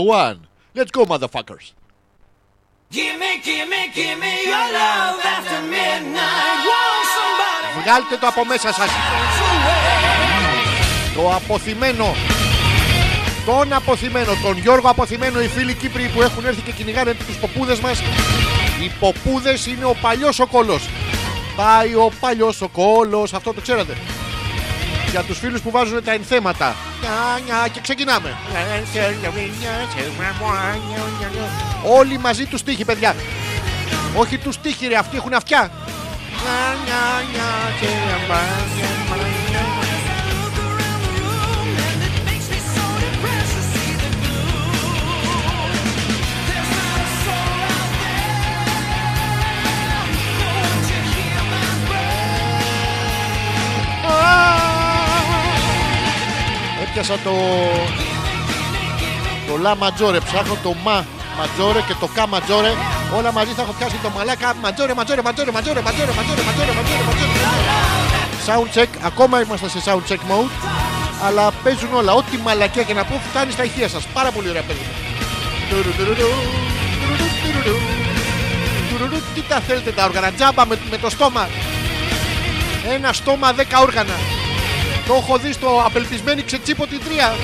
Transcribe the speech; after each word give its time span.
one. 0.00 0.38
Let's 0.74 0.90
go, 0.90 1.04
motherfuckers. 1.04 1.72
Gimme, 2.90 3.40
gimme, 3.46 3.82
gimme 3.94 4.32
your 4.50 4.66
love 4.78 5.18
after 5.34 5.60
midnight. 5.74 6.60
Want 6.70 7.06
somebody 7.16 7.80
Βγάλτε 7.82 8.16
το 8.20 8.26
από 8.26 8.44
μέσα 8.44 8.72
σας. 8.72 8.90
Το 11.14 11.34
αποθυμένο. 11.34 12.14
Τον 13.46 13.72
αποθυμένο, 13.72 14.32
τον 14.42 14.58
Γιώργο 14.58 14.88
αποθυμένο, 14.88 15.40
οι 15.40 15.48
φίλοι 15.48 15.74
Κύπροι 15.74 16.10
που 16.14 16.22
έχουν 16.22 16.44
έρθει 16.44 16.62
και 16.62 16.72
κυνηγάνε 16.72 17.14
τους 17.14 17.36
ποπούδες 17.36 17.80
μας. 17.80 18.00
Οι 18.82 18.90
ποπούδες 19.00 19.66
είναι 19.66 19.84
ο 19.84 19.96
παλιός 20.00 20.38
ο 20.38 20.46
κόλος. 20.46 20.88
Πάει 21.56 21.94
ο 21.94 22.12
παλιός 22.20 22.60
ο 22.60 22.68
κόλος, 22.68 23.34
αυτό 23.34 23.52
το 23.52 23.60
ξέρατε. 23.60 23.96
Για 25.16 25.24
τους 25.24 25.38
φίλους 25.38 25.60
που 25.60 25.70
βάζουν 25.70 26.04
τα 26.04 26.12
ενθέματα. 26.12 26.76
Νια, 27.00 27.10
νια, 27.44 27.68
Και 27.68 27.80
ξεκινάμε. 27.80 28.36
Όλοι 31.98 32.18
μαζί 32.18 32.46
τους 32.46 32.60
στίχοι, 32.60 32.84
παιδιά. 32.84 33.14
Όχι 34.16 34.38
τους 34.38 34.54
στίχοι, 34.54 34.86
ρε, 34.86 34.96
αυτοί 34.96 35.16
έχουν 35.16 35.32
αυτιά. 35.32 35.70
Έπιασα 56.98 57.18
το 57.24 57.34
το 59.48 59.56
λα 59.56 59.76
ματζόρε, 59.76 60.20
ψάχνω 60.20 60.56
το 60.62 60.74
μα 60.84 61.04
ματζόρε 61.38 61.80
και 61.88 61.94
το 62.00 62.08
κα 62.14 62.26
ματζόρε. 62.26 62.72
Όλα 63.16 63.32
μαζί 63.32 63.52
θα 63.52 63.62
έχω 63.62 63.72
πιάσει 63.78 63.96
το 64.02 64.10
μαλάκα 64.16 64.54
ματζόρε, 64.62 64.94
ματζόρε, 64.94 65.22
ματζόρε, 65.22 65.50
ματζόρε, 65.50 65.80
ματζόρε, 65.80 66.12
ματζόρε, 66.16 66.42
ματζόρε, 66.48 66.72
ματζόρε, 66.78 67.02
ματζόρε. 67.08 67.32
Sound 68.46 68.68
check, 68.76 68.90
ακόμα 69.02 69.40
είμαστε 69.40 69.68
σε 69.68 69.80
sound 69.86 70.02
check 70.10 70.22
mode. 70.30 70.52
Αλλά 71.26 71.52
παίζουν 71.62 71.94
όλα. 71.94 72.12
Ό,τι 72.12 72.36
μαλακία 72.38 72.82
και 72.82 72.94
να 72.94 73.04
πω 73.04 73.20
φτάνει 73.30 73.52
στα 73.52 73.64
ηχεία 73.64 73.88
σας. 73.88 74.06
Πάρα 74.06 74.30
πολύ 74.30 74.48
ωραία 74.48 74.62
παίζουν. 74.62 74.86
Τι 79.34 79.42
τα 79.42 79.60
θέλετε 79.60 79.90
τα 79.92 80.04
όργανα, 80.04 80.32
τζάμπα 80.32 80.66
με, 80.66 80.78
με 80.90 80.98
το 80.98 81.10
στόμα. 81.10 81.48
Ένα 82.94 83.12
στόμα, 83.12 83.52
δέκα 83.52 83.80
όργανα. 83.80 84.35
Το 85.06 85.14
έχω 85.14 85.38
δει 85.38 85.52
στο 85.52 85.82
απελπισμένη 85.84 86.42
ξετσίπο 86.42 86.86
την 86.86 87.00
τρία. 87.04 87.34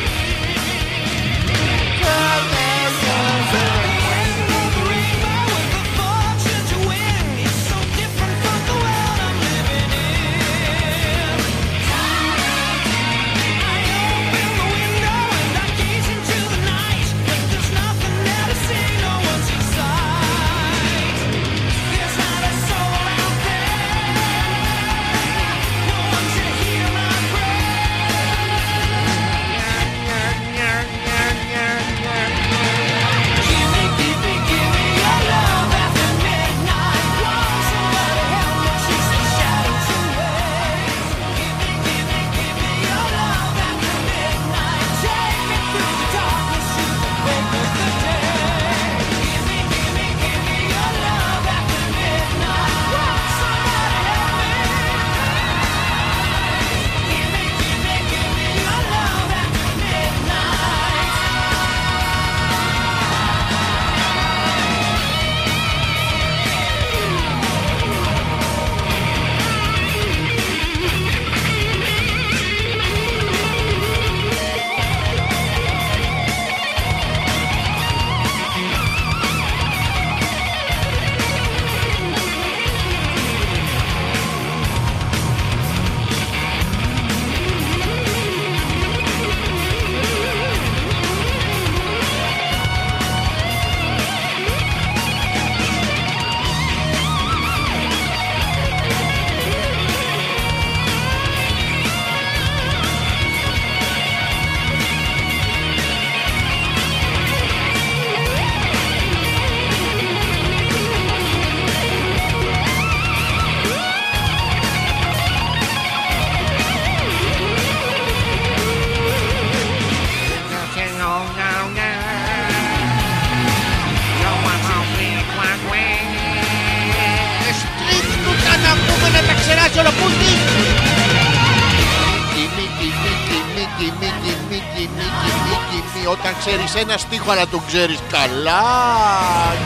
Ένα 136.92 137.00
στίχο 137.00 137.30
αλλά 137.30 137.46
τον 137.46 137.62
ξέρεις 137.66 137.98
καλά. 138.10 138.62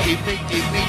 Μίκι, 0.06 0.18
μίκι, 0.26 0.85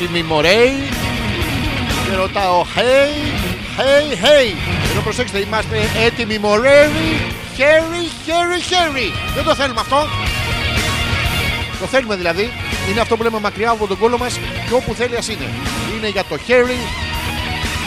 έτοιμοι 0.00 0.22
μωρέι 0.22 0.88
και 2.08 2.14
ρωτάω 2.16 2.64
hey, 2.76 3.10
hey, 3.78 4.24
hey 4.24 4.56
Εδώ 4.90 5.00
προσέξτε 5.00 5.38
είμαστε 5.38 5.78
έτοιμοι 6.04 6.38
μωρέι 6.38 7.36
χέρι, 7.58 8.04
χέρι, 8.24 8.60
χέρι. 8.70 9.12
Δεν 9.34 9.44
το 9.44 9.54
θέλουμε 9.54 9.80
αυτό. 9.80 10.06
Το 11.80 11.86
θέλουμε 11.86 12.16
δηλαδή. 12.16 12.52
Είναι 12.90 13.00
αυτό 13.00 13.16
που 13.16 13.22
λέμε 13.22 13.40
μακριά 13.40 13.70
από 13.70 13.86
τον 13.86 13.98
κόλλο 13.98 14.18
μας 14.18 14.38
και 14.68 14.74
όπου 14.74 14.94
θέλει 14.94 15.16
ας 15.16 15.28
είναι. 15.28 15.48
Είναι 15.96 16.08
για 16.08 16.24
το 16.24 16.38
χέρι, 16.38 16.78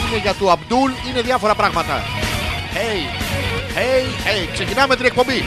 είναι 0.06 0.20
για 0.22 0.34
το 0.34 0.50
Αμπτούλ, 0.50 0.90
είναι 1.08 1.20
διάφορα 1.20 1.54
πράγματα. 1.54 2.02
Hey, 2.74 3.00
hey, 3.78 4.04
hey. 4.26 4.48
Ξεκινάμε 4.52 4.96
την 4.96 5.04
εκπομπή. 5.04 5.44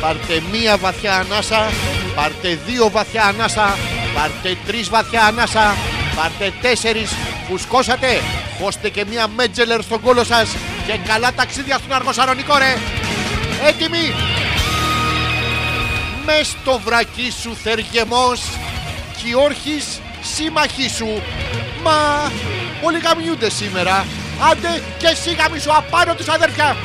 Πάρτε 0.00 0.42
μία 0.52 0.76
βαθιά 0.76 1.14
ανάσα, 1.14 1.70
πάρτε 2.16 2.58
δύο 2.66 2.90
βαθιά 2.90 3.24
ανάσα, 3.24 3.76
πάρτε 4.14 4.56
τρεις 4.66 4.88
βαθιά 4.88 5.24
ανάσα, 5.24 5.74
πάρτε 6.16 6.52
τέσσερις, 6.60 7.10
φουσκώσατε, 7.48 8.20
χώστε 8.60 8.88
και 8.88 9.04
μία 9.04 9.28
μέτζελερ 9.28 9.82
στον 9.82 10.00
κόλο 10.00 10.24
σας 10.24 10.56
και 10.86 10.98
καλά 11.06 11.32
ταξίδια 11.32 11.78
στον 11.78 11.92
Αργοσαρονικό 11.92 12.58
ρε. 12.58 12.76
Έτοιμοι. 13.66 14.14
Μες 16.24 16.46
στο 16.46 16.80
βρακί 16.84 17.32
σου 17.42 17.56
θεργεμός 17.62 18.40
κι 19.16 19.34
όρχης 19.34 20.00
σύμμαχή 20.34 20.88
σου. 20.88 21.22
Μα 21.82 22.30
όλοι 22.82 22.98
γαμιούνται 22.98 23.50
σήμερα. 23.50 24.06
Άντε 24.50 24.82
και 24.98 25.06
εσύ 25.06 25.34
γαμίσου 25.34 25.76
απάνω 25.76 26.14
τους 26.14 26.28
αδέρφια. 26.28 26.76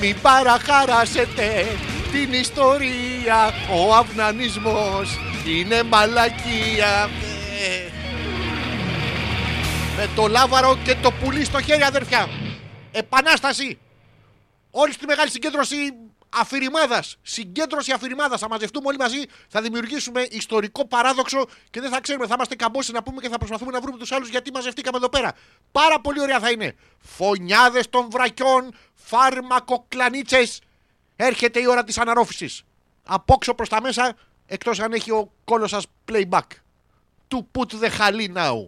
Μην 0.00 0.16
παραχαράσετε 0.22 1.66
την 2.12 2.32
ιστορία 2.32 3.52
Ο 3.70 3.94
αυνανισμός 3.94 5.18
είναι 5.46 5.82
μαλακία 5.82 7.10
Ε, 7.66 7.90
Με 9.96 10.08
το 10.16 10.26
λάβαρο 10.26 10.78
και 10.84 10.94
το 10.94 11.10
πουλί 11.12 11.44
στο 11.44 11.60
χέρι 11.60 11.82
αδερφιά 11.82 12.28
Επανάσταση 12.92 13.78
Όλοι 14.70 14.92
στη 14.92 15.06
μεγάλη 15.06 15.30
συγκέντρωση 15.30 15.76
αφηρημάδας. 16.36 17.16
Συγκέντρωση 17.22 17.92
αφηρημάδας. 17.92 18.40
Θα 18.40 18.48
μαζευτούμε 18.48 18.88
όλοι 18.88 18.96
μαζί, 18.96 19.22
θα 19.48 19.60
δημιουργήσουμε 19.60 20.26
ιστορικό 20.30 20.86
παράδοξο 20.86 21.46
και 21.70 21.80
δεν 21.80 21.90
θα 21.90 22.00
ξέρουμε. 22.00 22.26
Θα 22.26 22.34
είμαστε 22.34 22.54
καμπόσοι 22.54 22.92
να 22.92 23.02
πούμε 23.02 23.20
και 23.20 23.28
θα 23.28 23.38
προσπαθούμε 23.38 23.70
να 23.70 23.80
βρούμε 23.80 23.98
τους 23.98 24.12
άλλους 24.12 24.28
γιατί 24.28 24.50
μαζευτήκαμε 24.52 24.96
εδώ 24.96 25.08
πέρα. 25.08 25.32
Πάρα 25.72 26.00
πολύ 26.00 26.20
ωραία 26.20 26.40
θα 26.40 26.50
είναι. 26.50 26.74
Φωνιάδες 26.98 27.90
των 27.90 28.08
βρακιών, 28.10 28.74
φάρμακοκλανίτσες. 28.94 30.60
Έρχεται 31.24 31.60
η 31.60 31.66
ώρα 31.66 31.84
τη 31.84 31.94
αναρρόφηση. 32.00 32.64
Απόξω 33.04 33.54
προ 33.54 33.66
τα 33.66 33.80
μέσα, 33.80 34.16
εκτό 34.46 34.70
αν 34.82 34.92
έχει 34.92 35.10
ο 35.10 35.32
κόλο 35.44 35.66
σα 35.66 35.78
playback. 35.78 36.48
To 37.28 37.38
put 37.52 37.82
the 37.82 37.88
χαλί 37.90 38.32
now. 38.36 38.66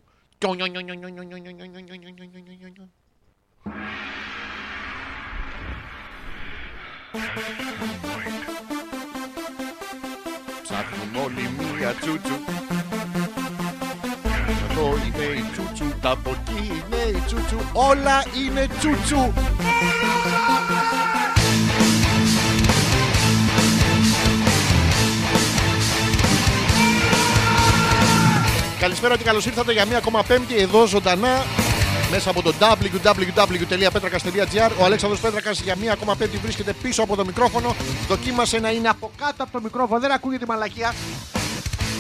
Ψάχνουν 10.63 11.25
όλοι 11.25 11.51
μία 11.59 11.93
τσούτσου 11.93 12.35
Εδώ 14.71 14.97
είναι 15.07 15.25
η 15.25 15.45
τσούτσου, 15.53 15.99
τα 16.01 16.11
από 16.11 16.31
εκεί 16.31 16.67
είναι 16.67 17.19
η 17.19 17.23
τσούτσου 17.27 17.59
Όλα 17.73 18.25
είναι 18.37 18.67
τσούτσου 18.79 19.33
Καλησπέρα 28.85 29.17
και 29.17 29.25
καλώς 29.25 29.47
ήρθατε 29.47 29.73
για 29.73 29.85
μία 29.85 29.97
ακόμα 29.97 30.23
πέμπτη 30.23 30.57
εδώ 30.57 30.87
ζωντανά 30.87 31.45
μέσα 32.11 32.31
από 32.31 32.43
το 32.43 32.55
www.petrakas.gr 32.61 34.71
Ο 34.81 34.85
Αλέξανδρος 34.85 35.21
Πέτρακας 35.21 35.61
για 35.61 35.77
μία 35.77 35.93
ακόμα 35.93 36.17
πέμπτη 36.17 36.37
βρίσκεται 36.37 36.73
πίσω 36.73 37.03
από 37.03 37.17
το 37.17 37.25
μικρόφωνο 37.25 37.75
Δοκίμασε 38.09 38.59
να 38.59 38.71
είναι 38.71 38.89
από 38.89 39.11
κάτω 39.17 39.43
από 39.43 39.53
το 39.53 39.61
μικρόφωνο 39.61 40.01
Δεν 40.01 40.13
ακούγεται 40.13 40.47
μαλακία 40.47 40.95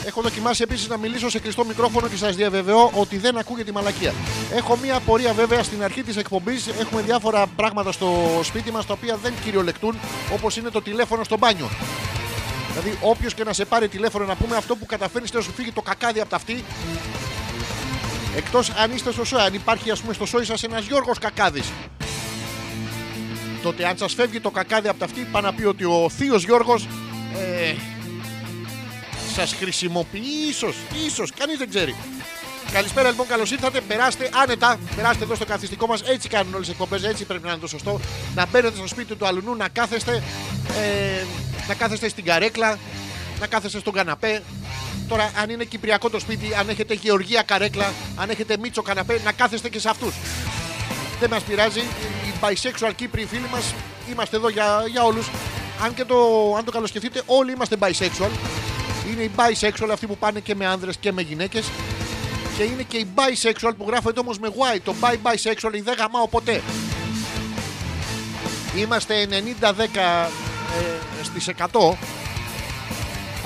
Έχω 0.06 0.22
δοκιμάσει 0.22 0.62
επίσης 0.62 0.88
να 0.88 0.96
μιλήσω 0.96 1.30
σε 1.30 1.38
κλειστό 1.38 1.64
μικρόφωνο 1.64 2.08
και 2.08 2.16
σας 2.16 2.36
διαβεβαιώ 2.36 2.90
ότι 2.94 3.18
δεν 3.18 3.38
ακούγεται 3.38 3.70
η 3.70 3.72
μαλακία. 3.72 4.12
Έχω 4.54 4.76
μία 4.76 4.96
απορία 4.96 5.32
βέβαια 5.32 5.62
στην 5.62 5.82
αρχή 5.82 6.02
της 6.02 6.16
εκπομπής. 6.16 6.66
Έχουμε 6.80 7.02
διάφορα 7.02 7.46
πράγματα 7.46 7.92
στο 7.92 8.40
σπίτι 8.42 8.70
μας 8.70 8.86
τα 8.86 8.92
οποία 8.92 9.16
δεν 9.22 9.32
κυριολεκτούν 9.44 9.98
όπως 10.32 10.56
είναι 10.56 10.70
το 10.70 10.82
τηλέφωνο 10.82 11.24
στο 11.24 11.38
μπάνιο. 11.38 11.68
Δηλαδή, 12.74 12.98
όποιος 13.00 13.34
και 13.34 13.44
να 13.44 13.52
σε 13.52 13.64
πάρει 13.64 13.88
τηλέφωνο 13.88 14.24
να 14.24 14.34
πούμε 14.34 14.56
αυτό 14.56 14.76
που 14.76 14.86
καταφέρνεις 14.86 15.32
να 15.32 15.40
σου 15.40 15.52
φύγει 15.52 15.72
το 15.72 15.82
κακάδι 15.82 16.20
από 16.20 16.30
τα 16.30 16.36
αυτή. 16.36 16.64
Εκτός 18.36 18.70
αν 18.70 18.90
είστε 18.90 19.12
στο 19.12 19.24
σόι, 19.24 19.40
αν 19.40 19.54
υπάρχει 19.54 19.90
ας 19.90 20.00
πούμε 20.00 20.12
στο 20.12 20.26
σόι 20.26 20.44
σας 20.44 20.62
ένας 20.62 20.86
Γιώργος 20.86 21.18
Κακάδης. 21.18 21.72
Τότε 23.62 23.86
αν 23.86 23.96
σας 23.96 24.14
φεύγει 24.14 24.40
το 24.40 24.50
κακάδι 24.50 24.88
από 24.88 24.98
τα 24.98 25.04
αυτή, 25.04 25.20
πάει 25.32 25.42
να 25.42 25.52
πει 25.54 25.64
ότι 25.64 25.84
ο 25.84 26.08
θείος 26.08 26.44
Γιώργος 26.44 26.88
ε, 27.36 27.74
σας 29.34 29.54
χρησιμοποιεί 29.54 30.48
ίσως, 30.48 30.76
ίσως, 31.06 31.32
κανείς 31.38 31.58
δεν 31.58 31.68
ξέρει. 31.68 31.94
Καλησπέρα 32.74 33.10
λοιπόν, 33.10 33.26
καλώς 33.26 33.50
ήρθατε. 33.50 33.80
Περάστε 33.80 34.30
άνετα, 34.42 34.78
περάστε 34.96 35.24
εδώ 35.24 35.34
στο 35.34 35.44
καθιστικό 35.44 35.86
μας. 35.86 36.02
Έτσι 36.02 36.28
κάνουν 36.28 36.54
όλες 36.54 36.66
τι 36.66 36.72
εκπομπές, 36.72 37.04
έτσι 37.04 37.24
πρέπει 37.24 37.44
να 37.44 37.50
είναι 37.50 37.60
το 37.60 37.66
σωστό. 37.66 38.00
Να 38.34 38.46
μπαίνετε 38.46 38.76
στο 38.76 38.86
σπίτι 38.86 39.14
του 39.14 39.26
αλουνού, 39.26 39.54
να 39.54 39.68
κάθεστε, 39.68 40.22
ε, 40.82 41.24
να 41.68 41.74
κάθεστε 41.74 42.08
στην 42.08 42.24
καρέκλα, 42.24 42.78
να 43.40 43.46
κάθεστε 43.46 43.78
στον 43.78 43.92
καναπέ. 43.92 44.42
Τώρα, 45.08 45.30
αν 45.42 45.50
είναι 45.50 45.64
κυπριακό 45.64 46.10
το 46.10 46.18
σπίτι, 46.18 46.54
αν 46.54 46.68
έχετε 46.68 46.94
γεωργία 46.94 47.42
καρέκλα, 47.42 47.92
αν 48.16 48.30
έχετε 48.30 48.56
μίτσο 48.60 48.82
καναπέ, 48.82 49.20
να 49.24 49.32
κάθεστε 49.32 49.68
και 49.68 49.78
σε 49.78 49.88
αυτούς. 49.88 50.14
Δεν 51.20 51.30
μας 51.30 51.42
πειράζει. 51.42 51.80
Οι 51.80 52.32
bisexual 52.40 52.90
Κύπροι 52.96 53.26
φίλοι 53.26 53.48
μας 53.52 53.74
είμαστε 54.12 54.36
εδώ 54.36 54.48
για, 54.48 54.84
για 54.90 55.02
όλους. 55.02 55.30
Αν, 55.84 55.94
και 55.94 56.04
το, 56.04 56.16
αν 56.58 56.64
το 56.64 56.70
καλοσκεφτείτε, 56.70 57.22
όλοι 57.26 57.52
είμαστε 57.52 57.76
bisexual. 57.80 58.30
Είναι 59.10 59.22
οι 59.22 59.30
bisexual 59.36 59.88
αυτοί 59.92 60.06
που 60.06 60.18
πάνε 60.18 60.40
και 60.40 60.54
με 60.54 60.66
άνδρες 60.66 60.96
και 60.96 61.12
με 61.12 61.22
γυναίκες 61.22 61.70
και 62.56 62.62
είναι 62.62 62.82
και 62.82 62.96
οι 62.96 63.06
bisexual 63.14 63.72
που 63.76 63.84
γράφεται 63.86 64.20
όμως 64.20 64.38
με 64.38 64.48
Y. 64.48 64.78
Το 64.84 64.94
bi 65.00 65.12
bisexual 65.12 65.80
δεν 65.82 65.94
γαμάω 65.98 66.28
ποτέ. 66.28 66.62
Είμαστε 68.76 69.28
90-10 69.60 69.76
ε, 69.76 71.24
στις 71.24 71.50
100 71.72 71.94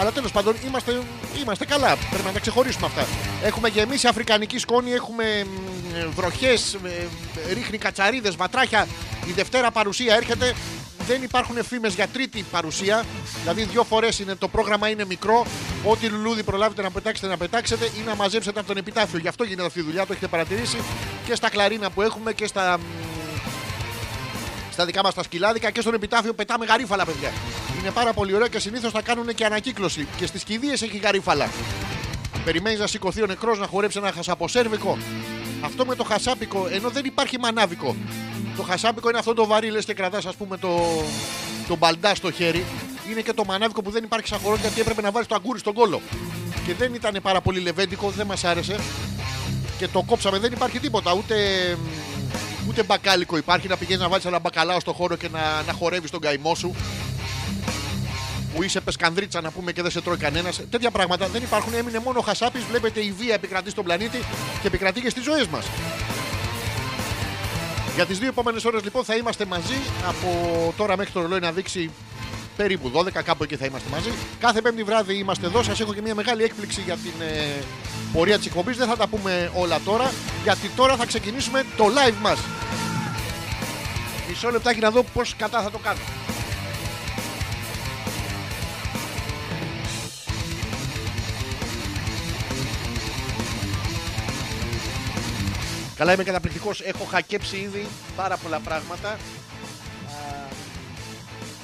αλλά 0.01 0.13
τέλος 0.13 0.33
πάντων 0.33 0.55
είμαστε, 0.67 1.01
είμαστε 1.41 1.65
καλά. 1.65 1.97
Πρέπει 2.11 2.25
να 2.25 2.33
τα 2.33 2.39
ξεχωρίσουμε 2.41 2.87
αυτά. 2.87 3.07
Έχουμε 3.43 3.69
γεμίσει 3.69 4.07
αφρικανική 4.07 4.59
σκόνη, 4.59 4.93
έχουμε 4.93 5.47
βροχές, 6.15 6.77
ρίχνει 7.53 7.79
κατσαρίδες, 7.79 8.37
βατράχια. 8.37 8.87
Η 9.27 9.33
Δευτέρα 9.33 9.71
παρουσία 9.71 10.15
έρχεται. 10.15 10.55
Δεν 11.09 11.23
υπάρχουν 11.23 11.65
φήμες 11.65 11.95
για 11.95 12.07
τρίτη 12.09 12.45
παρουσία. 12.51 13.05
Δηλαδή, 13.41 13.63
δύο 13.63 13.85
φορές 13.85 14.19
είναι 14.19 14.35
το 14.35 14.49
πρόγραμμα 14.49 14.89
είναι 14.89 15.05
μικρό. 15.05 15.47
Ό,τι 15.85 16.07
λουλούδι 16.07 16.43
προλάβετε 16.43 16.83
να 16.83 16.91
πετάξετε, 16.91 17.29
να 17.29 17.37
πετάξετε 17.37 17.85
ή 17.85 18.03
να 18.07 18.15
μαζέψετε 18.15 18.59
από 18.59 18.69
τον 18.69 18.77
επιτάφιο. 18.77 19.19
Γι' 19.19 19.29
αυτό 19.29 19.45
γίνεται 19.45 19.67
αυτή 19.67 19.79
η 19.79 19.83
δουλειά, 19.83 20.07
το 20.07 20.13
έχετε 20.13 20.27
παρατηρήσει 20.27 20.77
και 21.27 21.35
στα 21.35 21.51
κλαρίνα 21.51 21.91
που 21.91 22.03
έχουμε 22.03 22.33
και 22.33 22.47
στα, 22.47 22.79
μ, 22.79 22.83
στα 24.73 24.85
δικά 24.85 25.03
μας 25.03 25.15
τα 25.15 25.23
σκυλάδικα 25.23 25.71
και 25.71 25.81
στον 25.81 25.95
επιτάφιο 25.95 26.33
πετάμε 26.33 26.65
γαρίφαλα, 26.65 27.05
παιδιά. 27.05 27.33
Είναι 27.81 27.91
πάρα 27.91 28.13
πολύ 28.13 28.35
ωραίο 28.35 28.49
και 28.49 28.59
συνήθως 28.59 28.93
θα 28.93 29.03
κάνουν 29.03 29.35
και 29.35 29.45
ανακύκλωση. 29.45 30.07
Και 30.17 30.27
στις 30.27 30.45
κηδείες 30.45 30.83
έχει 30.83 30.97
γαρίφαλα. 30.97 31.49
Περιμένεις 32.45 32.79
να 32.79 32.87
σηκωθεί 32.87 33.23
ο 33.23 33.27
νεκρός 33.27 33.59
να 33.59 33.67
χορέψει 33.67 33.99
ένα 33.99 34.13
χασαποσέρβικο. 34.13 34.99
Αυτό 35.61 35.87
με 35.87 35.95
το 35.95 36.05
χασάπικο, 36.05 36.69
ενώ 36.71 36.91
δεν 36.91 37.05
υπάρχει 37.05 37.39
μανάβικο. 37.39 37.97
Το 38.57 38.63
χασάπικο 38.63 39.09
είναι 39.09 39.19
αυτό 39.19 39.35
το 39.35 39.47
βαρύ, 39.47 39.71
λες 39.71 39.85
και 39.85 39.95
κρατάς, 39.95 40.27
ας 40.27 40.35
πούμε, 40.35 40.57
το, 40.57 41.03
το 41.69 41.77
μπαλντά 41.77 42.15
στο 42.15 42.31
χέρι. 42.31 42.65
Είναι 43.11 43.21
και 43.21 43.33
το 43.33 43.45
μανάβικο 43.45 43.83
που 43.83 43.91
δεν 43.91 44.05
υπάρχει 44.05 44.29
σαν 44.29 44.39
χορό 44.39 44.57
γιατί 44.57 44.81
έπρεπε 44.81 45.03
να 45.03 45.11
βάλει 45.11 45.27
το 45.27 45.35
αγκούρι 45.35 45.59
στον 45.59 45.75
κόλο. 45.75 46.01
Και 46.67 46.75
δεν 46.75 46.95
ήταν 46.95 47.19
πάρα 47.23 47.41
πολύ 47.41 47.61
λεβέντικο, 47.61 48.11
δεν 48.11 48.27
μας 48.27 48.45
άρεσε. 48.45 48.77
Και 49.79 49.89
το 49.89 50.03
κόψαμε, 50.07 50.39
δεν 50.39 50.53
υπάρχει 50.53 50.79
τίποτα. 50.79 51.15
Ούτε, 51.15 51.37
ούτε 52.69 52.83
μπακάλικο 52.83 53.37
υπάρχει 53.37 53.69
να 53.69 53.77
πηγαίνεις 53.77 54.03
να 54.03 54.09
βάλεις 54.09 54.25
ένα 54.25 54.39
μπακαλάο 54.39 54.81
στο 54.81 54.93
χώρο 54.93 55.17
και 55.17 55.29
να, 55.29 55.63
να 55.67 55.73
χορεύεις 55.73 56.11
τον 56.11 56.21
καημό 56.21 56.55
σου. 56.55 56.75
Που 58.55 58.63
είσαι 58.63 58.81
πεσκανδρίτσα 58.81 59.41
να 59.41 59.51
πούμε 59.51 59.73
και 59.73 59.83
δεν 59.83 59.91
σε 59.91 60.01
τρώει 60.01 60.17
κανένας. 60.17 60.61
Τέτοια 60.71 60.91
πράγματα 60.91 61.27
δεν 61.27 61.43
υπάρχουν. 61.43 61.75
Έμεινε 61.75 61.99
μόνο 61.99 62.19
ο 62.19 62.23
χασάπης. 62.23 62.65
Βλέπετε 62.65 63.01
η 63.01 63.13
βία 63.19 63.35
επικρατεί 63.35 63.71
στον 63.71 63.85
πλανήτη 63.85 64.19
και 64.61 64.67
επικρατεί 64.67 65.01
και 65.01 65.11
στις 65.11 65.25
ζωές 65.25 65.47
μας. 65.47 65.67
Για 67.95 68.07
τις 68.07 68.19
δύο 68.19 68.29
επόμενες 68.29 68.65
ώρες 68.65 68.83
λοιπόν 68.83 69.05
θα 69.05 69.17
είμαστε 69.17 69.45
μαζί 69.45 69.77
από 70.09 70.29
τώρα 70.77 70.97
μέχρι 70.97 71.13
το 71.13 71.21
ρολόι 71.21 71.41
να 71.41 71.53
δείξει 71.53 71.91
περίπου 72.57 72.91
12, 72.95 73.23
κάπου 73.25 73.43
εκεί 73.43 73.57
θα 73.57 73.65
είμαστε 73.65 73.89
μαζί. 73.91 74.11
Κάθε 74.41 74.61
πέμπτη 74.61 74.83
βράδυ 74.83 75.15
είμαστε 75.15 75.47
εδώ. 75.47 75.63
Σας 75.63 75.81
έχω 75.81 75.95
και 75.95 76.03
μια 76.03 76.15
μεγάλη 76.15 76.43
έκπληξη 76.43 76.81
για 76.81 76.95
την 76.95 77.13
ε, 77.21 77.63
πορεία 78.13 78.37
της 78.37 78.47
εκπομπής. 78.47 78.77
Δεν 78.77 78.89
θα 78.89 78.97
τα 78.97 79.07
πούμε 79.07 79.51
όλα 79.55 79.81
τώρα, 79.85 80.13
γιατί 80.43 80.71
τώρα 80.77 80.97
θα 80.97 81.07
ξεκινήσουμε 81.07 81.65
το 81.77 81.85
live 81.85 82.21
μας. 82.23 82.39
Μισό 84.29 84.51
λεπτάκι 84.51 84.81
να 84.81 84.91
δω 84.91 85.03
πώς 85.03 85.35
κατά 85.37 85.63
θα 85.63 85.71
το 85.71 85.79
κάνω. 85.79 86.01
Καλά, 95.99 96.13
είμαι 96.13 96.23
καταπληκτικός. 96.23 96.81
Έχω 96.81 97.05
χακέψει 97.05 97.57
ήδη 97.57 97.87
πάρα 98.17 98.37
πολλά 98.37 98.59
πράγματα. 98.59 99.09
Α, 99.09 99.17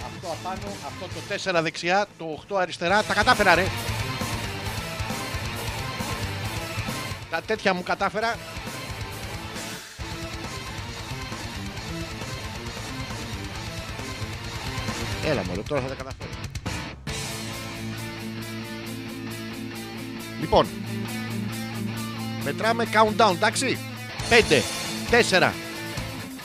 Αυτό 0.06 0.28
απάνω, 0.28 0.72
αυτό 0.86 1.06
το 1.14 1.58
4 1.58 1.62
δεξιά, 1.62 2.06
το 2.18 2.24
8 2.48 2.56
αριστερά. 2.56 3.02
Τα 3.02 3.14
κατάφερα, 3.14 3.54
ρε. 3.54 3.66
Τα 7.30 7.40
τέτοια 7.42 7.74
μου 7.74 7.82
κατάφερα. 7.82 8.36
Έλα 15.24 15.44
μωρέ, 15.44 15.60
τώρα 15.60 15.80
θα 15.80 15.88
τα 15.88 15.94
καταφέρω. 15.94 16.30
Λοιπόν, 20.40 20.66
μετράμε 22.44 22.86
countdown, 22.92 23.32
εντάξει. 23.34 23.78
5, 24.30 24.62
4, 25.10 25.52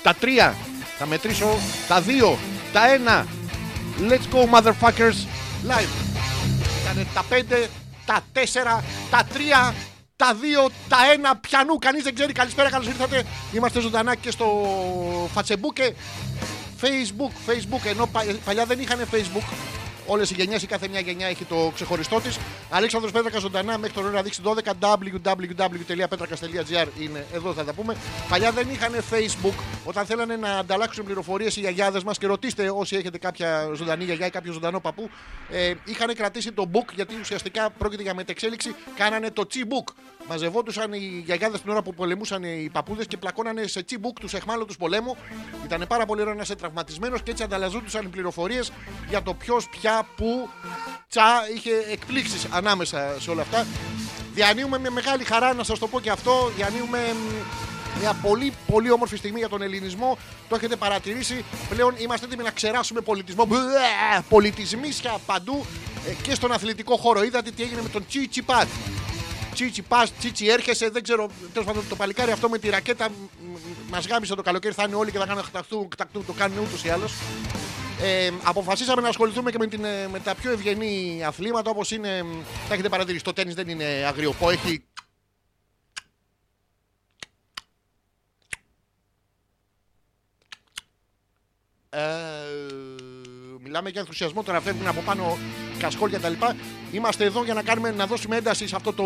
τα 0.03 0.15
3, 0.21 0.53
θα 0.97 1.05
μετρήσω 1.05 1.57
τα 1.87 2.01
2, 2.01 2.37
τα 2.73 2.81
1. 2.87 3.25
Let's 4.09 4.35
go 4.35 4.49
motherfuckers 4.53 5.17
live. 5.67 5.93
Ήτανε 6.81 7.05
τα 7.13 7.23
5, 7.29 7.67
τα 8.05 8.21
4, 8.33 8.83
τα 9.09 9.23
3, 9.33 9.73
τα 10.15 10.33
2, 10.33 10.69
τα 10.89 10.97
1. 11.33 11.35
Πιανού, 11.41 11.77
κανείς 11.77 12.03
δεν 12.03 12.15
ξέρει. 12.15 12.33
Καλησπέρα, 12.33 12.69
καλώς 12.69 12.87
ήρθατε. 12.87 13.23
Είμαστε 13.53 13.79
ζωντανά 13.79 14.15
και 14.15 14.31
στο 14.31 14.45
Φατσεμπούκε. 15.33 15.95
Facebook, 16.81 17.51
Facebook, 17.51 17.85
ενώ 17.85 18.05
πα- 18.05 18.25
παλιά 18.45 18.65
δεν 18.65 18.79
είχαν 18.79 18.99
Facebook. 19.11 19.53
Όλες 20.11 20.31
οι 20.31 20.33
γενιές, 20.33 20.63
η 20.63 20.67
κάθε 20.67 20.87
μια 20.87 20.99
γενιά 20.99 21.27
έχει 21.27 21.45
το 21.45 21.71
ξεχωριστό 21.73 22.19
της. 22.19 22.39
Αλέξανδρος 22.69 23.11
Πέτρακας 23.11 23.41
ζωντανά 23.41 23.77
μέχρι 23.77 23.95
το 23.95 24.01
να 24.01 24.21
δείξει 24.21 24.41
12 24.43 24.73
www.petrakas.gr 24.79 26.87
είναι 26.99 27.25
εδώ 27.33 27.53
θα 27.53 27.63
τα 27.63 27.73
πούμε. 27.73 27.95
Παλιά 28.29 28.51
δεν 28.51 28.69
είχαν 28.69 28.93
Facebook. 29.11 29.53
Όταν 29.85 30.05
θέλανε 30.05 30.35
να 30.35 30.57
ανταλλάξουν 30.57 31.05
πληροφορίες 31.05 31.55
οι 31.55 31.59
γιαγιάδες 31.59 32.03
μας 32.03 32.17
και 32.17 32.27
ρωτήστε 32.27 32.69
όσοι 32.69 32.95
έχετε 32.95 33.17
κάποια 33.17 33.71
ζωντανή 33.75 34.03
γιαγιά 34.03 34.25
ή 34.25 34.29
κάποιο 34.29 34.51
ζωντανό 34.51 34.79
παππού, 34.79 35.09
ε, 35.49 35.73
είχαν 35.85 36.15
κρατήσει 36.15 36.51
το 36.51 36.69
book 36.73 36.93
γιατί 36.95 37.15
ουσιαστικά 37.19 37.69
πρόκειται 37.69 38.01
για 38.01 38.13
μετεξέλιξη. 38.13 38.75
Κάνανε 38.95 39.31
το 39.31 39.47
G-book. 39.53 39.93
Μαζευόντουσαν 40.29 40.93
οι 40.93 41.21
γιαγιάδες 41.25 41.61
την 41.61 41.69
ώρα 41.69 41.81
που 41.81 41.93
πολεμούσαν 41.93 42.43
οι 42.43 42.69
παππούδες 42.71 43.07
και 43.07 43.17
πλακώνανε 43.17 43.67
σε 43.67 43.85
G-book 43.89 44.13
τους 44.19 44.33
εχμάλωτους 44.33 44.77
πολέμου. 44.77 45.17
Ήταν 45.65 45.85
πάρα 45.87 46.05
πολύ 46.05 46.21
ωραίο 46.21 46.33
να 46.33 46.41
είσαι 46.41 46.55
τραυματισμένος 46.55 47.21
και 47.21 47.31
έτσι 47.31 47.43
ανταλλαζόντουσαν 47.43 48.05
οι 48.05 48.09
πληροφορίες 48.09 48.71
για 49.09 49.21
το 49.21 49.33
ποιος, 49.33 49.69
πια, 49.69 50.07
πού, 50.15 50.49
τσα 51.09 51.23
είχε 51.55 51.71
εκπλήξεις 51.91 52.47
ανάμεσα 52.51 53.15
σε 53.19 53.29
όλα 53.29 53.41
αυτά. 53.41 53.65
Διανύουμε 54.33 54.79
με 54.79 54.89
μεγάλη 54.89 55.23
χαρά 55.23 55.53
να 55.53 55.63
σας 55.63 55.79
το 55.79 55.87
πω 55.87 55.99
και 55.99 56.09
αυτό. 56.09 56.51
Διανύουμε 56.55 56.99
μ, 57.13 57.99
μια 57.99 58.13
πολύ 58.21 58.53
πολύ 58.67 58.91
όμορφη 58.91 59.17
στιγμή 59.17 59.39
για 59.39 59.49
τον 59.49 59.61
ελληνισμό. 59.61 60.17
Το 60.49 60.55
έχετε 60.55 60.75
παρατηρήσει. 60.75 61.45
Πλέον 61.69 61.95
είμαστε 61.97 62.25
έτοιμοι 62.25 62.43
να 62.43 62.51
ξεράσουμε 62.51 63.01
πολιτισμό. 63.01 63.45
Μπλε, 63.45 63.59
Πολιτισμίσια 64.29 65.19
παντού 65.25 65.65
ε, 66.07 66.13
και 66.21 66.33
στον 66.33 66.51
αθλητικό 66.51 66.95
χώρο. 66.97 67.23
Είδατε 67.23 67.51
τι 67.51 67.63
έγινε 67.63 67.81
με 67.81 67.89
τον 67.89 68.05
Τσίτσι 68.07 68.41
Πατ. 68.41 68.67
Τσίτσι 69.53 69.81
πας, 69.81 70.13
τσίτσι 70.13 70.45
έρχεσαι. 70.45 70.89
Δεν 70.89 71.03
ξέρω. 71.03 71.29
Τέλος 71.53 71.67
πάντων 71.67 71.83
το 71.89 71.95
παλικάρι 71.95 72.31
αυτό 72.31 72.49
με 72.49 72.57
τη 72.57 72.69
ρακέτα 72.69 73.09
μας 73.89 74.07
γάμισε 74.07 74.35
το 74.35 74.41
καλοκαίρι. 74.41 74.73
Θα 74.73 74.83
είναι 74.83 74.95
όλοι 74.95 75.11
και 75.11 75.17
θα 75.17 75.25
κάνουν 75.25 75.43
χτακτού, 75.43 75.87
κτακτού, 75.87 76.23
το 76.23 76.33
κάνουν 76.33 76.57
ούτως 76.57 76.83
ή 76.83 76.89
άλλως. 76.89 77.13
Ε, 78.01 78.31
αποφασίσαμε 78.43 79.01
να 79.01 79.07
ασχοληθούμε 79.07 79.51
και 79.51 79.57
με, 79.57 79.67
την, 79.67 79.83
ε, 79.83 80.07
με 80.07 80.19
τα 80.19 80.35
πιο 80.35 80.51
ευγενή 80.51 81.21
αθλήματα 81.25 81.69
όπως 81.69 81.91
είναι. 81.91 82.23
μ, 82.23 82.41
Τα 82.67 82.73
έχετε 82.73 82.89
παρατηρήσει. 82.89 83.23
Το 83.23 83.33
τέννη 83.33 83.53
δεν 83.53 83.69
είναι 83.69 83.85
αγριοπό. 84.07 84.49
Έχει 84.49 84.83
Ε, 91.89 92.01
μιλάμε 93.59 93.89
για 93.89 94.01
ενθουσιασμό 94.01 94.43
τώρα 94.43 94.61
φεύγουν 94.61 94.87
από 94.87 95.01
πάνω 95.01 95.37
κασκόλια 95.79 96.17
κτλ. 96.19 96.33
Είμαστε 96.91 97.23
εδώ 97.23 97.43
για 97.43 97.53
να, 97.53 97.63
κάνουμε, 97.63 97.91
να 97.91 98.05
δώσουμε 98.07 98.35
ένταση 98.35 98.67
σε 98.67 98.75
αυτό 98.75 98.93
το 98.93 99.03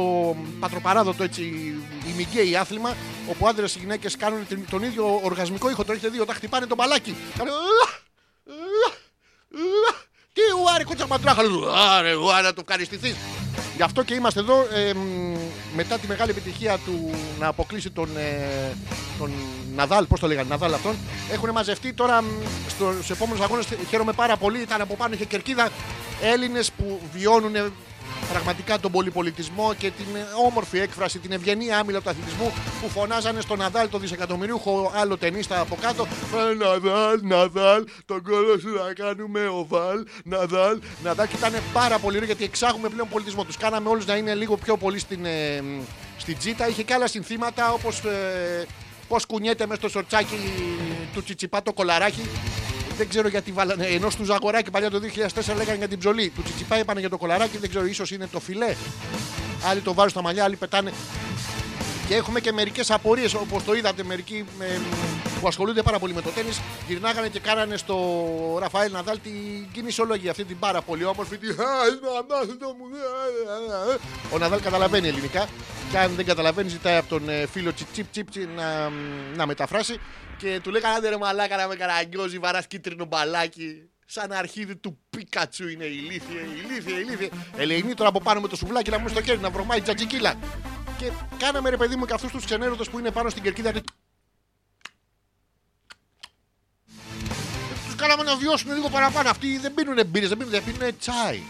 πατροπαράδοτο 0.59 1.23
έτσι 1.23 1.73
ημικαίοι 2.13 2.55
άθλημα 2.55 2.95
όπου 3.29 3.47
άντρες 3.47 3.73
και 3.73 3.79
γυναίκες 3.79 4.17
κάνουν 4.17 4.47
την- 4.47 4.65
τον 4.69 4.83
ίδιο 4.83 5.19
οργασμικό 5.23 5.69
ήχο. 5.69 5.83
Το 5.83 5.91
έχετε 5.91 6.07
δει 6.09 6.19
όταν 6.19 6.35
χτυπάνε 6.35 6.65
το 6.65 6.75
μπαλάκι. 6.75 7.15
Κάνουν, 7.37 7.53
Τι 10.33 10.41
ουάρε 10.61 10.83
κότσα 10.83 11.07
μαντράχα. 11.07 11.41
Άρε 11.97 12.15
ουάρε 12.15 12.47
να 12.47 12.53
το 12.53 12.61
ευχαριστηθείς. 12.67 13.15
Γι' 13.75 13.81
αυτό 13.81 14.03
και 14.03 14.13
είμαστε 14.13 14.39
εδώ 14.39 14.65
ε, 14.73 14.93
μ, 14.93 15.37
μετά 15.75 15.97
τη 15.97 16.07
μεγάλη 16.07 16.31
επιτυχία 16.31 16.77
του 16.85 17.11
να 17.39 17.47
αποκλείσει 17.47 17.89
τον, 17.89 18.17
ε, 18.17 18.75
τον 19.19 19.31
Ναδάλ, 19.75 20.05
πώς 20.05 20.19
το 20.19 20.27
λέγανε, 20.27 20.47
Ναδάλ 20.49 20.73
αυτόν. 20.73 20.95
Έχουν 21.31 21.49
μαζευτεί 21.51 21.93
τώρα 21.93 22.21
μ, 22.21 22.25
στο, 22.69 22.91
στους 22.93 23.09
επόμενους 23.09 23.43
αγώνες. 23.43 23.65
Χαίρομαι 23.89 24.13
πάρα 24.13 24.37
πολύ. 24.37 24.59
Ήταν 24.61 24.81
από 24.81 24.95
πάνω, 24.95 25.13
είχε 25.13 25.25
κερκίδα. 25.25 25.69
Έλληνες 26.21 26.71
που 26.71 27.01
βιώνουν 27.13 27.55
πραγματικά 28.31 28.79
τον 28.79 28.91
πολυπολιτισμό 28.91 29.74
και 29.77 29.91
την 29.91 30.15
ε, 30.15 30.25
όμορφη 30.45 30.79
έκφραση, 30.79 31.19
την 31.19 31.31
ευγενή 31.31 31.72
άμυλα 31.72 32.01
του 32.01 32.10
αθλητισμού 32.10 32.53
που 32.81 32.89
φωνάζανε 32.89 33.41
στον 33.41 33.57
Ναδάλ 33.57 33.89
το 33.89 33.98
δισεκατομμυρίουχο 33.98 34.91
άλλο 34.95 35.17
ταινίστα 35.17 35.60
από 35.60 35.77
κάτω. 35.81 36.07
«Ε, 36.51 36.53
Ναδάλ, 36.53 37.19
Ναδάλ, 37.22 37.86
τον 38.05 38.24
κόλλο 38.24 38.60
σου 38.60 38.69
να 38.69 38.93
κάνουμε 38.93 39.48
οβάλ. 39.48 40.05
Ναδάλ, 40.24 40.79
Ναδάλ. 41.03 41.27
Και 41.27 41.36
ήταν 41.36 41.53
πάρα 41.74 42.00
πολύ 42.00 42.15
ωραίο 42.15 42.27
γιατί 42.27 42.43
εξάγουμε 42.43 42.89
πλέον 42.89 43.07
πολιτισμό. 43.10 43.43
Τους 43.43 43.57
κάναμε 43.57 43.89
όλους 43.89 44.05
να 44.05 44.15
είναι 44.15 44.33
λίγο 44.36 44.57
πιο 44.57 44.77
πολύ 44.77 45.00
στην, 45.00 45.25
ε, 45.25 45.62
μ, 45.62 45.81
στην 46.17 46.38
τζίτα. 46.38 46.67
Είχε 46.67 46.83
και 46.83 46.93
άλλα 46.93 47.07
συνθήματα 47.07 47.72
όπως. 47.72 48.00
Ε, 48.03 48.65
Πώς 49.07 49.25
κουνιέται 49.25 49.65
μέσα 49.65 49.79
στο 49.79 49.89
σορτσάκι 49.89 50.36
του 51.13 51.24
Τσιτσιπά 51.24 51.62
το 51.62 51.74
κολαράκι. 51.74 52.22
Δεν 52.97 53.09
ξέρω 53.09 53.27
γιατί 53.27 53.51
βάλανε. 53.51 53.85
Ενώ 53.85 54.07
του 54.17 54.23
Ζαγοράκη 54.23 54.71
παλιά 54.71 54.89
το 54.89 55.00
2004 55.45 55.55
λέγανε 55.55 55.77
για 55.77 55.88
την 55.88 56.00
ψωλή. 56.00 56.29
Του 56.29 56.41
Τσιτσιπά 56.43 56.79
είπανε 56.79 57.00
για 57.00 57.09
το 57.09 57.17
κολαράκι. 57.17 57.57
Δεν 57.57 57.69
ξέρω, 57.69 57.85
ίσως 57.85 58.12
είναι 58.12 58.27
το 58.27 58.39
φιλέ. 58.39 58.75
Άλλοι 59.65 59.79
το 59.79 59.93
βάζουν 59.93 60.12
στα 60.12 60.21
μαλλιά, 60.21 60.43
άλλοι 60.43 60.55
πετάνε. 60.55 60.91
Και 62.13 62.20
έχουμε 62.20 62.39
και 62.39 62.51
μερικές 62.51 62.91
απορίες 62.91 63.34
όπως 63.34 63.63
το 63.63 63.74
είδατε. 63.74 64.03
Μερικοί 64.03 64.46
ε, 64.60 64.79
που 65.41 65.48
ασχολούνται 65.48 65.82
πάρα 65.82 66.00
πολύ 66.00 66.13
με 66.13 66.22
το 66.22 66.29
τέννη 66.29 66.51
γυρνάγανε 66.88 67.27
και 67.27 67.39
κάνανε 67.39 67.77
στο 67.77 67.98
Ραφαέλ 68.60 68.91
Ναδάλ 68.91 69.20
την 69.22 69.67
κινησιολογία 69.72 70.32
αυτή 70.32 70.43
την 70.43 70.60
πάρα 70.60 70.82
πολύ 70.82 71.03
όμορφη. 71.03 71.38
Τη... 71.38 71.48
«Α, 71.48 71.53
να 71.55 72.36
μάθω 72.36 72.58
το 72.58 72.75
μου». 72.77 72.86
Ο 74.34 74.38
Ναδάλ 74.38 74.62
καταλαβαίνει 74.62 75.08
ελληνικά. 75.08 75.48
Και 75.91 75.98
αν 75.98 76.15
δεν 76.15 76.25
καταλαβαίνει, 76.25 76.70
ζητάει 76.70 76.98
από 76.98 77.10
τον 77.10 77.29
ε, 77.29 77.46
φίλο 77.46 77.74
Τσιπ 77.74 78.08
Τσιπ 78.12 78.29
Τσιπ 78.29 78.48
να, 78.55 78.89
να 79.36 79.46
μεταφράσει. 79.46 80.00
Και 80.38 80.60
του 80.63 80.72
λέγανε 80.72 80.96
άντε 80.96 81.10
ρε 81.10 81.17
μαλάκα 81.17 81.58
να 81.58 81.67
με 81.67 81.75
καραγκιόζει, 81.75 82.39
βαράς 82.39 82.67
κίτρινο 82.67 83.05
μπαλάκι. 83.05 83.89
Σαν 84.05 84.32
αρχίδι 84.32 84.75
του 84.75 85.00
Πίκατσου 85.10 85.67
είναι 85.67 85.86
ηλίθεια, 85.86 86.41
ηλίθεια, 86.63 87.00
ηλίθεια. 87.00 87.29
Ελεηνή 87.58 87.93
τώρα 87.93 88.10
από 88.10 88.20
πάνω 88.20 88.39
με 88.41 88.48
το 88.48 88.55
σουβλάκι 88.55 88.89
να 88.89 89.00
μου 89.00 89.08
στο 89.08 89.22
χέρι 89.22 89.39
να 89.39 89.50
βρωμάει 89.50 89.82
τζατζικίλα. 89.82 90.36
Και 91.03 91.12
κάναμε 91.38 91.69
ρε 91.69 91.77
παιδί 91.77 91.95
μου 91.95 92.05
και 92.05 92.13
αυτούς 92.13 92.31
τους 92.31 92.45
ξενέρωτες 92.45 92.89
που 92.89 93.00
είναι 93.00 93.12
πάνω 93.12 93.29
στην 93.29 93.43
κερκίδα. 93.43 93.72
Τους 97.86 97.95
κάναμε 97.95 98.24
να 98.24 98.36
βιώσουν 98.36 98.74
λίγο 98.74 98.89
παραπάνω. 98.89 99.29
Αυτοί 99.29 99.57
δεν 99.57 99.74
πίνουν 99.74 100.05
μπύρε, 100.07 100.27
δεν 100.27 100.38
πίνουν, 100.38 100.51
δεν 100.51 100.63
πίνουν 100.63 100.98
τσάι. 100.98 101.41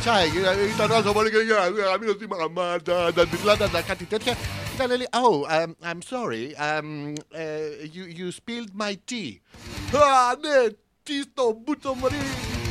Τσάι. 0.00 0.26
Ε, 0.26 0.68
Ήταν 0.74 0.92
άλλο 0.92 1.12
πολύ 1.12 1.30
και 1.30 1.36
για 1.36 1.56
να 1.90 1.98
μείνω 1.98 2.14
τη 2.14 2.26
μαμά, 2.26 2.80
τα 2.82 3.12
τα 3.12 3.26
τυρλάτα, 3.26 3.68
τα 3.68 3.82
κάτι 3.82 4.04
τέτοια. 4.04 4.36
Ήταν 4.74 4.88
λέει, 4.88 5.08
Oh, 5.10 5.46
um, 5.50 5.74
I'm 5.90 6.00
sorry. 6.10 6.54
Um, 6.56 7.14
uh, 7.34 7.42
you, 7.94 8.04
you 8.18 8.30
spilled 8.32 8.72
my 8.82 8.92
tea. 9.10 9.30
Α, 9.92 10.36
ναι, 10.40 10.74
τι 11.02 11.20
στο 11.20 11.60
μπούτσο 11.64 11.94
μωρή 11.94 12.16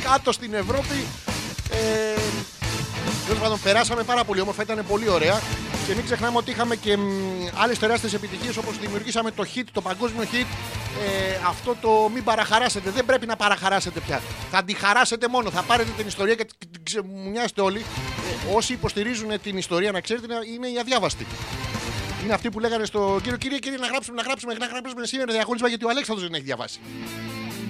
κάτω 0.04 0.32
στην 0.32 0.54
Ευρώπη. 0.54 1.06
Ε, 1.70 2.20
Τέλος 3.26 3.40
πάντων, 3.40 3.60
περάσαμε 3.60 4.02
πάρα 4.02 4.24
πολύ 4.24 4.40
όμορφα, 4.40 4.62
ήταν 4.62 4.84
πολύ 4.88 5.08
ωραία. 5.08 5.40
Και 5.86 5.94
μην 5.94 6.04
ξεχνάμε 6.04 6.36
ότι 6.36 6.50
είχαμε 6.50 6.76
και 6.76 6.98
άλλες 7.54 7.78
τεράστιες 7.78 8.14
επιτυχίες 8.14 8.56
όπως 8.56 8.78
δημιουργήσαμε 8.78 9.30
το 9.30 9.44
hit, 9.54 9.64
το 9.72 9.80
παγκόσμιο 9.80 10.22
hit. 10.22 10.46
Ε, 11.06 11.38
αυτό 11.48 11.76
το 11.80 12.10
μην 12.14 12.24
παραχαράσετε. 12.24 12.90
Δεν 12.90 13.04
πρέπει 13.04 13.26
να 13.26 13.36
παραχαράσετε 13.36 14.00
πια. 14.00 14.20
Θα 14.50 14.58
αντιχαράσετε 14.58 15.28
μόνο. 15.28 15.50
Θα 15.50 15.62
πάρετε 15.62 15.90
την 15.96 16.06
ιστορία 16.06 16.34
και 16.34 16.44
την 16.70 16.82
ξεμουνιάσετε 16.82 17.60
όλοι. 17.60 17.78
Ε, 17.78 18.54
όσοι 18.54 18.72
υποστηρίζουν 18.72 19.40
την 19.42 19.56
ιστορία, 19.56 19.92
να 19.92 20.00
ξέρετε, 20.00 20.26
είναι 20.54 20.68
οι 20.68 20.78
αδιάβαστοι. 20.78 21.26
Είναι 22.24 22.32
αυτοί 22.32 22.50
που 22.50 22.60
λέγανε 22.60 22.84
στο 22.84 23.18
κύριο, 23.22 23.38
κύριε, 23.38 23.58
κύριε, 23.58 23.78
να 23.78 23.86
γράψουμε, 23.86 24.16
να 24.16 24.22
γράψουμε, 24.22 24.54
να 24.54 24.66
γράψουμε 24.66 25.06
σήμερα 25.06 25.32
διαγωνίσμα 25.32 25.68
γιατί 25.68 25.84
ο 25.84 25.88
Αλέξανδρος 25.88 26.26
δεν 26.26 26.34
έχει 26.34 26.44
διαβάσει. 26.44 26.80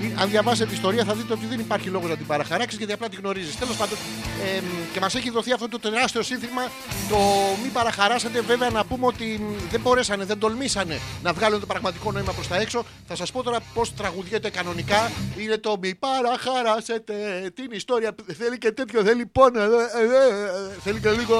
Ή, 0.01 0.15
Αν 0.21 0.29
διαβάσετε 0.29 0.65
την 0.65 0.75
ιστορία, 0.75 1.05
θα 1.05 1.15
δείτε 1.15 1.33
ότι 1.33 1.47
δεν 1.47 1.59
υπάρχει 1.59 1.89
λόγο 1.89 2.07
να 2.09 2.17
την 2.17 2.27
παραχαράξει 2.27 2.77
γιατί 2.77 2.93
απλά 2.93 3.09
την 3.09 3.19
γνωρίζει. 3.23 3.57
Τέλο 3.57 3.73
πάντων, 3.79 3.99
ε, 4.45 4.61
και 4.93 5.01
μα 5.01 5.07
έχει 5.15 5.31
δοθεί 5.31 5.53
αυτό 5.53 5.69
το 5.69 5.79
τεράστιο 5.79 6.23
σύνθημα 6.23 6.63
το 7.09 7.19
μην 7.63 7.73
παραχαράσετε. 7.73 8.41
Βέβαια, 8.41 8.71
να 8.71 8.85
πούμε 8.85 9.07
ότι 9.07 9.25
μ, 9.25 9.71
δεν 9.71 9.81
μπορέσανε, 9.81 10.25
δεν 10.25 10.39
τολμήσανε 10.39 11.01
να 11.23 11.33
βγάλουν 11.33 11.61
το 11.61 11.67
πραγματικό 11.67 12.13
νόημα 12.13 12.33
προ 12.33 12.45
τα 12.49 12.57
έξω. 12.57 12.85
Θα 13.07 13.17
σα 13.17 13.25
πω 13.25 13.43
τώρα 13.43 13.59
πώ 13.75 13.83
τραγουδιέται 13.97 14.51
κανονικά. 14.51 15.11
Είναι 15.39 15.57
το 15.59 15.77
μην 15.81 15.99
παραχαράσετε 15.99 17.15
την 17.55 17.69
ιστορία. 17.71 18.15
Θέλει 18.39 18.59
και 18.59 18.73
τέτοιο, 18.73 19.03
θέλει 19.03 19.27
πόνο. 19.27 19.61
ε, 19.61 19.65
ε, 19.65 19.69
ε, 19.69 20.29
ε, 20.29 20.79
Θέλει 20.85 21.01
και 21.01 21.11
λίγο 21.11 21.35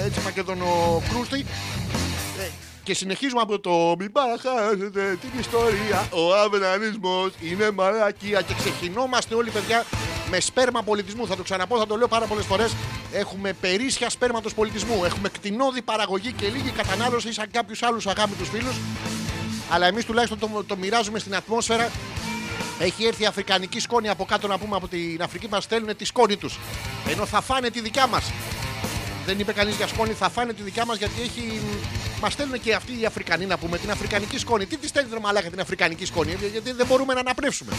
ε, 0.00 0.04
έτσι 0.06 0.20
μακεδονοκρούστη. 0.24 1.46
Ε, 2.88 2.92
Και 2.92 2.94
συνεχίζουμε 2.94 3.40
από 3.40 3.60
το 3.60 3.94
Μην 3.98 4.12
παραχάσετε 4.12 5.18
την 5.20 5.38
ιστορία. 5.38 6.08
Ο 6.10 6.34
αυνανισμός 6.34 7.30
είναι 7.40 7.70
μαλακία. 7.70 8.40
Και 8.40 8.54
ξεκινόμαστε 8.54 9.34
όλοι, 9.34 9.50
παιδιά, 9.50 9.84
με 10.30 10.40
σπέρμα 10.40 10.82
πολιτισμού. 10.82 11.26
Θα 11.26 11.36
το 11.36 11.42
ξαναπώ, 11.42 11.78
θα 11.78 11.86
το 11.86 11.96
λέω 11.96 12.08
πάρα 12.08 12.26
πολλές 12.26 12.44
φορές. 12.44 12.74
Έχουμε 13.12 13.52
περίσσια 13.52 14.10
σπέρματος 14.10 14.54
πολιτισμού. 14.54 15.04
Έχουμε 15.04 15.28
κτηνόδη 15.28 15.82
παραγωγή 15.82 16.32
και 16.32 16.48
λίγη 16.48 16.70
κατανάλωση 16.70 17.32
σαν 17.32 17.46
κάποιους 17.50 17.82
άλλους 17.82 18.06
αγάπητους 18.06 18.48
φίλους. 18.48 18.76
Αλλά 19.70 19.86
εμείς 19.86 20.04
τουλάχιστον 20.04 20.38
το, 20.38 20.64
το 20.66 20.76
μοιράζουμε 20.76 21.18
στην 21.18 21.34
ατμόσφαιρα. 21.34 21.90
Έχει 22.78 23.04
έρθει 23.04 23.22
η 23.22 23.26
αφρικανική 23.26 23.80
σκόνη 23.80 24.08
από 24.08 24.24
κάτω 24.24 24.46
να 24.46 24.58
πούμε 24.58 24.76
από 24.76 24.88
την 24.88 25.22
Αφρική 25.22 25.48
μας 25.48 25.64
στέλνουν 25.64 25.96
τη 25.96 26.04
σκόνη 26.04 26.36
τους. 26.36 26.58
Ενώ 27.08 27.26
θα 27.26 27.40
φάνε 27.40 27.70
τη 27.70 27.80
δικιά 27.80 28.06
μας. 28.06 28.32
Δεν 29.28 29.38
είπε 29.38 29.52
κανείς 29.52 29.76
για 29.76 29.86
σκόνη, 29.86 30.12
θα 30.12 30.28
φάνε 30.28 30.52
τη 30.52 30.62
δικιά 30.62 30.84
μας 30.84 30.98
γιατί 30.98 31.22
έχει. 31.22 31.60
Μας 32.20 32.32
στέλνουν 32.32 32.60
και 32.60 32.74
αυτοί 32.74 33.00
οι 33.00 33.04
Αφρικανοί 33.04 33.46
να 33.46 33.58
πούμε 33.58 33.78
την 33.78 33.90
Αφρικανική 33.90 34.38
σκόνη. 34.38 34.66
Τι 34.66 34.76
της 34.76 34.88
στέλνει 34.88 35.10
ρε 35.12 35.20
μαλάκα 35.20 35.50
την 35.50 35.60
Αφρικανική 35.60 36.04
σκόνη, 36.04 36.32
ε, 36.32 36.46
γιατί 36.46 36.72
δεν 36.72 36.86
μπορούμε 36.86 37.14
να 37.14 37.20
αναπνεύσουμε. 37.20 37.72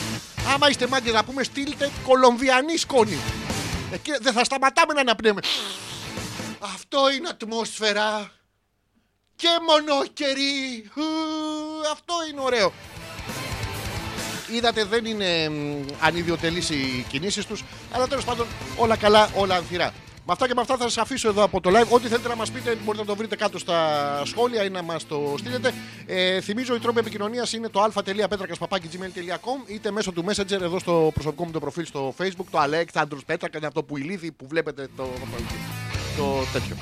Άμα 0.53 0.69
είστε 0.69 0.87
μάγκες 0.87 1.13
να 1.13 1.23
πούμε, 1.23 1.43
στείλτε 1.43 1.91
κολομβιανή 2.03 2.77
σκόνη. 2.77 3.17
Εκεί 3.91 4.11
δεν 4.21 4.33
θα 4.33 4.43
σταματάμε 4.43 4.93
να 4.93 5.01
αναπνέουμε. 5.01 5.41
Αυτό 6.59 7.11
είναι 7.11 7.29
ατμόσφαιρα. 7.29 8.31
Και 9.35 9.47
μονοκερί. 9.67 10.89
Ου, 10.95 11.03
Αυτό 11.91 12.13
είναι 12.31 12.41
ωραίο. 12.41 12.73
Είδατε 14.51 14.83
δεν 14.83 15.05
είναι 15.05 15.49
μ, 15.49 15.85
ανιδιοτελείς 15.99 16.69
οι 16.69 17.05
κινήσεις 17.09 17.45
τους 17.45 17.63
Αλλά 17.91 18.07
τέλος 18.07 18.25
πάντων 18.25 18.47
όλα 18.77 18.95
καλά, 18.95 19.29
όλα 19.35 19.55
ανθυρά 19.55 19.93
με 20.29 20.35
αυτά 20.35 20.47
και 20.47 20.53
με 20.55 20.61
αυτά 20.61 20.77
θα 20.77 20.83
σας 20.83 20.97
αφήσω 20.97 21.29
εδώ 21.29 21.43
από 21.43 21.61
το 21.61 21.69
live. 21.69 21.87
Ό,τι 21.89 22.07
θέλετε 22.07 22.27
να 22.27 22.35
μας 22.35 22.51
πείτε 22.51 22.75
μπορείτε 22.83 23.03
να 23.03 23.09
το 23.09 23.15
βρείτε 23.15 23.35
κάτω 23.35 23.57
στα 23.59 23.79
σχόλια 24.25 24.63
ή 24.63 24.69
να 24.69 24.81
μας 24.81 25.07
το 25.07 25.35
στείλετε. 25.37 25.73
Ε, 26.05 26.41
θυμίζω 26.41 26.75
η 26.75 26.79
τρόπη 26.79 26.99
επικοινωνίας 26.99 27.53
είναι 27.53 27.69
το 27.69 27.81
α.πέτρακας.gmail.com 27.81 29.67
είτε 29.67 29.91
μέσω 29.91 30.11
του 30.11 30.25
Messenger 30.27 30.61
εδώ 30.61 30.79
στο 30.79 31.11
προσωπικό 31.13 31.45
μου 31.45 31.51
το 31.51 31.59
προφίλ 31.59 31.85
στο 31.85 32.13
Facebook. 32.17 32.45
Το 32.51 32.59
Αλέξανδρος 32.59 33.25
Πέτρακα 33.25 33.57
είναι 33.57 33.67
αυτό 33.67 33.83
που 33.83 33.97
ηλίδι 33.97 34.31
που 34.31 34.47
βλέπετε 34.47 34.87
το, 34.95 35.09
το 36.17 36.23
τέτοιο. 36.53 36.75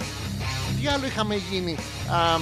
Τι 0.82 0.88
άλλο 0.88 1.06
είχαμε 1.06 1.36
γίνει. 1.36 1.78
Αμ, 2.10 2.42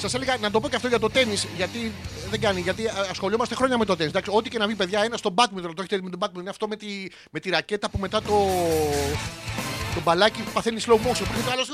Σας 0.00 0.14
έλεγα 0.14 0.36
να 0.40 0.50
το 0.50 0.60
πω 0.60 0.68
και 0.68 0.76
αυτό 0.76 0.88
για 0.88 0.98
το 0.98 1.10
τέννη, 1.10 1.34
γιατί 1.56 1.92
δεν 2.28 2.40
κάνει. 2.40 2.60
Γιατί 2.60 2.86
α, 2.86 3.06
ασχολιόμαστε 3.10 3.54
χρόνια 3.54 3.78
με 3.78 3.84
το 3.84 3.96
τέννη. 3.96 4.12
Ό,τι 4.26 4.50
και 4.50 4.58
να 4.58 4.66
βγει, 4.66 4.76
παιδιά, 4.76 5.02
ένα 5.02 5.16
στο 5.16 5.34
badminton, 5.34 5.62
το 5.62 5.74
έχετε 5.78 5.96
δει 5.96 6.02
με 6.02 6.10
τον 6.10 6.20
badminton, 6.22 6.40
είναι 6.40 6.50
αυτό 6.50 6.68
με 6.68 6.76
τη, 6.76 7.06
με 7.30 7.40
τη 7.40 7.50
ρακέτα 7.50 7.90
που 7.90 7.98
μετά 7.98 8.22
το. 8.22 8.46
το 9.94 10.00
μπαλάκι 10.02 10.42
που 10.42 10.50
παθαίνει 10.52 10.80
slow 10.86 10.94
motion. 10.94 10.98
Που 11.00 11.34
είναι 11.34 11.44
το 11.44 11.50
άλλο. 11.50 11.64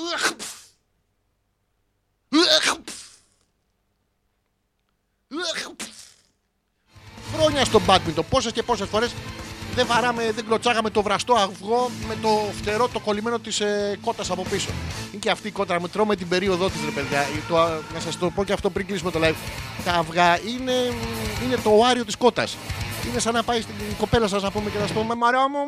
Χρόνια 7.35 7.65
στο 7.65 7.81
badminton. 7.87 8.25
Πόσες 8.31 8.53
και 8.53 8.63
πόσες 8.63 8.89
φορές 8.89 9.15
δεν 9.75 9.87
βαράμε, 9.87 10.33
δεν 10.35 10.45
κλωτσάγαμε 10.45 10.91
το 10.91 11.03
βραστό 11.03 11.35
αυγό 11.35 11.91
με 12.09 12.17
το 12.23 12.29
φτερό 12.61 12.89
το 12.89 12.99
κολλημένο 12.99 13.39
της 13.39 13.61
ε, 13.61 13.99
κότας 14.01 14.31
από 14.31 14.43
πίσω. 14.51 14.69
Είναι 15.11 15.21
και 15.21 15.31
αυτή 15.31 15.49
η 15.49 15.51
κότα, 15.51 15.81
με 15.81 15.89
τρώμε 15.89 16.17
την 16.17 16.29
περίοδό 16.29 16.71
της, 16.71 16.81
ρε 16.85 16.91
παιδιά. 16.91 17.19
Ε, 17.21 17.25
Το, 17.49 17.59
α, 17.59 17.79
να 17.95 18.01
σας 18.01 18.19
το 18.19 18.31
πω 18.31 18.45
και 18.45 18.53
αυτό 18.53 18.71
πριν 18.71 18.87
κλείσουμε 18.87 19.11
το 19.11 19.21
live. 19.23 19.35
Τα 19.85 19.93
αυγά 19.93 20.39
είναι, 20.39 20.93
είναι 21.45 21.57
το 21.63 21.71
οάριο 21.71 22.05
της 22.05 22.17
κότας. 22.17 22.57
Είναι 23.11 23.19
σαν 23.19 23.33
να 23.33 23.43
πάει 23.43 23.61
στην 23.61 23.75
κοπέλα 23.99 24.29
σας 24.29 24.43
να 24.43 24.51
πούμε 24.51 24.71
και 24.71 24.79
να 24.79 24.87
σου 24.87 24.95
πούμε 24.95 25.15
Μαρό 25.15 25.49
μου. 25.49 25.59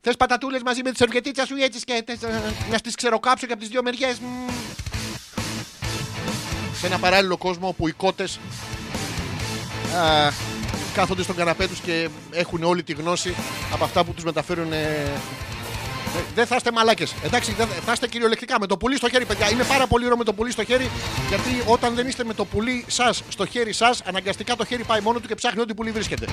Θες 0.00 0.16
πατατούλες 0.16 0.62
μαζί 0.62 0.80
με 0.84 0.90
τη 0.90 0.96
σερβιετίτσα 0.96 1.46
σου 1.46 1.56
ή 1.56 1.62
έτσι 1.62 1.80
και 1.84 2.02
θες, 2.06 2.22
ε, 2.22 2.42
να 2.70 2.78
τι 2.78 2.90
ξεροκάψω 2.90 3.46
και 3.46 3.52
από 3.52 3.60
τις 3.60 3.70
δύο 3.70 3.82
μεριές. 3.82 4.20
Σε 6.80 6.86
ένα 6.86 6.98
παράλληλο 6.98 7.36
κόσμο 7.36 7.68
όπου 7.68 7.88
οι 7.88 7.92
κότες 7.92 8.38
κάθονται 10.94 11.22
στον 11.22 11.36
καναπέ 11.36 11.66
τους 11.68 11.78
και 11.80 12.08
έχουν 12.30 12.62
όλη 12.62 12.82
τη 12.82 12.92
γνώση 12.92 13.34
από 13.72 13.84
αυτά 13.84 14.04
που 14.04 14.12
τους 14.12 14.24
μεταφέρουν. 14.24 14.72
ε, 14.72 14.76
ε, 16.16 16.20
Δεν 16.34 16.46
θα 16.46 16.56
είστε 16.56 16.72
μαλάκες. 16.72 17.14
Εντάξει, 17.24 17.52
δεν- 17.52 17.68
θα 17.86 17.92
είστε 17.92 18.06
κυριολεκτικά 18.08 18.56
με 18.60 18.66
το 18.66 18.76
πουλί 18.76 18.96
στο 18.96 19.08
χέρι, 19.08 19.24
παιδιά. 19.24 19.50
Είναι 19.50 19.64
πάρα 19.64 19.86
πολύ 19.86 20.04
ωραίο 20.04 20.16
με 20.16 20.24
το 20.24 20.32
πουλί 20.32 20.50
στο 20.50 20.64
χέρι, 20.64 20.90
γιατί 21.28 21.62
όταν 21.66 21.94
δεν 21.94 22.06
είστε 22.06 22.24
με 22.24 22.34
το 22.34 22.44
πουλί 22.44 22.84
σας 22.88 23.22
στο 23.28 23.46
χέρι 23.46 23.72
σας, 23.72 24.02
αναγκαστικά 24.06 24.56
το 24.56 24.64
χέρι 24.64 24.84
πάει 24.84 25.00
μόνο 25.00 25.18
του 25.20 25.28
και 25.28 25.34
ψάχνει 25.34 25.60
ό,τι 25.60 25.74
πουλί 25.74 25.90
βρίσκεται. 25.90 26.26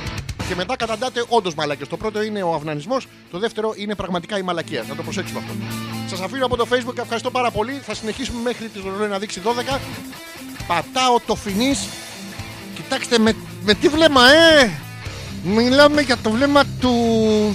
Και 0.48 0.56
μετά 0.56 0.76
καταντάτε 0.76 1.24
όντως 1.28 1.54
μαλάκες. 1.56 1.88
Το 1.88 1.98
πρώτο 1.98 2.22
είναι 2.22 2.44
ο 2.44 2.54
αυνανισμός, 2.54 3.08
το 3.32 3.40
δεύτερο 3.40 3.74
είναι 3.76 3.96
πραγματικά 3.96 4.38
η 4.38 4.42
μαλακία. 4.42 4.86
Να 4.90 4.96
το 4.96 5.04
προσέξουμε 5.04 5.40
αυτό. 5.40 5.54
Σας 6.10 6.22
αφήνω 6.22 6.46
από 6.46 6.56
το 6.56 6.68
Facebook, 6.72 6.98
ευχαριστώ 6.98 7.32
πάρα 7.32 7.52
πολύ. 7.52 7.72
Θα 7.86 7.94
συνεχίσουμε 7.96 8.42
μέχρι 8.42 8.68
τη 8.68 8.80
ρολόι 8.86 9.08
να 9.08 9.20
δείξει 9.20 9.40
12. 9.44 9.80
Πατάω 10.68 11.20
το 11.26 11.36
φινίς. 11.36 11.80
Κοιτάξτε 12.76 13.18
με, 13.20 13.34
με 13.66 13.74
τι 13.74 13.88
βλέμμα, 13.88 14.22
ε! 14.32 14.72
Μιλάμε 15.44 16.02
για 16.02 16.18
το 16.18 16.30
βλέμμα 16.30 16.64
του 16.80 16.94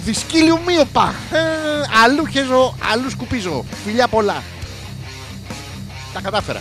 δυσκύλιου 0.04 0.58
μείωπα. 0.66 1.14
Ε, 1.32 1.38
αλλού 2.04 2.26
χέζω, 2.26 2.74
αλλού 2.92 3.10
σκουπίζω. 3.10 3.64
Φιλιά 3.84 4.08
πολλά. 4.08 4.42
Τα 6.12 6.20
κατάφερα. 6.20 6.60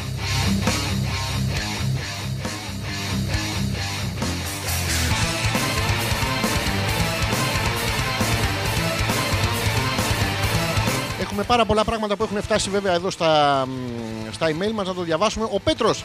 Έχουμε 11.22 11.44
πάρα 11.44 11.66
πολλά 11.66 11.84
πράγματα 11.84 12.16
που 12.16 12.24
έχουν 12.24 12.42
φτάσει 12.42 12.70
βέβαια 12.70 12.94
εδώ 12.94 13.10
στα, 13.10 13.66
μ, 13.68 14.32
στα 14.32 14.48
email 14.48 14.72
μας 14.74 14.88
να 14.88 14.94
το 14.94 15.02
διαβάσουμε. 15.02 15.48
Ο 15.52 15.60
Πέτρος 15.60 16.04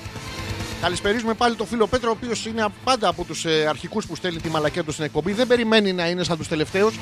Καλησπερίζουμε 0.84 1.34
πάλι 1.34 1.54
τον 1.56 1.66
φίλο 1.66 1.86
Πέτρο, 1.86 2.10
ο 2.10 2.12
οποίος 2.12 2.46
είναι 2.46 2.66
πάντα 2.84 3.08
από 3.08 3.24
τους 3.24 3.44
ε, 3.44 3.66
αρχικούς 3.68 4.06
που 4.06 4.16
στέλνει 4.16 4.40
τη 4.40 4.48
μαλακία 4.48 4.84
του 4.84 4.92
στην 4.92 5.04
εκπομπή. 5.04 5.32
Δεν 5.32 5.46
περιμένει 5.46 5.92
να 5.92 6.08
είναι 6.08 6.24
σαν 6.24 6.36
τους 6.36 6.48
τελευταίους. 6.48 6.98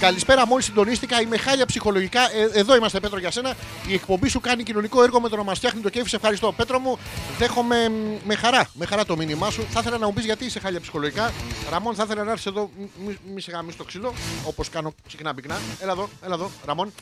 Καλησπέρα, 0.00 0.46
μόλις 0.46 0.64
συντονίστηκα. 0.64 1.20
Είμαι 1.20 1.36
χάλια 1.36 1.66
ψυχολογικά. 1.66 2.20
Ε, 2.20 2.58
εδώ 2.58 2.76
είμαστε, 2.76 3.00
Πέτρο, 3.00 3.18
για 3.18 3.30
σένα. 3.30 3.54
Η 3.88 3.94
εκπομπή 3.94 4.28
σου 4.28 4.40
κάνει 4.40 4.62
κοινωνικό 4.62 5.02
έργο 5.02 5.20
με 5.20 5.28
το 5.28 5.36
να 5.36 5.42
μας 5.42 5.58
φτιάχνει 5.58 5.80
το 5.80 5.88
κέφι. 5.88 6.08
Σε 6.08 6.16
ευχαριστώ. 6.16 6.52
Πέτρο 6.52 6.78
μου, 6.78 6.98
δέχομαι 7.38 7.88
μ, 7.88 7.92
με 8.24 8.34
χαρά, 8.34 8.68
με 8.74 8.86
χαρά 8.86 9.04
το 9.04 9.16
μήνυμά 9.16 9.50
σου. 9.50 9.66
Θα 9.70 9.80
ήθελα 9.80 9.98
να 9.98 10.06
μου 10.06 10.12
πεις 10.12 10.24
γιατί 10.24 10.44
είσαι 10.44 10.60
χάλια 10.60 10.80
ψυχολογικά. 10.80 11.32
Ραμόν, 11.70 11.94
θα 11.94 12.02
ήθελα 12.02 12.24
να 12.24 12.30
έρθεις 12.30 12.46
εδώ. 12.46 12.70
μ, 12.76 13.04
Μη, 13.06 13.16
μη 13.34 13.40
σε 13.40 13.50
γαμίσει 13.50 13.76
το 13.76 13.84
ξύλο, 13.84 14.12
όπως 14.46 14.68
κάνω 14.68 14.94
συχνά 15.08 15.34
πυκνά. 15.34 15.58
Έλα 15.80 15.92
εδώ, 15.92 16.08
έλα 16.24 16.34
εδώ, 16.34 16.50
Ραμόν. 16.66 16.92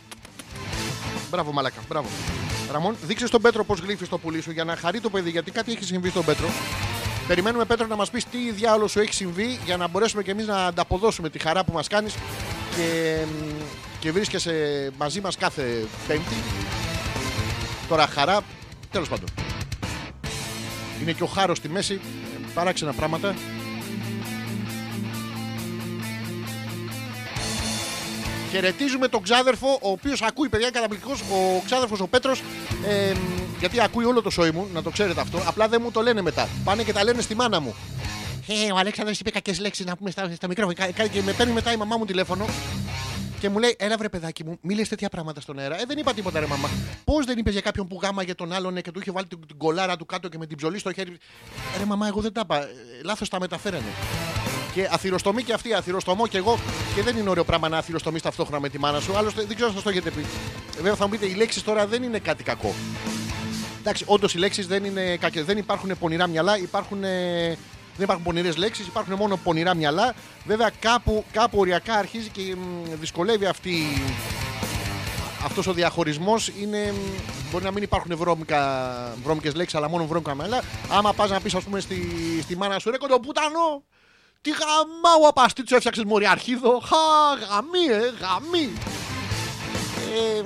Μπράβο, 1.32 1.52
μαλάκα, 1.52 1.80
μπράβο. 1.88 2.08
Ραμόν, 2.72 2.96
δείξε 3.02 3.26
στον 3.26 3.42
Πέτρο 3.42 3.64
πώς 3.64 3.78
γλύφεις 3.78 4.08
το 4.08 4.18
πουλί 4.18 4.40
σου 4.40 4.50
για 4.50 4.64
να 4.64 4.76
χαρεί 4.76 5.00
το 5.00 5.10
παιδί, 5.10 5.30
γιατί 5.30 5.50
κάτι 5.50 5.72
έχει 5.72 5.84
συμβεί 5.84 6.08
στον 6.08 6.24
Πέτρο. 6.24 6.46
Περιμένουμε, 7.26 7.64
Πέτρο, 7.64 7.86
να 7.86 7.96
μας 7.96 8.10
πεις 8.10 8.24
τι 8.24 8.50
διάολο 8.50 8.88
σου 8.88 9.00
έχει 9.00 9.14
συμβεί 9.14 9.58
για 9.64 9.76
να 9.76 9.88
μπορέσουμε 9.88 10.22
και 10.22 10.30
εμείς 10.30 10.46
να 10.46 10.66
ανταποδώσουμε 10.66 11.30
τη 11.30 11.38
χαρά 11.38 11.64
που 11.64 11.72
μας 11.72 11.88
κάνεις 11.88 12.14
και, 12.76 13.16
μ, 13.26 13.62
και 13.98 14.12
βρίσκεσαι 14.12 14.90
μαζί 14.98 15.20
μας 15.20 15.36
κάθε 15.36 15.84
Πέμπτη. 16.06 16.34
Τώρα, 17.88 18.06
χαρά, 18.06 18.40
τέλος 18.90 19.08
πάντων. 19.08 19.28
Είναι 21.02 21.12
και 21.12 21.22
ο 21.22 21.26
χάρος 21.26 21.56
στη 21.56 21.68
μέση, 21.68 21.94
ε, 21.94 22.46
παράξενα 22.54 22.92
πράγματα. 22.92 23.34
Χαιρετίζουμε 28.52 29.08
τον 29.08 29.22
ξάδερφο, 29.22 29.78
ο 29.82 29.90
οποίος 29.90 30.22
ακούει, 30.22 30.48
παιδιά, 30.48 30.66
είναι 30.66 30.76
καταπληκτικός. 30.76 31.20
Ο 31.20 31.62
ξάδερφος 31.64 32.00
ο 32.00 32.06
Πέτρος, 32.06 32.42
ε, 32.88 33.12
γιατί 33.58 33.80
ακούει 33.80 34.04
όλο 34.04 34.22
το 34.22 34.30
σόι 34.30 34.50
μου, 34.50 34.66
να 34.72 34.82
το 34.82 34.90
ξέρετε 34.90 35.20
αυτό. 35.20 35.38
Απλά 35.46 35.68
δεν 35.68 35.80
μου 35.84 35.90
το 35.90 36.00
λένε 36.02 36.22
μετά. 36.22 36.48
Πάνε 36.64 36.82
και 36.82 36.92
τα 36.92 37.04
λένε 37.04 37.20
στη 37.22 37.34
μάνα 37.34 37.60
μου. 37.60 37.74
Ε, 38.48 38.72
ο 38.72 38.76
Αλέξανδρος 38.76 39.20
είπε 39.20 39.30
κακές 39.30 39.58
λέξεις 39.60 39.84
να 39.86 39.96
πούμε 39.96 40.10
στα, 40.10 40.30
στα 40.34 40.46
μικρόφωνα. 40.48 40.74
Κα- 40.74 40.92
κα- 40.92 41.06
Και 41.06 41.22
με 41.22 41.32
παίρνει 41.32 41.52
μετά 41.52 41.72
η 41.72 41.76
μαμά 41.76 41.96
μου 41.96 42.04
τηλέφωνο 42.04 42.46
και 43.40 43.48
μου 43.48 43.58
λέει: 43.58 43.76
Έλα 43.78 43.96
βρε 43.96 44.08
παιδάκι 44.08 44.44
μου, 44.44 44.58
μη 44.60 44.74
λες 44.74 44.88
τέτοια 44.88 45.08
πράγματα 45.08 45.40
στον 45.40 45.58
αέρα. 45.58 45.80
Ε, 45.80 45.84
δεν 45.86 45.98
είπα 45.98 46.14
τίποτα, 46.14 46.40
ρε 46.40 46.46
μαμά. 46.46 46.68
Πώς 47.04 47.24
δεν 47.26 47.38
είπες 47.38 47.52
για 47.52 47.60
κάποιον 47.62 47.86
που 47.88 47.98
γάμαγε 48.02 48.34
τον 48.34 48.52
άλλον 48.52 48.76
ε, 48.76 48.80
και 48.80 48.90
του 48.90 49.00
είχε 49.00 49.10
βάλει 49.10 49.26
την, 49.26 49.46
την 49.46 49.56
κολάρα 49.56 49.96
του 49.96 50.06
κάτω 50.06 50.28
και 50.28 50.38
με 50.38 50.46
την 50.46 50.56
ψωλή 50.56 50.78
στο 50.78 50.92
χέρι. 50.92 51.10
Ε, 51.74 51.78
ρε 51.78 51.84
μαμά, 51.84 52.06
εγώ 52.06 52.20
δεν 52.20 52.32
τα 52.32 52.40
είπα. 52.44 52.68
Λάθος 53.04 53.28
τα 53.28 53.40
μεταφέρανε. 53.40 53.84
Και 54.74 54.88
αθυροστομή 54.90 55.42
και 55.42 55.52
αυτή, 55.52 55.74
αθυροστομό 55.74 56.26
και 56.26 56.36
εγώ. 56.38 56.58
Και 56.94 57.02
δεν 57.02 57.16
είναι 57.16 57.30
ωραίο 57.30 57.44
πράγμα 57.44 57.68
να 57.68 57.78
αθυροστομείς 57.78 58.22
ταυτόχρονα 58.22 58.60
με 58.60 58.68
τη 58.68 58.78
μάνα 58.78 59.00
σου. 59.00 59.16
Άλλωστε 59.16 59.44
δεν 59.44 59.54
ξέρω 59.54 59.68
αν 59.68 59.74
σας 59.74 59.82
το 59.82 59.90
έχετε 59.90 60.10
πει. 60.10 60.20
Ε, 60.20 60.76
Βέβαια 60.76 60.94
θα 60.94 61.04
μου 61.04 61.10
πείτε, 61.10 61.26
οι 61.26 61.34
λέξεις 61.34 61.62
τώρα 61.62 61.86
δεν 61.86 62.02
είναι 62.02 62.18
κάτι 62.18 62.42
κακό. 62.42 62.74
Εντάξει, 63.80 64.04
όντως 64.06 64.34
οι 64.34 64.38
λέξεις 64.38 64.66
δεν 64.66 64.84
είναι 64.84 65.16
κακές. 65.16 65.44
Δεν 65.44 65.58
υπάρχουν 65.58 65.98
πονηρά 65.98 66.26
μυαλά, 66.26 66.58
υπάρχουν. 66.58 67.04
ε, 67.04 67.56
δεν 67.96 68.04
υπάρχουν 68.04 68.24
πονηρές 68.24 68.56
λέξεις, 68.56 68.86
υπάρχουν 68.86 69.14
μόνο 69.14 69.36
πονηρά 69.36 69.74
μυαλά. 69.74 70.14
Βέβαια, 70.44 70.70
κάπου, 70.80 71.24
κάπου 71.32 71.58
οριακά 71.58 71.94
αρχίζει 71.94 72.28
και 72.28 72.56
μ, 72.56 72.94
δυσκολεύει 73.00 73.46
αυτή, 73.46 73.74
αυτός 75.44 75.66
ο 75.66 75.72
διαχωρισμός 75.72 76.48
είναι, 76.60 76.92
μ, 76.92 76.96
μπορεί 77.50 77.64
να 77.64 77.70
μην 77.70 77.82
υπάρχουν 77.82 78.16
βρώμικα, 78.16 78.58
βρώμικες 79.24 79.54
λέξεις 79.54 79.78
αλλά 79.78 79.88
μόνο 79.88 80.06
βρώμικα 80.06 80.34
μυαλά 80.34 80.62
άμα 80.90 81.12
πας 81.12 81.30
να 81.30 81.40
πεις 81.40 81.54
ας 81.54 81.64
πούμε 81.64 81.80
στη, 81.80 82.08
στη 82.42 82.56
μάνα 82.56 82.78
σου 82.78 82.90
ρε 82.90 82.96
κοντοπουτανό 82.96 83.82
τι 84.42 84.50
γαμάου 84.50 85.28
απαστίτσο 85.28 85.76
έφτιαξες 85.76 86.04
μωρή 86.04 86.26
αρχίδο 86.26 86.82
χα 86.84 86.96
γαμί 87.46 87.84
ε 87.90 88.12
γαμί 88.20 88.72
ε, 90.14 90.42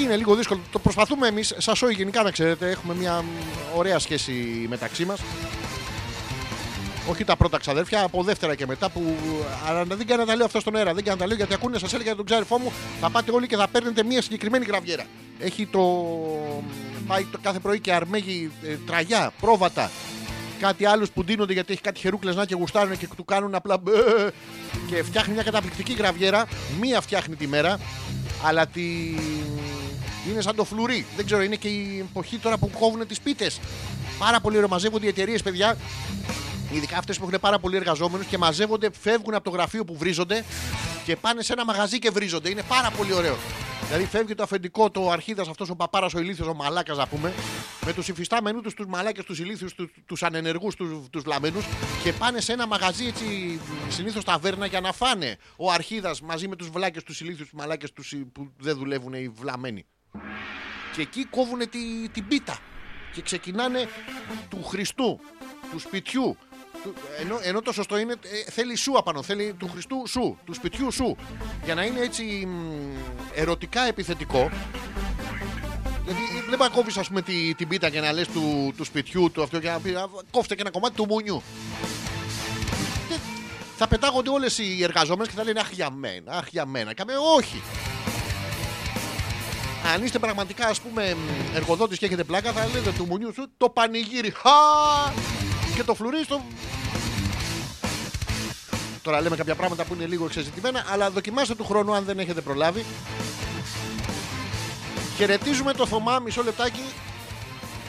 Είναι 0.00 0.16
λίγο 0.16 0.34
δύσκολο. 0.34 0.60
Το 0.72 0.78
προσπαθούμε 0.78 1.26
εμείς. 1.26 1.54
Σα 1.58 1.74
σώει 1.74 1.94
γενικά 1.94 2.22
να 2.22 2.30
ξέρετε. 2.30 2.70
Έχουμε 2.70 2.94
μια 2.94 3.22
μ, 3.22 3.26
ωραία 3.76 3.98
σχέση 3.98 4.66
μεταξύ 4.68 5.04
μας. 5.04 5.20
Όχι 7.10 7.24
τα 7.24 7.36
πρώτα 7.36 7.58
ξαδέρφια, 7.58 8.02
από 8.02 8.22
δεύτερα 8.22 8.54
και 8.54 8.66
μετά 8.66 8.90
που. 8.90 9.16
Αλλά 9.66 9.84
δεν 9.84 10.06
κάνω 10.06 10.20
να 10.20 10.28
τα 10.28 10.36
λέω 10.36 10.44
αυτό 10.44 10.60
στον 10.60 10.76
αέρα. 10.76 10.94
Δεν 10.94 11.04
κάνω 11.04 11.16
να 11.16 11.22
τα 11.22 11.26
λέω 11.26 11.36
γιατί 11.36 11.54
ακούνε, 11.54 11.78
σας 11.78 11.92
έλεγα 11.92 12.06
για 12.08 12.16
τον 12.16 12.24
ξάδερφό 12.24 12.58
μου. 12.58 12.72
Θα 13.00 13.10
πάτε 13.10 13.30
όλοι 13.30 13.46
και 13.46 13.56
θα 13.56 13.68
παίρνετε 13.68 14.02
μια 14.02 14.22
συγκεκριμένη 14.22 14.64
γραβιέρα. 14.64 15.04
Έχει 15.38 15.66
το. 15.66 16.06
Πάει 17.06 17.24
το 17.24 17.38
κάθε 17.42 17.58
πρωί 17.58 17.80
και 17.80 17.92
αρμέγει 17.92 18.50
ε, 18.62 18.76
τραγιά, 18.86 19.32
πρόβατα. 19.40 19.90
Κάτι 20.62 20.84
άλλους 20.84 21.10
που 21.10 21.24
ντύνονται 21.24 21.52
γιατί 21.52 21.72
έχει 21.72 21.82
κάτι 21.82 22.00
χερούκλες 22.00 22.34
να 22.36 22.44
και 22.44 22.54
γουστάρουν 22.54 22.98
και 22.98 23.08
του 23.16 23.24
κάνουν 23.24 23.54
απλά. 23.54 23.78
μπε, 23.78 23.92
Και 24.86 25.02
φτιάχνει 25.02 25.34
μια 25.34 25.42
καταπληκτική 25.42 25.92
γραβιέρα. 25.92 26.46
Μία 26.80 27.00
φτιάχνει 27.00 27.36
τη 27.36 27.46
μέρα. 27.46 27.78
Αλλά 28.44 28.66
τη. 28.66 28.82
Είναι 30.30 30.40
σαν 30.40 30.56
το 30.56 30.64
φλουρί. 30.64 31.06
Δεν 31.16 31.24
ξέρω, 31.24 31.42
είναι 31.42 31.56
και 31.56 31.68
η 31.68 32.06
εποχή 32.10 32.36
τώρα 32.38 32.58
που 32.58 32.70
κόβουν 32.78 33.06
τις 33.06 33.20
πίτες. 33.20 33.60
Πάρα 34.18 34.40
πολύ 34.40 34.56
ωραίο. 34.56 34.68
Μαζεύονται 34.68 35.06
οι 35.06 35.08
εταιρείες, 35.08 35.42
παιδιά. 35.42 35.76
Ειδικά 36.72 36.98
αυτές 36.98 37.18
που 37.18 37.26
έχουν 37.26 37.40
πάρα 37.40 37.58
πολλοί 37.58 37.76
εργαζόμενους 37.76 38.26
και 38.26 38.38
μαζεύονται, 38.38 38.90
φεύγουν 39.00 39.34
από 39.34 39.44
το 39.44 39.50
γραφείο 39.50 39.84
που 39.84 39.96
βρίζονται 39.96 40.44
και 41.04 41.16
πάνε 41.16 41.42
σε 41.42 41.52
ένα 41.52 41.64
μαγαζί 41.64 41.98
και 41.98 42.10
βρίζονται. 42.10 42.50
Είναι 42.50 42.62
πάρα 42.62 42.90
πολύ 42.90 43.12
ωραίο. 43.12 43.36
Δηλαδή 43.86 44.04
φεύγει 44.06 44.34
το 44.34 44.42
αφεντικό, 44.42 44.90
το 44.90 45.10
αρχίδας 45.10 45.48
αυτός 45.48 45.70
ο 45.70 45.76
παπάρας, 45.76 46.14
ο 46.14 46.18
ηλίθιος, 46.18 46.48
ο 46.48 46.54
μαλάκας, 46.54 46.96
να 46.96 47.06
πούμε, 47.06 47.32
με 47.86 47.92
τους 47.92 48.08
υφιστάμενους 48.08 48.62
τους, 48.62 48.74
τους 48.74 48.86
μαλάκες, 48.86 49.24
τους 49.24 49.38
ηλίθιους, 49.38 49.74
τους 49.74 49.90
τους 50.06 50.22
ανενεργούς, 50.22 50.74
τους 50.74 51.08
τους 51.10 51.24
λαμένους 51.24 51.64
και 52.02 52.12
πάνε 52.12 52.40
σε 52.40 52.52
ένα 52.52 52.66
μαγαζί 52.66 53.06
έτσι, 53.06 53.60
συνήθως 53.88 54.24
ταβέρνα 54.24 54.66
για 54.66 54.80
να 54.80 54.92
φάνε 54.92 55.36
ο 55.56 55.70
αρχίδας 55.70 56.20
μαζί 56.20 56.48
με 56.48 56.56
τους 56.56 56.68
βλάκες, 56.68 57.02
τους 57.02 57.20
ηλίθιους, 57.20 57.48
τους 57.48 57.58
μαλάκες 57.58 57.92
που 58.32 58.52
δεν 58.58 58.76
δουλεύουν 58.76 59.12
οι 59.12 59.28
βλαμμένοι. 59.28 59.84
Και 60.96 61.02
εκεί 61.02 61.24
κόβουν 61.24 61.58
τη, 61.58 62.08
την 62.12 62.28
πίτα. 62.28 62.58
Και 63.12 63.22
ξεκινάνε 63.22 63.88
του 64.50 64.62
Χριστού, 64.64 65.20
του 65.70 65.78
σπιτιού. 65.78 66.36
Του- 66.82 66.94
ενώ, 67.20 67.38
ενώ 67.42 67.60
το 67.62 67.72
σωστό 67.72 67.98
είναι, 67.98 68.12
ε, 68.12 68.50
θέλει 68.50 68.74
σου 68.76 68.92
απάνω, 68.98 69.22
θέλει 69.22 69.54
του 69.58 69.68
Χριστού 69.72 70.02
σου, 70.08 70.38
του 70.44 70.54
σπιτιού 70.54 70.92
σου. 70.92 71.16
Για 71.64 71.74
να 71.74 71.84
είναι 71.84 72.00
έτσι 72.00 72.22
μ, 72.46 72.80
ερωτικά 73.34 73.82
επιθετικό. 73.86 74.50
Γιατί 76.04 76.20
δεν 76.48 76.58
πάει 76.58 76.68
να 76.68 76.74
κόβεις, 76.74 76.96
ας 76.96 77.08
πούμε, 77.08 77.22
τη, 77.22 77.54
την 77.54 77.68
πίτα 77.68 77.90
και 77.90 78.00
να 78.00 78.12
λες 78.12 78.28
του, 78.28 78.72
του 78.76 78.84
σπιτιού 78.84 79.30
του 79.30 79.42
αυτό 79.42 79.58
και 79.58 79.68
να 79.68 79.80
πει 79.80 79.90
«Α, 79.90 80.08
κόφτε 80.30 80.54
και 80.54 80.60
ένα 80.60 80.70
κομμάτι 80.70 80.94
του 80.94 81.06
μουνιού. 81.06 81.42
Και 83.08 83.14
θα 83.76 83.86
πετάγονται 83.88 84.30
όλες 84.30 84.58
οι 84.58 84.82
εργαζόμενες 84.82 85.28
και 85.28 85.34
θα 85.38 85.44
λένε 85.44 85.60
Αχ 85.60 85.70
για 85.70 85.90
μένα, 85.90 86.32
αχ 86.32 86.46
για 86.50 86.66
μένα. 86.66 86.94
Κάμε 86.94 87.12
όχι. 87.36 87.62
Αν 89.94 90.04
είστε 90.04 90.18
πραγματικά 90.18 90.66
ας 90.66 90.80
πούμε 90.80 91.16
εργοδότης 91.54 91.98
και 91.98 92.06
έχετε 92.06 92.24
πλάκα 92.24 92.52
θα 92.52 92.66
λέτε 92.74 92.92
του 92.92 93.06
μουνιού 93.06 93.32
σου 93.32 93.46
το 93.56 93.68
πανηγύρι 93.70 94.30
Χα! 94.30 94.50
Και 95.74 95.82
το 95.82 95.94
φλουρί 95.94 96.22
στο... 96.24 96.42
Τώρα 99.02 99.20
λέμε 99.20 99.36
κάποια 99.36 99.54
πράγματα 99.54 99.84
που 99.84 99.94
είναι 99.94 100.06
λίγο 100.06 100.24
εξεζητημένα 100.24 100.84
αλλά 100.92 101.10
δοκιμάστε 101.10 101.54
του 101.54 101.64
χρόνου 101.64 101.94
αν 101.94 102.04
δεν 102.04 102.18
έχετε 102.18 102.40
προλάβει. 102.40 102.84
Χαιρετίζουμε 105.16 105.72
το 105.72 105.86
Θωμά 105.86 106.18
μισό 106.18 106.42
λεπτάκι. 106.42 106.82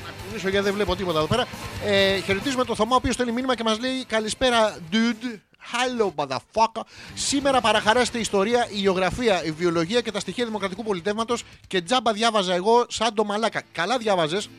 Να 0.06 0.12
κουνήσω 0.26 0.50
γιατί 0.50 0.66
δεν 0.66 0.74
βλέπω 0.74 0.96
τίποτα 0.96 1.18
εδώ 1.18 1.28
πέρα. 1.28 1.48
Ε, 1.86 2.20
Χαιρετίζουμε 2.20 2.64
το 2.64 2.76
Θωμά 2.76 2.94
ο 2.94 2.96
οποίος 2.96 3.14
στέλνει 3.14 3.32
μήνυμα 3.32 3.56
και 3.56 3.64
μας 3.64 3.80
λέει 3.80 4.06
Καλησπέρα 4.06 4.78
dude. 4.92 5.40
Hello 5.72 6.12
motherfucker 6.16 6.82
Σήμερα 7.14 7.62
παραχαράσετε 7.62 8.18
η 8.18 8.22
ιστορία, 8.22 8.68
η 8.70 8.78
γεωγραφία, 8.78 9.44
η 9.44 9.52
βιολογία 9.52 10.02
και 10.02 10.12
τα 10.12 10.20
στοιχεία 10.20 10.46
δημοκρατικού 10.46 10.84
πολιτεύματος 10.84 11.44
και 11.68 11.82
τζάμπα 11.82 12.14
διάβαζα 12.14 12.54
εγώ 12.54 12.86
σαν 12.90 13.14
το 13.14 13.24
μαλάκα. 13.24 13.62
Καλά 13.72 13.98
διάβαζες. 13.98 14.50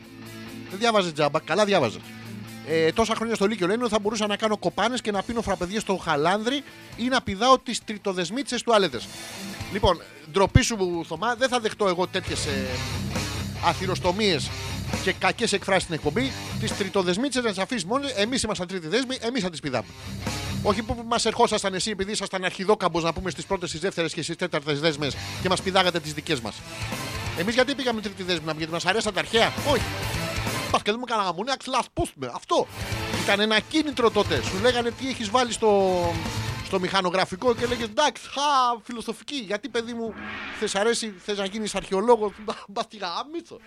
Δεν 0.69 0.79
διάβαζες 0.79 1.13
τζάμπα, 1.13 1.39
καλά 1.39 1.65
διάβαζες. 1.65 2.01
Ε, 2.67 2.91
τόσα 2.91 3.15
χρόνια 3.15 3.35
στο 3.35 3.45
Λύκειο 3.45 3.67
λένε 3.67 3.83
ότι 3.83 3.93
θα 3.93 3.99
μπορούσα 3.99 4.27
να 4.27 4.35
κάνω 4.35 4.57
κοπάνες 4.57 5.01
και 5.01 5.11
να 5.11 5.23
πίνω 5.23 5.41
φραπεδιέ 5.41 5.79
στο 5.79 5.95
χαλάνδρι 5.95 6.63
ή 6.97 7.03
να 7.03 7.21
πηδάω 7.21 7.59
τις 7.59 7.83
τριτοδεσμίτσες 7.83 8.61
τουάλετε. 8.61 8.99
Λοιπόν, 9.73 10.01
ντροπή 10.31 10.61
σου, 10.61 11.05
Θωμά, 11.07 11.35
δεν 11.35 11.49
θα 11.49 11.59
δεχτώ 11.59 11.87
εγώ 11.87 12.07
τέτοιες 12.07 12.45
ε, 12.45 12.65
αθυροστομίες 13.65 14.49
και 15.03 15.11
κακές 15.11 15.53
εκφράσεις 15.53 15.83
στην 15.83 15.95
εκπομπή. 15.95 16.31
Τις 16.59 16.77
τριτοδεσμίτσες 16.77 17.43
να 17.43 17.49
τις 17.49 17.57
αφήσεις 17.57 17.85
μόνο. 17.85 18.07
Εμείς 18.15 18.43
ήμασταν 18.43 18.67
τρίτη 18.67 18.87
δέσμη, 18.87 19.17
εμείς 19.19 19.43
θα 19.43 19.49
τις 19.49 19.59
πηδάμε. 19.59 19.87
Όχι 20.63 20.81
που 20.81 21.03
μας 21.07 21.25
ερχόσασταν 21.25 21.73
εσύ 21.73 21.89
επειδή 21.89 22.11
ήσασταν 22.11 22.43
αρχιδόκαμπος 22.43 23.03
να 23.03 23.13
πούμε 23.13 23.29
στις 23.29 23.45
πρώτες, 23.45 23.69
στις 23.69 23.81
δεύτερες 23.81 24.13
και 24.13 24.21
στις 24.21 24.35
τέταρτες 24.35 24.79
δέσμες 24.79 25.15
και 25.41 25.49
μας 25.49 25.61
πηδάγατε 25.61 25.99
τις 25.99 26.13
δικές 26.13 26.39
μας. 26.39 26.55
Εμείς 27.37 27.53
γιατί 27.53 27.75
πήγαμε 27.75 28.01
τρίτη 28.01 28.23
δέσμη, 28.23 28.53
γιατί 28.57 28.71
μας 28.71 28.85
αρέσαν 28.85 29.13
τα 29.13 29.19
αρχαία; 29.19 29.53
Όχι. 29.71 29.83
Πα 30.75 30.81
και 30.83 30.91
δούμε 30.91 31.03
κανένα 31.05 31.27
γαμούνι, 31.27 31.51
αξιλά, 31.51 31.79
πούστουμε. 31.93 32.31
Αυτό. 32.33 32.67
Ήταν 33.23 33.39
ένα 33.39 33.59
κίνητρο 33.59 34.11
τότε. 34.11 34.41
Σου 34.41 34.59
λέγανε 34.61 34.91
τι 34.91 35.07
έχεις 35.07 35.29
βάλει 35.29 35.51
στο, 35.51 35.91
στο 36.65 36.79
μηχανογραφικό 36.79 37.55
και 37.55 37.65
λέγες 37.65 37.85
εντάξει, 37.85 38.23
χα, 38.23 38.79
φιλοσοφική. 38.83 39.35
Γιατί 39.35 39.69
παιδί 39.69 39.93
μου, 39.93 40.13
θες 40.59 40.75
αρέσει, 40.75 41.13
θες 41.25 41.37
να 41.37 41.45
γίνεις 41.45 41.75
αρχαιολόγος, 41.75 42.31
μπα 42.67 42.85
τη 42.85 42.97
γαμίτσο. 42.97 43.57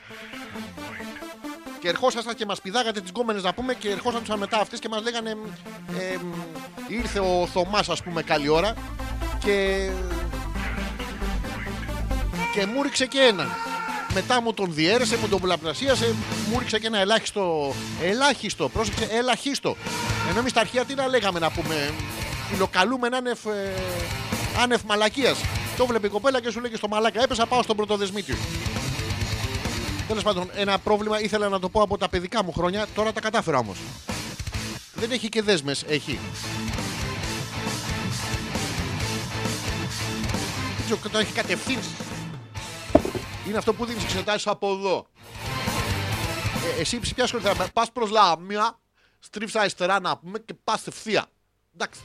Και 1.80 1.88
ερχόσασταν 1.88 2.34
και 2.34 2.46
μας 2.46 2.60
πηδάγατε 2.60 3.00
τις 3.00 3.10
γκόμενες 3.10 3.42
να 3.42 3.54
πούμε 3.54 3.74
και 3.74 3.90
ερχόσασταν 3.90 4.38
μετά 4.38 4.60
αυτές 4.60 4.78
και 4.78 4.88
μας 4.88 5.02
λέγανε 5.02 5.36
ε, 5.98 6.12
ε, 6.12 6.18
ήρθε 6.88 7.18
ο 7.18 7.46
Θωμάς, 7.46 7.88
ας 7.88 8.02
πούμε, 8.02 8.22
καλή 8.22 8.48
ώρα 8.48 8.74
και. 9.38 9.88
και 12.54 12.66
μου 12.66 12.82
ρίξε 12.82 13.06
και 13.06 13.20
έναν. 13.20 13.48
Μετά 14.20 14.42
μου 14.42 14.54
τον 14.54 14.74
διέρεσε, 14.74 15.16
μου 15.16 15.28
τον 15.28 15.40
πολλαπλασίασε, 15.40 16.14
μου 16.50 16.58
ρίξε 16.58 16.78
και 16.78 16.86
ένα 16.86 16.98
ελάχιστο. 16.98 17.74
Ελάχιστο, 18.02 18.68
πρόσεξε, 18.68 19.08
ελαχίστο. 19.10 19.76
Ενώ 20.30 20.38
εμείς 20.38 20.50
στα 20.50 20.60
αρχαία 20.60 20.84
τι 20.84 20.94
να 20.94 21.06
λέγαμε 21.06 21.38
να 21.38 21.50
πούμε. 21.50 21.92
Φιλοκαλούμε 22.50 23.08
άνευ, 23.12 23.46
ε, 23.46 23.72
άνευ 24.62 24.82
μαλακίας. 24.86 25.38
Το 25.76 25.86
βλέπε 25.86 26.06
η 26.06 26.10
κοπέλα 26.10 26.40
και 26.40 26.50
σου 26.50 26.60
λέγε 26.60 26.76
στο 26.76 26.88
μαλάκα, 26.88 27.22
έπεσα, 27.22 27.46
πάω 27.46 27.62
στον 27.62 27.76
πρωτοδεσμίτιο. 27.76 28.36
Τέλος 30.08 30.22
πάντων, 30.22 30.50
ένα 30.54 30.78
πρόβλημα 30.78 31.20
ήθελα 31.20 31.48
να 31.48 31.58
το 31.58 31.68
πω 31.68 31.82
από 31.82 31.98
τα 31.98 32.08
παιδικά 32.08 32.44
μου 32.44 32.52
χρόνια, 32.52 32.86
τώρα 32.94 33.12
τα 33.12 33.20
κατάφερα 33.20 33.58
όμως. 33.58 33.78
Δεν 34.94 35.10
έχει 35.10 35.28
και 35.28 35.42
δέσμες, 35.42 35.84
έχει. 35.88 36.18
Δεν 40.76 40.84
ξέρω, 40.84 41.00
το 41.12 41.18
έχει 41.18 41.32
κατευθύνσει. 41.32 41.88
Είναι 43.48 43.58
αυτό 43.58 43.74
που 43.74 43.84
δίνει 43.84 44.02
εξετάσεις 44.02 44.46
από 44.46 44.72
εδώ. 44.72 45.06
Ε, 46.76 46.80
εσύ 46.80 46.98
ποια 46.98 47.24
ασχολείται, 47.24 47.54
πας 47.72 47.92
προς 47.92 48.10
λάμια, 48.10 48.78
στρίψα 49.18 49.60
αριστερά 49.60 50.00
να 50.00 50.16
πούμε 50.16 50.38
και 50.38 50.54
πας 50.64 50.86
ευθεία. 50.86 51.26
Εντάξει. 51.74 52.00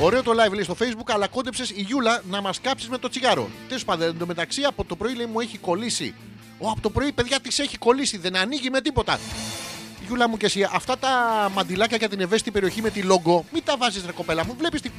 Ωραίο 0.00 0.22
το 0.22 0.30
live 0.30 0.52
λέει 0.52 0.64
στο 0.64 0.76
facebook, 0.80 1.12
αλλά 1.12 1.28
κόντεψες 1.28 1.70
η 1.70 1.80
Γιούλα 1.80 2.22
να 2.30 2.40
μας 2.40 2.60
κάψεις 2.60 2.88
με 2.88 2.98
το 2.98 3.08
τσιγάρο. 3.08 3.48
Τέλος 3.68 3.84
πάντων, 3.84 4.08
εντωμεταξύ 4.08 4.62
από 4.62 4.84
το 4.84 4.96
πρωί 4.96 5.14
λέει 5.14 5.26
μου 5.26 5.40
έχει 5.40 5.58
κολλήσει. 5.58 6.14
Ω, 6.58 6.70
από 6.70 6.80
το 6.80 6.90
πρωί, 6.90 7.12
παιδιά, 7.12 7.40
της 7.40 7.58
έχει 7.58 7.78
κολλήσει, 7.78 8.18
δεν 8.18 8.36
ανοίγει 8.36 8.70
με 8.70 8.80
τίποτα. 8.80 9.18
Γιούλα 10.06 10.28
μου 10.28 10.36
και 10.36 10.46
εσύ, 10.46 10.68
αυτά 10.72 10.98
τα 10.98 11.10
μαντιλάκια 11.54 11.96
για 11.96 12.08
την 12.08 12.20
ευαίσθητη 12.20 12.50
περιοχή 12.50 12.82
με 12.82 12.90
τη 12.90 13.02
λόγκο, 13.02 13.44
μην 13.52 13.64
τα 13.64 13.76
βάζεις 13.76 14.04
ρε 14.06 14.12
κοπέλα 14.12 14.44
μου. 14.44 14.54
Βλέπεις 14.58 14.80
τι. 14.80 14.90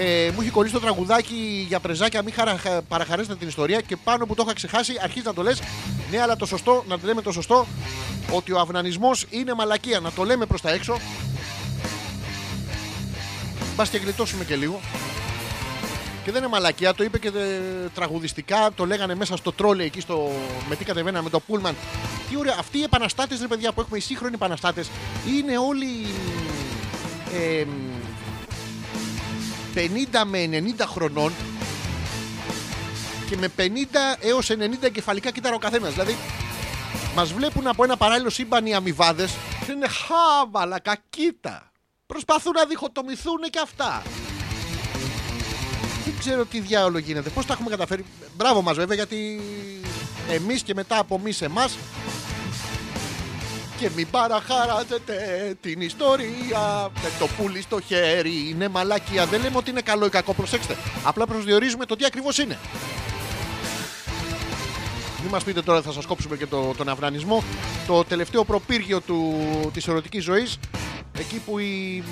Ε, 0.00 0.30
μου 0.34 0.40
έχει 0.40 0.50
κολλήσει 0.50 0.74
το 0.74 0.80
τραγουδάκι 0.80 1.64
για 1.68 1.80
πρεζάκια, 1.80 2.22
μην 2.22 2.34
χαρα... 2.34 2.58
παραχαρέσετε 2.88 3.36
την 3.36 3.48
ιστορία 3.48 3.80
και 3.80 3.96
πάνω 3.96 4.26
που 4.26 4.34
το 4.34 4.42
είχα 4.46 4.54
ξεχάσει, 4.54 4.92
αρχίζει 5.02 5.26
να 5.26 5.34
το 5.34 5.42
λες. 5.42 5.60
Ναι, 6.10 6.20
αλλά 6.20 6.36
το 6.36 6.46
σωστό, 6.46 6.84
να 6.88 6.98
το 6.98 7.06
λέμε 7.06 7.22
το 7.22 7.32
σωστό, 7.32 7.66
ότι 8.32 8.52
ο 8.52 8.58
αυνανισμός 8.58 9.26
είναι 9.30 9.54
μαλακία. 9.54 10.00
Να 10.00 10.12
το 10.12 10.24
λέμε 10.24 10.46
προς 10.46 10.60
τα 10.60 10.70
έξω. 10.70 10.98
Μπας 13.76 13.88
και 13.88 13.98
γλιτώσουμε 13.98 14.44
και 14.44 14.56
λίγο. 14.56 14.80
Και 16.24 16.30
δεν 16.30 16.42
είναι 16.42 16.50
μαλακία, 16.50 16.94
το 16.94 17.04
είπε 17.04 17.18
και 17.18 17.28
ε, 17.28 17.88
τραγουδιστικά, 17.94 18.70
το 18.74 18.86
λέγανε 18.86 19.14
μέσα 19.14 19.36
στο 19.36 19.52
τρόλε 19.52 19.84
εκεί 19.84 20.00
στο. 20.00 20.30
Με 20.68 20.76
τι 20.76 20.84
κατεβαίναμε 20.84 21.22
με 21.22 21.30
το 21.30 21.40
πούλμαν. 21.40 21.76
Τι 22.30 22.36
ωραία, 22.36 22.56
αυτοί 22.58 22.78
οι 22.78 22.82
επαναστάτες, 22.82 23.40
ρε 23.40 23.46
παιδιά, 23.46 23.72
που 23.72 23.80
έχουμε 23.80 23.98
οι 23.98 24.00
σύγχρονοι 24.00 24.34
επαναστάτες, 24.34 24.90
είναι 25.36 25.58
όλοι. 25.58 26.06
Ε, 27.34 27.64
50 29.78 30.24
με 30.26 30.48
90 30.78 30.84
χρονών 30.86 31.32
και 33.28 33.36
με 33.36 33.48
50 33.56 33.60
έως 34.20 34.50
90 34.50 34.54
εγκεφαλικά 34.80 35.30
κύτταρα 35.30 35.54
ο 35.54 35.58
καθένας. 35.58 35.92
Δηλαδή, 35.92 36.16
μας 37.14 37.32
βλέπουν 37.32 37.66
από 37.66 37.84
ένα 37.84 37.96
παράλληλο 37.96 38.30
σύμπαν 38.30 38.66
οι 38.66 38.74
αμοιβάδες 38.74 39.34
και 39.66 39.72
είναι 39.72 39.86
χάβαλα, 39.88 40.78
κακίτα. 40.78 41.72
Προσπαθούν 42.06 42.52
να 42.52 42.64
διχοτομηθούν 42.64 43.40
και 43.50 43.60
αυτά. 43.62 44.02
Δεν 46.04 46.14
ξέρω 46.18 46.44
τι 46.44 46.60
διάολο 46.60 46.98
γίνεται. 46.98 47.30
Πώς 47.30 47.46
τα 47.46 47.52
έχουμε 47.52 47.70
καταφέρει. 47.70 48.04
Μπράβο 48.36 48.62
μας 48.62 48.76
βέβαια 48.76 48.94
γιατί 48.94 49.40
εμείς 50.30 50.62
και 50.62 50.74
μετά 50.74 50.98
από 50.98 51.14
εμείς 51.14 51.42
εμάς 51.42 51.78
Και 53.78 53.90
μην 53.96 54.10
παραχαράζετε 54.10 55.56
την 55.60 55.80
ιστορία 55.80 56.90
Με 57.02 57.10
το 57.18 57.26
πουλί 57.26 57.62
στο 57.62 57.80
χέρι 57.80 58.48
Είναι 58.50 58.68
μαλάκια 58.68 59.26
Δεν 59.26 59.40
λέμε 59.40 59.56
ότι 59.56 59.70
είναι 59.70 59.80
καλό 59.80 60.06
ή 60.06 60.08
κακό 60.08 60.34
Προσέξτε 60.34 60.76
Απλά 61.04 61.26
προσδιορίζουμε 61.26 61.86
το 61.86 61.96
τι 61.96 62.04
ακριβώς 62.04 62.38
είναι 62.38 62.58
μην 65.22 65.30
μας 65.30 65.44
πείτε 65.44 65.62
τώρα, 65.62 65.82
θα 65.82 65.92
σας 65.92 66.06
κόψουμε 66.06 66.36
και 66.36 66.46
το, 66.46 66.74
τον 66.76 66.88
αυνανισμό. 66.88 67.42
Το 67.86 68.04
τελευταίο 68.04 68.44
προπύργιο 68.44 69.00
του, 69.00 69.34
της 69.72 69.88
ερωτικής 69.88 70.24
ζωής 70.24 70.58
εκεί 71.18 71.42
που 71.46 71.58
οι, 71.58 72.04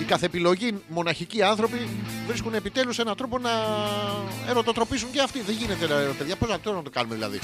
οι 0.00 0.04
καθεπιλογοί 0.06 0.82
μοναχικοί 0.88 1.42
άνθρωποι 1.42 1.88
βρίσκουν 2.26 2.54
επιτέλους 2.54 2.98
έναν 2.98 3.16
τρόπο 3.16 3.38
να 3.38 3.50
ερωτοτροπήσουν 4.48 5.10
και 5.10 5.20
αυτοί. 5.20 5.40
Δεν 5.40 5.54
γίνεται, 5.54 5.86
ρε, 5.86 5.94
παιδιά, 6.18 6.36
πώς 6.36 6.48
να 6.48 6.60
το, 6.60 6.72
να 6.72 6.82
το 6.82 6.90
κάνουμε 6.90 7.14
δηλαδή. 7.14 7.40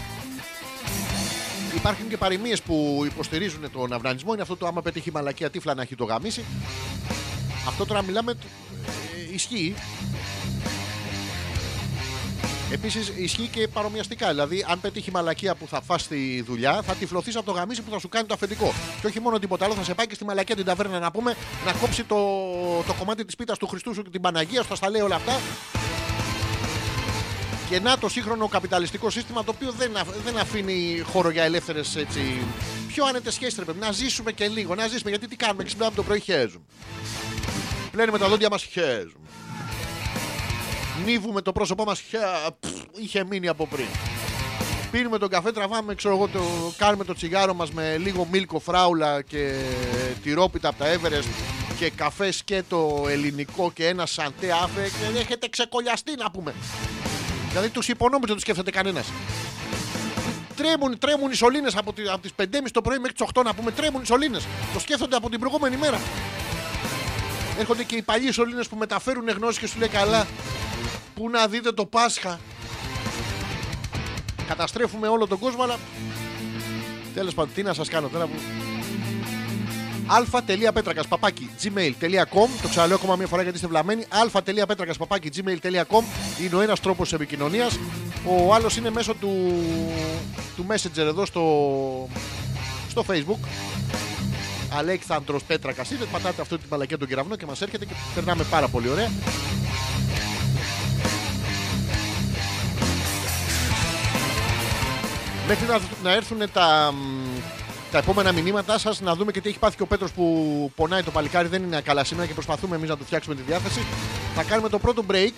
Υπάρχουν 1.75 2.09
και 2.09 2.17
παροιμίες 2.17 2.63
που 2.63 3.03
υποστηρίζουν 3.05 3.71
τον 3.73 3.93
αυνανισμό. 3.93 4.33
Είναι 4.33 4.43
αυτό 4.43 4.57
το 4.57 4.67
άμα 4.67 4.83
πετύχει 4.83 5.09
η 5.09 5.13
μαλακία 5.13 5.51
τύφλα 5.51 5.75
να 5.75 5.83
έχει 5.83 5.95
το 5.95 6.05
γαμίσει. 6.05 6.45
Αυτό 7.67 7.87
τώρα 7.87 8.03
μιλάμε. 8.03 8.33
ε, 8.33 9.35
ισχύει. 9.35 9.75
Επίσης 12.73 13.13
ισχύει 13.17 13.49
και 13.53 13.69
παρομοιαστικά. 13.69 14.29
Δηλαδή, 14.29 14.65
αν 14.69 14.81
πετύχει 14.81 15.11
μαλακία 15.11 15.55
που 15.55 15.67
θα 15.67 15.81
φας 15.81 16.03
στη 16.03 16.43
δουλειά, 16.47 16.83
θα 16.83 16.95
τυφλωθείς 16.95 17.37
από 17.37 17.45
το 17.45 17.53
γαμίσι 17.53 17.83
που 17.83 17.91
θα 17.91 17.99
σου 17.99 18.09
κάνει 18.09 18.27
το 18.27 18.35
αφεντικό. 18.35 18.73
Και 19.01 19.07
όχι 19.07 19.21
μόνο 19.21 19.39
τίποτα 19.39 19.65
άλλο, 19.65 19.75
θα 19.75 19.85
σε 19.85 19.95
πάει 19.95 20.07
και 20.07 20.15
στη 20.15 20.25
μαλακία 20.25 20.57
την 20.57 20.65
ταβέρνα 20.65 20.99
να 20.99 21.11
πούμε 21.11 21.37
να 21.67 21.73
κόψει 21.73 22.05
το, 22.05 22.17
το 22.87 22.95
κομμάτι 22.99 23.25
της 23.25 23.37
πίτας 23.37 23.59
του 23.59 23.67
Χριστού 23.67 23.95
σου 23.95 24.03
και 24.03 24.11
την 24.11 24.21
Παναγία 24.21 24.63
σου. 24.63 24.69
Θα 24.69 24.75
στα 24.75 24.91
λέει 24.91 25.01
όλα 25.01 25.15
αυτά. 25.15 25.33
Και 27.73 27.81
να 27.81 27.99
το 27.99 28.09
σύγχρονο 28.09 28.49
καπιταλιστικό 28.49 29.11
σύστημα 29.11 29.45
το 29.45 29.53
οποίο 29.55 29.73
δεν, 29.73 29.97
αφ- 29.97 30.17
δεν 30.25 30.39
αφήνει 30.39 31.03
χώρο 31.13 31.31
για 31.31 31.43
ελεύθερες 31.45 31.97
έτσι. 31.97 32.21
Πιο 32.89 33.05
άνετες 33.05 33.35
σχέσεις 33.35 33.59
ρε 33.59 33.65
παιδί. 33.65 33.79
Να 33.79 33.93
ζήσουμε 33.93 34.33
και 34.33 34.49
λίγο, 34.49 34.75
να 34.75 34.87
ζήσουμε. 34.87 35.11
Γιατί 35.11 35.29
τι 35.29 35.37
κάνουμε, 35.37 35.65
ξυπνάμε 35.65 35.95
το 35.95 36.03
πρωί, 36.03 36.21
χέζουμε. 36.21 36.65
Πλένουμε 37.93 38.19
τα 38.19 38.29
δόντια 38.29 38.49
μας, 38.51 38.63
χέζουμε. 38.63 39.29
Νίβουμε 41.05 41.41
το 41.43 41.53
πρόσωπό 41.53 41.85
μας, 41.85 42.03
είχε 43.01 43.25
μείνει 43.25 43.49
από 43.49 43.67
πριν. 43.67 43.87
Πίνουμε 44.91 45.19
τον 45.19 45.29
καφέ, 45.29 45.53
τραβάμε, 45.53 45.95
ξέρω 45.95 46.15
εγώ, 46.15 46.29
το, 46.29 46.41
κάνουμε 46.77 47.05
το 47.05 47.15
τσιγάρο 47.15 47.55
μας 47.55 47.71
με 47.71 47.97
λίγο 47.99 48.27
μίλκο 48.31 48.59
φράουλα 48.59 49.23
και 49.23 49.55
τυρόπιτα 50.23 50.69
από 50.69 50.79
τα 50.79 50.87
Everest 50.95 51.29
και 51.79 51.91
καφές 51.91 52.37
σκέτο 52.37 53.05
ελληνικό 53.09 53.71
και 53.73 53.87
ένα 53.87 54.07
σαντέ 54.07 54.53
άφε 54.53 54.83
και 54.83 55.19
έχετε 55.19 55.49
ξεκολλιαστεί 55.49 56.15
να 56.19 56.31
πούμε. 56.31 56.55
Δηλαδή 57.53 57.71
τους 57.71 57.89
υπονόμους 57.89 58.27
δεν 58.27 58.35
τους 58.35 58.43
σκέφτεται 58.43 58.71
κανένας. 58.71 59.13
Τρέμουν, 60.57 60.99
τρέμουν 60.99 61.31
οι 61.31 61.35
σωλήνες 61.35 61.77
από, 61.77 61.93
τη, 61.93 62.03
από 62.03 62.19
τις 62.19 62.31
5.30 62.37 62.47
το 62.73 62.83
πρωί 62.83 62.99
μέχρι 62.99 63.13
τις 63.13 63.27
8 63.35 63.43
να 63.45 63.55
πούμε. 63.55 63.71
Τρέμουν 63.71 64.03
οι 64.03 64.07
σωλήνες. 64.07 64.47
Το 64.73 64.81
σκέφτονται 64.81 65.17
από 65.17 65.31
την 65.31 65.39
προηγούμενη 65.39 65.77
μέρα. 65.77 66.01
Έρχονται 67.59 67.85
και 67.85 67.97
οι 67.97 68.03
παλιοί 68.03 68.33
σωλήνες 68.33 68.69
που 68.69 68.77
μεταφέρουν 68.77 69.29
γνώση 69.29 69.59
και 69.61 69.67
σου 69.67 69.79
λέει 69.79 69.89
καλά. 69.89 70.27
Πού 71.15 71.31
να 71.31 71.47
δείτε 71.47 71.73
το 71.73 71.87
Πάσχα. 71.87 72.41
Καταστρέφουμε 74.49 75.09
όλο 75.09 75.27
τον 75.27 75.39
κόσμο, 75.39 75.63
αλλά. 75.63 75.79
Τέλος 77.15 77.35
πάντων, 77.35 77.55
τι 77.55 77.63
να 77.63 77.75
σας 77.75 77.89
κάνω 77.89 78.09
τώρα 78.09 78.27
που. 78.27 78.33
αλφα.πέτρακας 80.15 81.07
παπάκι 81.07 81.51
gmail.com 81.63 82.49
Το 82.63 82.69
ξαναλέω 82.69 82.97
ακόμα 82.97 83.17
μια 83.17 83.27
φορά 83.27 83.43
γιατί 83.43 83.57
είστε 83.57 83.69
βλαμμένοι. 83.69 84.05
αλφα.πέτρακας 84.09 84.97
παπάκι 84.97 85.31
gmail.com 85.37 86.03
Είναι 86.45 86.55
ο 86.55 86.61
ένας 86.61 86.81
τρόπος 86.81 87.13
επικοινωνίας. 87.13 87.79
Ο 88.27 88.55
άλλος 88.55 88.77
είναι 88.77 88.91
μέσω 88.91 89.15
του, 89.15 89.63
του 90.57 90.67
Messenger 90.69 90.97
εδώ 90.97 91.27
στο, 91.27 91.43
στο 92.89 93.05
Facebook. 93.09 93.49
Αλέξανδρος 94.79 95.43
Πέτρακας 95.43 95.91
είναι. 95.91 96.05
Πατάτε 96.13 96.43
αυτό 96.43 96.59
την 96.59 96.69
παλακία 96.69 96.99
του 96.99 97.07
κεραυνό 97.07 97.37
και 97.37 97.47
μας 97.47 97.61
έρχεται 97.61 97.85
και 97.85 97.95
περνάμε 98.15 98.45
πάρα 98.51 98.69
πολύ 98.69 98.89
ωραία. 98.89 99.11
Μέχρι 105.49 105.67
να, 105.67 105.81
να 106.03 106.13
έρθουν 106.13 106.39
τα, 106.53 106.93
μ, 106.93 107.22
τα 107.93 107.99
επόμενα 107.99 108.33
μηνύματά 108.33 108.79
σα, 108.79 109.03
να 109.03 109.15
δούμε 109.15 109.33
και 109.33 109.41
τι 109.41 109.49
έχει 109.49 109.59
πάθει 109.59 109.77
και 109.77 109.83
ο 109.83 109.87
Πέτρο 109.87 110.09
που 110.15 110.73
πονάει 110.77 111.03
το 111.03 111.11
παλικάρι. 111.11 111.49
Δεν 111.49 111.63
είναι 111.63 111.81
καλά 111.81 112.05
σήμερα 112.05 112.27
και 112.27 112.35
προσπαθούμε 112.35 112.77
εμεί 112.77 112.87
να 112.87 112.97
του 112.97 113.05
φτιάξουμε 113.05 113.35
τη 113.35 113.43
διάθεση. 113.43 113.87
Θα 114.35 114.43
κάνουμε 114.43 114.69
το 114.69 114.79
πρώτο 114.79 115.05
break. 115.11 115.33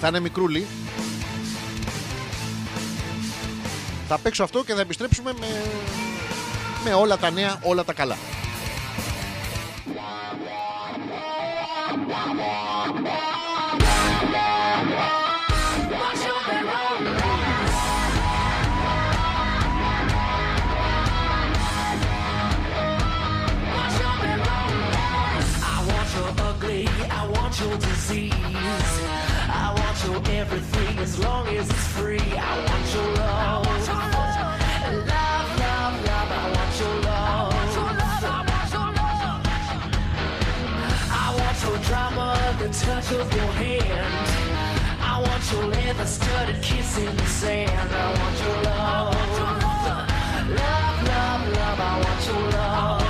Θα 0.00 0.08
είναι 0.08 0.20
μικρούλι. 0.20 0.66
Θα 4.08 4.18
παίξω 4.18 4.42
αυτό 4.42 4.64
και 4.64 4.74
θα 4.74 4.80
επιστρέψουμε 4.80 5.32
με, 5.40 5.46
με 6.84 6.94
όλα 6.94 7.18
τα 7.18 7.30
νέα, 7.30 7.58
όλα 7.62 7.84
τα 7.84 7.92
καλά. 7.92 8.16
I 13.02 13.49
want 27.50 27.60
your 27.62 27.78
disease. 27.78 28.32
I 28.32 29.74
want 29.76 29.98
your 30.06 30.22
everything 30.38 30.98
as 30.98 31.18
long 31.18 31.48
as 31.48 31.68
it's 31.68 31.86
free. 31.98 32.20
I 32.20 32.56
want 32.66 32.94
your 32.94 33.08
love. 33.14 33.66
Love, 33.66 35.48
love, 35.58 35.94
love, 36.06 36.30
I 36.30 36.44
want 36.54 36.80
your 36.80 36.96
love. 37.10 37.52
I 41.10 41.26
want 41.40 41.58
your 41.64 41.78
drama, 41.88 42.28
the 42.60 42.68
touch 42.68 43.10
of 43.18 43.34
your 43.34 43.52
hand. 43.58 44.26
I 45.00 45.20
want 45.20 45.52
your 45.52 45.64
leather 45.66 46.06
studded 46.06 46.62
kiss 46.62 46.98
in 46.98 47.16
the 47.16 47.26
sand. 47.26 47.90
I 47.92 48.14
want 48.20 48.38
your 48.44 48.62
love. 48.62 49.14
Love, 50.50 50.96
love, 51.10 51.42
love, 51.58 51.80
I 51.80 52.00
want 52.04 52.26
your 52.28 52.42
love. 52.52 53.00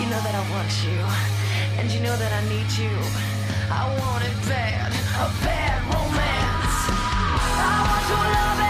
You 0.00 0.06
know 0.10 0.20
that 0.20 0.34
I 0.34 0.44
want 0.52 0.72
you, 0.84 1.37
and 1.78 1.90
you 1.92 2.00
know 2.00 2.16
that 2.16 2.32
I 2.32 2.42
need 2.48 2.70
you. 2.76 2.90
I 3.70 3.84
want 4.00 4.24
it 4.24 4.36
bad, 4.48 4.90
a 4.92 5.26
bad 5.44 5.78
romance. 5.94 6.78
I 7.60 7.74
want 7.86 8.04
your 8.10 8.24
love 8.34 8.67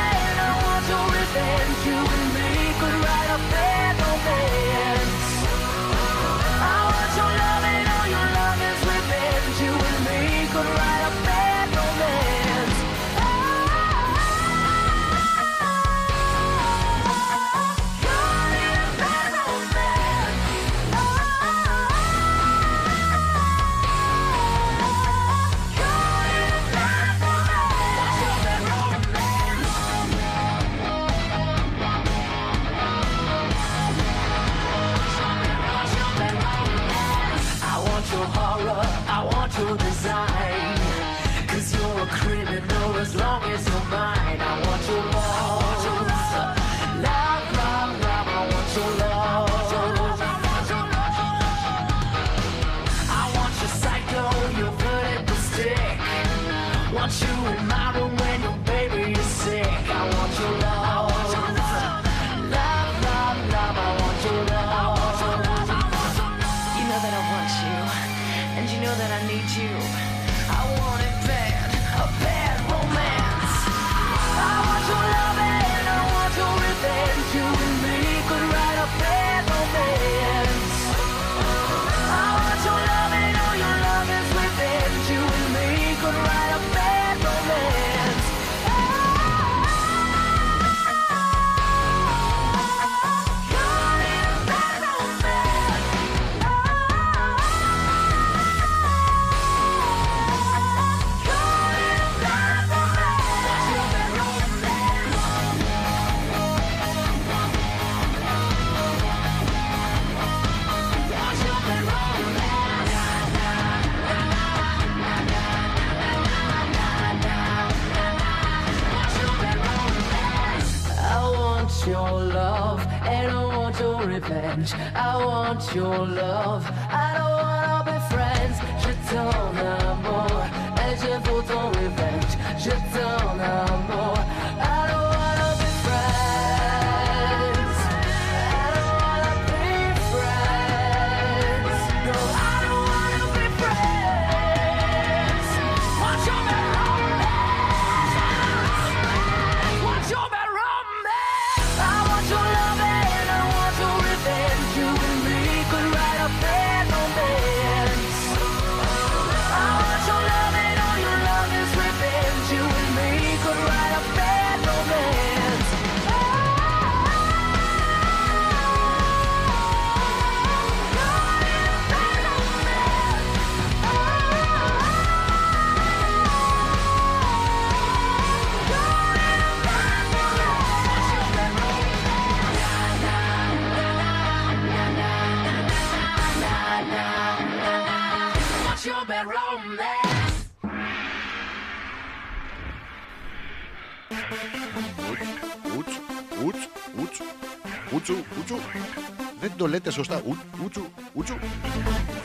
λέτε 199.68 199.90
σωστά. 199.90 200.20
Ου- 200.26 200.36
Ούτσου, 200.64 200.82
ούτσου. 201.12 201.34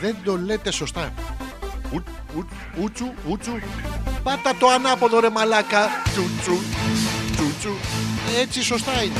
Δεν 0.00 0.16
το 0.24 0.36
λέτε 0.38 0.70
σωστά. 0.72 1.12
Ου- 1.92 2.02
ου- 2.36 2.48
Ούτσου, 2.82 3.12
ούτσου. 3.28 3.52
Πάτα 4.22 4.52
το 4.58 4.68
ανάποδο 4.68 5.20
ρε 5.20 5.30
μαλάκα. 5.30 5.88
Τσουτσου, 6.04 6.58
τσουτσου. 7.36 7.74
Έτσι 8.40 8.62
σωστά 8.62 9.02
είναι. 9.02 9.18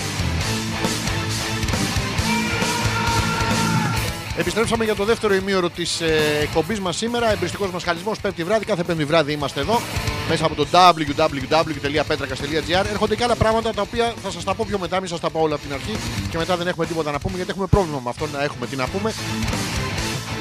Επιστρέψαμε 4.38 4.84
για 4.84 4.94
το 4.94 5.04
δεύτερο 5.04 5.34
ημίωρο 5.34 5.68
της 5.70 6.00
ε, 6.00 6.38
εκπομπής 6.42 6.80
μας 6.80 6.96
σήμερα. 6.96 7.30
Εμπριστικός 7.32 7.70
μας 7.70 7.82
χαλισμός 7.84 8.20
πέμπτη 8.20 8.44
βράδυ. 8.44 8.64
Κάθε 8.64 8.82
πέμπτη 8.82 9.04
βράδυ 9.04 9.32
είμαστε 9.32 9.60
εδώ. 9.60 9.80
Μέσα 10.28 10.46
από 10.46 10.54
το 10.54 10.66
www.petrakas.gr. 10.72 12.84
Έρχονται 12.90 13.16
και 13.16 13.24
άλλα 13.24 13.36
πράγματα 13.36 13.72
τα 13.72 13.82
οποία 13.82 14.14
θα 14.22 14.30
σας 14.30 14.44
τα 14.44 14.54
πω 14.54 14.64
πιο 14.68 14.78
μετά. 14.78 15.00
Μην 15.00 15.08
σας 15.08 15.20
τα 15.20 15.30
πω 15.30 15.40
όλα 15.40 15.54
από 15.54 15.64
την 15.64 15.72
αρχή. 15.72 15.96
Και 16.30 16.38
μετά 16.38 16.56
δεν 16.56 16.66
έχουμε 16.66 16.86
τίποτα 16.86 17.10
να 17.10 17.18
πούμε 17.18 17.36
γιατί 17.36 17.50
έχουμε 17.50 17.66
πρόβλημα 17.66 18.00
με 18.04 18.10
αυτό 18.10 18.28
να 18.32 18.42
έχουμε 18.42 18.66
τι 18.66 18.76
να 18.76 18.86
πούμε. 18.86 19.12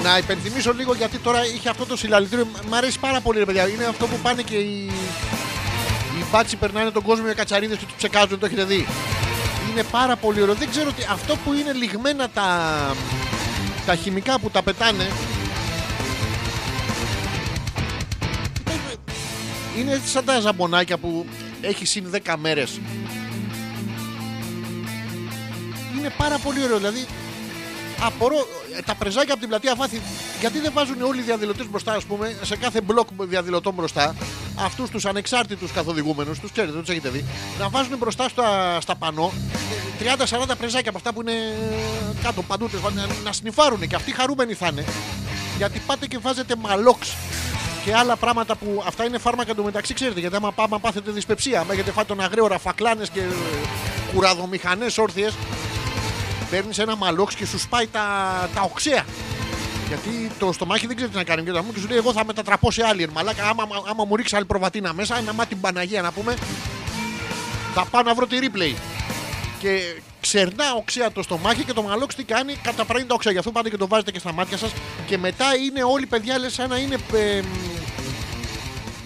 Να 0.04 0.17
υπενθυμίσω 0.17 0.74
λίγο 0.74 0.93
γιατί 0.93 1.17
τώρα 1.17 1.46
είχε 1.46 1.69
αυτό 1.69 1.86
το 1.86 1.98
συλλαλητήριο. 1.98 2.48
Μ' 2.69 2.74
αρέσει 2.74 3.00
πάρα 3.00 3.22
πολύ, 3.22 3.39
ρε 3.39 3.46
παιδιά. 3.46 3.67
Είναι 3.67 3.86
αυτό 3.86 4.08
που 4.08 4.19
πάνε 4.22 4.41
και 4.41 4.56
οι, 4.56 4.91
οι 6.19 6.26
μπάτσι 6.32 6.56
περνάνε 6.56 6.89
τον 6.89 7.04
κόσμο 7.04 7.26
με 7.26 7.34
κατσαρίδες 7.34 7.78
και 7.78 7.86
τους 7.86 7.96
ψεκάζουν. 7.96 8.39
Το 8.39 8.46
έχετε 8.46 8.63
δει. 8.63 8.88
Είναι 9.72 9.84
πάρα 9.84 10.15
πολύ 10.15 10.41
ωραίο. 10.41 10.56
Δεν 10.56 10.69
ξέρω 10.69 10.91
τι. 10.91 11.04
Αυτό 11.12 11.36
που 11.36 11.54
είναι 11.54 11.72
λιγμένα 11.72 12.30
τα, 12.30 12.48
τα 13.86 13.96
χημικά 13.96 14.39
που 14.39 14.50
τα 14.50 14.63
πετάνε. 14.63 15.08
Είναι 19.78 20.02
σαν 20.06 20.26
τα 20.26 20.40
ζαμπονάκια 20.40 20.98
που 20.98 21.26
έχει 21.62 21.86
συν 21.86 22.06
10 22.26 22.36
μέρες. 22.38 22.80
Είναι 25.98 26.14
πάρα 26.18 26.38
πολύ 26.38 26.64
ωραίο. 26.64 26.78
Δηλαδή, 26.78 27.06
απορώ 28.06 28.36
ε, 28.78 28.82
τα 28.82 28.96
πρεζάκια 28.96 29.32
από 29.32 29.40
την 29.40 29.50
πλατεία 29.50 29.76
Βάθη, 29.76 30.02
γιατί 30.40 30.60
δεν 30.60 30.72
βάζουν 30.74 31.02
όλοι 31.02 31.20
οι 31.20 31.24
διαδηλωτές 31.24 31.70
μπροστά, 31.70 31.94
ας 31.94 32.04
πούμε, 32.04 32.36
σε 32.42 32.56
κάθε 32.56 32.82
μπλοκ 32.82 33.08
διαδηλωτών 33.18 33.74
μπροστά, 33.74 34.16
αυτούς 34.56 34.90
τους 34.90 35.06
ανεξάρτητους 35.06 35.72
καθοδηγούμενους, 35.72 36.40
τους 36.40 36.52
ξέρετε, 36.52 36.80
τους 36.80 36.90
έχετε 36.90 37.10
δει, 37.10 37.26
να 37.60 37.70
βάζουν 37.70 37.98
μπροστά 37.98 38.30
στα, 38.30 38.78
στα 38.82 38.96
πανό 38.96 39.32
ε, 40.00 40.16
30-40 40.52 40.54
πρεζάκια 40.58 40.90
από 40.90 40.98
αυτά 40.98 41.14
που 41.14 41.22
είναι 41.22 41.32
ε, 41.32 42.24
κάτω 42.24 42.42
παντού, 42.42 42.68
τέλος 42.68 42.82
πάντων, 42.82 42.98
να, 42.98 43.08
να 43.24 43.32
σνιφάρουν 43.32 43.88
και 43.88 43.96
αυτοί 43.96 44.14
χαρούμενοι 44.14 44.54
θα 44.54 44.68
είναι. 44.72 44.86
Γιατί 45.58 45.82
πάτε 45.86 46.08
και 46.08 46.18
βάζετε 46.18 46.56
μαλόξ 46.56 47.16
και 47.86 47.96
άλλα 47.96 48.15
πράγματα 48.15 48.56
που 48.56 48.84
αυτά 48.88 49.04
είναι 49.06 49.17
φάρμακα 49.17 49.52
εντωμεταξύ, 49.52 49.93
ξέρετε. 49.93 50.19
Γιατί 50.19 50.36
άμα, 50.36 50.54
άμα 50.56 50.80
πάθετε 50.80 51.12
δυσπεψία, 51.12 51.60
άμα 51.60 51.74
έχετε 51.74 51.91
φάει 51.91 52.06
τον 52.06 52.22
αγραίο 52.22 52.58
φακλάνες 52.60 53.10
και 53.10 53.19
ε, 53.19 53.24
κουραδομηχανές 54.13 54.98
όρθιες, 54.98 55.34
παίρνεις 56.50 56.78
ένα 56.78 56.96
μαλόξ 56.96 57.36
και 57.36 57.46
σου 57.46 57.60
σπάει 57.60 57.88
τα, 57.88 58.06
τα 58.56 58.62
οξέα. 58.62 59.06
Γιατί 59.88 60.32
το 60.39 60.52
στομάχι 60.52 60.88
δεν 60.88 60.96
ξέρει 60.96 61.12
τι 61.12 61.17
να 61.17 61.24
κάνει. 61.24 61.43
Και 61.43 61.52
το 61.52 61.63
μου 61.63 61.74
και 61.74 61.80
σου 61.80 61.88
λέει: 61.88 61.98
Εγώ 61.98 62.13
θα 62.13 62.26
μετατραπώ 62.26 62.72
σε 62.72 62.84
άλλη 62.86 63.10
μαλάκα. 63.13 63.48
Άμα, 63.48 63.63
άμα 63.89 64.06
μου 64.06 64.15
ρίξει 64.15 64.36
άλλη 64.36 64.46
προβατίνα 64.46 64.93
μέσα, 64.93 65.22
να 65.22 65.34
μάθει 65.34 65.50
την 65.50 65.62
Παναγία 65.62 66.02
να 66.02 66.12
πούμε, 66.12 66.36
θα 67.74 67.86
πάω 67.86 68.02
να 68.02 68.13
βρω 68.13 68.28
τη 68.28 68.38
replay. 68.41 68.76
Και 69.60 69.80
ξερνά 70.22 70.74
οξέα 70.78 71.12
το 71.12 71.22
στομάχι 71.22 71.63
και 71.63 71.74
το 71.74 71.82
μαλόξ 71.82 72.15
τι 72.15 72.24
κάνει, 72.24 72.56
καταπραίνει 72.56 73.06
τα 73.06 73.13
οξέα. 73.13 73.32
Γι' 73.32 73.38
αυτό 73.38 73.52
πάτε 73.52 73.69
και 73.69 73.78
το 73.78 73.88
βάζετε 73.88 74.12
και 74.12 74.19
στα 74.19 74.34
μάτια 74.34 74.58
σας. 74.58 74.71
Και 75.08 75.17
μετά 75.17 75.46
είναι 75.65 75.84
όλοι 75.84 76.06
παιδιά, 76.06 76.40
λες 76.40 76.54
σαν 76.54 76.69
να 76.69 76.77
είναι 76.77 76.96
ε, 77.13 77.42
μ, 77.42 77.73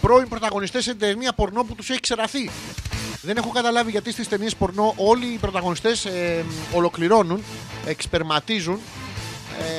πρώην 0.08 0.28
πρωταγωνιστές 0.28 0.84
σε 0.84 0.96
ταινία 0.96 1.34
πορνό 1.34 1.64
που 1.64 1.76
τους 1.76 1.90
έχει 1.90 2.00
ξεραθεί. 2.00 2.50
Δεν 3.22 3.38
έχω 3.38 3.50
καταλάβει 3.50 3.92
γιατί 3.92 4.12
στις 4.12 4.28
ταινίες 4.28 4.56
πορνό 4.56 4.94
όλοι 4.98 5.26
οι 5.26 5.38
πρωταγωνιστές 5.38 6.06
ε, 6.06 6.46
ολοκληρώνουν, 6.74 7.44
εξπερματίζουν. 7.86 8.80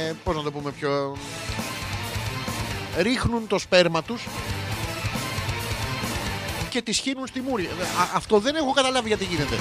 Ε, 0.08 0.12
Πώς 0.24 0.36
να 0.36 0.42
το 0.42 0.50
πούμε 0.50 0.70
πιο. 0.70 1.16
Ρίχνουν 2.98 3.46
το 3.46 3.58
σπέρμα 3.58 4.02
τους 4.02 4.26
και 6.68 6.82
τη 6.82 6.92
σχήνουν 6.92 7.26
στη 7.26 7.40
μούρη. 7.40 7.64
Α, 7.64 7.68
αυτό 8.14 8.38
δεν 8.38 8.54
έχω 8.54 8.72
καταλάβει 8.72 9.08
γιατί 9.08 9.24
γίνεται. 9.24 9.56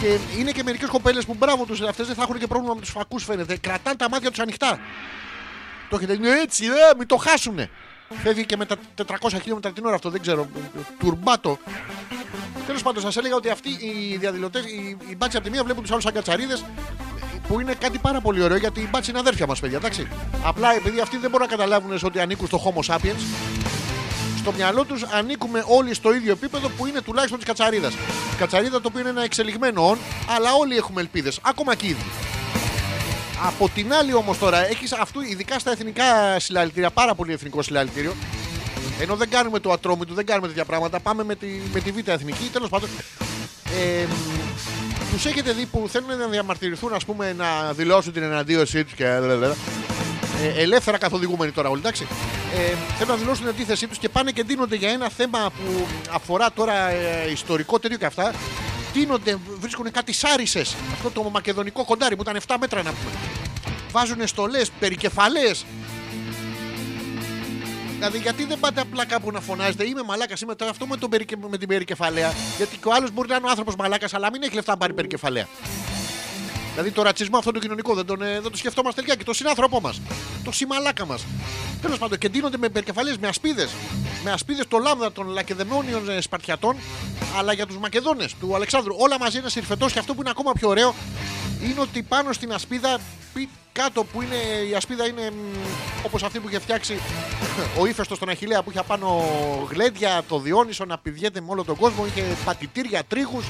Και 0.00 0.18
είναι 0.38 0.50
και 0.50 0.62
μερικές 0.62 0.88
κοπέλες 0.88 1.24
που 1.24 1.34
μπράβο 1.38 1.64
τους, 1.64 1.80
αυτές 1.80 2.06
δεν 2.06 2.14
θα 2.14 2.22
έχουν 2.22 2.38
και 2.38 2.46
πρόβλημα 2.46 2.74
με 2.74 2.80
τους 2.80 2.90
φακούς, 2.90 3.24
φαίνεται. 3.24 3.56
Κρατάνε 3.56 3.96
τα 3.96 4.08
μάτια 4.08 4.30
τους 4.30 4.38
ανοιχτά. 4.38 4.78
Το 5.88 5.96
έχετε 5.96 6.14
δει 6.14 6.28
έτσι, 6.28 6.64
ε, 6.64 6.96
μην 6.98 7.06
το 7.06 7.16
χάσουνε. 7.16 7.70
Φεύγει 8.22 8.46
και 8.46 8.56
με 8.56 8.66
τα 8.66 8.76
400 9.06 9.38
χιλιόμετρα 9.40 9.72
την 9.72 9.84
ώρα 9.84 9.94
αυτό, 9.94 10.10
δεν 10.10 10.20
ξέρω. 10.20 10.48
Τουρμπάτο. 10.98 11.58
Τέλος 12.66 12.82
πάντων, 12.82 13.02
σας 13.02 13.16
έλεγα 13.16 13.34
ότι 13.34 13.48
αυτοί 13.48 13.68
οι 13.68 14.16
διαδηλωτές, 14.16 14.64
οι, 14.64 14.96
οι 15.08 15.16
μπάτσι 15.16 15.36
από 15.36 15.46
τη 15.46 15.52
μία 15.52 15.64
βλέπουν 15.64 15.82
τους 15.82 15.90
άλλους 15.90 16.04
σαν 16.04 16.12
κατσαρίδες, 16.12 16.64
που 17.48 17.60
είναι 17.60 17.74
κάτι 17.74 17.98
πάρα 17.98 18.20
πολύ 18.20 18.42
ωραίο 18.42 18.56
γιατί 18.56 18.80
οι 18.80 18.88
μπάτσι 18.90 19.10
είναι 19.10 19.18
αδέρφια 19.18 19.46
μας, 19.46 19.60
παιδιά, 19.60 19.76
εντάξει. 19.76 20.08
Απλά 20.44 20.74
επειδή 20.74 21.00
αυτοί 21.00 21.16
δεν 21.16 21.30
μπορούν 21.30 21.46
να 21.46 21.56
καταλάβουν 21.56 21.98
ότι 22.02 22.20
ανήκουν 22.20 22.46
στο 22.46 22.62
Homo 22.64 22.94
sapiens, 22.94 23.20
στο 24.38 24.52
μυαλό 24.52 24.84
τους 24.84 25.02
ανήκουμε 25.02 25.64
όλοι 25.66 25.94
στο 25.94 26.14
ίδιο 26.14 26.32
επίπεδο 26.32 26.68
που 26.68 26.86
είναι 26.86 27.00
τουλάχιστον 27.00 27.38
της 27.38 27.46
κατσαρίδας. 27.46 27.94
Η 28.32 28.36
κατσαρίδα 28.38 28.80
το 28.80 28.88
οποίο 28.88 29.00
είναι 29.00 29.08
ένα 29.08 29.22
εξελιγμένο 29.22 29.88
όν, 29.88 29.98
αλλά 30.36 30.52
όλοι 30.54 30.76
έχουμε 30.76 31.00
ελπίδες, 31.00 31.38
ακόμα 31.42 31.74
και 31.74 31.86
οι 31.86 31.88
ίδιοι. 31.88 32.04
Από 33.46 33.68
την 33.68 33.92
άλλη 33.92 34.14
όμως 34.14 34.38
τώρα, 34.38 34.66
έχεις 34.66 34.92
αυτού, 34.92 35.20
ειδικά 35.20 35.58
στα 35.58 35.70
εθνικά 35.70 36.38
συλλαλητήρια, 36.38 36.90
πάρα 36.90 37.14
πολύ 37.14 37.32
εθνικό 37.32 37.62
συλλαλητήριο. 37.62 38.14
Ενώ 39.00 39.16
δεν 39.16 39.28
κάνουμε 39.30 39.58
το 39.58 39.72
ατρόμητο, 39.72 40.14
δεν 40.14 40.26
κάνουμε 40.26 40.46
τέτοια 40.46 40.64
πράγματα, 40.64 41.00
πάμε 41.00 41.24
με 41.24 41.34
τη, 41.34 41.46
με 41.72 41.80
τη 41.80 41.90
β' 41.90 42.08
εθνική. 42.08 42.50
Τέλος 42.52 42.68
πάντων, 42.68 42.88
ε, 43.80 44.06
τους 45.12 45.26
έχετε 45.26 45.52
δει 45.52 45.66
που 45.66 45.88
θέλουν 45.88 46.18
να 46.18 46.26
διαμαρτυρηθούν, 46.26 46.94
ας 46.94 47.04
πούμε, 47.04 47.32
να 47.32 47.72
δηλώσουν 47.72 48.12
την 48.12 48.22
εναντίωσή 48.22 48.84
τους 48.84 48.92
και. 48.92 49.04
Ε, 50.42 50.62
ελεύθερα 50.62 50.98
καθοδηγούμενοι 50.98 51.52
τώρα 51.52 51.68
όλοι, 51.68 51.80
εντάξει. 51.80 52.06
Ε, 52.54 52.74
θέλουν 52.98 53.12
να 53.12 53.16
δηλώσουν 53.16 53.44
την 53.44 53.54
αντίθεσή 53.54 53.86
τους 53.86 53.98
και 53.98 54.08
πάνε 54.08 54.30
και 54.30 54.42
ντύνονται 54.42 54.76
για 54.76 54.90
ένα 54.90 55.08
θέμα 55.08 55.38
που 55.38 55.86
αφορά 56.10 56.52
τώρα 56.54 56.88
ε, 56.88 57.30
ιστορικό 57.30 57.78
τέτοιο 57.78 57.98
και 57.98 58.06
αυτά. 58.06 58.32
Ντύνονται, 58.92 59.38
βρίσκουν 59.60 59.90
κάτι 59.90 60.12
σάρισε. 60.12 60.60
Αυτό 60.92 61.10
το 61.10 61.22
μακεδονικό 61.22 61.84
κοντάρι 61.84 62.16
που 62.16 62.22
ήταν 62.22 62.38
7 62.46 62.56
μέτρα 62.60 62.82
να 62.82 62.90
πούμε. 62.90 63.10
Βάζουν 63.92 64.26
στολές, 64.26 64.70
περικεφαλές. 64.70 65.64
Δηλαδή, 67.94 68.18
γιατί 68.18 68.44
δεν 68.44 68.60
πάτε 68.60 68.80
απλά 68.80 69.04
κάπου 69.06 69.30
να 69.30 69.40
φωνάζετε 69.40 69.84
Είμαι 69.84 70.02
μαλάκας, 70.02 70.40
είμαι 70.40 70.54
τώρα 70.54 70.70
αυτό 70.70 70.86
με, 70.86 70.96
τον 70.96 71.10
περικε... 71.10 71.36
με 71.50 71.58
την 71.58 71.68
περικεφαλαία. 71.68 72.32
Γιατί 72.56 72.76
και 72.76 72.88
ο 72.88 72.92
άλλος 72.94 73.10
μπορεί 73.10 73.28
να 73.28 73.34
είναι 73.34 73.46
ο 73.46 73.48
άνθρωπος 73.48 73.76
μαλάκας, 73.76 74.14
αλλά 74.14 74.30
μην 74.30 74.42
έχει 74.42 74.54
λεφτά 74.54 74.72
να 74.72 74.78
πάρει 74.78 74.92
περικεφαλαία. 74.92 75.48
Δηλαδή 76.72 76.90
το 76.90 77.02
ρατσισμό 77.02 77.38
αυτό 77.38 77.52
το 77.52 77.58
κοινωνικό 77.58 77.94
δεν, 77.94 78.06
τον, 78.06 78.22
ε, 78.22 78.40
δεν 78.40 78.50
το 78.50 78.56
σκεφτόμαστε 78.56 79.00
τελικά 79.00 79.18
και 79.18 79.24
το 79.24 79.32
συνάνθρωπό 79.34 79.80
μας. 79.80 80.00
Το 80.44 80.52
σημαλάκα 80.52 81.06
μας. 81.06 81.24
Τέλος 81.82 81.98
πάντων 81.98 82.18
και 82.18 82.28
ντύνονται 82.28 82.56
με 82.56 82.68
περκεφαλέ, 82.68 83.14
με 83.20 83.28
ασπίδες. 83.28 83.70
Με 84.24 84.30
ασπίδες 84.30 84.64
το 84.68 84.78
λάμδα 84.78 85.12
των 85.12 85.26
λακεδαιμόνιων 85.26 86.10
ε, 86.10 86.20
Σπαρτιατών, 86.20 86.76
αλλά 87.38 87.52
για 87.52 87.66
τους 87.66 87.78
Μακεδόνες 87.78 88.34
του 88.40 88.54
Αλεξάνδρου. 88.54 88.94
Όλα 88.98 89.18
μαζί 89.18 89.38
ένα 89.38 89.48
συρφετός 89.48 89.92
και 89.92 89.98
αυτό 89.98 90.14
που 90.14 90.20
είναι 90.20 90.30
ακόμα 90.30 90.52
πιο 90.52 90.68
ωραίο 90.68 90.94
είναι 91.62 91.80
ότι 91.80 92.02
πάνω 92.02 92.32
στην 92.32 92.52
ασπίδα 92.52 92.98
πι- 93.34 93.48
κάτω 93.72 94.04
που 94.04 94.22
είναι 94.22 94.36
η 94.70 94.74
ασπίδα 94.74 95.06
είναι 95.06 95.32
όπως 96.02 96.22
αυτή 96.22 96.38
που 96.40 96.48
είχε 96.48 96.58
φτιάξει 96.58 96.98
ο 97.80 97.86
ύφεστος 97.86 98.16
στον 98.16 98.28
Αχηλέα 98.28 98.62
που 98.62 98.70
είχε 98.70 98.82
πάνω 98.86 99.24
γλέντια, 99.70 100.22
το 100.28 100.38
Διόνυσο 100.38 100.84
να 100.84 100.98
πηδιέται 100.98 101.40
με 101.40 101.46
όλο 101.50 101.64
τον 101.64 101.76
κόσμο, 101.76 102.06
είχε 102.06 102.24
πατητήρια, 102.44 103.02
τρίχους 103.08 103.44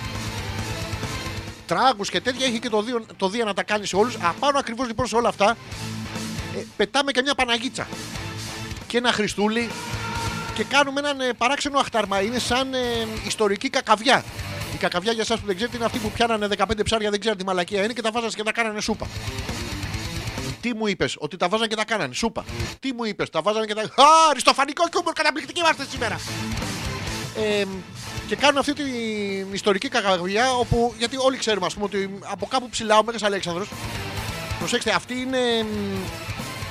τράγους 1.66 2.10
και 2.10 2.20
τέτοια, 2.20 2.46
είχε 2.46 2.58
και 2.58 2.68
το 2.68 2.82
Δία, 2.82 3.02
το 3.16 3.28
Δία 3.28 3.44
να 3.44 3.54
τα 3.54 3.62
κάνει 3.62 3.86
σε 3.86 3.96
όλους. 3.96 4.16
Απάνω 4.20 4.58
ακριβώς 4.58 4.86
λοιπόν 4.86 5.06
σε 5.06 5.16
όλα 5.16 5.28
αυτά 5.28 5.56
ε, 6.56 6.62
πετάμε 6.76 7.12
και 7.12 7.22
μια 7.22 7.34
Παναγίτσα 7.34 7.86
και 8.86 8.98
ένα 8.98 9.12
Χριστούλη 9.12 9.70
και 10.54 10.64
κάνουμε 10.64 11.00
έναν 11.00 11.20
ε, 11.20 11.32
παράξενο 11.32 11.78
αχτάρμα. 11.78 12.20
Είναι 12.22 12.38
σαν 12.38 12.74
ε, 12.74 12.78
ιστορική 13.26 13.70
κακαβιά. 13.70 14.24
Η 14.74 14.76
κακαβιά 14.76 15.12
για 15.12 15.22
εσάς 15.22 15.40
που 15.40 15.46
δεν 15.46 15.54
ξέρετε 15.56 15.76
είναι 15.76 15.86
αυτή 15.86 15.98
που 15.98 16.10
πιάνανε 16.10 16.48
15 16.56 16.84
ψάρια, 16.84 17.10
δεν 17.10 17.20
ξέρετε 17.20 17.42
τι 17.42 17.48
μαλακία 17.48 17.84
είναι 17.84 17.92
και 17.92 18.02
τα 18.02 18.10
βάζανε 18.10 18.32
και 18.36 18.42
τα 18.42 18.52
κάνανε 18.52 18.80
σούπα. 18.80 19.06
Τι 20.60 20.74
μου 20.74 20.86
είπες, 20.86 21.16
Ότι 21.18 21.36
τα 21.36 21.48
βάζανε 21.48 21.68
και 21.68 21.76
τα 21.76 21.84
κάνανε 21.84 22.14
σούπα; 22.14 22.44
Τι 22.80 22.92
μου 22.92 23.04
είπες, 23.04 23.30
Τα 23.30 23.42
βάζανε 23.42 23.66
και 23.66 23.74
τα. 23.74 23.80
Α, 23.80 24.06
αριστοφανικό 24.30 24.84
χιούμορ, 24.92 25.12
καταπληκτικοί 25.12 25.60
είμαστε 25.60 25.84
σήμερα. 25.90 26.20
Ε, 27.36 27.64
και 28.32 28.38
κάνουν 28.38 28.58
αυτή 28.58 28.72
την 28.72 29.52
ιστορική 29.52 29.88
κακαβιά 29.88 30.52
όπου. 30.52 30.94
Γιατί 30.98 31.16
όλοι 31.16 31.36
ξέρουμε, 31.36 31.66
ας 31.66 31.74
πούμε, 31.74 31.84
ότι 31.84 32.18
από 32.20 32.46
κάπου 32.46 32.68
ψηλά 32.68 32.98
ο 32.98 33.04
Μέγας 33.04 33.22
Αλέξανδρος 33.22 33.68
Προσέξτε, 34.58 34.90
αυτή 34.90 35.14
είναι. 35.14 35.38
μ, 35.62 36.04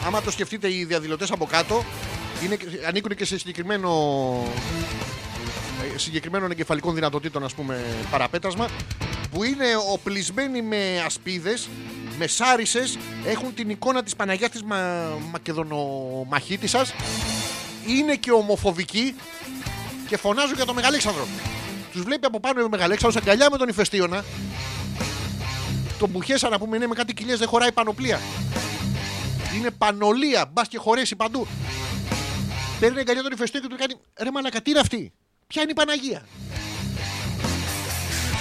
Άμα 0.05 0.21
το 0.21 0.31
σκεφτείτε, 0.31 0.73
οι 0.73 0.85
διαδηλωτές 0.85 1.31
από 1.31 1.45
κάτω 1.45 1.83
είναι, 2.43 2.57
ανήκουν 2.87 3.15
και 3.15 3.25
σε 3.25 3.37
συγκεκριμένο 3.37 3.89
ε, 5.93 5.97
συγκεκριμένων 5.97 6.51
εγκεφαλικών 6.51 6.95
δυνατοτήτων 6.95 7.43
ας 7.43 7.53
πούμε 7.53 7.83
παραπέτασμα 8.11 8.69
που 9.31 9.43
είναι 9.43 9.65
οπλισμένοι 9.91 10.61
με 10.61 11.01
ασπίδες 11.05 11.69
με 12.17 12.27
σάρισες 12.27 12.97
έχουν 13.25 13.53
την 13.53 13.69
εικόνα 13.69 14.03
της 14.03 14.15
Παναγιάς 14.15 14.49
της 14.49 14.63
Μα... 14.63 14.77
Μακεδονομαχήτισσας 15.31 16.93
είναι 17.87 18.15
και 18.15 18.31
ομοφοβικοί 18.31 19.15
και 20.11 20.17
φωνάζουν 20.17 20.55
για 20.55 20.65
τον 20.65 20.75
Μεγαλέξανδρο 20.75 21.27
τους 21.91 22.01
βλέπει 22.01 22.25
από 22.25 22.39
πάνω 22.39 22.63
ο 22.63 22.69
Μεγαλέξανδρος 22.69 23.23
αγκαλιά 23.23 23.47
με 23.51 23.57
τον 23.57 23.67
ηφαιστίωνα 23.67 24.23
τον 25.99 26.09
μπουχέσα 26.09 26.49
να 26.49 26.59
πούμε 26.59 26.75
είναι 26.75 26.87
με 26.87 26.95
κάτι 26.95 27.13
κοιλιές 27.13 27.39
δεν 27.39 27.47
χωράει 27.47 27.71
πανοπλία 27.71 28.19
είναι 29.57 29.71
πανολία 29.71 30.45
μπας 30.51 30.67
και 30.67 30.77
χωρέσει 30.77 31.15
παντού 31.15 31.47
Παίρνει 32.79 32.99
αγκαλιά 32.99 33.21
τον 33.21 33.31
ηφαιστείο 33.31 33.61
και 33.61 33.67
του 33.67 33.75
κάνει 33.77 33.93
ρε 34.21 34.31
μαλακα 34.31 34.61
τι 34.61 34.69
είναι 34.69 34.79
αυτή; 34.79 35.13
Ποια 35.47 35.61
είναι 35.61 35.71
η 35.71 35.73
Παναγία; 35.73 36.25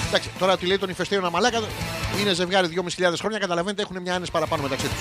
Εντάξει, 0.08 0.30
τώρα 0.38 0.58
τη 0.58 0.66
λέει 0.66 0.78
τον 0.78 0.88
ηφαιστείο 0.88 1.18
ένα 1.18 1.30
μαλάκα. 1.30 1.62
Είναι 2.20 2.32
ζευγάρι 2.32 2.82
2.500 2.98 3.12
χρόνια. 3.18 3.38
Καταλαβαίνετε 3.38 3.82
έχουν 3.82 4.00
μια 4.00 4.14
άνεση 4.14 4.30
παραπάνω 4.30 4.62
μεταξύ 4.62 4.86
τους. 4.86 4.98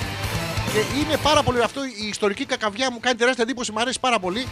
Και 0.74 0.99
είναι 0.99 1.17
πάρα 1.17 1.43
πολύ 1.43 1.61
αυτό. 1.61 1.82
Η 1.84 2.07
ιστορική 2.07 2.45
κακαβιά 2.45 2.91
μου 2.91 2.99
κάνει 2.99 3.17
τεράστια 3.17 3.43
εντύπωση. 3.43 3.72
Μου 3.72 3.80
αρέσει 3.80 3.99
πάρα 3.99 4.20
πολύ. 4.20 4.47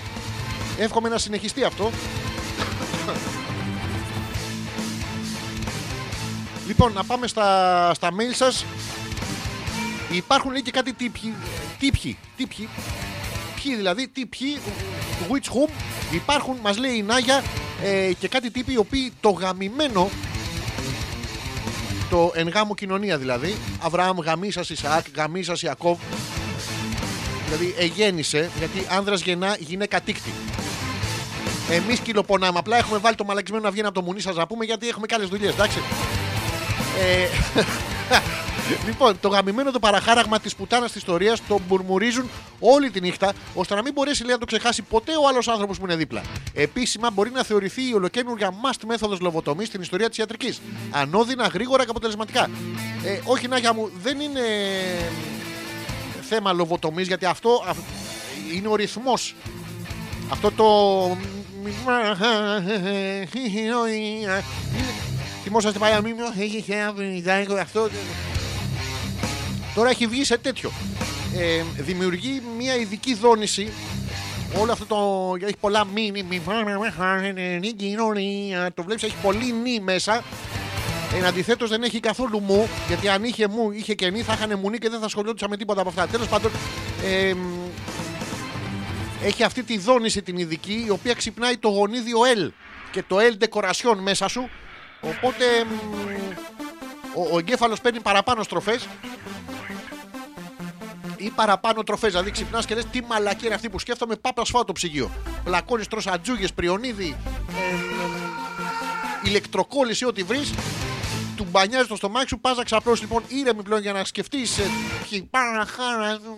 Εύχομαι 0.77 1.09
να 1.09 1.17
συνεχιστεί 1.17 1.63
αυτό. 1.63 1.91
λοιπόν, 6.67 6.93
να 6.93 7.03
πάμε 7.03 7.27
στα, 7.27 7.91
στα 7.93 8.09
mail 8.09 8.33
σας. 8.33 8.65
Υπάρχουν 10.11 10.51
λέει 10.51 10.61
και 10.61 10.71
κάτι 10.71 10.93
τύποι. 10.93 11.33
Τύποι. 11.79 12.17
Τύποι. 12.37 12.69
Ποιοι 13.63 13.75
δηλαδή, 13.75 14.07
τι 14.07 14.25
ποιοι, 14.25 14.57
which 15.29 15.49
whom. 15.53 15.69
Υπάρχουν, 16.11 16.57
μας 16.61 16.77
λέει 16.77 16.95
η 16.95 17.03
Νάγια, 17.03 17.43
ε, 17.83 18.13
και 18.19 18.27
κάτι 18.27 18.51
τύποι 18.51 18.73
οι 18.73 18.77
οποίοι 18.77 19.13
το 19.21 19.29
γαμημένο 19.29 20.09
το 22.09 22.31
εν 22.35 22.49
γάμο 22.49 22.75
κοινωνία 22.75 23.17
δηλαδή. 23.17 23.55
Αβραάμ 23.81 24.17
γαμίσας 24.19 24.69
Ισαάκ, 24.69 25.05
γαμίσας 25.15 25.61
Ιακώβ. 25.61 25.97
Δηλαδή 27.45 27.75
εγέννησε, 27.77 28.49
γιατί 28.57 28.85
άνδρας 28.89 29.21
γεννά 29.21 29.57
γυναίκα 29.59 30.01
τίκτη. 30.01 30.33
Εμείς 31.71 31.99
κυλοπονάμε. 31.99 32.59
Απλά 32.59 32.77
έχουμε 32.77 32.97
βάλει 32.97 33.15
το 33.15 33.23
μαλακισμένο 33.25 33.63
να 33.63 33.71
βγαίνει 33.71 33.87
από 33.87 33.95
το 33.95 34.01
μουνί 34.05 34.19
σας 34.21 34.35
να 34.35 34.47
πούμε 34.47 34.65
γιατί 34.65 34.87
έχουμε 34.87 35.05
και 35.05 35.13
άλλες 35.15 35.27
δουλειές, 35.29 35.53
εντάξει. 35.53 35.79
Ε, 36.99 37.27
λοιπόν, 38.87 39.19
το 39.19 39.27
γαμημένο 39.27 39.71
το 39.71 39.79
παραχάραγμα 39.79 40.39
της 40.39 40.55
πουτάνας 40.55 40.91
της 40.91 41.01
ιστορίας 41.01 41.41
το 41.47 41.59
μπουρμουρίζουν 41.67 42.29
όλη 42.59 42.89
τη 42.89 43.01
νύχτα, 43.01 43.33
ώστε 43.53 43.75
να 43.75 43.81
μην 43.81 43.93
μπορέσει 43.93 44.23
λέει, 44.23 44.31
να 44.33 44.37
το 44.39 44.45
ξεχάσει 44.45 44.81
ποτέ 44.81 45.11
ο 45.11 45.27
άλλος 45.27 45.47
άνθρωπος 45.47 45.77
που 45.79 45.85
είναι 45.85 45.95
δίπλα. 45.95 46.21
Επίσημα 46.53 47.09
μπορεί 47.11 47.29
να 47.31 47.43
θεωρηθεί 47.43 47.89
η 47.89 47.93
ολοκένουργια 47.93 48.49
must 48.49 48.79
μέθοδος 48.87 49.19
λοβοτομής 49.19 49.67
στην 49.67 49.81
ιστορία 49.81 50.09
της 50.09 50.17
ιατρικής. 50.17 50.61
Ανώδυνα, 50.91 51.47
γρήγορα 51.47 51.83
και 51.83 51.89
αποτελεσματικά. 51.89 52.49
Ε, 53.05 53.19
όχι, 53.23 53.47
Νάγια 53.47 53.73
μου, 53.73 53.91
δεν 54.03 54.19
είναι 54.19 54.41
θέμα 56.29 56.51
λοβοτομής 56.53 57.07
γιατί 57.07 57.25
αυτό 57.25 57.63
αυ- 57.67 57.79
είναι 58.55 58.67
ο 58.67 58.75
ρυθμός 58.75 59.35
αυτό 60.29 60.51
το. 60.51 60.65
Θυμόσαστε 65.43 65.79
πάει 65.79 65.93
αμήνιο, 65.93 66.25
έχει 66.39 66.65
ένα 66.71 67.61
αυτό. 67.61 67.89
Τώρα 69.75 69.89
έχει 69.89 70.07
βγει 70.07 70.23
σε 70.23 70.37
τέτοιο. 70.37 70.71
Ε, 71.37 71.63
δημιουργεί 71.77 72.41
μια 72.57 72.75
ειδική 72.75 73.15
δόνηση. 73.15 73.71
Όλο 74.59 74.71
αυτό 74.71 74.85
το. 74.85 74.95
γιατί 75.29 75.45
Έχει 75.45 75.59
πολλά 75.59 75.85
μη, 75.85 76.11
μη, 76.11 76.23
μη, 76.23 76.41
μη, 77.61 77.73
κοινωνία. 77.73 78.71
Το 78.73 78.83
βλέπει, 78.83 79.05
έχει 79.05 79.15
πολύ 79.21 79.53
νη 79.63 79.79
μέσα. 79.79 80.23
Εν 81.17 81.25
αντιθέτω 81.25 81.67
δεν 81.67 81.83
έχει 81.83 81.99
καθόλου 81.99 82.39
μου, 82.39 82.67
γιατί 82.87 83.09
αν 83.09 83.23
είχε 83.23 83.47
μου, 83.47 83.71
είχε 83.71 83.93
και 83.93 84.09
νη, 84.09 84.21
θα 84.21 84.33
είχαν 84.33 84.59
μουνί 84.59 84.77
και 84.77 84.89
δεν 84.89 84.99
θα 84.99 85.05
ασχολιόντουσαν 85.05 85.49
με 85.49 85.57
τίποτα 85.57 85.79
από 85.81 85.89
αυτά. 85.89 86.07
Τέλο 86.07 86.25
πάντων, 86.25 86.51
ε, 87.05 87.33
έχει 89.23 89.43
αυτή 89.43 89.63
τη 89.63 89.77
δόνηση 89.77 90.21
την 90.21 90.37
ειδική 90.37 90.83
η 90.85 90.89
οποία 90.89 91.13
ξυπνάει 91.13 91.57
το 91.57 91.69
γονίδιο 91.69 92.19
L 92.35 92.51
και 92.91 93.03
το 93.07 93.17
L 93.19 93.43
decoration 93.43 93.97
μέσα 93.99 94.27
σου. 94.27 94.49
Οπότε 95.01 95.45
μ, 95.63 95.73
ο, 97.13 97.27
ο 97.31 97.37
εγκέφαλος 97.37 97.81
παίρνει 97.81 97.99
παραπάνω 97.99 98.43
στροφές 98.43 98.87
ή 101.17 101.29
παραπάνω 101.29 101.83
τροφές. 101.83 102.11
Δηλαδή 102.11 102.31
ξυπνάς 102.31 102.65
και 102.65 102.75
λες 102.75 102.85
τι 102.85 103.03
μαλακή 103.03 103.45
είναι 103.45 103.55
αυτή 103.55 103.69
που 103.69 103.79
σκέφτομαι 103.79 104.15
πάω 104.15 104.33
να 104.35 104.45
σφάω 104.45 104.63
το 104.63 104.71
ψυγείο 104.73 105.11
πλακώνεις 105.47 105.87
τρως 105.87 106.07
ατζούγες, 106.07 106.53
πριονίδι 106.53 107.15
ε, 107.49 107.73
ε, 107.73 109.29
ηλεκτροκόλληση 109.29 110.05
ό,τι 110.05 110.23
βρεις 110.23 110.53
του 111.37 111.47
μπανιάζει 111.51 111.87
το 111.87 111.95
στομάχι 111.95 112.27
σου, 112.27 112.39
πας 112.39 112.57
να 112.57 112.63
ξαπλώσεις 112.63 113.01
λοιπόν 113.01 113.23
ήρεμη 113.27 113.63
πλέον 113.63 113.81
για 113.81 113.93
να 113.93 114.03
σκεφτείς 114.05 114.59
ποιοι 115.09 115.27
πάνε 115.29 115.57
να 115.57 115.65
χαράζουν 115.65 116.37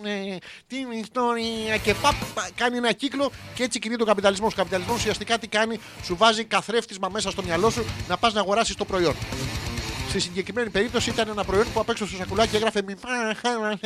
την 0.66 0.90
ιστορία 0.90 1.76
και 1.76 1.94
πα, 1.94 2.14
πα- 2.34 2.48
κάνει 2.54 2.76
ένα 2.76 2.92
κύκλο 2.92 3.30
και 3.54 3.62
έτσι 3.62 3.78
κινείται 3.78 4.02
ο 4.02 4.06
καπιταλισμός. 4.06 4.52
Ο 4.52 4.56
καπιταλισμός 4.56 4.96
ουσιαστικά 4.98 5.38
τι 5.38 5.46
κάνει, 5.46 5.78
σου 6.04 6.16
βάζει 6.16 6.44
καθρέφτισμα 6.44 7.08
μέσα 7.08 7.30
στο 7.30 7.42
μυαλό 7.42 7.70
σου 7.70 7.84
να 8.08 8.16
πας 8.16 8.32
να 8.32 8.40
αγοράσεις 8.40 8.74
το 8.76 8.84
προϊόν. 8.84 9.14
Στη 10.08 10.20
συγκεκριμένη 10.20 10.70
περίπτωση 10.70 11.10
ήταν 11.10 11.28
ένα 11.28 11.44
προϊόν 11.44 11.66
που 11.72 11.80
απ' 11.80 11.88
έξω 11.88 12.06
στο 12.06 12.16
σακουλάκι 12.16 12.56
έγραφε 12.56 12.82
«Μη 12.86 12.94
πάνε 12.96 13.34
χαράζουν». 13.34 13.78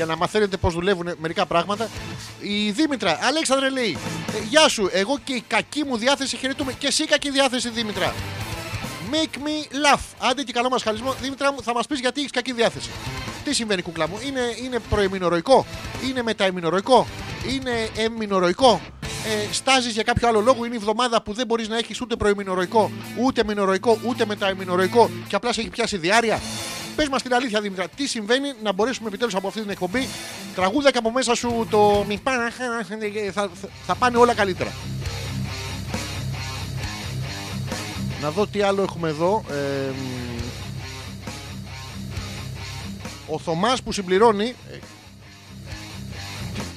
Για 0.00 0.08
να 0.08 0.16
μαθαίνετε 0.16 0.56
πώς 0.56 0.74
δουλεύουν 0.74 1.14
μερικά 1.18 1.46
πράγματα. 1.46 1.88
Η 2.40 2.70
Δήμητρα, 2.70 3.18
Αλέξανδρε 3.22 3.70
λέει: 3.70 3.98
«Ε, 4.34 4.44
Γεια 4.48 4.68
σου, 4.68 4.88
εγώ 4.92 5.18
και 5.24 5.32
η 5.32 5.44
κακή 5.46 5.84
μου 5.84 5.96
διάθεση 5.96 6.36
χαιρετούμε. 6.36 6.72
Και 6.72 6.86
εσύ 6.86 7.04
κακή 7.04 7.30
διάθεση, 7.30 7.68
Δήμητρα. 7.68 8.14
Make 9.10 9.36
me 9.36 9.74
laugh. 9.84 10.28
Άντε 10.30 10.42
και 10.42 10.52
καλό 10.52 10.68
μας 10.68 10.82
χαλισμό. 10.82 11.14
Δήμητρα 11.20 11.52
μου, 11.52 11.62
θα 11.62 11.74
μας 11.74 11.86
πεις 11.86 12.00
γιατί 12.00 12.20
έχεις 12.20 12.30
κακή 12.30 12.52
διάθεση. 12.52 12.90
Τι 13.44 13.54
συμβαίνει, 13.54 13.82
κουκλά 13.82 14.08
μου, 14.08 14.18
είναι, 14.26 14.40
είναι 14.64 14.78
προεμινορροϊκό, 14.90 15.66
είναι 16.08 16.22
μεταεμινορροϊκό, 16.22 17.06
είναι 17.52 17.88
εμμηνορροϊκό. 17.96 18.80
Ε, 19.02 19.52
στάζεις 19.52 19.92
για 19.92 20.02
κάποιο 20.02 20.28
άλλο 20.28 20.40
λόγο, 20.40 20.64
είναι 20.64 20.74
η 20.74 20.78
εβδομάδα 20.80 21.22
που 21.22 21.32
δεν 21.32 21.46
μπορείς 21.46 21.68
να 21.68 21.78
έχεις 21.78 22.00
ούτε 22.00 22.16
προεμινορροϊκό, 22.16 22.90
ούτε 23.20 23.44
μηνορροϊκό, 23.44 23.98
ούτε 24.04 24.26
μεταεμινορροϊκό 24.26 25.10
και 25.28 25.36
απλά 25.36 25.52
σε 25.52 25.60
έχει 25.60 25.70
πιάσει 25.70 25.96
διάρκεια; 25.96 26.40
Πες 27.00 27.08
μας 27.08 27.22
την 27.22 27.34
αλήθεια, 27.34 27.60
Δήμητρα, 27.60 27.88
τι 27.88 28.06
συμβαίνει 28.06 28.52
να 28.62 28.72
μπορέσουμε 28.72 29.08
επιτέλους 29.08 29.34
από 29.34 29.48
αυτή 29.48 29.60
την 29.60 29.70
εκπομπή 29.70 30.08
τραγούδα 30.54 30.90
και 30.90 30.98
από 30.98 31.10
μέσα 31.10 31.34
σου 31.34 31.66
το 31.70 32.04
μη 32.08 32.18
πά- 32.18 32.52
θα, 33.32 33.32
θα, 33.32 33.50
θα 33.86 33.94
πάνε 33.94 34.16
όλα 34.16 34.34
καλύτερα. 34.34 34.72
Να 38.22 38.30
δω 38.30 38.46
τι 38.46 38.60
άλλο 38.62 38.82
έχουμε 38.82 39.08
εδώ. 39.08 39.44
Ε, 39.50 39.90
μ, 39.90 40.38
ο 43.34 43.38
Θωμάς 43.38 43.82
που 43.82 43.92
συμπληρώνει. 43.92 44.54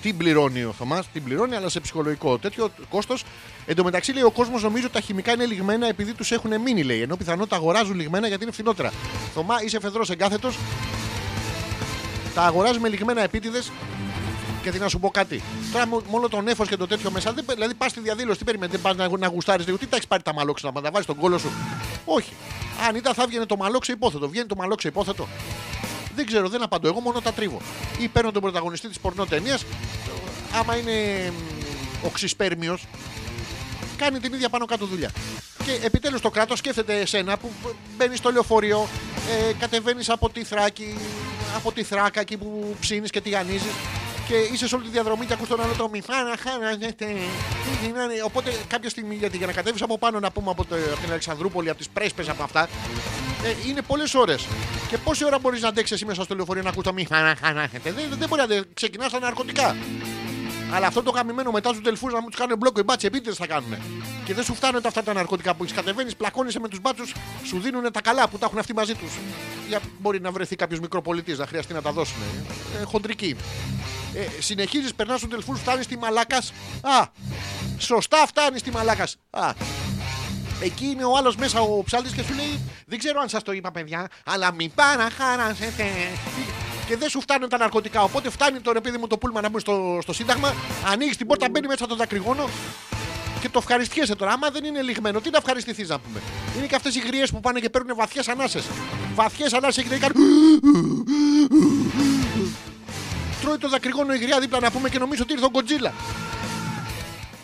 Ε, 0.03 0.09
τι- 0.09 0.11
Τι 0.11 0.17
πληρώνει 0.17 0.63
ο 0.63 0.73
Θωμάς, 0.77 1.07
τι 1.13 1.19
πληρώνει, 1.19 1.55
αλλά 1.55 1.69
σε 1.69 1.79
ψυχολογικό 1.79 2.37
τέτοιο 2.37 2.69
κόστος. 2.89 3.23
Εν 3.65 3.75
τω 3.75 3.83
μεταξύ, 3.83 4.13
λέει 4.13 4.23
ο 4.23 4.31
κόσμος 4.31 4.63
νομίζω 4.63 4.85
ότι 4.85 4.93
τα 4.93 4.99
χημικά 5.01 5.31
είναι 5.31 5.45
λιγμένα 5.45 5.87
επειδή 5.87 6.13
τους 6.13 6.31
έχουν 6.31 6.61
μείνει, 6.61 6.83
λέει. 6.83 7.01
Ενώ 7.01 7.15
πιθανότατα 7.17 7.55
αγοράζουν 7.55 7.95
λιγμένα 7.95 8.27
γιατί 8.27 8.43
είναι 8.43 8.51
φθηνότερα. 8.51 8.91
Θωμά, 9.33 9.55
είσαι 9.63 9.79
φεδρός 9.79 10.09
εγκάθετος. 10.09 10.57
Τα 12.35 12.41
αγοράζουμε 12.43 12.89
λιγμένα 12.89 13.21
επίτηδες 13.21 13.71
και 14.63 14.71
τι 14.71 14.79
να 14.79 14.87
σου 14.87 14.99
πω 14.99 15.09
κάτι. 15.09 15.41
Τώρα 15.71 15.87
μο- 15.87 16.01
μόνο 16.09 16.27
τον 16.29 16.47
έφο 16.47 16.65
και 16.65 16.77
το 16.77 16.87
τέτοιο 16.87 17.11
μέσα. 17.11 17.33
Δεν, 17.33 17.45
δηλαδή 17.53 17.73
πας 17.73 17.91
στη 17.91 17.99
διαδήλωση, 17.99 18.37
τι 18.37 18.43
περιμένεις, 18.45 18.73
δεν 18.73 18.81
πας 18.81 19.09
να, 19.11 19.17
να 19.17 19.27
γουστάρεις 19.27 19.65
λίγο. 19.65 19.77
Τι 19.77 19.85
τα 19.87 19.95
έχεις 19.95 20.07
πάρει 20.07 20.23
τα 20.23 20.33
μαλόξυνα, 20.33 20.71
να 20.75 20.81
τα 20.81 20.91
βάλει 20.91 21.03
στον 21.03 21.15
κόλο 21.15 21.37
σου. 21.37 21.51
Όχι. 22.05 22.33
Αν 22.87 22.95
ήταν 22.95 23.13
θα 23.13 23.27
βγαίνει 23.27 23.45
το 23.45 23.55
μαλόξο 23.57 23.91
υπόθετο. 23.91 24.29
Βγαίνει 24.29 24.47
το 24.47 24.55
μαλόξο 24.55 24.87
υπόθετο. 24.87 25.27
Δεν 26.15 26.25
ξέρω, 26.25 26.49
δεν 26.49 26.63
απαντώ. 26.63 26.87
Εγώ 26.87 26.99
μόνο 26.99 27.21
τα 27.21 27.33
τρίβω. 27.33 27.61
Ή 27.99 28.07
παίρνω 28.07 28.31
τον 28.31 28.41
πρωταγωνιστή 28.41 28.87
της 28.87 28.99
πορνό 28.99 29.25
ταινία. 29.25 29.59
Άμα 30.59 30.75
είναι 30.77 31.31
μ, 31.31 32.05
οξυσπέρμιος 32.05 32.85
κάνει 33.97 34.19
την 34.19 34.33
ίδια 34.33 34.49
πάνω 34.49 34.65
κάτω 34.65 34.85
δουλειά. 34.85 35.09
Και 35.65 35.85
επιτέλους 35.85 36.21
το 36.21 36.29
κράτος 36.29 36.57
σκέφτεται 36.57 36.99
εσένα 36.99 37.37
που 37.37 37.51
μπαίνεις 37.97 38.17
στο 38.17 38.31
λεωφορείο, 38.31 38.87
ε, 39.49 39.53
κατεβαίνεις 39.59 40.09
από 40.09 40.29
τη 40.29 40.43
Θράκη, 40.43 40.97
από 41.55 41.71
τη 41.71 41.83
Θράκα 41.83 42.19
εκεί 42.19 42.37
που 42.37 42.75
ψήνεις 42.79 43.09
και 43.09 43.21
τηγανίζει. 43.21 43.69
Και 44.27 44.35
είσαι 44.53 44.67
σε 44.67 44.75
όλη 44.75 44.83
τη 44.83 44.89
διαδρομή 44.89 45.25
και 45.25 45.33
ακούς 45.33 45.47
τον 45.47 45.61
άλλο 45.61 45.73
το 45.77 45.89
μη 45.89 46.01
φάνα, 46.01 46.35
χάνα, 46.43 46.75
νιέτε, 46.75 47.05
τι 47.63 47.85
γίνανε». 47.85 48.13
Οπότε 48.25 48.51
κάποια 48.67 48.89
στιγμή 48.89 49.15
γιατί 49.15 49.37
για 49.37 49.47
να 49.47 49.53
κατέβεις 49.53 49.81
από 49.81 49.97
πάνω 49.97 50.19
να 50.19 50.31
πούμε 50.31 50.49
από, 50.51 50.65
το, 50.65 50.75
από 50.75 51.01
την 51.01 51.09
Αλεξανδρούπολη, 51.09 51.69
από 51.69 51.77
τις 51.77 51.89
πρέσπες 51.89 52.29
από 52.29 52.43
αυτά, 52.43 52.69
ε, 53.43 53.69
είναι 53.69 53.81
πολλές 53.81 54.13
ώρες. 54.13 54.47
Και 54.87 54.97
πόση 54.97 55.25
ώρα 55.25 55.39
μπορείς 55.39 55.61
να 55.61 55.67
αντέξεις 55.67 55.95
εσύ 55.95 56.05
μέσα 56.05 56.23
στο 56.23 56.35
λεωφορείο 56.35 56.63
να 56.63 56.69
ακούς 56.69 56.83
το 56.83 56.93
μη 56.93 57.05
φάνα, 57.05 57.35
χάνα, 57.41 57.67
νιέτε. 57.71 57.91
Δεν, 57.91 58.05
δεν 58.17 58.27
μπορεί 58.27 58.41
να 58.47 58.63
ξεκινάς 58.73 59.09
στα 59.09 59.19
ναρκωτικά. 59.19 59.75
Αλλά 60.73 60.87
αυτό 60.87 61.03
το 61.03 61.11
γαμημένο 61.11 61.51
μετά 61.51 61.71
του 61.71 61.81
τελφού 61.81 62.09
να 62.09 62.21
μου 62.21 62.29
τους 62.29 62.39
κάνουν 62.39 62.57
μπλόκο 62.57 62.79
οι 62.79 62.83
μπάτσοι 62.83 63.05
επίτηδες 63.05 63.37
θα 63.37 63.47
κάνουν. 63.47 63.75
Και 64.25 64.33
δεν 64.33 64.43
σου 64.43 64.53
φτάνουν 64.55 64.81
αυτά 64.85 65.03
τα 65.03 65.13
ναρκωτικά 65.13 65.53
που 65.53 65.63
έχεις. 65.63 65.75
Κατεβαίνεις, 65.75 66.15
πλακώνεσαι 66.15 66.59
με 66.59 66.67
τους 66.67 66.79
μπάτσους, 66.81 67.13
σου 67.43 67.59
δίνουν 67.59 67.91
τα 67.91 68.01
καλά 68.01 68.29
που 68.29 68.37
τα 68.37 68.45
έχουν 68.45 68.59
αυτοί 68.59 68.73
μαζί 68.73 68.93
τους. 68.93 69.11
Για 69.67 69.79
μπορεί 69.99 70.21
να 70.21 70.31
βρεθεί 70.31 70.55
κάποιος 70.55 70.79
μικροπολιτής 70.79 71.37
να 71.37 71.47
χρειαστεί 71.47 71.73
να 71.73 71.81
τα 71.81 71.91
δώσουν. 71.91 72.15
Ε, 72.81 72.83
χοντρική. 72.83 73.35
Ε, 74.15 74.41
Συνεχίζεις, 74.41 74.93
περνάς 74.93 75.21
του 75.21 75.27
τελφού, 75.27 75.55
φτάνεις 75.55 75.85
στη 75.85 75.97
μαλάκας. 75.97 76.53
Α! 76.81 77.05
Σωστά 77.77 78.25
φτάνεις 78.27 78.59
στη 78.59 78.71
μαλάκας. 78.71 79.15
Α! 79.29 79.51
Εκεί 80.61 80.85
είναι 80.85 81.03
ο 81.03 81.17
άλλος 81.17 81.35
μέσα 81.35 81.61
ο 81.61 81.83
ψάλτης 81.83 82.11
και 82.13 82.23
σου 82.23 82.33
λέει: 82.33 82.59
Δεν 82.85 82.99
ξέρω 82.99 83.19
αν 83.19 83.29
σας 83.29 83.43
το 83.43 83.51
είπα, 83.51 83.71
παιδιά, 83.71 84.07
αλλά 84.25 84.53
μην 84.53 84.71
παραχαράσετε. 84.75 85.85
Και 86.87 86.97
δεν 86.97 87.09
σου 87.09 87.21
φτάνουν 87.21 87.49
τα 87.49 87.57
ναρκωτικά. 87.57 88.01
Οπότε 88.03 88.29
φτάνει 88.29 88.59
το 88.59 88.71
ρε 88.71 88.81
παιδί 88.81 88.97
μου 88.97 89.07
το 89.07 89.17
πούλμα 89.17 89.41
να 89.41 89.49
μπει 89.49 89.59
στο, 89.59 89.99
στο 90.01 90.13
Σύνταγμα, 90.13 90.53
ανοίγεις 90.91 91.17
την 91.17 91.27
πόρτα, 91.27 91.49
μπαίνει 91.49 91.67
μέσα 91.67 91.87
το 91.87 91.95
δακρυγόνο 91.95 92.49
και 93.41 93.49
το 93.49 93.59
ευχαριστιέσαι 93.61 94.15
τώρα. 94.15 94.31
Άμα 94.31 94.49
δεν 94.49 94.63
είναι 94.63 94.81
λιγμένο, 94.81 95.21
τι 95.21 95.29
να 95.29 95.37
ευχαριστηθείς 95.37 95.89
να 95.89 95.99
πούμε. 95.99 96.21
Είναι 96.57 96.65
και 96.65 96.75
αυτές 96.75 96.95
οι 96.95 96.99
γριές 96.99 97.31
που 97.31 97.39
πάνε 97.39 97.59
και 97.59 97.69
παίρνουν 97.69 97.95
βαθιές 97.95 98.27
ανάσες. 98.27 98.65
Βαθιές 99.15 99.53
ανάσες 99.53 99.83
και 99.83 99.89
δεν 99.89 99.99
κάνουν. 99.99 100.15
Τρώει 103.41 103.57
το 103.57 103.69
δακρυγόνο 103.69 104.13
η 104.13 104.17
γριά 104.17 104.39
δίπλα 104.39 104.59
να 104.59 104.71
πούμε 104.71 104.89
και 104.89 104.99
νομίζω 104.99 105.23
ότι 105.23 105.33
ήρθε 105.33 105.45
ο 105.45 105.49
Γκοτζίλα. 105.49 105.93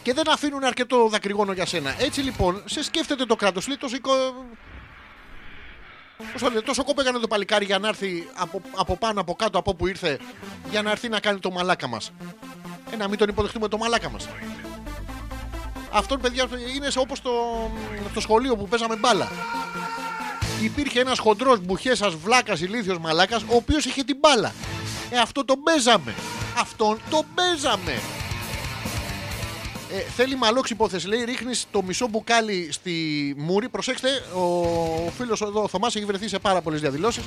Και 0.04 0.14
δεν 0.14 0.30
αφήνουν 0.32 0.64
αρκετό 0.64 1.08
δακρυγόνο 1.10 1.52
για 1.52 1.66
σένα. 1.66 1.96
Έτσι 2.00 2.22
λοιπόν, 2.22 2.62
σε 2.66 2.84
σκέφτεται 2.84 3.26
το 3.26 3.36
κράτος. 3.36 3.68
Λέει 3.68 3.78
τόσο, 3.78 3.98
οικο- 6.20 6.32
Πώς 6.32 6.41
το 6.41 6.47
λένε, 6.47 6.61
τόσο 6.61 6.84
κόπο 6.84 7.01
έκανε 7.01 7.20
το 7.20 7.28
παλικάρι 7.28 7.65
για 7.65 7.80
να 7.80 7.88
έρθει 7.88 8.28
από, 8.36 8.61
από 8.76 8.97
πάνω, 8.97 9.22
από 9.22 9.34
κάτω, 9.36 9.57
από 9.57 9.72
όπου 9.72 9.88
ήρθε, 9.88 10.20
για 10.70 10.82
να 10.82 10.91
έρθει 10.91 11.09
να 11.09 11.20
κάνει 11.20 11.39
το 11.39 11.51
μαλάκα 11.51 11.88
μας. 11.88 12.11
Ε, 12.91 12.95
να 12.95 13.07
μην 13.07 13.17
τον 13.17 13.30
υποδεχτούμε 13.30 13.67
το 13.67 13.78
μαλάκα 13.78 14.09
μας. 14.09 14.28
Αυτό 15.91 16.17
παιδιά 16.17 16.47
είναι 16.76 16.88
όπως 16.95 17.22
το, 17.22 17.32
το 18.13 18.20
σχολείο 18.20 18.55
που 18.55 18.67
παίζαμε 18.67 18.95
μπάλα. 18.95 19.28
Υπήρχε 20.63 20.99
ένας 20.99 21.20
χοντρός 21.20 21.59
μπουχέσας 21.59 22.15
βλάκας 22.15 22.61
ηλίθιος 22.61 22.97
μαλάκας, 22.99 23.41
ο 23.41 23.55
οποίος 23.55 23.86
είχε 23.86 24.03
την 24.03 24.17
μπάλα. 24.20 24.53
Ε, 25.09 25.17
αυτό 25.20 25.45
τον 25.45 25.63
παίζαμε. 25.63 26.13
Αυτόν 26.59 26.99
τον 27.09 27.26
παίζαμε. 27.36 27.99
Ε, 29.92 30.00
θέλει 30.00 30.36
μαλόξη 30.36 30.74
υπόθεση. 30.74 31.08
Λέει: 31.08 31.24
Ρίχνεις 31.24 31.66
το 31.72 31.84
μισό 31.84 32.08
μπουκάλι 32.08 32.70
στη 32.72 32.94
μούρη. 33.38 33.70
Προσέξτε, 33.70 34.10
ο, 34.34 34.42
ο 35.08 35.12
φίλος 35.18 35.42
εδώ, 35.42 35.64
ο 35.64 35.68
Θωμάς, 35.68 35.96
έχει 35.96 36.06
βρεθεί 36.06 36.28
σε 36.28 36.40
πάρα 36.40 36.62
πολλές 36.62 36.82
διαδηλώσεις. 36.82 37.24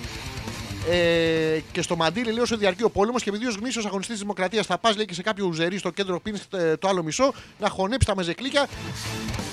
Ε, 0.90 1.60
και 1.72 1.82
στο 1.82 1.96
μαντίλι 1.96 2.32
λέει 2.32 2.42
όσο 2.42 2.56
διαρκεί 2.56 2.82
ο 2.82 2.90
πόλεμος 2.90 3.22
και 3.22 3.30
επειδή 3.30 3.46
ως 3.46 3.56
γνήσιος 3.56 3.86
αγωνιστής 3.86 4.14
της 4.14 4.22
Δημοκρατίας 4.22 4.66
θα 4.66 4.78
πας 4.78 4.96
λέει 4.96 5.04
και 5.04 5.14
σε 5.14 5.22
κάποιο 5.22 5.46
ουζερί 5.46 5.78
στο 5.78 5.90
κέντρο 5.90 6.20
πίνεις 6.20 6.48
το 6.78 6.88
άλλο 6.88 7.02
μισό 7.02 7.32
να 7.58 7.68
χωνέψει 7.68 8.06
τα 8.06 8.16
μεζεκλίκια. 8.16 8.66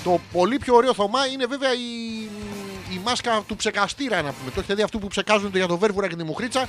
Το 0.04 0.20
πολύ 0.32 0.58
πιο 0.58 0.74
ωραίο 0.74 0.94
Θωμά 0.94 1.26
είναι 1.26 1.46
βέβαια 1.46 1.72
η, 1.72 2.22
η 2.94 3.00
μάσκα 3.04 3.42
του 3.46 3.56
ψεκαστήρα 3.56 4.22
να 4.22 4.32
πούμε. 4.32 4.50
Το 4.50 4.58
έχετε 4.58 4.74
δει 4.74 4.82
αυτού 4.82 4.98
που 4.98 5.06
ψεκάζουν 5.06 5.50
για 5.54 5.66
το 5.66 5.78
βέρβουρα 5.78 6.08
και 6.08 6.16
τη 6.16 6.24
μουχρίτσα. 6.24 6.68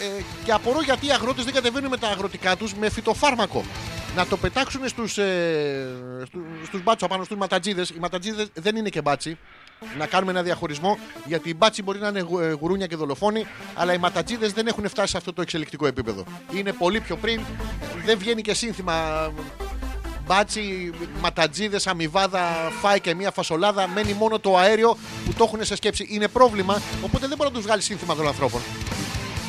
Ε, 0.00 0.22
και 0.44 0.52
απορώ 0.52 0.82
γιατί 0.82 1.06
οι 1.06 1.10
αγρότες 1.10 1.44
δεν 1.44 1.54
κατεβαίνουν 1.54 1.90
με 1.90 1.96
τα 1.96 2.08
αγροτικά 2.08 2.56
τους 2.56 2.74
με 2.74 2.90
φυτοφάρμακο. 2.90 3.64
Να 4.16 4.26
το 4.26 4.36
πετάξουν 4.36 4.88
στους 4.88 5.18
ε, 5.18 5.86
στου, 6.26 6.40
στους 6.66 6.82
μπάτσους 6.82 7.02
απάνω 7.08 7.24
στους 7.24 7.36
ματατζίδες. 7.36 7.88
Οι 7.90 7.96
ματατζίδες 8.00 8.48
δεν 8.54 8.76
είναι 8.76 8.88
και 8.88 9.00
μπάτσι. 9.02 9.38
Να 9.98 10.06
κάνουμε 10.06 10.32
ένα 10.32 10.42
διαχωρισμό 10.42 10.98
γιατί 11.26 11.48
οι 11.48 11.54
μπάτσι 11.56 11.82
μπορεί 11.82 11.98
να 11.98 12.08
είναι 12.08 12.20
γου- 12.20 12.40
ε, 12.40 12.52
γουρούνια 12.52 12.86
και 12.86 12.96
δολοφόνοι, 12.96 13.46
αλλά 13.74 13.92
οι 13.92 13.98
ματατζίδες 13.98 14.52
δεν 14.52 14.66
έχουν 14.66 14.88
φτάσει 14.88 15.10
σε 15.10 15.16
αυτό 15.16 15.32
το 15.32 15.42
εξελικτικό 15.42 15.86
επίπεδο. 15.86 16.24
Είναι 16.52 16.72
πολύ 16.72 17.00
πιο 17.00 17.16
πριν. 17.16 17.40
Δεν 18.04 18.18
βγαίνει 18.18 18.42
και 18.42 18.54
σύνθημα. 18.54 19.30
Μπάτσι, 20.26 20.90
ματατζίδες, 21.20 21.86
αμοιβάδα, 21.86 22.40
φάει 22.80 23.00
και 23.00 23.14
μία 23.14 23.30
φασολάδα. 23.30 23.88
Μένει 23.88 24.12
μόνο 24.12 24.38
το 24.38 24.56
αέριο 24.56 24.96
που 25.26 25.32
το 25.32 25.44
έχουν 25.44 25.64
σε 25.64 25.76
σκέψη. 25.76 26.06
Είναι 26.10 26.28
πρόβλημα, 26.28 26.80
οπότε 27.04 27.26
δεν 27.26 27.36
μπορεί 27.36 27.50
να 27.50 27.56
τους 27.56 27.64
βγάλει 27.64 27.82
σύνθημα 27.82 28.14
των 28.14 28.26
ανθρώπων. 28.26 28.60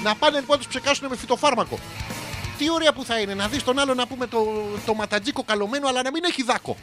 Να 0.03 0.15
πάνε 0.15 0.39
λοιπόν 0.39 0.57
να 0.57 0.63
τους 0.63 0.67
ψεκάσουν 0.67 1.07
με 1.09 1.17
φυτοφάρμακο. 1.17 1.79
Τι 2.57 2.69
ωραία 2.69 2.93
που 2.93 3.03
θα 3.03 3.19
είναι 3.19 3.33
να 3.33 3.47
δεις 3.47 3.63
τον 3.63 3.79
άλλο 3.79 3.93
να 3.93 4.07
πούμε 4.07 4.27
το, 4.27 4.45
το 4.85 4.93
ματατζίκο 4.93 5.43
καλωμένο, 5.43 5.87
αλλά 5.87 6.01
να 6.03 6.11
μην 6.11 6.23
έχει 6.23 6.43
δάκο. 6.43 6.77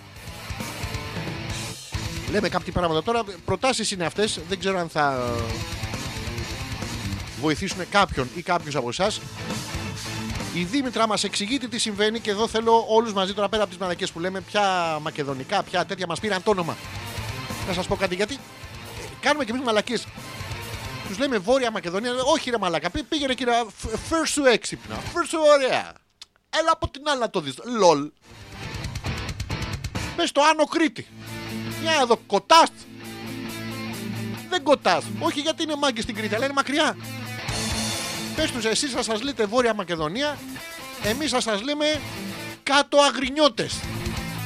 Λέμε 2.30 2.48
κάποια 2.48 2.72
πράγματα 2.72 3.02
τώρα. 3.02 3.22
Προτάσεις 3.44 3.90
είναι 3.90 4.04
αυτές. 4.04 4.40
Δεν 4.48 4.58
ξέρω 4.58 4.78
αν 4.78 4.88
θα 4.88 5.34
βοηθήσουν 7.40 7.88
κάποιον 7.90 8.28
ή 8.34 8.42
κάποιους 8.42 8.76
από 8.76 8.88
εσάς. 8.88 9.20
Η 10.54 10.64
Δήμητρα 10.64 11.06
μας 11.06 11.24
εξηγείται 11.24 11.68
τι 11.68 11.78
συμβαίνει 11.78 12.20
και 12.20 12.30
εδώ 12.30 12.48
θέλω 12.48 12.84
όλους 12.88 13.12
μαζί 13.12 13.34
τώρα 13.34 13.48
πέρα 13.48 13.62
από 13.62 13.70
τις 13.70 13.80
μαλακίε 13.80 14.06
που 14.12 14.20
λέμε, 14.20 14.40
ποια 14.40 14.98
μακεδονικά, 15.02 15.62
ποια 15.62 15.86
τέτοια 15.86 16.06
μας 16.06 16.20
πήραν 16.20 16.42
το 16.42 16.50
όνομα. 16.50 16.76
Να 17.66 17.72
σας 17.72 17.86
πω 17.86 17.96
κάτι 17.96 18.14
γιατί 18.14 18.34
ε, 18.34 18.38
κάνουμε 19.20 19.44
και 19.44 19.50
εμείς 19.50 19.64
μαλακίες. 19.64 20.06
Τους 21.08 21.18
λέμε 21.18 21.38
Βόρεια 21.38 21.70
Μακεδονία. 21.70 22.12
Όχι, 22.24 22.50
ρε 22.50 22.58
Μαλάκα. 22.58 22.90
Πή- 22.90 23.04
Πήγαινε 23.08 23.34
κύριε. 23.34 23.54
Φέρ 24.08 24.26
σου 24.26 24.44
έξυπνα. 24.44 24.94
Φέρ 25.12 25.26
σου 25.26 25.38
ωραία. 25.54 25.92
Έλα 26.60 26.70
από 26.72 26.88
την 26.90 27.02
άλλη 27.08 27.20
να 27.20 27.30
το 27.30 27.40
δεις. 27.40 27.54
Λολ. 27.78 28.10
Πες 30.16 30.32
το 30.32 30.40
Άνω 30.42 30.64
Κρήτη. 30.64 31.06
Για 31.82 31.92
εδώ 32.02 32.16
κοτάς. 32.26 32.68
Δεν 34.48 34.62
κοτάς. 34.62 35.04
Όχι 35.18 35.40
γιατί 35.40 35.62
είναι 35.62 35.74
μάγκες 35.76 36.02
στην 36.02 36.14
Κρήτη, 36.14 36.34
αλλά 36.34 36.44
είναι 36.44 36.54
μακριά. 36.54 36.96
Πες 38.36 38.50
τους, 38.50 38.64
εσείς 38.64 38.90
θα 38.92 39.02
σας 39.02 39.22
λέτε 39.22 39.44
Βόρεια 39.46 39.74
Μακεδονία. 39.74 40.38
Εμείς 41.04 41.30
θα 41.30 41.40
σας 41.40 41.62
λέμε 41.62 42.00
κάτω 42.62 42.98
αγρινιώτες. 42.98 43.74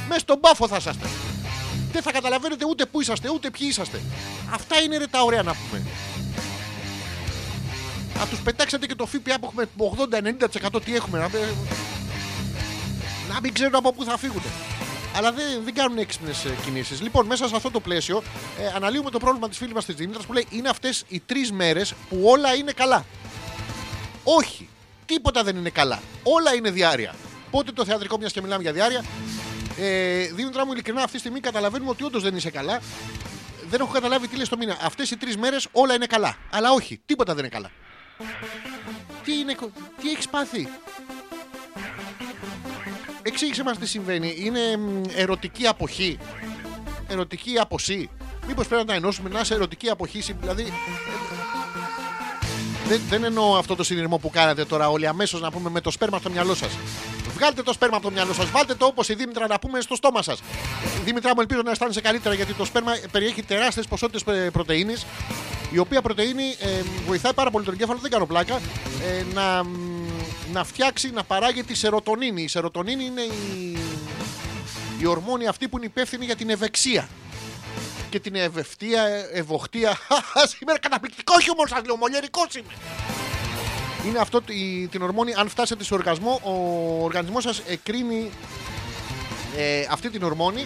Μες 0.09 0.21
στον 0.21 0.39
πάφο 0.39 0.67
θα 0.67 0.75
είσαστε. 0.77 1.07
Δεν 1.91 2.01
θα 2.01 2.11
καταλαβαίνετε 2.11 2.65
ούτε 2.65 2.85
πού 2.85 3.01
είσαστε, 3.01 3.29
ούτε 3.29 3.49
ποιοι 3.49 3.67
είσαστε. 3.69 4.01
Αυτά 4.53 4.81
είναι 4.81 4.97
ρε 4.97 5.07
τα 5.07 5.21
ωραία 5.21 5.43
να 5.43 5.53
πούμε. 5.55 5.81
Να 8.23 8.29
τους 8.29 8.39
πετάξετε 8.41 8.85
και 8.85 8.95
το 8.95 9.05
ΦΠΑ 9.05 9.39
που 9.39 9.45
έχουμε 9.47 9.69
80-90% 10.75 10.81
τι 10.85 10.95
έχουμε. 10.95 11.19
Να, 11.19 11.29
μην- 11.29 11.55
να 13.33 13.39
μην 13.41 13.53
ξέρουν 13.53 13.75
από 13.75 13.93
πού 13.93 14.03
θα 14.03 14.17
φύγουν. 14.17 14.41
Αλλά 15.15 15.31
δεν, 15.31 15.45
δεν 15.63 15.73
κάνουν 15.73 15.97
έξυπνες 15.97 16.45
κινήσεις. 16.65 17.01
Λοιπόν, 17.01 17.25
μέσα 17.25 17.47
σε 17.47 17.55
αυτό 17.55 17.71
το 17.71 17.79
πλαίσιο, 17.79 18.23
ε, 18.59 18.67
αναλύουμε 18.75 19.09
το 19.09 19.19
πρόβλημα 19.19 19.49
της 19.49 19.57
φίλης 19.57 19.73
μας 19.73 19.85
της 19.85 19.95
Δήμητρα 19.95 20.21
που 20.27 20.33
λέει 20.33 20.47
είναι 20.49 20.69
αυτές 20.69 21.03
οι 21.07 21.21
τρεις 21.25 21.51
μέρες 21.51 21.93
που 22.09 22.21
όλα 22.25 22.55
είναι 22.55 22.71
καλά. 22.71 23.05
Όχι. 24.23 24.69
Τίποτα 25.05 25.43
δεν 25.43 25.55
είναι 25.55 25.69
καλά. 25.69 26.01
Όλα 26.23 26.53
είναι 26.53 26.69
διάρκεια. 26.71 27.15
Πότε 27.51 27.71
το 27.71 27.85
θεατρικό, 27.85 28.17
μια 28.17 28.27
και 28.27 28.41
μιλάμε 28.41 28.61
για 28.63 28.71
διάρκεια. 28.73 29.03
Ε, 29.79 30.23
Δήμητρα 30.33 30.65
μου, 30.65 30.71
ειλικρινά 30.71 30.99
αυτή 31.01 31.11
τη 31.13 31.19
στιγμή 31.19 31.39
καταλαβαίνουμε 31.39 31.89
ότι 31.89 32.03
όντως 32.03 32.23
δεν 32.23 32.35
είσαι 32.35 32.49
καλά. 32.49 32.79
Δεν 33.69 33.81
έχω 33.81 33.91
καταλάβει 33.91 34.27
τι 34.27 34.35
λες 34.35 34.49
το 34.49 34.57
μήνα. 34.57 34.77
Αυτές 34.81 35.11
οι 35.11 35.17
τρεις 35.17 35.37
μέρες 35.37 35.67
όλα 35.71 35.93
είναι 35.93 36.05
καλά. 36.05 36.37
Αλλά 36.51 36.71
όχι, 36.71 37.01
τίποτα 37.05 37.33
δεν 37.33 37.43
είναι 37.45 37.53
καλά. 37.53 37.71
Τι, 39.23 39.39
είναι, 39.39 39.53
κο- 39.53 39.71
τι 40.01 40.09
έχεις 40.09 40.27
πάθει; 40.29 40.67
Εξήγησε 43.21 43.63
μας 43.63 43.77
τι 43.77 43.87
συμβαίνει. 43.87 44.35
Είναι 44.37 44.77
μ, 44.77 45.01
ερωτική 45.15 45.67
αποχή. 45.67 46.17
Ερωτική 47.07 47.57
αποσύ. 47.59 48.09
Μήπως 48.47 48.67
πρέπει 48.67 48.81
να 48.81 48.87
τα 48.87 48.93
ενώσουμε 48.93 49.29
να 49.29 49.39
είσαι 49.39 49.53
ερωτική 49.53 49.89
αποχή. 49.89 50.21
συ- 50.21 50.35
Δηλαδή. 50.39 50.61
ε, 50.63 50.67
δεν, 52.87 53.01
δεν 53.09 53.23
εννοώ 53.23 53.57
αυτό 53.57 53.75
το 53.75 53.83
συνειρμό 53.83 54.17
που 54.17 54.29
κάνατε 54.29 54.65
τώρα 54.65 54.89
όλοι 54.89 55.07
αμέσως 55.07 55.41
να 55.41 55.51
πούμε 55.51 55.69
με 55.69 55.81
το 55.81 55.91
σπέρμα 55.91 56.17
στο 56.19 56.29
μυαλό 56.29 56.55
σας. 56.55 56.69
Βγάλτε 57.35 57.63
το 57.63 57.73
σπέρμα 57.73 57.95
από 57.97 58.05
το 58.05 58.11
μυαλό 58.11 58.33
σας. 58.33 58.51
Βάλτε 58.51 58.75
το 58.75 58.85
όπως 58.85 59.09
η 59.09 59.13
Δήμητρα 59.13 59.47
να 59.47 59.59
πούμε 59.59 59.81
στο 59.81 59.95
στόμα 59.95 60.21
σας. 60.21 60.41
Δήμητρα 61.03 61.29
μου 61.35 61.41
ελπίζω 61.41 61.61
να 61.61 61.71
αισθάνεσαι 61.71 62.01
καλύτερα 62.01 62.35
γιατί 62.35 62.53
το 62.53 62.65
σπέρμα 62.65 62.91
περιέχει 63.11 63.43
τεράστιες 63.43 63.87
ποσότητες 63.87 64.35
ε, 64.35 64.49
πρωτεΐνης 64.49 65.05
η 65.73 65.77
οποία 65.77 66.01
πρωτεΐνη 66.01 66.55
ε, 66.59 66.67
βοηθάει 67.07 67.33
πάρα 67.33 67.51
πολύ 67.51 67.65
τον 67.65 67.73
εγκέφαλο, 67.73 67.99
δεν 68.01 68.11
κάνω 68.11 68.25
πλάκα, 68.25 68.55
ε, 69.03 69.23
να, 69.33 69.63
μ, 69.63 70.07
να 70.53 70.63
φτιάξει, 70.63 71.11
να 71.11 71.23
παράγει 71.23 71.63
τη 71.63 71.75
σερωτονίνη. 71.75 72.41
Η 72.41 72.47
σερωτονίνη 72.47 73.03
είναι 73.05 73.21
η, 73.21 73.77
η 74.99 75.05
ορμόνη 75.05 75.47
αυτή 75.47 75.67
που 75.67 75.77
είναι 75.77 75.85
υπεύθυνη 75.85 76.25
για 76.25 76.35
την 76.35 76.49
ευεξία. 76.49 77.07
και 78.09 78.19
την 78.19 78.35
ευευτία, 78.35 79.01
ε, 79.03 79.29
ευοχτία. 79.33 79.97
Σήμερα 80.55 80.79
καταπληκτικό 80.79 81.39
χιούμορ 81.39 81.67
σας 81.67 81.81
λέω, 81.85 81.95
μολιερικός 81.95 82.55
είμαι. 82.55 82.73
Είναι 84.07 84.19
αυτό 84.19 84.41
τη- 84.41 84.87
την 84.91 85.01
ορμόνη, 85.01 85.33
αν 85.33 85.49
φτάσετε 85.49 85.83
σε 85.83 85.93
οργασμό, 85.93 86.39
ο 86.43 87.03
οργανισμός 87.03 87.43
σας 87.43 87.61
εκρίνει 87.67 88.29
ε, 89.57 89.85
αυτή 89.91 90.09
την 90.09 90.23
ορμόνη 90.23 90.65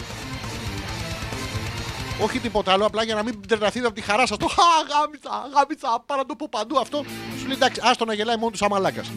όχι 2.22 2.40
τίποτα 2.40 2.72
άλλο, 2.72 2.86
απλά 2.86 3.04
για 3.04 3.16
να 3.16 3.24
μην 3.24 3.48
τρελαθείτε 3.48 3.86
από 3.86 3.96
τη 3.96 4.02
χαρά 4.02 4.28
σας. 4.28 4.38
Το 4.38 4.48
χα, 4.48 4.62
γάμισα, 4.64 5.50
γάμισα, 5.56 6.04
πάρα 6.06 6.22
να 6.22 6.28
το 6.28 6.36
πω 6.36 6.48
παντού 6.52 6.80
αυτό. 6.80 7.04
Σου 7.40 7.48
λέει 7.48 7.56
εντάξει, 7.56 7.82
άστο 7.84 8.06
να 8.06 8.14
γελάει 8.14 8.36
μόνος 8.36 8.52
τους 8.52 8.60
σαν 8.60 8.70
μαλάκας. 8.72 9.12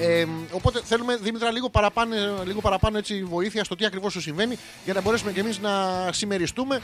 Ε, 0.00 0.26
οπότε 0.50 0.80
θέλουμε 0.84 1.16
Δήμητρα 1.16 1.50
λίγο 1.50 1.70
παραπάνω, 1.70 2.14
λίγο 2.44 2.60
παραπάνω 2.60 2.98
έτσι, 2.98 3.24
βοήθεια 3.24 3.64
στο 3.64 3.76
τι 3.76 3.84
ακριβώς 3.84 4.12
σου 4.12 4.20
συμβαίνει 4.20 4.58
για 4.84 4.94
να 4.94 5.00
μπορέσουμε 5.00 5.32
και 5.32 5.40
εμείς 5.40 5.58
να 5.58 5.72
συμμεριστούμε 6.12 6.80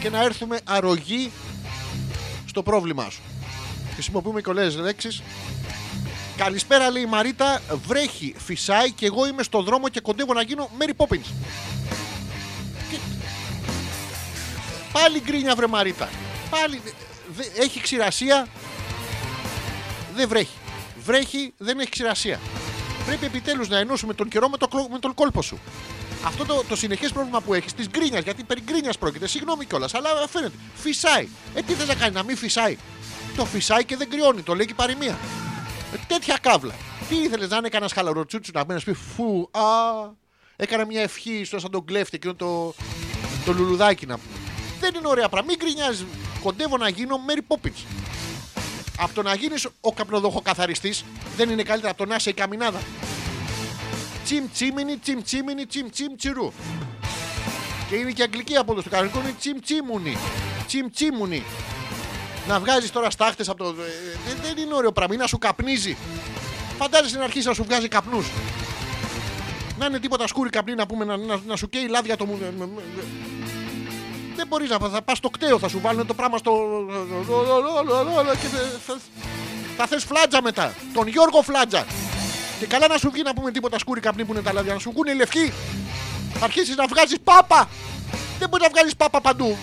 και 0.00 0.10
να 0.10 0.22
έρθουμε 0.22 0.60
αρρωγοί 0.64 1.32
στο 2.46 2.62
πρόβλημά 2.62 3.10
σου. 3.10 3.20
Χρησιμοποιούμε 3.92 4.40
και 4.40 4.46
πολλέ 4.46 4.68
λέξεις. 4.70 5.22
Καλησπέρα 6.36 6.90
λέει 6.90 7.02
η 7.02 7.06
Μαρίτα, 7.06 7.60
βρέχει, 7.86 8.34
φυσάει 8.38 8.92
και 8.92 9.06
εγώ 9.06 9.26
είμαι 9.26 9.42
στο 9.42 9.62
δρόμο 9.62 9.88
και 9.88 10.00
κοντεύω 10.00 10.32
να 10.32 10.42
γίνω 10.42 10.68
Mary 10.78 10.92
Poppins. 10.96 11.32
Πάλι 14.92 15.20
γκρίνια 15.24 15.54
βρε 15.54 15.66
Μαρίτα. 15.66 16.08
Πάλι 16.50 16.80
δε- 16.84 16.90
δε- 17.42 17.62
έχει 17.62 17.80
ξηρασία. 17.80 18.46
Δεν 20.14 20.28
βρέχει. 20.28 20.56
Βρέχει, 21.04 21.52
δεν 21.58 21.78
έχει 21.80 21.90
ξηρασία. 21.90 22.40
Πρέπει 23.06 23.26
επιτέλους 23.26 23.68
να 23.68 23.78
ενώσουμε 23.78 24.14
τον 24.14 24.28
καιρό 24.28 24.48
με, 24.48 24.56
το, 24.56 24.68
κλο- 24.68 24.88
με 24.90 24.98
τον 24.98 25.14
κόλπο 25.14 25.42
σου. 25.42 25.58
Αυτό 26.24 26.44
το, 26.44 26.62
το 26.68 26.76
συνεχές 26.76 27.12
πρόβλημα 27.12 27.40
που 27.40 27.54
έχεις 27.54 27.72
της 27.74 27.88
γκρίνιας, 27.88 28.22
γιατί 28.24 28.44
περί 28.44 28.60
γκρίνιας 28.60 28.98
πρόκειται, 28.98 29.26
συγγνώμη 29.26 29.64
κιόλας, 29.64 29.94
αλλά 29.94 30.08
φαίνεται. 30.28 30.52
Φυσάει. 30.74 31.28
Ε, 31.54 31.62
τι 31.62 31.72
θες 31.72 31.86
να 31.88 31.94
κάνει, 31.94 32.14
να 32.14 32.22
μην 32.22 32.36
φυσάει; 32.36 32.76
Το 33.36 33.44
φυσάει 33.44 33.84
και 33.84 33.96
δεν 33.96 34.10
κρυώνει, 34.10 34.42
το 34.42 34.54
λέει 34.54 34.66
και 34.66 34.72
η 34.72 34.76
παροιμία. 34.76 35.18
Ε, 35.94 35.96
τέτοια 36.06 36.38
κάβλα. 36.42 36.74
Τι 37.08 37.16
ήθελες 37.16 37.48
να 37.48 37.56
είναι 37.56 37.68
κανένας 37.68 37.92
χαλαροτσούτσου 37.92 38.50
να 38.54 38.64
μπει 38.64 38.72
να 38.72 38.78
σου 38.78 38.84
πεις 38.84 38.98
φου, 39.16 39.48
α. 39.52 39.62
Έκανα 40.56 40.84
μια 40.86 41.02
ευχή 41.02 41.44
στο 41.44 41.58
σαν 41.58 41.70
τον 41.70 41.84
κλέφτη 41.84 42.16
εκείνο 42.16 42.34
το, 42.34 42.74
το 43.44 43.52
λουλουδάκι 43.52 44.06
να 44.06 44.18
πούμε. 44.18 44.37
Δεν 44.80 44.94
είναι 44.94 45.08
ωραία 45.08 45.28
πράγματα. 45.28 45.54
Μην 45.56 45.68
γκρινιάζεις. 45.68 46.04
Κοντεύω 46.42 46.76
να 46.76 46.88
γίνω 46.88 47.16
Mary 47.28 47.40
Poppins. 47.56 47.84
Από 49.00 49.14
το 49.14 49.22
να 49.22 49.34
γίνεις 49.34 49.66
ο 49.80 49.92
καπνοδοχοκαθαριστής 49.92 51.04
δεν 51.36 51.50
είναι 51.50 51.62
καλύτερα 51.62 51.90
από 51.92 52.02
το 52.04 52.08
να 52.08 52.14
είσαι 52.14 52.30
η 52.30 52.32
καμινάδα. 52.32 52.80
Τσιμ 54.24 54.44
τσίμινι, 54.52 54.96
τσιμ 54.96 55.22
τσίμινι, 55.22 55.66
τσιμ 55.66 55.88
τσιμ 55.90 56.14
τσιρού. 56.16 56.52
Και 57.88 57.94
είναι 57.96 58.10
και 58.10 58.22
αγγλική 58.22 58.56
απόδοση. 58.56 58.84
Το 58.88 58.90
κανονικό 58.94 59.20
είναι 59.20 59.34
τσιμ 59.38 59.58
τσίμουνι. 59.60 60.16
Τσιμ 60.66 60.90
τσίμουνι. 60.90 61.42
Να 62.48 62.60
βγάζεις 62.60 62.90
τώρα 62.90 63.10
στάχτες 63.10 63.48
από 63.48 63.64
το. 63.64 63.68
ε, 63.68 64.18
δεν- 64.26 64.36
δεν 64.42 64.64
είναι 64.64 64.74
ωραίο 64.74 64.92
πράγμα. 64.92 65.14
Ή 65.14 65.16
να 65.16 65.26
σου 65.26 65.38
καπνίζει. 65.38 65.96
Φαντάζεσαι 66.78 67.18
να 67.18 67.24
αρχίσει 67.24 67.46
να 67.46 67.54
σου 67.54 67.64
βγάζει 67.64 67.88
καπνούς. 67.88 68.26
Να 69.78 69.86
είναι 69.86 69.98
τίποτα 69.98 70.26
σκούρι 70.26 70.50
καπνί 70.50 70.74
να 70.74 70.86
πούμε 70.86 71.04
να, 71.04 71.16
να, 71.16 71.40
να 71.46 71.56
σου 71.56 71.68
καίει 71.68 71.86
λάδια 71.88 72.16
το 72.16 72.26
μου. 72.26 72.38
Δεν 74.38 74.46
μπορείς 74.46 74.70
να 74.70 74.78
θα 74.78 75.02
πας 75.02 75.18
στο 75.18 75.30
κταίο, 75.30 75.58
θα 75.58 75.68
σου 75.68 75.80
βάλουν 75.80 76.06
το 76.06 76.14
πράγμα 76.14 76.38
στο. 76.38 76.52
και 78.40 78.46
θα, 78.86 78.98
θα 79.76 79.86
θες 79.86 80.04
φλάτζα 80.04 80.42
μετά. 80.42 80.74
Τον 80.94 81.06
Γιώργο 81.06 81.42
Φλάτζα. 81.42 81.86
Και 82.58 82.66
καλά 82.66 82.88
να 82.88 82.98
σου 82.98 83.10
βγει 83.10 83.22
να 83.22 83.34
πούμε 83.34 83.50
τίποτα 83.50 83.78
σκούρι 83.78 84.00
καπνί 84.00 84.24
που 84.24 84.32
είναι 84.32 84.42
τα 84.42 84.52
λάδια. 84.52 84.72
Να 84.72 84.78
σου 84.78 84.90
βγουν 84.90 85.06
οι 85.06 85.14
λευκοί. 85.14 85.52
Θα 86.34 86.44
αρχίσεις 86.44 86.76
να 86.76 86.86
βγάζεις 86.86 87.20
πάπα. 87.24 87.68
Δεν 88.38 88.48
μπορείς 88.48 88.66
να 88.66 88.72
βγάλεις 88.72 88.96
πάπα 88.96 89.20
παντού. 89.20 89.56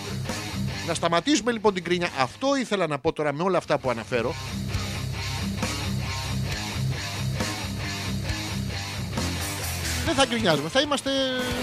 Να 0.86 0.94
σταματήσουμε 0.94 1.52
λοιπόν 1.52 1.74
την 1.74 1.84
κρίνια. 1.84 2.08
Αυτό 2.18 2.56
ήθελα 2.56 2.86
να 2.86 2.98
πω 2.98 3.12
τώρα 3.12 3.32
με 3.32 3.42
όλα 3.42 3.58
αυτά 3.58 3.78
που 3.78 3.90
αναφέρω. 3.90 4.34
Δεν 10.04 10.14
θα 10.14 10.24
γκρινιάζουμε. 10.24 10.68
Θα 10.68 10.80
είμαστε, 10.80 11.10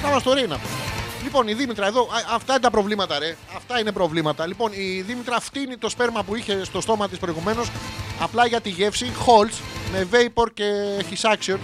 θα 0.01 0.09
είμαστε 0.09 0.30
ωραίοι 0.30 0.47
να 0.47 0.57
πούμε. 0.57 1.03
Λοιπόν, 1.24 1.47
η 1.47 1.53
Δήμητρα 1.53 1.88
εδώ, 1.88 2.01
α, 2.01 2.05
αυτά 2.30 2.53
είναι 2.53 2.61
τα 2.61 2.71
προβλήματα, 2.71 3.19
ρε. 3.19 3.36
Αυτά 3.55 3.80
είναι 3.80 3.91
προβλήματα. 3.91 4.47
Λοιπόν, 4.47 4.71
η 4.74 5.01
Δήμητρα 5.01 5.39
φτύνει 5.39 5.78
το 5.78 5.89
σπέρμα 5.89 6.24
που 6.24 6.36
είχε 6.36 6.63
στο 6.63 6.82
στόμα 6.82 7.09
της 7.09 7.17
προηγουμένως 7.17 7.71
απλά 8.19 8.45
για 8.45 8.61
τη 8.61 8.69
γεύση. 8.69 9.11
Holz 9.26 9.53
με 9.91 10.07
vapor 10.11 10.47
και 10.53 10.63
his 11.09 11.36
action. 11.36 11.57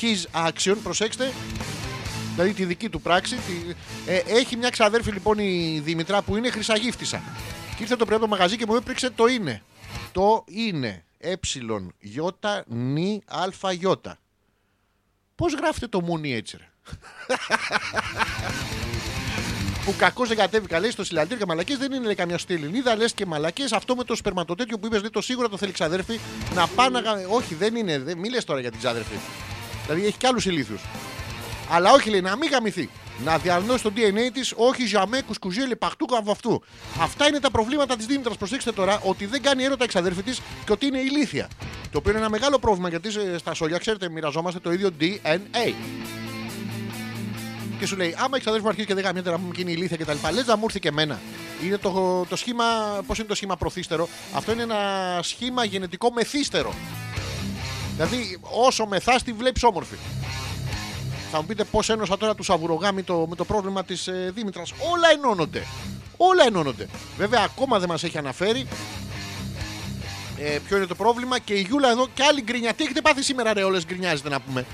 His 0.00 0.48
action, 0.48 0.76
προσέξτε. 0.82 1.32
Δηλαδή 2.34 2.52
τη 2.52 2.64
δική 2.64 2.88
του 2.88 3.00
πράξη. 3.00 3.36
Τη... 3.36 3.52
Ε, 4.06 4.16
έχει 4.26 4.56
μια 4.56 4.70
ξαδέρφη 4.70 5.10
λοιπόν 5.10 5.38
η 5.38 5.80
Δήμητρα 5.84 6.22
που 6.22 6.36
είναι 6.36 6.50
χρυσαγύφτησα. 6.50 7.22
Και 7.76 7.82
ήρθε 7.82 7.96
το 7.96 8.04
πρωί 8.04 8.16
από 8.16 8.24
το 8.24 8.30
μαγαζί 8.30 8.56
και 8.56 8.66
μου 8.68 8.74
έπρεξε 8.74 9.10
το 9.10 9.26
είναι. 9.26 9.62
Το 10.12 10.44
είναι. 10.46 11.04
Ε, 11.18 11.32
Ι, 11.32 11.60
νι, 12.66 13.22
α, 13.26 13.72
Ι. 13.72 13.78
Πώς 15.34 15.54
γράφετε 15.54 15.86
το 15.86 16.02
μουνί 16.02 16.34
έτσι, 16.34 16.56
ρε; 16.56 16.68
Που 19.84 19.94
κακώς 19.98 20.28
δεν 20.28 20.36
κατέβηκα, 20.36 20.80
λέει 20.80 20.90
στο 20.90 21.04
συλλαλητήριο 21.04 21.42
και 21.44 21.48
μαλακές 21.48 21.76
δεν 21.78 21.92
είναι 21.92 22.04
λέει, 22.04 22.14
καμιά 22.14 22.38
στη 22.38 22.54
Ελληνίδα, 22.54 22.96
λες 22.96 23.12
και 23.12 23.26
μαλακές. 23.26 23.72
Αυτό 23.72 23.96
με 23.96 24.04
το 24.04 24.14
σπερματοτέτιο 24.16 24.78
που 24.78 24.86
είπες, 24.86 25.00
λέει 25.00 25.10
το 25.10 25.20
σίγουρα 25.22 25.48
το 25.48 25.56
θέλει 25.56 25.72
ξαδέρφη 25.72 26.18
να 26.54 26.66
πάνε 26.66 27.00
να. 27.00 27.10
γα- 27.10 27.26
Όχι, 27.28 27.54
δεν 27.54 27.76
είναι, 27.76 27.98
δεν... 27.98 28.18
μη 28.18 28.28
λες 28.30 28.44
τώρα 28.44 28.60
για 28.60 28.70
την 28.70 28.78
ξαδέρφη. 28.78 29.14
Δηλαδή 29.86 30.06
έχει 30.06 30.16
και 30.16 30.26
άλλους 30.26 30.44
ηλίθιους. 30.46 30.80
Αλλά 31.70 31.92
όχι, 31.92 32.10
λέει, 32.10 32.20
να 32.20 32.36
μην 32.36 32.50
γαμηθεί. 32.50 32.90
Να 33.24 33.38
διαγνώσει 33.38 33.82
το 33.82 33.92
DNA 33.96 34.30
της, 34.32 34.52
όχι 34.56 34.86
ζαμέ, 34.86 35.20
κουσκουζέλη, 35.26 35.76
παχτούκα 35.76 36.16
από 36.18 36.30
αυτού. 36.30 36.62
Αυτά 37.00 37.26
είναι 37.28 37.38
τα 37.40 37.50
προβλήματα 37.50 37.96
της 37.96 38.06
Δήμητρας. 38.06 38.36
Προσέξτε 38.36 38.72
τώρα 38.72 39.00
ότι 39.04 39.26
δεν 39.26 39.42
κάνει 39.42 39.64
έρωτα 39.64 39.84
η 39.84 39.86
ξαδέρφη 39.88 40.22
της 40.22 40.40
και 40.64 40.72
ότι 40.72 40.86
είναι 40.86 40.98
ηλίθια. 40.98 41.48
Το 41.90 41.98
οποίο 41.98 42.10
είναι 42.10 42.20
ένα 42.20 42.30
μεγάλο 42.30 42.58
πρόβλημα 42.58 42.88
γιατί 42.88 43.10
σε- 43.10 43.38
στα 43.38 43.54
σόλια, 43.54 43.78
ξέρετε, 43.78 44.08
μοιραζόμαστε 44.08 44.60
το 44.60 44.72
ίδιο 44.72 44.90
DNA. 45.00 45.72
Και 47.82 47.88
σου 47.88 47.96
λέει, 47.96 48.14
άμα 48.18 48.36
η 48.36 48.40
ξαδέρφη 48.40 48.64
μου 48.64 48.68
αρχίσει 48.68 48.86
και 48.86 48.94
δεν 48.94 49.04
γαμιέται 49.04 49.30
να 49.30 49.38
πούμε 49.38 49.54
και 49.54 49.60
είναι 49.60 49.70
ηλίθια 49.70 49.96
κτλ. 49.96 50.32
Λες 50.32 50.46
να 50.46 50.56
μου 50.56 50.64
έρθει 50.64 50.80
και 50.80 50.88
εμένα. 50.88 51.20
Είναι 51.64 51.78
το, 51.78 52.24
το 52.28 52.36
σχήμα, 52.36 52.64
πώς 53.06 53.18
είναι 53.18 53.26
το 53.26 53.34
σχήμα 53.34 53.56
προθύστερο; 53.56 54.08
Αυτό 54.32 54.52
είναι 54.52 54.62
ένα 54.62 54.78
σχήμα 55.22 55.64
γενετικό 55.64 56.12
μεθύστερο. 56.12 56.74
Δηλαδή, 57.94 58.38
όσο 58.40 58.86
μεθάς 58.86 59.22
τη 59.22 59.32
βλέπεις 59.32 59.62
όμορφη. 59.62 59.94
Θα 61.30 61.38
μου 61.38 61.46
πείτε 61.46 61.64
πώς 61.64 61.88
ένωσα 61.88 62.16
τώρα 62.16 62.34
τους 62.34 62.46
Σαβουρογά 62.46 62.92
με 62.92 63.02
το, 63.02 63.26
με 63.28 63.36
το 63.36 63.44
πρόβλημα 63.44 63.84
της 63.84 64.06
ε, 64.06 64.30
Δήμητρας. 64.34 64.72
Όλα 64.92 65.10
ενώνονται. 65.12 65.66
Όλα 66.16 66.44
ενώνονται. 66.46 66.88
Βέβαια, 67.18 67.40
ακόμα 67.44 67.78
δεν 67.78 67.88
μας 67.88 68.02
έχει 68.04 68.18
αναφέρει 68.18 68.66
ε, 70.38 70.58
ποιο 70.66 70.76
είναι 70.76 70.86
το 70.86 70.94
πρόβλημα 70.94 71.38
και 71.38 71.54
η 71.54 71.60
Γιούλα 71.60 71.90
εδώ 71.90 72.08
και 72.14 72.22
άλλη 72.22 72.42
γκρινιά. 72.42 72.74
Τι 72.74 72.84
έχετε 72.84 73.00
πάθει 73.00 73.22
σήμερα, 73.22 73.52
ρε, 73.52 73.62
όλες 73.62 73.86
γκρινιάζετε 73.86 74.28
να 74.28 74.40
πούμε. 74.40 74.66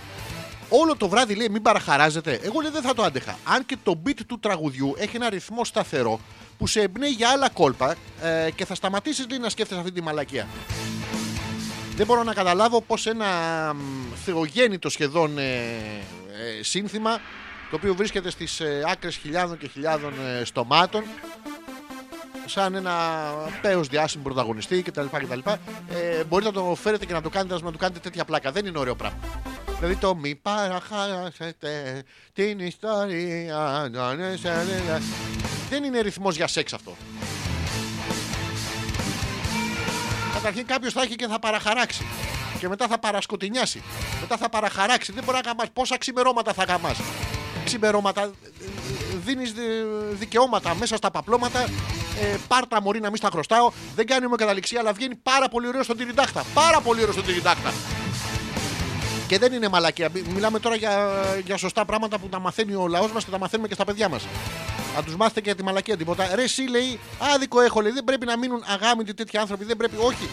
Όλο 0.69 0.97
το 0.97 1.09
βράδυ 1.09 1.35
λέει 1.35 1.49
μην 1.49 1.63
παραχαράζετε. 1.63 2.41
Εγώ 2.43 2.61
λέει 2.61 2.71
δεν 2.71 2.83
θα 2.83 2.95
το 2.95 3.03
άντεχα. 3.03 3.39
Αν 3.45 3.67
και 3.67 3.77
το 3.83 4.03
beat 4.07 4.21
του 4.27 4.39
τραγουδιού 4.39 4.95
έχει 4.99 5.17
ένα 5.17 5.29
ρυθμό 5.29 5.65
σταθερό 5.65 6.21
που 6.59 6.67
σε 6.67 6.81
εμπνέει 6.81 7.11
για 7.11 7.29
άλλα 7.29 7.49
κόλπα 7.49 7.97
ε, 8.23 8.51
και 8.55 8.65
θα 8.65 8.75
σταματήσεις 8.75 9.27
λέει, 9.31 9.39
να 9.39 9.49
σκέφτεσαι 9.49 9.81
αυτή 9.81 9.93
τη 9.93 10.03
μαλακία. 10.03 10.47
Δεν 11.97 12.07
μπορώ 12.07 12.23
να 12.23 12.35
καταλάβω 12.35 12.81
πως 12.81 13.07
ένα 13.07 13.27
μ, 13.75 13.79
θεογέννητο 14.25 14.89
σχεδόν 14.89 15.39
ε, 15.39 15.43
ε, 16.39 16.63
σύνθημα 16.63 17.21
το 17.71 17.77
οποίο 17.77 17.95
βρίσκεται 17.95 18.31
στις 18.31 18.61
ε, 18.61 18.83
άκρες 18.87 19.17
χιλιάδων 19.17 19.59
και 19.59 19.69
χιλιάδων 19.69 20.13
ε, 20.41 20.45
στομάτων 20.45 21.05
σαν 22.49 22.75
ένα 22.75 22.95
πέος 23.63 23.89
διάσημο 23.89 24.23
πρωταγωνιστή 24.23 24.83
κτλ. 24.83 25.07
κτλ. 25.13 25.39
Ε, 25.89 26.25
μπορείτε 26.25 26.51
να 26.51 26.63
το 26.63 26.75
φέρετε 26.75 27.07
και 27.07 27.13
να 27.13 27.23
το 27.23 27.29
κάνετε, 27.29 27.65
να 27.65 27.73
του 27.73 27.79
κάνετε 27.79 28.01
τέτοια 28.01 28.25
πλάκα. 28.25 28.53
Δεν 28.53 28.67
είναι 28.67 28.79
ωραίο 28.79 28.95
πράγμα. 28.95 29.19
Δηλαδή 29.79 29.97
το 29.97 30.15
μη 30.15 30.35
παραχάσετε 30.35 32.03
την 32.33 32.59
ιστορία. 32.59 33.89
να, 33.91 34.15
ναι, 34.15 34.37
σε, 34.37 34.49
ναι, 34.49 34.93
ναι». 34.93 34.99
Δεν 35.71 35.85
είναι 35.85 36.01
ρυθμός 36.01 36.37
για 36.37 36.47
σεξ 36.47 36.73
αυτό. 36.73 36.97
Καταρχήν 40.35 40.67
κάποιος 40.67 40.93
θα 40.93 41.03
έχει 41.03 41.15
και 41.15 41.27
θα 41.27 41.39
παραχαράξει. 41.39 42.07
Και 42.59 42.69
μετά 42.69 42.87
θα 42.87 42.99
παρασκοτεινιάσει. 42.99 43.83
Μετά 44.21 44.37
θα 44.37 44.49
παραχαράξει. 44.49 45.13
Δεν 45.13 45.25
μπορεί 45.25 45.39
να 45.43 45.51
γαμάς. 45.51 45.67
Πόσα 45.73 45.99
ξημερώματα 45.99 46.53
θα 46.53 46.65
γαμάς. 46.65 46.99
Ξημερώματα. 47.69 48.31
Δίνεις 49.25 49.55
δικαιώματα 50.13 50.75
μέσα 50.75 50.97
στα 50.97 51.11
παπλώματα. 51.11 51.61
Ε, 52.21 52.37
πάρτα 52.49 52.83
μωρή 52.83 53.01
να 53.01 53.09
μην 53.09 53.17
στα 53.17 53.29
χρωστάω. 53.33 53.71
Δεν 53.97 54.07
κάνει 54.07 54.27
καταληξία, 54.37 54.81
αλλά 54.81 54.93
βγαίνει 54.93 55.15
πάρα 55.15 55.49
πολύ 55.49 55.67
ωραίος 55.67 55.85
στον 55.85 55.97
τυριντάχτα. 55.97 56.45
Πάρα 56.55 56.81
πολύ 56.81 57.01
ωραίος 57.01 57.15
στον 57.15 57.27
τυριντάχτα. 57.27 57.73
Και 59.27 59.39
δεν 59.39 59.53
είναι 59.53 59.69
μαλακία. 59.69 60.09
Μι- 60.15 60.27
Μιλάμε 60.35 60.59
τώρα 60.59 60.77
για, 60.77 61.09
για 61.45 61.57
σωστά 61.57 61.85
πράγματα 61.85 62.19
που 62.19 62.29
τα 62.29 62.39
μαθαίνει 62.39 62.75
ο 62.75 62.87
λαός 62.89 63.13
μας 63.13 63.25
και 63.25 63.31
τα 63.31 63.39
μαθαίνουμε 63.39 63.69
και 63.69 63.75
στα 63.75 63.85
παιδιά 63.85 64.09
μας. 64.09 64.27
Να 64.97 65.03
τους 65.03 65.17
μάθετε 65.17 65.41
και 65.41 65.47
για 65.47 65.55
τη 65.55 65.63
μαλακία 65.63 65.97
τίποτα. 65.97 66.29
Ρε, 66.35 66.43
εσύ 66.43 66.63
λέει, 66.63 66.99
άδικο 67.35 67.61
έχω, 67.61 67.81
λέει, 67.81 67.93
δεν 67.93 68.05
πρέπει 68.05 68.27
να 68.27 68.39
μείνουν 68.39 68.63
αγάμητοι 68.67 69.15
τέτοιοι 69.15 69.37
άνθρωποι. 69.39 69.65
Δεν 69.65 69.77
πρέπει, 69.77 69.97
όχι. 69.99 70.29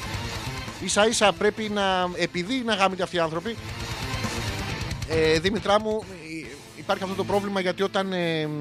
σα 0.86 1.06
ίσα 1.06 1.32
πρέπει 1.34 1.70
να. 1.74 2.10
Επειδή 2.16 2.56
είναι 2.56 2.72
αγάμητοι 2.72 3.02
αυτοί 3.02 3.16
οι 3.16 3.20
άνθρωποι, 3.20 3.56
ε, 5.10 5.40
Δήμητρά 5.40 5.80
μου, 5.80 6.04
ε, 6.12 6.25
υπάρχει 6.86 7.04
αυτό 7.04 7.16
το 7.16 7.24
πρόβλημα 7.24 7.60
γιατί 7.60 7.84
όταν 7.84 8.14
ε, 8.14 8.48
μ, 8.48 8.54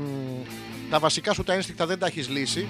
τα 0.91 0.99
βασικά 0.99 1.33
σου 1.33 1.43
τα 1.43 1.53
ένστικτα 1.53 1.87
δεν 1.87 1.99
τα 1.99 2.07
έχεις 2.07 2.29
λύσει, 2.29 2.67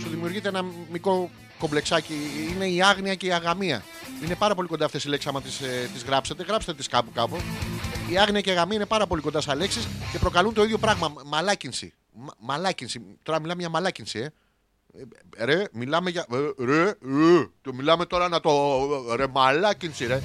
σου 0.00 0.08
δημιουργείται 0.08 0.48
ένα 0.48 0.64
μικρό 0.92 1.30
κομπλεξάκι. 1.58 2.14
Είναι 2.50 2.66
η 2.66 2.82
άγνοια 2.82 3.14
και 3.14 3.26
η 3.26 3.32
αγαμία. 3.32 3.82
Είναι 4.24 4.34
πάρα 4.34 4.54
πολύ 4.54 4.68
κοντά 4.68 4.84
αυτές 4.84 5.04
οι 5.04 5.08
λέξεις. 5.08 5.28
Άμα 5.30 5.42
τις 5.42 5.56
τις 5.92 6.04
γράψετε, 6.06 6.42
γράψτε 6.48 6.74
τις 6.74 6.88
κάπου 6.88 7.10
κάπου. 7.14 7.36
Η 8.10 8.18
άγνοια 8.18 8.40
και 8.40 8.50
η 8.50 8.52
αγαμία 8.52 8.76
είναι 8.76 8.86
πάρα 8.86 9.06
πολύ 9.06 9.22
κοντά 9.22 9.40
σαν 9.40 9.58
λέξεις 9.58 9.86
και 10.12 10.18
προκαλούν 10.18 10.54
το 10.54 10.62
ίδιο 10.62 10.78
πράγμα. 10.78 11.12
Μαλάκινση. 11.26 11.92
Μα- 12.12 12.34
μαλάκινση. 12.38 13.00
Τώρα 13.22 13.40
μιλάμε 13.40 13.60
για 13.60 13.70
μαλάκινση, 13.70 14.18
ε. 14.18 14.28
Ε, 15.36 15.44
Ρε, 15.44 15.64
μιλάμε 15.72 16.10
για. 16.10 16.26
ε, 16.58 16.64
Ρε, 16.64 16.88
ε, 16.88 16.94
το 17.62 17.72
μιλάμε 17.74 18.06
τώρα 18.06 18.28
να 18.28 18.40
το. 18.40 18.52
Ρε, 19.16 19.26
μαλάκινση, 19.26 20.06
ρε. 20.06 20.20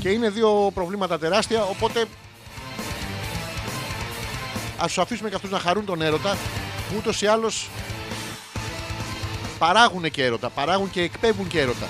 Και 0.00 0.08
είναι 0.10 0.30
δύο 0.30 0.70
προβλήματα 0.74 1.18
τεράστια, 1.18 1.62
οπότε. 1.64 2.04
Α 4.82 4.86
του 4.94 5.00
αφήσουμε 5.00 5.28
και 5.28 5.34
αυτούς 5.34 5.50
να 5.50 5.58
χαρούν 5.58 5.84
τον 5.84 6.02
έρωτα. 6.02 6.36
που 6.88 6.94
Ούτως 6.98 7.22
ή 7.22 7.26
άλλως 7.26 7.68
παράγουν 9.58 10.10
και 10.10 10.24
έρωτα. 10.24 10.48
Παράγουν 10.50 10.90
και 10.90 11.00
εκπέμπουν 11.00 11.46
και 11.46 11.60
έρωτα. 11.60 11.86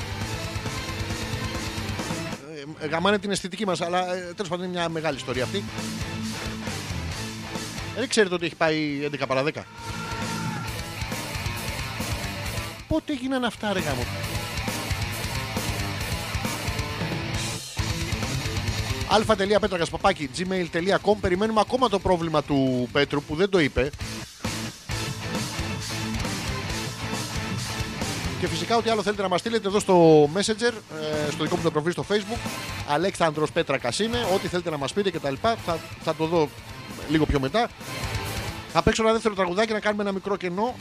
Ε, 2.80 2.86
γαμάνε 2.86 3.18
την 3.18 3.30
αισθητική 3.30 3.66
μας, 3.66 3.80
αλλά 3.80 4.14
ε, 4.14 4.32
τέλος 4.36 4.48
πάντων 4.50 4.64
είναι 4.64 4.78
μια 4.78 4.88
μεγάλη 4.88 5.16
ιστορία 5.16 5.44
αυτή. 5.44 5.64
Ε, 7.96 7.98
Δεν 7.98 8.08
ξέρετε 8.08 8.34
ότι 8.34 8.44
έχει 8.44 8.54
πάει 8.54 9.08
11 9.20 9.26
παρα 9.26 9.42
10. 9.42 9.50
Πότε 12.88 13.12
έγιναν 13.12 13.44
αυτά, 13.44 13.72
ρε 13.72 13.80
γάμο; 13.80 14.04
αλφα.πέτρακα 19.12 19.86
παπάκι 19.90 20.30
gmail.com 20.36 21.16
Περιμένουμε 21.20 21.60
ακόμα 21.60 21.88
το 21.88 21.98
πρόβλημα 21.98 22.42
του 22.42 22.88
Πέτρου 22.92 23.22
που 23.22 23.34
δεν 23.34 23.48
το 23.48 23.58
είπε. 23.60 23.90
Και 28.40 28.48
φυσικά 28.48 28.76
ό,τι 28.76 28.90
άλλο 28.90 29.02
θέλετε 29.02 29.22
να 29.22 29.28
μας 29.28 29.40
στείλετε 29.40 29.68
εδώ 29.68 29.80
στο 29.80 30.24
Messenger, 30.24 30.72
ε, 31.28 31.30
στο 31.30 31.42
δικό 31.42 31.56
μου 31.56 31.62
το 31.62 31.70
προφίλ 31.70 31.92
στο 31.92 32.04
Facebook. 32.08 32.50
Αλέξανδρος 32.88 33.52
Πέτρακας 33.52 33.98
είναι. 33.98 34.18
Ό,τι 34.34 34.48
θέλετε 34.48 34.70
να 34.70 34.76
μας 34.76 34.92
πείτε 34.92 35.10
και 35.10 35.18
τα 35.18 35.30
λοιπά. 35.30 35.56
Θα, 35.56 35.78
θα 36.02 36.14
το 36.14 36.26
δω 36.26 36.48
λίγο 37.08 37.26
πιο 37.26 37.40
μετά. 37.40 37.68
Θα 38.72 38.82
παίξω 38.82 39.02
ένα 39.02 39.12
δεύτερο 39.12 39.34
τραγουδάκι 39.34 39.72
να 39.72 39.80
κάνουμε 39.80 40.02
ένα 40.02 40.12
μικρό 40.12 40.36
κενό. 40.36 40.74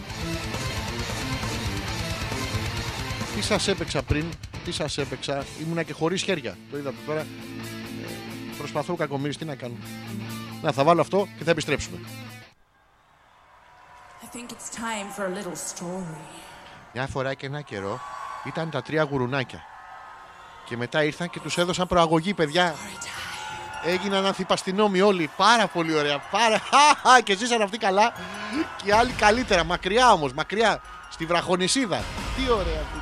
Τι 3.35 3.41
σας 3.41 3.67
έπαιξα 3.67 4.01
πριν, 4.01 4.25
τι 4.65 4.71
σας 4.71 4.97
έπαιξα. 4.97 5.45
Ήμουνα 5.65 5.83
και 5.83 5.93
χωρίς 5.93 6.21
χέρια. 6.21 6.57
Το 6.71 6.77
είδατε 6.77 6.95
τώρα. 7.05 7.25
Ε, 8.61 8.63
προσπαθώ 8.63 8.95
κακομίρις, 8.95 9.37
τι 9.37 9.45
να 9.45 9.55
κάνω. 9.55 9.73
Να, 10.61 10.71
θα 10.71 10.83
βάλω 10.83 11.01
αυτό 11.01 11.27
και 11.37 11.43
θα 11.43 11.51
επιστρέψουμε. 11.51 11.97
I 14.23 14.35
think 14.35 14.51
it's 14.51 14.69
time 14.75 15.09
for 15.17 15.25
a 15.25 15.37
little 15.37 15.55
story. 15.55 16.21
Μια 16.93 17.07
φορά 17.07 17.33
και 17.33 17.45
ένα 17.45 17.61
καιρό 17.61 17.99
ήταν 18.43 18.69
τα 18.69 18.81
τρία 18.81 19.03
γουρουνάκια. 19.03 19.63
Και 20.65 20.77
μετά 20.77 21.03
ήρθαν 21.03 21.29
και 21.29 21.39
τους 21.39 21.57
έδωσαν 21.57 21.87
προαγωγή, 21.87 22.33
παιδιά. 22.33 22.75
Έγιναν 23.83 24.25
ανθιπαστηνόμοι 24.25 25.01
όλοι. 25.01 25.29
Πάρα 25.37 25.67
πολύ 25.67 25.95
ωραία. 25.95 26.19
Πάρα. 26.19 26.59
Χαχα, 26.71 27.21
και 27.21 27.35
ζήσαν 27.35 27.61
αυτοί 27.61 27.77
καλά. 27.77 28.13
Και 28.75 28.89
οι 28.89 28.91
άλλοι 28.91 29.11
καλύτερα. 29.11 29.63
Μακριά 29.63 30.11
όμως. 30.11 30.33
Μακριά. 30.33 30.81
Στη 31.09 31.25
βραχονισίδα. 31.25 32.03
Τι 32.35 32.51
ωραία. 32.51 32.81
που 32.93 33.00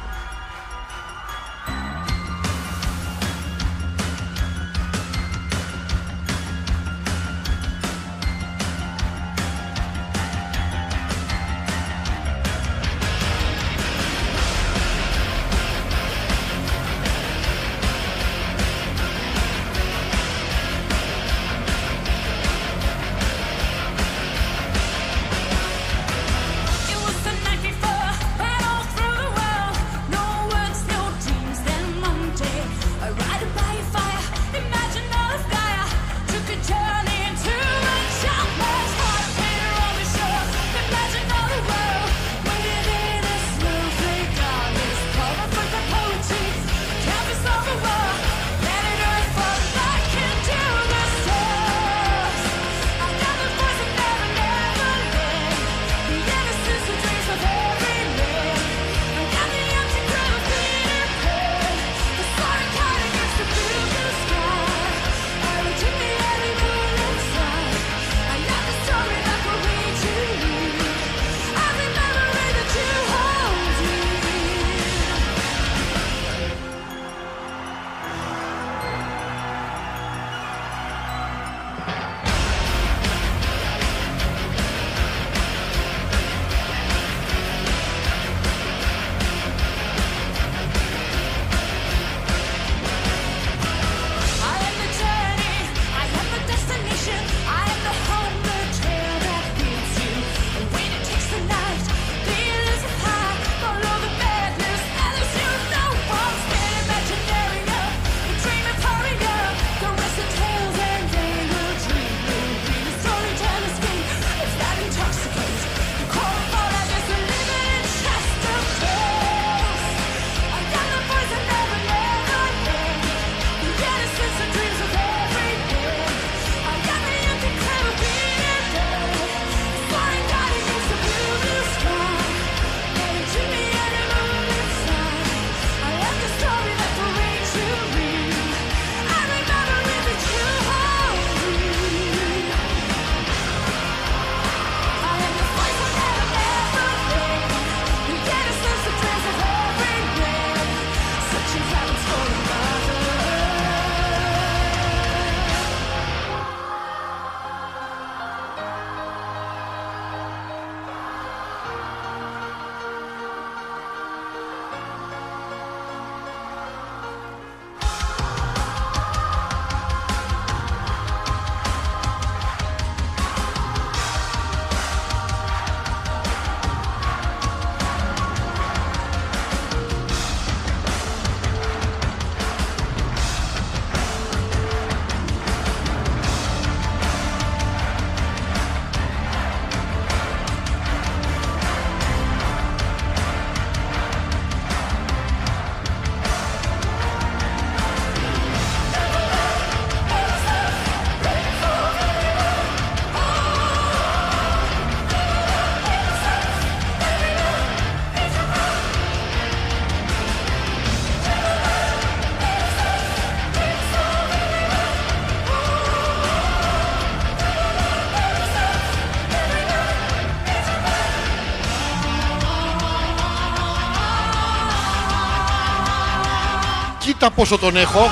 Κοίτα 227.19 227.31
πόσο 227.31 227.57
τον 227.57 227.75
έχω. 227.75 228.09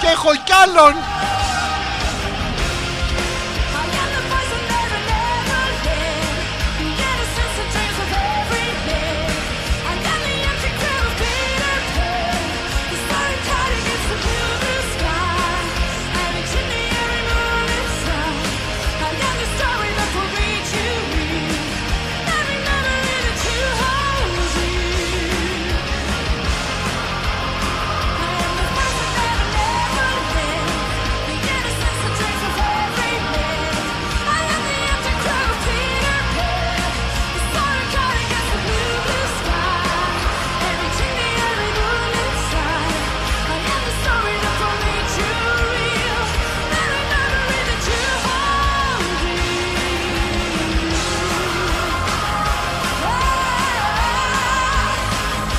Και 0.00 0.06
έχω 0.06 0.30
κι 0.44 0.52
άλλον. 0.52 1.13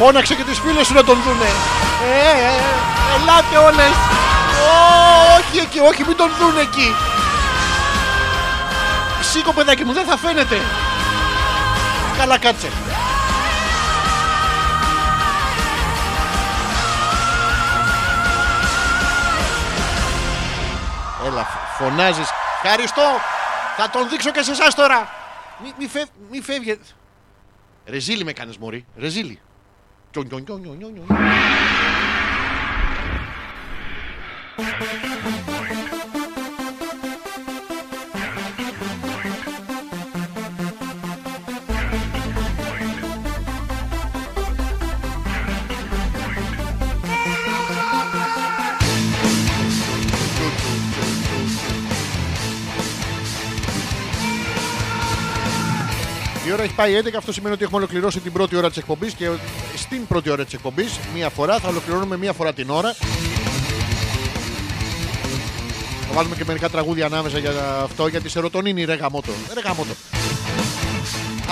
Φώναξε 0.06 0.36
και 0.36 0.44
τις 0.44 0.60
φίλες 0.60 0.86
σου 0.88 0.94
να 0.94 1.04
τον 1.04 1.18
δούνε. 1.22 1.50
Ε, 2.04 2.30
ε, 2.30 2.46
ε, 2.46 3.22
ελάτε 3.22 3.58
όλες. 3.58 3.94
Ω, 4.66 4.74
όχι 5.38 5.58
εκεί, 5.60 5.80
όχι 5.80 6.04
μην 6.08 6.18
τον 6.18 6.30
δούνε 6.40 6.62
εκεί. 6.62 6.96
Σήκω 9.22 9.54
παιδάκι 9.54 9.84
μου, 9.84 9.94
δεν 9.94 10.06
θα 10.06 10.18
φαίνεται. 10.18 10.62
Καλά 12.18 12.38
κάτσε. 12.38 12.68
Έλα, 21.26 21.44
φ- 21.44 21.78
φωνάζεις. 21.82 22.30
Ευχαριστώ. 22.64 23.02
Θα 23.78 23.90
τον 23.90 24.10
δείξω 24.10 24.32
και 24.32 24.42
σε 24.42 24.52
εσάς 24.52 24.76
τώρα. 24.76 25.10
Μη, 25.64 25.74
μη, 25.78 25.88
φεύ, 25.88 26.06
μη 26.32 26.42
φεύγε. 26.42 26.78
Ρεζίλι 27.86 28.24
με 28.24 28.34
κάνεις 28.34 28.58
μωρή. 28.58 28.86
Ρεζίλι. 28.98 29.40
Η 56.48 56.52
ώρα 56.52 56.64
έχει 56.64 56.74
πάει 56.74 57.02
11. 57.04 57.14
Αυτό 57.18 57.34
σημαίνει 57.34 57.54
ότι 57.54 57.64
έχουμε 57.64 57.78
ολοκληρώσει 57.78 58.20
την 58.20 58.32
πρώτη 58.32 58.56
ώρα 58.56 58.68
της 58.68 58.78
εκπομπής 58.78 59.14
και 59.14 59.30
στην 59.86 60.08
πρώτη 60.08 60.30
ώρα 60.30 60.44
της 60.44 60.54
εκπομπής, 60.54 61.00
μία 61.14 61.30
φορά, 61.30 61.60
θα 61.60 61.68
ολοκληρώνουμε 61.68 62.18
μία 62.18 62.34
φορά 62.34 62.54
την 62.54 62.70
ώρα. 62.70 62.94
Θα 66.08 66.14
βάλουμε 66.14 66.36
και 66.36 66.44
μερικά 66.46 66.70
τραγούδια 66.70 67.06
ανάμεσα 67.06 67.38
για 67.38 67.52
αυτό, 67.84 68.08
για 68.08 68.22
τη 68.22 68.30
σερωτονίνη, 68.30 68.84
ρε 68.84 68.94
γαμότο. 68.94 69.32
Ρε 69.54 69.62
γαμότο. 69.62 69.94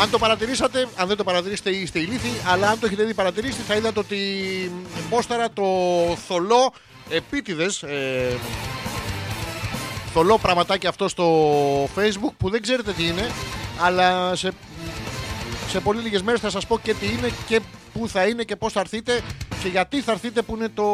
Αν 0.01 0.09
το 0.09 0.17
παρατηρήσατε, 0.17 0.87
αν 0.95 1.07
δεν 1.07 1.17
το 1.17 1.23
παρατηρήσετε 1.23 1.69
είστε 1.69 1.99
ηλίθιοι, 1.99 2.33
αλλά 2.45 2.69
αν 2.69 2.79
το 2.79 2.85
έχετε 2.85 3.03
δει 3.03 3.13
παρατηρήσει 3.13 3.61
θα 3.67 3.75
είδατε 3.75 3.99
ότι 3.99 4.17
πόσταρα 5.09 5.49
το 5.53 5.63
θολό 6.27 6.73
επίτηδες 7.09 7.83
ε, 7.83 8.37
θολό 10.13 10.37
πραγματάκι 10.37 10.87
αυτό 10.87 11.07
στο 11.07 11.25
facebook 11.83 12.33
που 12.37 12.49
δεν 12.49 12.61
ξέρετε 12.61 12.91
τι 12.91 13.07
είναι 13.07 13.29
αλλά 13.81 14.35
σε, 14.35 14.51
σε 15.73 15.79
πολύ 15.79 16.01
λίγες 16.01 16.21
μέρες 16.21 16.39
θα 16.39 16.49
σας 16.49 16.67
πω 16.67 16.79
και 16.83 16.93
τι 16.93 17.05
είναι 17.05 17.29
και 17.47 17.59
πού 17.93 18.07
θα 18.07 18.25
είναι 18.27 18.43
και 18.43 18.55
πώς 18.55 18.73
θα 18.73 18.79
έρθείτε 18.79 19.21
και 19.63 19.67
γιατί 19.67 20.01
θα 20.01 20.11
έρθετε 20.11 20.41
που 20.41 20.55
είναι 20.55 20.69
το, 20.69 20.85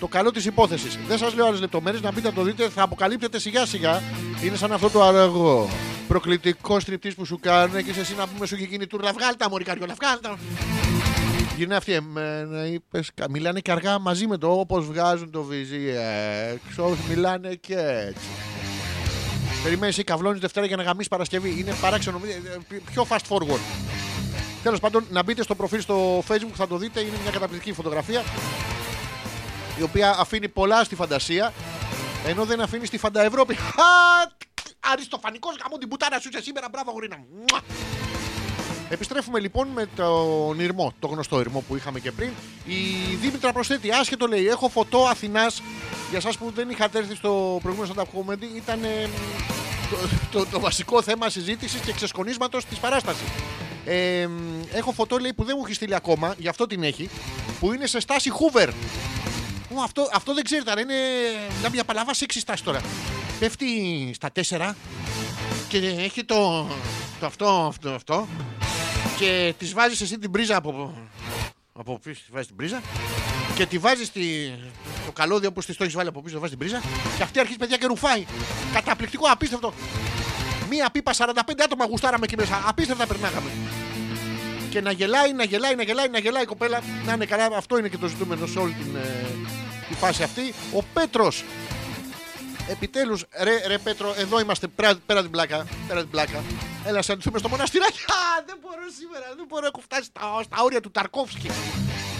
το 0.00 0.06
καλό 0.06 0.30
της 0.30 0.44
υπόθεσης. 0.44 0.98
Δεν 1.08 1.18
σας 1.18 1.34
λέω 1.34 1.46
άλλες 1.46 1.60
λεπτομέρειες, 1.60 2.02
να 2.02 2.12
μπείτε 2.12 2.28
να 2.28 2.34
το 2.34 2.42
δείτε, 2.42 2.68
θα 2.68 2.82
αποκαλύπτεται 2.82 3.38
σιγά 3.38 3.66
σιγά. 3.66 4.02
Είναι 4.44 4.56
σαν 4.56 4.72
αυτό 4.72 4.90
το 4.90 5.02
αργό 5.02 5.68
προκλητικό 6.08 6.80
στριπτής 6.80 7.14
που 7.14 7.24
σου 7.24 7.38
κάνουν 7.40 7.84
και 7.84 8.00
εσύ 8.00 8.14
να 8.18 8.26
πούμε 8.26 8.46
σου 8.46 8.54
έχει 8.54 8.64
γίνει 8.64 8.86
τουρλα. 8.86 9.12
Βγάλ' 9.12 9.36
τα 9.36 9.48
μωρή 9.48 9.64
καριόλα, 9.64 9.94
βγάλ' 10.00 10.18
τα. 10.20 10.38
Γυρνάει 11.56 11.76
αυτή, 11.78 11.92
εμένα 11.92 12.66
είπες, 12.66 13.10
κα- 13.14 13.30
μιλάνε 13.30 13.60
και 13.60 13.70
αργά 13.72 13.98
μαζί 13.98 14.26
με 14.26 14.36
το 14.38 14.50
όπως 14.52 14.86
βγάζουν 14.86 15.30
το 15.30 15.42
βυζί 15.42 15.88
έξω, 16.52 16.96
μιλάνε 17.08 17.54
και 17.54 17.76
έτσι. 17.78 18.26
Περιμένεις 19.62 19.94
εσύ 19.94 20.04
καυλώνει 20.04 20.38
Δευτέρα 20.38 20.66
για 20.66 20.76
να 20.76 20.82
γαμίσεις 20.82 21.08
Παρασκευή. 21.08 21.56
Είναι 21.58 21.74
παράξενο. 21.80 22.20
ε, 22.24 22.74
ε, 22.74 22.80
Πιο 22.92 23.06
fast 23.08 23.28
forward. 23.28 23.60
Τέλος 24.62 24.80
πάντων, 24.80 25.04
να 25.10 25.22
μπείτε 25.22 25.42
στο 25.42 25.54
προφίλ 25.54 25.80
στο 25.80 26.18
Facebook 26.28 26.54
θα 26.54 26.66
το 26.66 26.76
δείτε. 26.76 27.00
Είναι 27.00 27.16
μια 27.22 27.30
καταπληκτική 27.30 27.72
φωτογραφία 27.72 28.22
η 29.78 29.82
οποία 29.82 30.16
αφήνει 30.18 30.48
πολλά 30.48 30.84
στη 30.84 30.94
φαντασία 30.94 31.52
ενώ 32.26 32.44
δεν 32.44 32.60
αφήνει 32.60 32.86
στη 32.86 32.98
φαντα 32.98 33.22
Ευρώπη. 33.22 33.56
Αριστοφανικός 34.92 35.56
γαμό 35.62 35.78
την 35.78 35.88
πουτάνα 35.88 36.18
σου 36.18 36.28
είσαι 36.32 36.42
σήμερα. 36.42 36.68
Μπράβο, 36.70 36.90
γορίνα 36.90 37.16
μου. 37.16 37.44
Μουα. 38.90 38.98
Επιστρέφουμε 38.98 39.40
λοιπόν 39.40 39.68
με 39.68 39.88
τον 39.96 40.60
Ηρμό, 40.60 40.92
το 40.98 41.06
γνωστό 41.06 41.40
Ηρμό 41.40 41.64
που 41.68 41.76
είχαμε 41.76 42.00
και 42.00 42.12
πριν. 42.12 42.30
Η 42.66 43.14
Δήμητρα 43.20 43.52
προσθέτει, 43.52 43.90
άσχετο 43.90 44.26
λέει, 44.26 44.46
έχω 44.46 44.68
φωτό 44.68 45.06
Αθηνάς. 45.06 45.62
Για 46.08 46.18
εσά 46.18 46.38
που 46.38 46.52
δεν 46.54 46.70
είχατε 46.70 46.98
έρθει 46.98 47.14
στο 47.14 47.58
προηγούμενο 47.62 47.94
stand-up 47.96 48.02
comedy, 48.02 48.56
ήταν 48.56 48.84
ε, 48.84 49.08
το, 49.90 49.96
το, 50.30 50.46
το 50.50 50.60
βασικό 50.60 51.02
θέμα 51.02 51.28
συζήτησης 51.28 51.80
και 51.80 51.92
ξεσκονίσματος 51.92 52.64
της 52.64 52.78
παράστασης. 52.78 53.28
Ε, 53.84 54.28
έχω 54.72 54.92
φωτό 54.92 55.18
λέει 55.18 55.32
που 55.32 55.44
δεν 55.44 55.54
μου 55.58 55.64
έχει 55.66 55.74
στείλει 55.74 55.94
ακόμα, 55.94 56.34
γι' 56.38 56.48
αυτό 56.48 56.66
την 56.66 56.82
έχει, 56.82 57.08
που 57.60 57.72
είναι 57.72 57.86
σε 57.86 58.00
στάση 58.00 58.30
Hoover. 58.34 58.68
Ω, 59.74 59.82
αυτό, 59.82 60.08
αυτό 60.12 60.34
δεν 60.34 60.44
ξέρετε, 60.44 60.70
αλλά 60.70 60.80
είναι 60.80 60.94
μια, 61.60 61.70
μια 61.70 61.84
παλαβά 61.84 62.14
σεξι 62.14 62.40
στάση 62.40 62.64
τώρα. 62.64 62.80
Πέφτει 63.38 63.66
στα 64.14 64.30
τέσσερα 64.32 64.76
και 65.68 65.78
έχει 65.78 66.24
το, 66.24 66.66
το 67.20 67.26
αυτό, 67.26 67.66
αυτό, 67.68 67.90
αυτό 67.90 68.26
και 69.20 69.54
τη 69.58 69.66
βάζεις 69.66 70.00
εσύ 70.00 70.18
την 70.18 70.30
πρίζα 70.30 70.56
από. 70.56 70.94
Από 71.72 71.98
πίσω 71.98 72.20
τη 72.26 72.32
βάζεις 72.32 72.46
την 72.46 72.56
πρίζα 72.56 72.82
και 73.54 73.66
τη 73.66 73.78
βάζεις 73.78 74.06
στη... 74.06 74.54
το 75.06 75.12
καλώδιο 75.12 75.48
όπως 75.48 75.66
τη 75.66 75.74
το 75.74 75.82
έχεις 75.84 75.94
βάλει 75.94 76.08
από 76.08 76.22
πίσω, 76.22 76.38
βάζεις 76.38 76.56
την 76.56 76.58
πρίζα 76.58 76.82
και 77.16 77.22
αυτή 77.22 77.40
αρχίζει 77.40 77.58
παιδιά 77.58 77.76
και 77.76 77.86
ρουφάει. 77.86 78.24
Καταπληκτικό, 78.72 79.26
απίστευτο. 79.30 79.72
Μία 80.70 80.90
πίπα 80.92 81.12
45 81.16 81.24
άτομα 81.64 81.84
γουστάραμε 81.84 82.24
εκεί 82.24 82.36
μέσα. 82.36 82.64
Απίστευτα 82.66 83.06
περνάγαμε. 83.06 83.50
Και 84.70 84.80
να 84.80 84.92
γελάει, 84.92 85.32
να 85.32 85.44
γελάει, 85.44 85.74
να 85.74 85.82
γελάει, 85.82 86.08
να 86.08 86.18
γελάει 86.18 86.42
η 86.42 86.46
κοπέλα. 86.46 86.82
Να 87.06 87.12
είναι 87.12 87.26
καλά, 87.26 87.48
αυτό 87.56 87.78
είναι 87.78 87.88
και 87.88 87.98
το 87.98 88.06
ζητούμενο 88.06 88.46
σε 88.46 88.58
όλη 88.58 88.72
την, 88.72 88.96
ε, 88.96 89.26
τη 89.88 89.94
φάση 89.94 90.22
αυτή. 90.22 90.54
Ο 90.74 90.82
Πέτρος. 90.92 91.44
Επιτέλους, 92.68 93.24
ρε, 93.42 93.66
ρε 93.66 93.78
Πέτρο, 93.78 94.14
εδώ 94.18 94.40
είμαστε 94.40 94.66
πέρα, 94.66 94.94
πέρα 95.06 95.22
την 95.22 95.30
πλάκα. 95.30 95.66
Πέρα 95.88 96.00
την 96.00 96.10
πλάκα. 96.10 96.42
Έλα, 96.84 97.02
συναντηθούμε 97.02 97.38
στο 97.38 97.48
μοναστηράκι. 97.48 97.98
Α, 97.98 98.42
δεν 98.46 98.58
μπορώ 98.60 98.82
σήμερα, 98.98 99.24
δεν 99.36 99.44
μπορώ. 99.48 99.66
Έχω 99.66 99.80
φτάσει 99.80 100.02
στα, 100.04 100.42
στα 100.42 100.62
όρια 100.62 100.80
του 100.80 100.90
Ταρκόφσκι. 100.90 101.50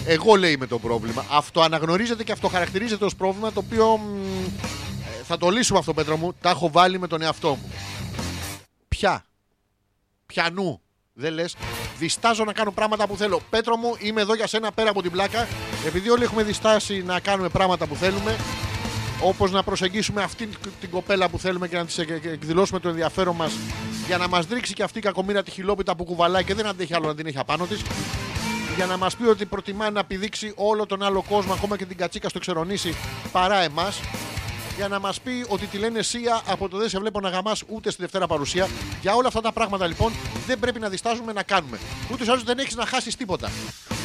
Εγώ 0.05 0.35
λέει 0.35 0.57
με 0.57 0.67
το 0.67 0.79
πρόβλημα. 0.79 1.25
Αυτό 1.31 1.61
αναγνωρίζεται 1.61 2.23
και 2.23 2.31
αυτό 2.31 2.47
χαρακτηρίζεται 2.47 3.05
ως 3.05 3.15
πρόβλημα 3.15 3.51
το 3.51 3.59
οποίο. 3.59 3.97
μ, 3.97 4.25
ε, 5.19 5.23
θα 5.23 5.37
το 5.37 5.49
λύσουμε 5.49 5.79
αυτό, 5.79 5.93
Πέτρο 5.93 6.17
μου. 6.17 6.33
Τα 6.41 6.49
έχω 6.49 6.69
βάλει 6.71 6.99
με 6.99 7.07
τον 7.07 7.21
εαυτό 7.21 7.49
μου. 7.49 7.71
Ποια. 8.87 9.25
Πιανού. 10.25 10.81
Δεν 11.13 11.33
λες. 11.33 11.55
Διστάζω 11.97 12.43
να 12.43 12.53
κάνω 12.53 12.71
πράγματα 12.71 13.07
που 13.07 13.15
θέλω. 13.17 13.41
Πέτρο 13.49 13.77
μου, 13.77 13.95
είμαι 13.99 14.21
εδώ 14.21 14.33
για 14.35 14.47
σένα 14.47 14.71
πέρα 14.71 14.89
από 14.89 15.01
την 15.01 15.11
πλάκα. 15.11 15.47
Επειδή 15.85 16.09
όλοι 16.09 16.23
έχουμε 16.23 16.43
διστάσει 16.43 17.03
να 17.03 17.19
κάνουμε 17.19 17.49
πράγματα 17.49 17.87
που 17.87 17.95
θέλουμε, 17.95 18.35
όπως 19.23 19.51
να 19.51 19.63
προσεγγίσουμε 19.63 20.23
αυτή 20.23 20.49
την 20.79 20.89
κοπέλα 20.89 21.29
που 21.29 21.39
θέλουμε 21.39 21.67
και 21.67 21.77
να 21.77 21.85
τη 21.85 21.93
εκδηλώσουμε 22.31 22.79
το 22.79 22.89
ενδιαφέρον 22.89 23.35
μας 23.35 23.53
για 24.07 24.17
να 24.17 24.27
μας 24.27 24.45
ρίξει 24.49 24.73
και 24.73 24.83
αυτή 24.83 24.99
η 24.99 25.01
κακομήρα 25.01 25.43
τη 25.43 25.51
χιλόπιτα 25.51 25.95
που 25.95 26.03
κουβαλάει 26.03 26.43
και 26.43 26.53
δεν 26.53 26.65
αντέχει 26.65 26.93
άλλο 26.93 27.07
να 27.07 27.15
την 27.15 27.25
έχει 27.25 27.37
απάνω 27.37 27.65
της. 27.65 27.81
Για 28.75 28.85
να 28.85 28.97
μας 28.97 29.15
πει 29.15 29.25
ότι 29.25 29.45
προτιμά 29.45 29.89
να 29.89 30.03
πηδήξει 30.03 30.53
όλο 30.55 30.85
τον 30.85 31.03
άλλο 31.03 31.23
κόσμο, 31.29 31.53
ακόμα 31.53 31.77
και 31.77 31.85
την 31.85 31.97
κατσίκα 31.97 32.29
στο 32.29 32.39
ξερονήσι, 32.39 32.95
παρά 33.31 33.57
εμάς. 33.57 33.99
Για 34.75 34.87
να 34.87 34.99
μας 34.99 35.21
πει 35.21 35.45
ότι 35.47 35.65
τη 35.65 35.77
λένε 35.77 36.01
Σία 36.01 36.41
από 36.47 36.69
το 36.69 36.77
δεν 36.77 36.89
σε 36.89 36.99
βλέπω 36.99 37.19
να 37.19 37.29
γαμάς 37.29 37.63
ούτε 37.67 37.91
στη 37.91 38.01
Δευτέρα 38.01 38.27
παρουσία. 38.27 38.67
Για 39.01 39.13
όλα 39.13 39.27
αυτά 39.27 39.41
τα 39.41 39.51
πράγματα 39.51 39.87
λοιπόν 39.87 40.13
δεν 40.47 40.59
πρέπει 40.59 40.79
να 40.79 40.89
διστάζουμε 40.89 41.33
να 41.33 41.43
κάνουμε. 41.43 41.79
Ούτε 42.11 42.23
άλλως 42.31 42.43
δεν 42.43 42.59
έχεις 42.59 42.75
να 42.75 42.85
χάσεις 42.85 43.15
τίποτα. 43.15 43.51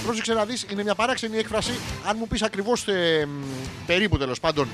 Πρόσεξε 0.05 0.33
να 0.33 0.45
δεις, 0.45 0.67
είναι 0.71 0.83
μια 0.83 0.95
παράξενη 0.95 1.39
έκφραση. 1.39 1.73
Αν 2.07 2.17
μου 2.19 2.29
πεις 2.29 2.43
ακριβώς 2.43 2.85
περίπου 3.87 4.19
τέλος 4.19 4.41
πάντων 4.41 4.69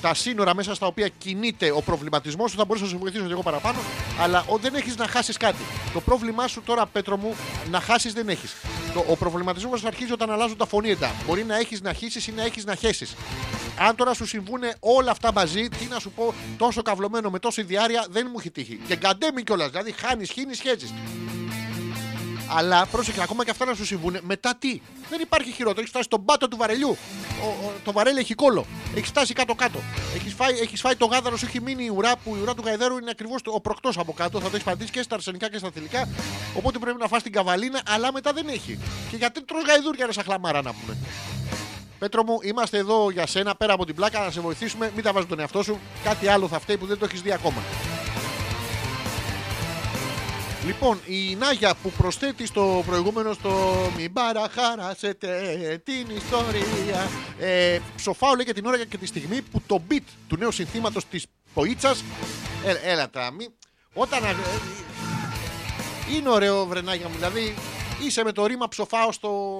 τα 0.00 0.14
σύνορα 0.14 0.54
μέσα 0.54 0.74
στα 0.74 0.86
οποία 0.86 1.08
κινείται 1.08 1.70
ο 1.70 1.82
προβληματισμός 1.82 2.50
σου, 2.50 2.56
θα 2.56 2.64
μπορούσα 2.64 2.84
να 2.84 2.90
σου 2.90 2.98
βοηθήσω 2.98 3.24
και 3.24 3.32
εγώ 3.32 3.42
παραπάνω. 3.42 3.78
Αλλά 4.20 4.44
ο, 4.48 4.58
δεν 4.58 4.74
έχεις 4.74 4.96
να 4.96 5.06
χάσεις 5.06 5.36
κάτι. 5.36 5.62
Το 5.92 6.00
πρόβλημά 6.00 6.46
σου 6.48 6.62
τώρα, 6.62 6.86
Πέτρο 6.86 7.16
μου, 7.16 7.34
να 7.70 7.80
χάσεις 7.80 8.12
δεν 8.12 8.28
έχεις. 8.28 8.54
Ο 9.08 9.16
προβληματισμός 9.16 9.84
αρχίζει 9.84 10.12
όταν 10.12 10.30
αλλάζουν 10.30 10.56
τα 10.56 10.66
φωνήεντα. 10.66 11.10
Μπορεί 11.26 11.44
να 11.44 11.56
έχεις 11.56 11.80
να 11.80 11.92
χύσεις 11.92 12.26
ή 12.26 12.32
να 12.32 12.42
έχεις 12.42 12.64
να 12.64 12.74
χέσεις. 12.74 13.14
Αν 13.78 13.96
τώρα 13.96 14.14
σου 14.14 14.26
συμβούν 14.26 14.60
όλα 14.80 15.10
αυτά 15.10 15.32
μαζί, 15.32 15.68
τι 15.68 15.86
να 15.90 15.98
σου 15.98 16.10
πω, 16.10 16.34
τόσο 16.58 16.82
καυλωμένο 16.82 17.30
με 17.30 17.38
τόση 17.38 17.62
διάρκεια 17.62 18.06
δεν 18.10 18.28
μου 18.32 18.38
έχει 18.38 18.50
τύχει. 18.50 18.80
Και 18.88 18.96
γκαντέμι 18.96 19.42
κιόλας. 19.42 19.70
Δηλαδή 19.70 19.92
χάνεις, 19.92 20.30
χύνεις, 20.30 20.60
χέζεις. 20.60 20.92
Αλλά 22.48 22.86
πρόσεχε, 22.86 23.22
ακόμα 23.22 23.44
και 23.44 23.50
αυτά 23.50 23.64
να 23.64 23.74
σου 23.74 23.84
συμβούν, 23.84 24.18
μετά 24.22 24.54
τι; 24.58 24.80
Δεν 25.10 25.20
υπάρχει 25.20 25.50
χειρότερο. 25.50 25.78
Έχεις 25.78 25.90
φτάσει 25.90 26.04
στον 26.04 26.24
πάτο 26.24 26.48
του 26.48 26.56
βαρελιού. 26.56 26.96
Ο, 27.42 27.46
ο- 27.66 27.72
το 27.84 27.92
βαρέλι 27.92 28.18
έχει 28.18 28.34
κόλλο. 28.34 28.66
Έχεις 28.96 29.08
φτάσει 29.08 29.32
κάτω-κάτω. 29.32 29.78
Έχεις 30.14 30.34
φάει, 30.34 30.58
έχεις 30.58 30.80
φάει 30.80 30.96
το 30.96 31.06
γάδαρο, 31.06 31.36
σου 31.36 31.46
έχει 31.48 31.60
μείνει 31.60 31.84
η 31.84 31.88
ουρά 31.88 32.16
που 32.24 32.36
η 32.36 32.40
ουρά 32.42 32.54
του 32.54 32.62
γαϊδέρου 32.66 32.98
είναι 32.98 33.10
ακριβώς 33.10 33.40
ο 33.44 33.60
προκτός 33.60 33.98
από 33.98 34.12
κάτω. 34.12 34.38
Θα 34.38 34.44
το 34.44 34.50
έχεις 34.52 34.64
πατήσει 34.66 34.90
και 34.90 35.02
στα 35.02 35.14
αρσενικά 35.14 35.50
και 35.50 35.58
στα 35.58 35.70
θηλυκά. 35.70 36.08
Οπότε 36.56 36.78
πρέπει 36.78 36.98
να 37.00 37.06
φας 37.08 37.22
την 37.22 37.32
καβαλίνα, 37.32 37.80
αλλά 37.88 38.12
μετά 38.12 38.32
δεν 38.32 38.48
έχει. 38.48 38.78
Και 39.10 39.16
γιατί 39.16 39.42
τρως 39.44 39.64
γαϊδούρια 39.66 40.06
ρε 40.06 40.12
σαν 40.12 40.24
χλαμάρα 40.24 40.62
να 40.62 40.72
πούμε. 40.72 40.96
Πέτρο 41.98 42.24
μου, 42.24 42.38
είμαστε 42.42 42.78
εδώ 42.78 43.10
για 43.10 43.26
σένα 43.26 43.54
πέρα 43.54 43.72
από 43.72 43.84
την 43.86 43.94
πλάκα 43.94 44.20
να 44.20 44.30
σε 44.30 44.40
βοηθήσουμε. 44.40 44.90
Μην 44.94 45.04
τα 45.04 45.12
βάζεις 45.12 45.28
τον 45.28 45.40
εαυτό 45.40 45.62
σου. 45.62 45.78
Κάτι 46.04 46.28
άλλο 46.28 46.48
θα 46.48 46.60
φταίει 46.60 46.76
που 46.76 46.86
δεν 46.86 46.98
το 46.98 47.04
έχεις 47.04 47.20
δει 47.22 47.32
ακόμα. 47.32 47.62
Λοιπόν, 50.66 51.00
η 51.06 51.34
Νάγια 51.34 51.74
που 51.82 51.90
προσθέτει 51.90 52.46
στο 52.46 52.82
προηγούμενο 52.86 53.32
στο 53.32 53.74
Μην 53.96 54.12
παραχαράσετε 54.12 55.82
την 55.84 56.16
ιστορία. 56.16 57.08
Ε, 57.38 57.78
ψοφάω 57.96 58.34
λέει 58.34 58.44
και 58.44 58.52
την 58.52 58.66
ώρα 58.66 58.84
και 58.84 58.98
τη 58.98 59.06
στιγμή 59.06 59.42
που 59.42 59.62
το 59.66 59.82
beat 59.90 60.02
του 60.28 60.36
νέου 60.36 60.52
συνθήματος 60.52 61.06
της 61.06 61.26
Ποίτσας 61.54 62.04
ε, 62.64 62.90
έλα 62.90 63.10
τώρα, 63.10 63.30
μη, 63.30 63.48
όταν 63.94 64.24
ε, 64.24 64.36
είναι 66.16 66.28
ωραίο 66.28 66.66
βρενάγια 66.66 67.08
μου, 67.08 67.14
δηλαδή 67.14 67.54
είσαι 68.02 68.24
με 68.24 68.32
το 68.32 68.46
ρήμα 68.46 68.68
ψοφάω 68.68 69.12
στο, 69.12 69.58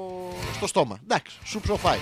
στο 0.55 0.67
στόμα. 0.67 0.99
Εντάξει, 1.03 1.39
σου 1.45 1.61
ψοφάει. 1.61 1.99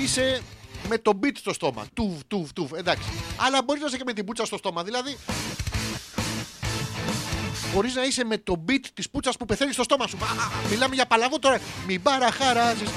Είσαι 0.00 0.42
με 0.88 0.98
το 0.98 1.18
beat 1.22 1.32
στο 1.34 1.52
στόμα. 1.52 1.86
Τουβ, 1.94 2.20
τουβ, 2.28 2.50
τουβ. 2.50 2.72
Εντάξει. 2.74 3.08
Αλλά 3.36 3.62
μπορείς 3.62 3.82
να 3.82 3.88
είσαι 3.88 3.96
και 3.96 4.04
με 4.06 4.12
την 4.12 4.24
πουτσα 4.24 4.44
στο 4.44 4.56
στόμα. 4.56 4.82
Δηλαδή, 4.82 5.16
μπορεί 7.74 7.92
να 7.94 8.04
είσαι 8.04 8.24
με 8.24 8.38
το 8.38 8.64
beat 8.68 8.84
της 8.94 9.10
πουτσα 9.10 9.32
που 9.38 9.46
πεθαίνει 9.46 9.72
στο 9.72 9.82
στόμα 9.82 10.06
σου. 10.06 10.16
Α, 10.16 10.26
α, 10.26 10.68
μιλάμε 10.70 10.94
για 10.94 11.06
παλαβό 11.06 11.38
τώρα. 11.38 11.58
Μην 11.86 12.02
παραχαράζεις. 12.02 12.88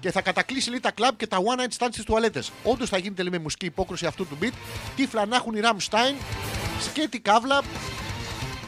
Και 0.00 0.10
θα 0.10 0.20
κατακλείσει 0.20 0.70
λέει 0.70 0.80
τα 0.80 0.90
κλαμπ 0.90 1.16
και 1.16 1.26
τα 1.26 1.38
one 1.38 1.60
night 1.60 1.78
stands 1.78 1.88
στις 1.90 2.04
τουαλέτες. 2.04 2.52
Όντως 2.62 2.88
θα 2.88 2.98
γίνεται 2.98 3.22
λέει, 3.22 3.30
με 3.30 3.38
μουσική 3.38 3.66
υπόκριση 3.66 4.06
αυτού 4.06 4.26
του 4.26 4.38
beat. 4.42 4.52
Τύφλα 4.96 5.26
να 5.26 5.36
έχουν 5.36 5.54
οι 5.54 5.60
Rammstein. 5.62 6.14
Σκέτη 6.80 7.20
καύλα. 7.20 7.62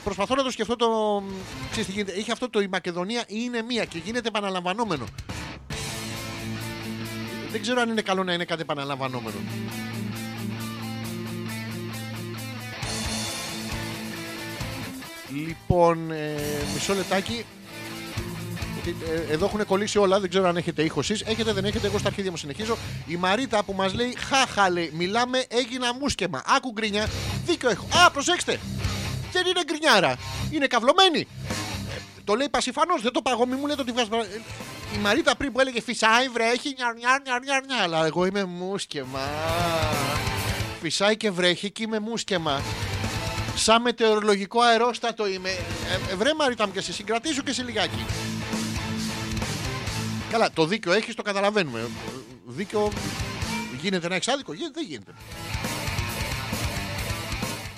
Προσπαθώ 0.04 0.34
να 0.34 0.42
το 0.42 0.50
σκεφτώ 0.50 0.76
το. 0.76 1.22
Ξέρεις 1.70 1.86
τι 1.88 1.92
γίνεται. 1.92 2.12
Έχει 2.12 2.30
αυτό 2.30 2.50
το 2.50 2.60
η 2.60 2.68
Μακεδονία 2.68 3.24
είναι 3.26 3.62
μία 3.62 3.84
και 3.84 3.98
γίνεται 3.98 4.28
επαναλαμβανόμενο. 4.28 5.04
Δεν 7.50 7.62
ξέρω 7.62 7.80
αν 7.80 7.90
είναι 7.90 8.02
καλό 8.02 8.24
να 8.24 8.32
είναι 8.32 8.44
κάτι 8.44 8.60
επαναλαμβανόμενο. 8.60 9.36
Λοιπόν, 15.32 16.10
ε, 16.10 16.34
μισό 16.74 16.94
λεπτάκι. 16.94 17.44
Ε, 18.86 19.12
ε, 19.12 19.32
Εδώ 19.32 19.44
έχουν 19.46 19.66
κολλήσει 19.66 19.98
όλα, 19.98 20.20
δεν 20.20 20.28
ξέρω 20.30 20.48
αν 20.48 20.56
έχετε 20.56 20.82
ήχος 20.82 21.10
εσείς. 21.10 21.26
Έχετε, 21.28 21.52
δεν 21.52 21.64
έχετε, 21.64 21.86
εγώ 21.86 21.98
στα 21.98 22.08
αρχίδια 22.08 22.30
μου 22.30 22.36
συνεχίζω. 22.36 22.76
Η 23.06 23.16
Μαρίτα 23.16 23.62
που 23.64 23.72
μας 23.72 23.94
λέει, 23.94 24.14
χάχα 24.30 24.70
λέει, 24.70 24.90
μιλάμε, 24.94 25.44
έγινα 25.48 25.94
μουσκεμα. 25.94 26.42
Άκου 26.46 26.70
γκρινιά, 26.72 27.08
δίκιο 27.46 27.70
έχω. 27.70 27.86
Α, 28.06 28.10
προσέξτε, 28.10 28.58
δεν 29.32 29.46
είναι 29.46 29.60
γκρινιάρα, 29.64 30.16
είναι 30.50 30.66
καυλωμένη. 30.66 31.26
Ε, 31.90 32.00
Το 32.24 32.34
λέει 32.34 32.48
πασιφανώς, 32.48 33.02
δεν 33.02 33.12
το 33.12 33.22
παγώ, 33.22 33.46
μη 33.46 33.54
μου 33.54 33.66
λέτε 33.66 33.80
ότι 33.80 33.92
βγάζει. 33.92 34.08
παρα- 34.08 34.22
Ε, 34.24 34.40
Η 34.94 34.98
Μαρίτα 34.98 35.36
πριν 35.36 35.52
που 35.52 35.60
έλεγε 35.60 35.80
φυσάει, 35.80 36.28
βρέχει, 36.28 36.74
νιαρ, 36.76 36.94
νιαρ, 36.94 37.20
νιαρ, 37.22 37.40
νιαρ, 37.42 37.64
νιαρ. 37.64 37.80
Αλλά 37.82 38.06
εγώ 38.06 38.24
είμαι 38.26 38.44
μουσκεμα. 38.44 39.20
Φυσάει 40.80 41.16
και 41.16 41.30
βρέχει 41.30 41.70
και 41.70 41.82
είμαι 41.82 41.98
μουσκεμα. 42.00 42.62
Σαν 43.58 43.82
μετεωρολογικό 43.82 44.60
αερόστατο 44.60 45.28
είμαι. 45.28 45.50
Ε, 45.50 46.12
ε, 46.12 46.14
βρε 46.14 46.34
Μαρίτα 46.34 46.66
μου 46.66 46.72
και 46.72 46.80
σε 46.80 46.92
συγκρατήσω 46.92 47.42
και 47.42 47.52
σε 47.52 47.62
λιγάκι. 47.62 48.04
Καλά, 50.30 50.50
το 50.52 50.66
δίκιο 50.66 50.92
έχεις, 50.92 51.14
το 51.14 51.22
καταλαβαίνουμε. 51.22 51.80
Ε, 51.80 51.84
Δίκιο 52.46 52.92
γίνεται 53.80 54.08
να 54.08 54.14
έχεις 54.14 54.28
άδικο, 54.28 54.52
γίνεται, 54.52 54.72
δεν 54.74 54.84
γίνεται. 54.88 55.12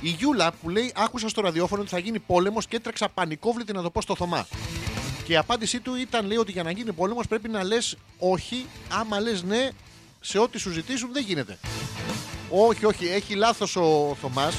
Η 0.01 0.09
Γιούλα 0.09 0.53
που 0.53 0.69
λέει: 0.69 0.93
Άκουσα 0.97 1.29
στο 1.29 1.41
ραδιόφωνο 1.41 1.81
ότι 1.81 1.91
θα 1.91 1.99
γίνει 1.99 2.19
πόλεμος 2.19 2.67
και 2.67 2.77
έτρεξα 2.77 3.09
πανικόβλητη 3.09 3.73
να 3.73 3.83
το 3.83 3.91
πω 3.91 4.01
στο 4.01 4.15
Θωμά. 4.17 4.47
Και 5.25 5.33
η 5.33 5.37
απάντησή 5.37 5.81
του 5.81 5.95
ήταν: 5.95 6.27
Λέει 6.27 6.37
ότι 6.37 6.53
για 6.53 6.63
να 6.63 6.71
γίνει 6.71 6.93
πόλεμος 6.93 7.27
πρέπει 7.27 7.49
να 7.49 7.65
λες 7.65 7.97
όχι. 8.19 8.67
Άμα 8.89 9.21
λες 9.21 9.43
ναι, 9.43 9.69
σε 10.21 10.39
ό,τι 10.39 10.59
σου 10.59 10.71
ζητήσουν 10.71 11.13
δεν 11.13 11.23
γίνεται. 11.23 11.59
Όχι, 12.51 12.85
όχι, 12.85 13.07
έχει 13.07 13.35
λάθος 13.35 13.77
ο 13.77 14.17
Θωμάς. 14.21 14.55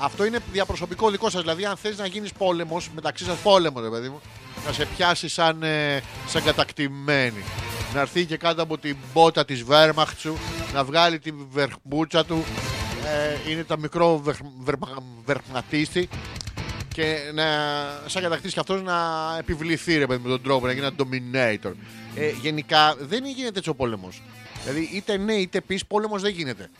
Αυτό 0.00 0.24
είναι 0.24 0.38
διαπροσωπικό 0.52 1.10
δικό 1.10 1.30
σας. 1.30 1.40
Δηλαδή, 1.40 1.64
αν 1.64 1.76
θες 1.76 1.98
να 1.98 2.06
γίνεις 2.06 2.32
πόλεμος, 2.32 2.90
μεταξύ 2.94 3.24
σας 3.24 3.38
πόλεμος, 3.38 3.82
ρε 3.82 3.88
παιδί 3.90 4.08
μου, 4.08 4.20
να 4.66 4.72
σε 4.72 4.86
πιάσεις 4.96 5.32
σαν, 5.32 5.62
ε, 5.62 6.02
σαν 6.26 6.42
κατακτημένη. 6.44 7.42
Να 7.94 8.00
έρθει 8.00 8.24
και 8.24 8.36
κάτω 8.36 8.62
από 8.62 8.78
την 8.78 8.96
μπότα 9.12 9.44
της 9.44 9.62
Βέρμαχτ 9.62 10.18
σου, 10.18 10.36
να 10.74 10.84
βγάλει 10.84 11.18
τη 11.18 11.30
βερμπούτσα 11.50 12.24
του. 12.24 12.44
Ε, 13.04 13.50
είναι 13.50 13.64
το 13.64 13.78
μικρό 13.78 14.18
βερ, 14.18 14.34
βερμα- 14.64 15.02
βερματίστη 15.24 16.08
και 16.94 17.16
να, 17.34 17.44
σαν 18.06 18.22
κατακτήσει 18.22 18.54
και 18.54 18.60
αυτός 18.60 18.82
να 18.82 18.96
επιβληθεί 19.38 19.96
ρε 19.98 20.06
παιδί 20.06 20.22
με 20.22 20.28
τον 20.28 20.42
τρόπο, 20.42 20.66
να 20.66 20.72
γίνει 20.72 20.86
ένα 20.86 20.94
dominator. 20.98 21.72
Ε, 22.14 22.30
γενικά 22.40 22.96
δεν 23.00 23.24
γίνεται 23.26 23.58
έτσι 23.58 23.70
ο 23.70 23.74
πόλεμος. 23.74 24.22
Δηλαδή 24.64 24.90
είτε 24.92 25.16
ναι 25.16 25.32
είτε 25.32 25.60
πεις 25.60 25.86
πόλεμος 25.86 26.22
δεν 26.22 26.32
γίνεται. 26.32 26.70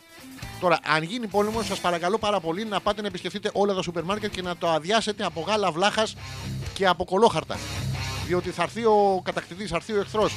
Τώρα, 0.61 0.79
αν 0.85 1.03
γίνει 1.03 1.27
πόλεμος, 1.27 1.67
σας 1.67 1.81
παρακαλώ 1.81 2.19
πάρα 2.19 2.41
πολύ 2.41 2.65
να 2.65 2.81
πάτε 2.81 3.01
να 3.01 3.07
επισκεφτείτε 3.07 3.51
όλα 3.53 3.75
τα 3.75 3.83
σούπερ 3.83 4.03
μάρκετ 4.03 4.31
και 4.33 4.43
να 4.43 4.57
το 4.57 4.69
αδειάσετε 4.69 5.25
από 5.25 5.41
γάλα 5.41 5.71
βλάχας 5.71 6.15
και 6.75 6.87
από 6.87 7.05
κολόχαρτα. 7.05 7.59
Διότι 8.27 8.51
θα 8.51 8.63
έρθει 8.63 8.85
ο 8.85 9.21
κατακτητής, 9.25 9.71
θα 9.71 9.77
έρθει 9.77 9.93
ο 9.93 10.01
εχθρός. 10.01 10.35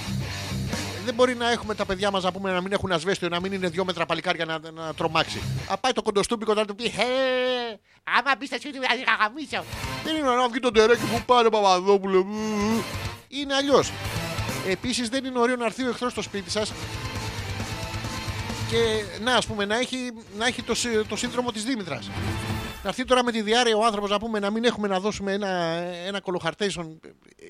Δεν 1.06 1.14
μπορεί 1.14 1.36
να 1.36 1.52
έχουμε 1.52 1.76
τα 1.76 1.86
παιδιά 1.86 2.12
μας 2.12 2.24
να 2.24 2.32
πούμε 2.32 2.52
να 2.52 2.62
μην 2.62 2.72
έχουν 2.72 2.92
ασβέστιο, 2.92 3.30
να 3.30 3.40
μην 3.40 3.52
είναι 3.52 3.68
δύο 3.68 3.86
μέτρα 3.86 4.06
παλικάρια 4.06 4.46
να, 4.46 4.60
να 4.72 4.94
τρομάξει. 4.94 5.42
Α 5.68 5.78
πάει 5.78 5.92
το 5.92 6.02
κοντοστούμπικο 6.02 6.54
να 6.54 6.66
του 6.66 6.76
πει 6.76 6.90
Χε, 6.90 7.04
άμα 8.04 8.36
μπεις 8.38 8.48
στα 8.48 8.58
σπίτι 8.58 8.78
μου 8.78 8.84
θα 8.84 8.96
σε 8.96 9.04
γαμίσω». 9.20 9.64
Δεν 10.04 10.16
είναι 10.16 10.28
να 10.28 10.48
βγει 10.50 10.60
το 10.60 10.72
τερέκι 10.72 11.06
που 11.06 11.22
πάρε 11.26 11.50
Παπαδόπουλο. 11.50 12.24
μου. 12.24 12.84
Είναι 13.28 13.54
αλλιώς. 13.54 13.92
Επίσης 14.68 15.10
δεν 15.10 15.26
είναι 15.26 15.40
ωραίο 15.40 15.56
να 15.56 15.66
έρθει 15.66 15.84
ο 15.84 15.90
εχθρός 15.90 16.12
στο 16.12 16.22
σπίτι 16.22 16.50
σας 16.50 16.74
και 18.72 19.04
να, 19.24 19.36
ας 19.36 19.46
πούμε, 19.46 19.66
να 19.66 19.78
έχει, 19.78 19.98
να 20.38 20.46
έχει 20.48 20.62
το, 20.62 20.76
σύ- 20.76 21.08
το 21.08 21.16
σύνδρομο 21.16 21.52
της 21.52 21.64
Δήμητρας. 21.64 22.10
Να 22.84 22.90
έρθει 22.90 23.06
τώρα 23.06 23.24
με 23.24 23.32
τη 23.32 23.42
διάρκεια 23.42 23.78
ο 23.78 23.86
άνθρωπος 23.86 24.10
να 24.10 24.20
πούμε 24.20 24.40
να 24.40 24.50
μην 24.50 24.64
έχουμε 24.64 24.88
να 24.88 25.00
δώσουμε 25.00 25.34
ένα, 25.34 25.48
ένα 26.08 26.20
κολοχαρτέισον. 26.22 27.00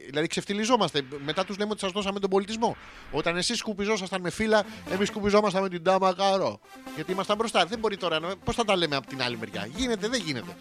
Δηλαδή 0.10 0.28
ξεφτυλιζόμαστε. 0.28 1.02
Μετά 1.26 1.46
τους 1.46 1.58
λέμε 1.58 1.72
ότι 1.72 1.80
σας 1.80 1.92
δώσαμε 1.92 2.20
τον 2.20 2.30
πολιτισμό. 2.30 2.76
Όταν 3.12 3.38
εσείς 3.38 3.58
σκουπιζόσασταν 3.58 4.22
με 4.22 4.30
φύλλα, 4.30 4.64
εμείς 4.92 5.08
σκουπιζόμασταν 5.08 5.62
με 5.62 5.70
την 5.70 5.84
τάμα 5.84 6.14
καρό. 6.14 6.60
Γιατί 6.96 7.12
ήμασταν 7.12 7.38
μπροστά. 7.38 7.66
Δεν 7.66 7.80
μπορεί 7.80 7.98
τώρα 7.98 8.20
να. 8.20 8.36
Πώς 8.44 8.56
θα 8.56 8.66
τα 8.66 8.76
λέμε 8.76 8.96
από 8.96 9.08
την 9.08 9.22
άλλη 9.22 9.38
μεριά. 9.38 9.68
Γίνεται, 9.76 10.08
δεν 10.08 10.22
γίνεται. 10.26 10.52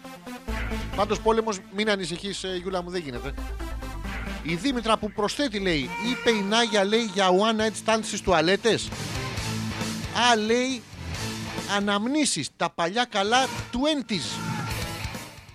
Πάντως 0.95 1.19
πόλεμος, 1.19 1.57
μην 1.75 1.89
ανησυχείς 1.89 2.43
ε, 2.43 2.55
Γιούλα 2.61 2.83
μου, 2.83 2.89
δεν 2.89 3.01
γίνεται. 3.01 3.33
Η 4.43 4.55
Δήμητρα 4.55 4.97
που 4.97 5.11
προσθέτει 5.11 5.59
λέει, 5.59 5.89
είπε 6.11 6.29
η 6.29 6.41
Νάγια 6.41 6.83
λέει 6.83 7.09
για 7.13 7.27
one 7.29 7.61
night 7.61 7.73
stand 7.85 7.99
στις 8.01 8.21
τουαλέτες. 8.21 8.89
Α, 10.19 10.35
λέει 10.35 10.81
αναμνήσεις 11.75 12.49
τα 12.57 12.69
παλιά 12.69 13.05
καλά 13.05 13.47
20s. 13.73 14.39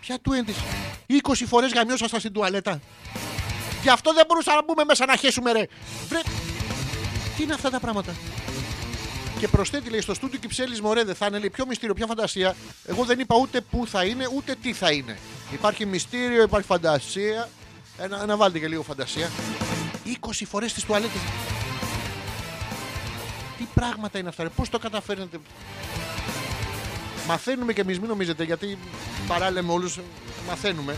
Ποια 0.01 0.19
20s? 0.29 0.51
20 1.09 1.45
φορές 1.47 1.73
γαμιώσασταν 1.73 2.21
στην 2.21 2.33
τουαλέτα. 2.33 2.81
Γι' 3.83 3.91
αυτό 3.93 4.13
δεν 4.13 4.25
μπορούσα 4.29 4.55
να 4.55 4.65
μπούμε 4.65 4.85
μέσα 4.85 5.07
να 5.07 5.17
χέσουμε 5.17 5.53
ρε. 5.53 5.67
Βρε... 6.09 6.21
Τι 7.37 7.43
είναι 7.43 7.55
αυτά 7.55 7.71
τα 7.71 7.81
πράγματα; 7.81 8.15
Και 9.39 9.49
προσθέτει 9.49 9.91
λέει 9.91 10.01
στο 10.01 10.15
στούντιο 10.15 10.39
Κυψέλης 10.39 10.81
μωρέ 10.81 11.05
δεν 11.05 11.15
θα 11.15 11.27
είναι 11.27 11.39
λέει, 11.39 11.51
πιο 11.51 11.67
μυστήριο, 11.67 11.95
πιο 11.95 12.07
φαντασία. 12.07 12.57
Εγώ 12.87 13.05
δεν 13.05 13.19
είπα 13.19 13.37
ούτε 13.37 13.61
πού 13.61 13.87
θα 13.87 14.05
είναι 14.05 14.29
ούτε 14.35 14.55
τι 14.63 14.73
θα 14.73 14.93
είναι. 14.93 15.19
Υπάρχει 15.53 15.87
μυστήριο, 15.87 16.43
υπάρχει 16.43 16.67
φαντασία. 16.67 17.49
Ένα, 17.99 18.27
να 18.27 18.37
βάλτε 18.37 18.59
και 18.59 18.69
λίγο 18.69 18.83
φαντασία. 18.83 19.31
20 20.07 20.31
φορές 20.45 20.71
στις 20.71 20.85
τουαλέτες. 20.85 21.21
Τι 23.77 23.83
πράγματα 23.83 24.19
είναι 24.19 24.29
αυτά, 24.29 24.43
ρε. 24.43 24.49
Πώς 24.49 24.69
το 24.69 24.79
καταφέρνετε; 24.79 25.39
Μαθαίνουμε 27.27 27.73
και 27.73 27.81
εμείς, 27.81 27.99
μην 27.99 28.09
νομίζετε, 28.09 28.45
γιατί 28.45 28.79
παράλληλα 29.27 29.63
με 29.63 29.73
όλους 29.73 29.99
μαθαίνουμε. 30.49 30.97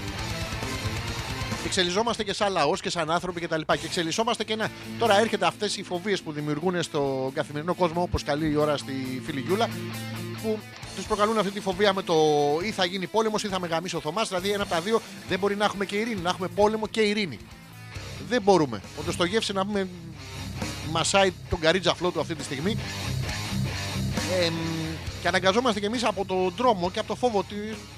Εξελισσόμαστε 1.65 2.25
και 2.25 2.33
σαν 2.33 2.53
λαός 2.53 2.81
και 2.81 2.91
σαν 2.91 3.11
άνθρωποι 3.11 3.41
κτλ. 3.41 3.61
Και, 3.61 3.77
και 3.77 3.87
εξελισσόμαστε 3.87 4.45
και 4.45 4.57
να. 4.57 4.71
Τώρα 4.99 5.21
έρχεται 5.21 5.47
αυτές 5.47 5.77
οι 5.77 5.83
φοβίες 5.83 6.23
που 6.23 6.33
δημιουργούν 6.33 6.83
στον 6.83 7.33
καθημερινό 7.33 7.75
κόσμο, 7.75 8.03
όπως 8.03 8.23
καλή 8.23 8.51
η 8.51 8.57
ώρα 8.57 8.77
στη 8.77 9.23
φίλη 9.25 9.41
Γιούλα, 9.41 9.69
που 10.43 10.59
τους 10.97 11.05
προκαλούν 11.05 11.39
αυτή 11.39 11.51
τη 11.51 11.61
φοβία 11.61 11.93
με 11.93 12.03
το 12.03 12.15
ή 12.63 12.71
θα 12.71 12.85
γίνει 12.85 13.07
πόλεμος 13.07 13.45
ή 13.45 13.49
θα 13.49 13.61
με 13.61 13.67
γαμίσει 13.67 13.97
ο 13.97 14.01
Θωμάς. 14.01 14.29
Δηλαδή, 14.29 14.51
ένα 14.51 14.63
από 14.63 14.73
τα 14.73 14.81
δύο 14.81 15.01
δεν 15.29 15.39
μπορεί 15.39 15.57
να 15.57 15.65
έχουμε 15.65 15.85
και 15.85 15.97
ειρήνη, 15.97 16.21
να 16.21 16.29
έχουμε 16.29 16.49
πόλεμο 16.49 16.87
και 16.87 17.01
ειρήνη. 17.01 17.39
Δεν 18.29 18.43
μπορούμε. 18.43 18.83
Ο 18.99 19.03
Ντοστογεύση 19.03 19.53
να 19.53 19.67
πούμε 19.67 19.89
μασάει 20.89 21.33
τον 21.51 21.61
καρίτζαφλό 21.61 22.11
του 22.11 22.21
αυτή 22.21 22.35
τη 22.35 22.43
στιγμή. 22.43 22.79
Εμ, 24.45 24.55
και 25.23 25.29
αναγκαζόμαστε 25.29 25.81
κι 25.81 25.87
εμείς 25.87 26.05
από 26.05 26.25
τον 26.25 26.53
δρόμο 26.57 26.91
και 26.91 26.99
από 26.99 27.09
το 27.09 27.15
φόβο 27.15 27.43
του, 27.43 27.57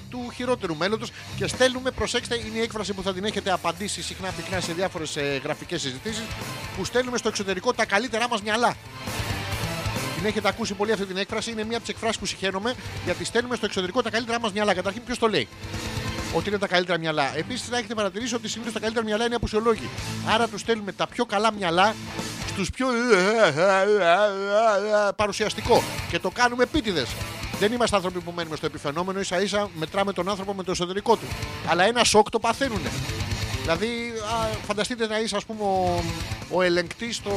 του 0.09 0.31
χειρότερου 0.35 0.75
μέλλοντος 0.75 1.11
και 1.35 1.47
στέλνουμε, 1.47 1.91
προσέξτε, 1.91 2.35
είναι 2.35 2.57
η 2.57 2.61
έκφραση 2.61 2.93
που 2.93 3.03
θα 3.03 3.13
την 3.13 3.25
έχετε 3.25 3.51
απαντήσει 3.51 4.01
συχνά 4.01 4.29
πυκνά 4.29 4.59
σε 4.59 4.73
διάφορες 4.73 5.17
γραφικές 5.43 5.81
συζητήσεις, 5.81 6.23
που 6.77 6.85
στέλνουμε 6.85 7.17
στο 7.17 7.27
εξωτερικό 7.27 7.73
τα 7.73 7.85
καλύτερά 7.85 8.27
μας 8.27 8.41
μυαλά. 8.41 8.75
Την 10.17 10.29
έχετε 10.29 10.47
ακούσει 10.47 10.73
πολύ 10.73 10.91
αυτή 10.91 11.05
την 11.05 11.17
έκφραση, 11.17 11.51
είναι 11.51 11.63
μία 11.63 11.77
από 11.77 11.85
τις 11.85 11.93
εκφράσεις 11.93 12.19
που 12.19 12.25
συχαίνομαι, 12.25 12.75
γιατί 13.05 13.25
στέλνουμε 13.25 13.55
στο 13.55 13.65
εξωτερικό 13.65 14.01
τα 14.01 14.09
καλύτερά 14.09 14.39
μας 14.39 14.51
μυαλά. 14.51 14.73
Καταρχήν, 14.73 15.03
ποιος 15.03 15.17
το 15.19 15.27
λέει; 15.27 15.47
Ότι 16.33 16.49
είναι 16.49 16.57
τα 16.57 16.67
καλύτερα 16.67 16.97
μυαλά. 16.97 17.37
Επίσης, 17.37 17.67
θα 17.67 17.77
έχετε 17.77 17.93
παρατηρήσει 17.93 18.35
ότι 18.35 18.47
συνήθω 18.49 18.71
τα 18.71 18.79
καλύτερα 18.79 19.05
μυαλά 19.05 19.25
είναι 19.25 19.35
απουσιολόγοι. 19.35 19.89
Άρα 20.27 20.47
τους 20.47 20.61
στέλνουμε 20.61 20.91
τα 20.91 21.07
πιο 21.07 21.25
καλά 21.25 21.53
μυαλά 21.53 21.95
στου 22.53 22.65
πιο 22.65 22.87
παρουσιαστικό. 25.15 25.83
Και 26.09 26.19
το 26.19 26.29
κάνουμε 26.29 26.63
επίτηδες. 26.63 27.09
Δεν 27.59 27.71
είμαστε 27.71 27.95
άνθρωποι 27.95 28.19
που 28.19 28.33
μένουμε 28.35 28.55
στο 28.55 28.65
επιφαινόμενο, 28.65 29.19
ίσα 29.19 29.41
ίσα 29.41 29.69
μετράμε 29.73 30.13
τον 30.13 30.29
άνθρωπο 30.29 30.53
με 30.53 30.63
το 30.63 30.71
εσωτερικό 30.71 31.15
του. 31.15 31.25
Αλλά 31.67 31.83
ένα 31.83 32.03
σοκ 32.03 32.29
το 32.29 32.39
παθαίνουν. 32.39 32.81
Δηλαδή, 33.61 33.85
α, 33.85 34.47
φανταστείτε 34.65 35.07
να 35.07 35.19
είσαι, 35.19 35.35
ας 35.35 35.45
πούμε, 35.45 35.63
ο, 35.63 36.03
ο 36.51 36.61
ελεγκτής 36.61 37.15
στο, 37.15 37.31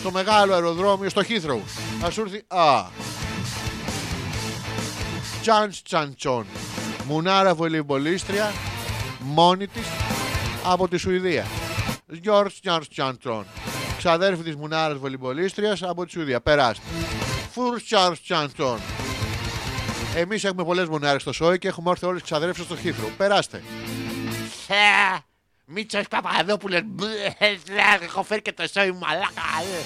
στο 0.00 0.10
μεγάλο 0.10 0.54
αεροδρόμιο, 0.54 1.08
στο 1.08 1.22
Heathrow. 1.28 1.60
Θα 2.00 2.10
σου 2.10 2.20
έρθει. 2.20 2.44
Α. 2.48 2.84
Τζαν 5.40 5.72
Τσαντσόν. 5.84 6.46
Μουνάρα 7.06 7.54
βολυμπολίστρια. 7.54 8.52
Μόνη 9.18 9.66
της 9.66 9.86
από 10.64 10.88
τη 10.88 10.96
Σουηδία. 10.96 11.46
Γιώργ 12.22 12.50
Τζαν 12.62 12.88
Τσαντσόν. 12.88 13.46
Ξαδέρφη 13.96 14.42
της 14.42 14.56
Μουνάρας 14.56 14.98
βολυμπολίστρια 14.98 15.76
από 15.80 16.04
τη 16.04 16.10
Σουηδία. 16.10 16.40
Περάστε. 16.40 16.84
Φουρ 17.52 17.82
Τσαν 17.82 18.18
Τσαντσόν. 18.22 18.80
Εμείς 20.16 20.44
έχουμε 20.44 20.64
πολλές 20.64 20.88
μονάρε 20.88 21.18
στο 21.18 21.32
ΣΟΕ 21.32 21.58
και 21.58 21.68
έχουμε 21.68 21.90
έρθει 21.90 22.06
όλες 22.06 22.20
τις 22.20 22.30
ξαδέρφες 22.30 22.64
στο 22.64 22.76
Heathrow. 22.84 23.10
Περάστε. 23.16 23.62
Μίτσο 25.66 26.00
Παπαδόπουλο. 26.10 26.80
Έχω 28.02 28.22
φέρει 28.22 28.42
και 28.42 28.52
το 28.52 28.66
σόι 28.72 28.92
μαλάκα. 28.92 29.42
ε. 29.78 29.84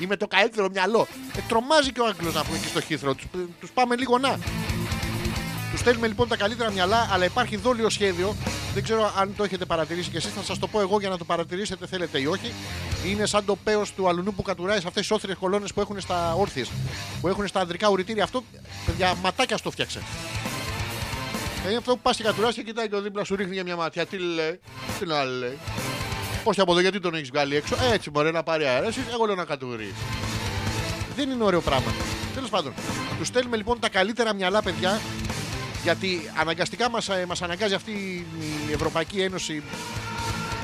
Είμαι 0.00 0.16
το 0.16 0.26
καλύτερο 0.26 0.68
μυαλό. 0.72 1.06
Ε, 1.36 1.40
τρομάζει 1.48 1.92
και 1.92 2.00
ο 2.00 2.06
Άγγλος 2.06 2.34
να 2.34 2.44
πούμε 2.44 2.56
εκεί 2.56 2.66
στο 2.66 2.80
χήθρο. 2.80 3.14
Τους 3.60 3.70
πάμε 3.70 3.96
λίγο 3.96 4.18
να. 4.18 4.38
Τους 5.72 5.80
στέλνουμε 5.80 6.06
λοιπόν 6.06 6.28
τα 6.28 6.36
καλύτερα 6.36 6.70
μυαλά, 6.70 7.08
αλλά 7.12 7.24
υπάρχει 7.24 7.56
δόλιο 7.56 7.88
σχέδιο. 7.90 8.36
Δεν 8.74 8.82
ξέρω 8.82 9.12
αν 9.18 9.34
το 9.36 9.44
έχετε 9.44 9.64
παρατηρήσει 9.64 10.10
κι 10.10 10.16
εσείς. 10.16 10.32
Θα 10.32 10.42
σας 10.42 10.58
το 10.58 10.66
πω 10.66 10.80
εγώ 10.80 11.00
για 11.00 11.08
να 11.08 11.18
το 11.18 11.24
παρατηρήσετε, 11.24 11.86
θέλετε 11.86 12.20
ή 12.20 12.26
όχι. 12.26 12.52
Είναι 13.06 13.26
σαν 13.26 13.44
το 13.44 13.56
πέος 13.64 13.92
του 13.92 14.08
αλουνού 14.08 14.34
που 14.34 14.42
κατουράει 14.42 14.80
σε 14.80 14.86
αυτές 14.86 15.02
τις 15.02 15.10
όθριε 15.10 15.34
κολόνες 15.34 15.72
που 15.72 15.80
έχουν 15.80 16.00
στα 16.00 16.34
όρθιες. 16.34 16.70
Που 17.20 17.28
έχουν 17.28 17.46
στα 17.46 17.60
ανδρικά 17.60 17.88
ουρητήρια. 17.88 18.24
Αυτό, 18.24 18.42
παιδιά, 18.86 19.14
ματάκια 19.22 19.56
στο 19.56 19.70
φτιάξε. 19.70 20.02
Είναι 21.66 21.76
αυτό 21.76 21.92
που 21.92 22.00
πας 22.02 22.16
και 22.16 22.22
κατουράς 22.22 22.54
και 22.54 22.62
κοιτάει 22.62 22.88
το 22.88 23.02
δίπλα 23.02 23.24
σου, 23.24 23.36
ρίχνει 23.36 23.54
για 23.54 23.64
μια 23.64 23.76
ματιά. 23.76 24.06
Τι 24.06 24.18
λέει, 24.18 24.60
τι 24.98 25.06
να 25.06 25.24
λέει. 25.24 25.58
Πώ 26.44 26.50
από 26.56 26.72
εδώ, 26.72 26.80
γιατί 26.80 27.00
τον 27.00 27.14
έχεις 27.14 27.28
βγάλει 27.28 27.56
έξω. 27.56 27.76
Έτσι, 27.92 28.10
μωρέ 28.14 28.30
να 28.30 28.42
πάρει 28.42 28.64
αέρα. 28.66 28.86
Εσύ, 28.86 29.00
εγώ 29.12 29.24
λέω 29.24 29.34
να 29.34 29.44
κατουρεί. 29.44 29.94
Δεν 31.16 31.30
είναι 31.30 31.44
ωραίο 31.44 31.60
πράγμα. 31.60 31.92
Τέλος 32.34 32.50
πάντων, 32.50 32.72
τους 33.18 33.26
στέλνουμε 33.26 33.56
λοιπόν 33.56 33.80
τα 33.80 33.88
καλύτερα 33.88 34.34
μυαλά, 34.34 34.62
παιδιά, 34.62 35.00
γιατί 35.82 36.30
αναγκαστικά 36.40 36.90
μας 36.90 37.08
μας 37.26 37.42
αναγκάζει 37.42 37.74
αυτή 37.74 37.90
η 38.68 38.72
Ευρωπαϊκή 38.72 39.20
Ένωση. 39.20 39.62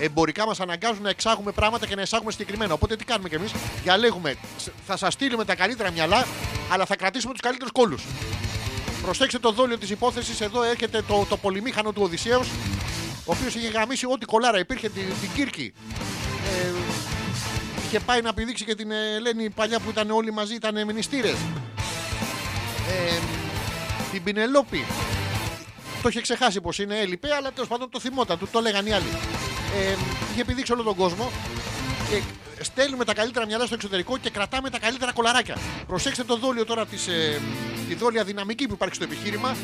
Εμπορικά 0.01 0.47
μας 0.47 0.61
αναγκάζουν 0.61 1.03
να 1.03 1.09
εξάγουμε 1.09 1.53
πράγματα 1.53 1.87
και 1.87 1.95
να 1.95 2.03
εισάγουμε 2.03 2.31
συγκεκριμένα. 2.31 2.73
Οπότε 2.75 2.97
τι 2.97 3.05
κάνουμε 3.05 3.29
κι 3.29 3.35
εμείς, 3.35 3.53
διαλέγουμε, 3.83 4.35
σ- 4.59 4.69
θα 4.87 4.97
σας 4.97 5.13
στείλουμε 5.13 5.45
τα 5.45 5.55
καλύτερα 5.55 5.91
μυαλά, 5.91 6.27
αλλά 6.71 6.85
θα 6.87 6.97
κρατήσουμε 6.97 7.33
τους 7.33 7.43
καλύτερους 7.43 7.73
κόλους. 7.73 8.03
Προσέξτε 9.03 9.39
το 9.39 9.53
δόλιο 9.53 9.79
της 9.79 9.91
υπόθεσης. 9.91 10.41
Εδώ 10.41 10.63
έρχεται 10.63 11.03
το, 11.09 11.27
το 11.29 11.37
πολυμήχανο 11.37 11.93
του 11.93 12.03
Οδυσσέου, 12.03 12.41
ο 13.25 13.33
οποίος 13.33 13.55
είχε 13.55 13.69
γαμίσει 13.69 14.07
ό,τι 14.07 14.25
κολάρα 14.27 14.59
υπήρχε 14.59 14.89
την, 14.89 15.05
την 15.21 15.31
Κύρκη. 15.35 15.73
Ε, 16.63 16.71
είχε 17.87 18.01
πάει 18.01 18.21
να 18.21 18.35
πηδήξει 18.35 18.65
και 18.65 18.75
την 18.75 18.91
Ελένη 18.91 19.51
παλιά 19.51 19.79
που 19.81 19.91
ήταν 19.91 20.11
όλοι 20.11 20.33
μαζί, 20.33 20.55
ήταν 20.55 20.85
μνηστήρες. 20.85 21.37
Ε, 22.89 23.19
την 24.19 24.35
Πινελόπη. 24.35 24.85
Το 26.03 26.09
είχε 26.09 26.21
ξεχάσει 26.21 26.61
πως 26.61 26.79
είναι, 26.79 26.99
έλειπε, 26.99 27.29
αλλά 27.39 27.53
τέλος 27.53 27.69
πάντων 27.69 27.91
το 27.91 28.01
θυμόταν, 28.01 28.39
του 28.39 28.49
το 28.53 28.59
έλεγαν 28.59 28.87
οι 28.87 28.93
άλλοι. 28.93 29.11
Ε, 29.79 29.97
είχε 30.33 30.41
επιδείξει 30.41 30.73
όλο 30.73 30.83
τον 30.83 30.95
κόσμο 30.95 31.31
και 32.11 32.23
στέλνουμε 32.65 33.05
τα 33.05 33.15
καλύτερα 33.15 33.47
μυαλά 33.47 33.67
στο 33.67 33.75
εξωτερικό 33.75 34.19
και 34.19 34.31
κρατάμε 34.31 34.71
τα 34.71 34.79
καλύτερα 34.79 35.13
κολαράκια. 35.13 35.57
Προσέξτε 35.87 36.25
το 36.25 36.37
δόλιο 36.37 36.65
τώρα 36.65 36.87
της, 36.87 37.07
ε, 37.07 37.41
τη 37.89 37.95
δόλια 37.95 38.25
δυναμική 38.25 38.67
που 38.67 38.73
υπάρχει 38.73 38.95
στο 38.95 39.05
επιχείρημα. 39.05 39.57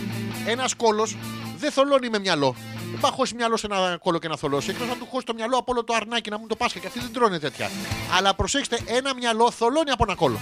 Ένας 0.46 0.74
κόλος 0.74 1.16
δεν 1.58 1.70
θολώνει 1.70 2.08
με 2.08 2.18
μυαλό. 2.18 2.54
Δεν 2.90 3.00
πάει 3.00 3.12
χώσει 3.12 3.34
μυαλό 3.34 3.56
σε 3.56 3.66
ένα 3.66 3.98
κόλο 4.02 4.18
και 4.18 4.28
να 4.28 4.36
θολώσει. 4.36 4.70
Εκτός 4.70 4.88
να 4.88 4.96
του 4.96 5.06
χώσει 5.10 5.26
το 5.26 5.34
μυαλό 5.34 5.56
από 5.56 5.72
όλο 5.72 5.84
το 5.84 5.94
αρνάκι 5.94 6.30
να 6.30 6.38
μου 6.38 6.46
το 6.46 6.56
πάσχε 6.56 6.78
και 6.78 6.86
αυτοί 6.86 6.98
δεν 6.98 7.12
τρώνε 7.12 7.38
τέτοια. 7.38 7.70
Αλλά 8.16 8.34
προσέξτε, 8.34 8.78
ένα 8.86 9.14
μυαλό 9.14 9.50
θολώνει 9.50 9.90
από 9.90 10.04
ένα 10.06 10.14
κόλο. 10.14 10.38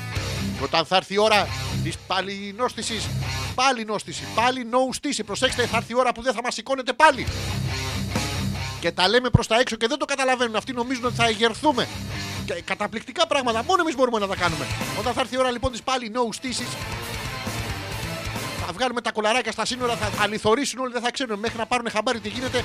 Και 0.63 0.69
όταν 0.69 0.87
θα 0.87 0.97
έρθει 0.97 1.15
η 1.15 1.19
ώρα 1.19 1.49
της 1.83 1.97
πάλι 2.07 2.55
νόστηση, 2.57 3.01
πάλι 3.55 3.85
νόστηση, 3.85 4.23
πάλι 4.35 4.65
νοουστήση. 4.65 5.25
Προσέξτε, 5.25 5.67
θα 5.67 5.77
έρθει 5.77 5.93
η 5.93 5.97
ώρα 5.97 6.13
που 6.13 6.23
δεν 6.23 6.33
θα 6.33 6.41
μας 6.43 6.55
σηκώνετε 6.55 6.93
πάλι. 6.93 7.27
Και 8.81 8.93
τα 8.93 9.09
λέμε 9.09 9.31
προς 9.31 9.47
τα 9.47 9.59
έξω 9.59 9.77
και 9.77 9.87
δεν 9.87 9.99
το 9.99 10.05
καταλαβαίνουν. 10.05 10.57
Αυτοί 10.57 10.73
νομίζουν 10.73 11.05
ότι 11.05 11.15
θα 11.15 11.27
εγερθούμε. 11.27 11.89
Και 12.45 12.63
καταπληκτικά 12.65 13.27
πράγματα. 13.27 13.65
Μόνο 13.65 13.83
εμείς 13.83 13.95
μπορούμε 13.95 14.19
να 14.19 14.27
τα 14.27 14.37
κάνουμε. 14.37 14.67
Όταν 14.99 15.13
θα 15.13 15.21
έρθει 15.21 15.35
η 15.35 15.39
ώρα 15.39 15.51
λοιπόν 15.51 15.71
της 15.71 15.83
πάλι 15.83 16.13
no 16.15 16.35
στήση, 16.35 16.67
θα 18.67 18.73
βγάλουμε 18.73 19.01
τα 19.01 19.13
κολαράκια 19.13 19.53
στα 19.53 19.65
σύνορα, 19.65 19.97
θα, 19.97 20.07
θα 20.07 20.27
λιθορίσουν 20.27 20.79
όλοι, 20.81 20.93
δεν 20.93 21.03
θα 21.03 21.11
ξέρουν. 21.11 21.39
Μέχρι 21.39 21.59
να 21.59 21.67
πάρουν 21.67 21.91
χαμπάρι 21.91 22.21
τι 22.21 22.29
γίνεται. 22.29 22.65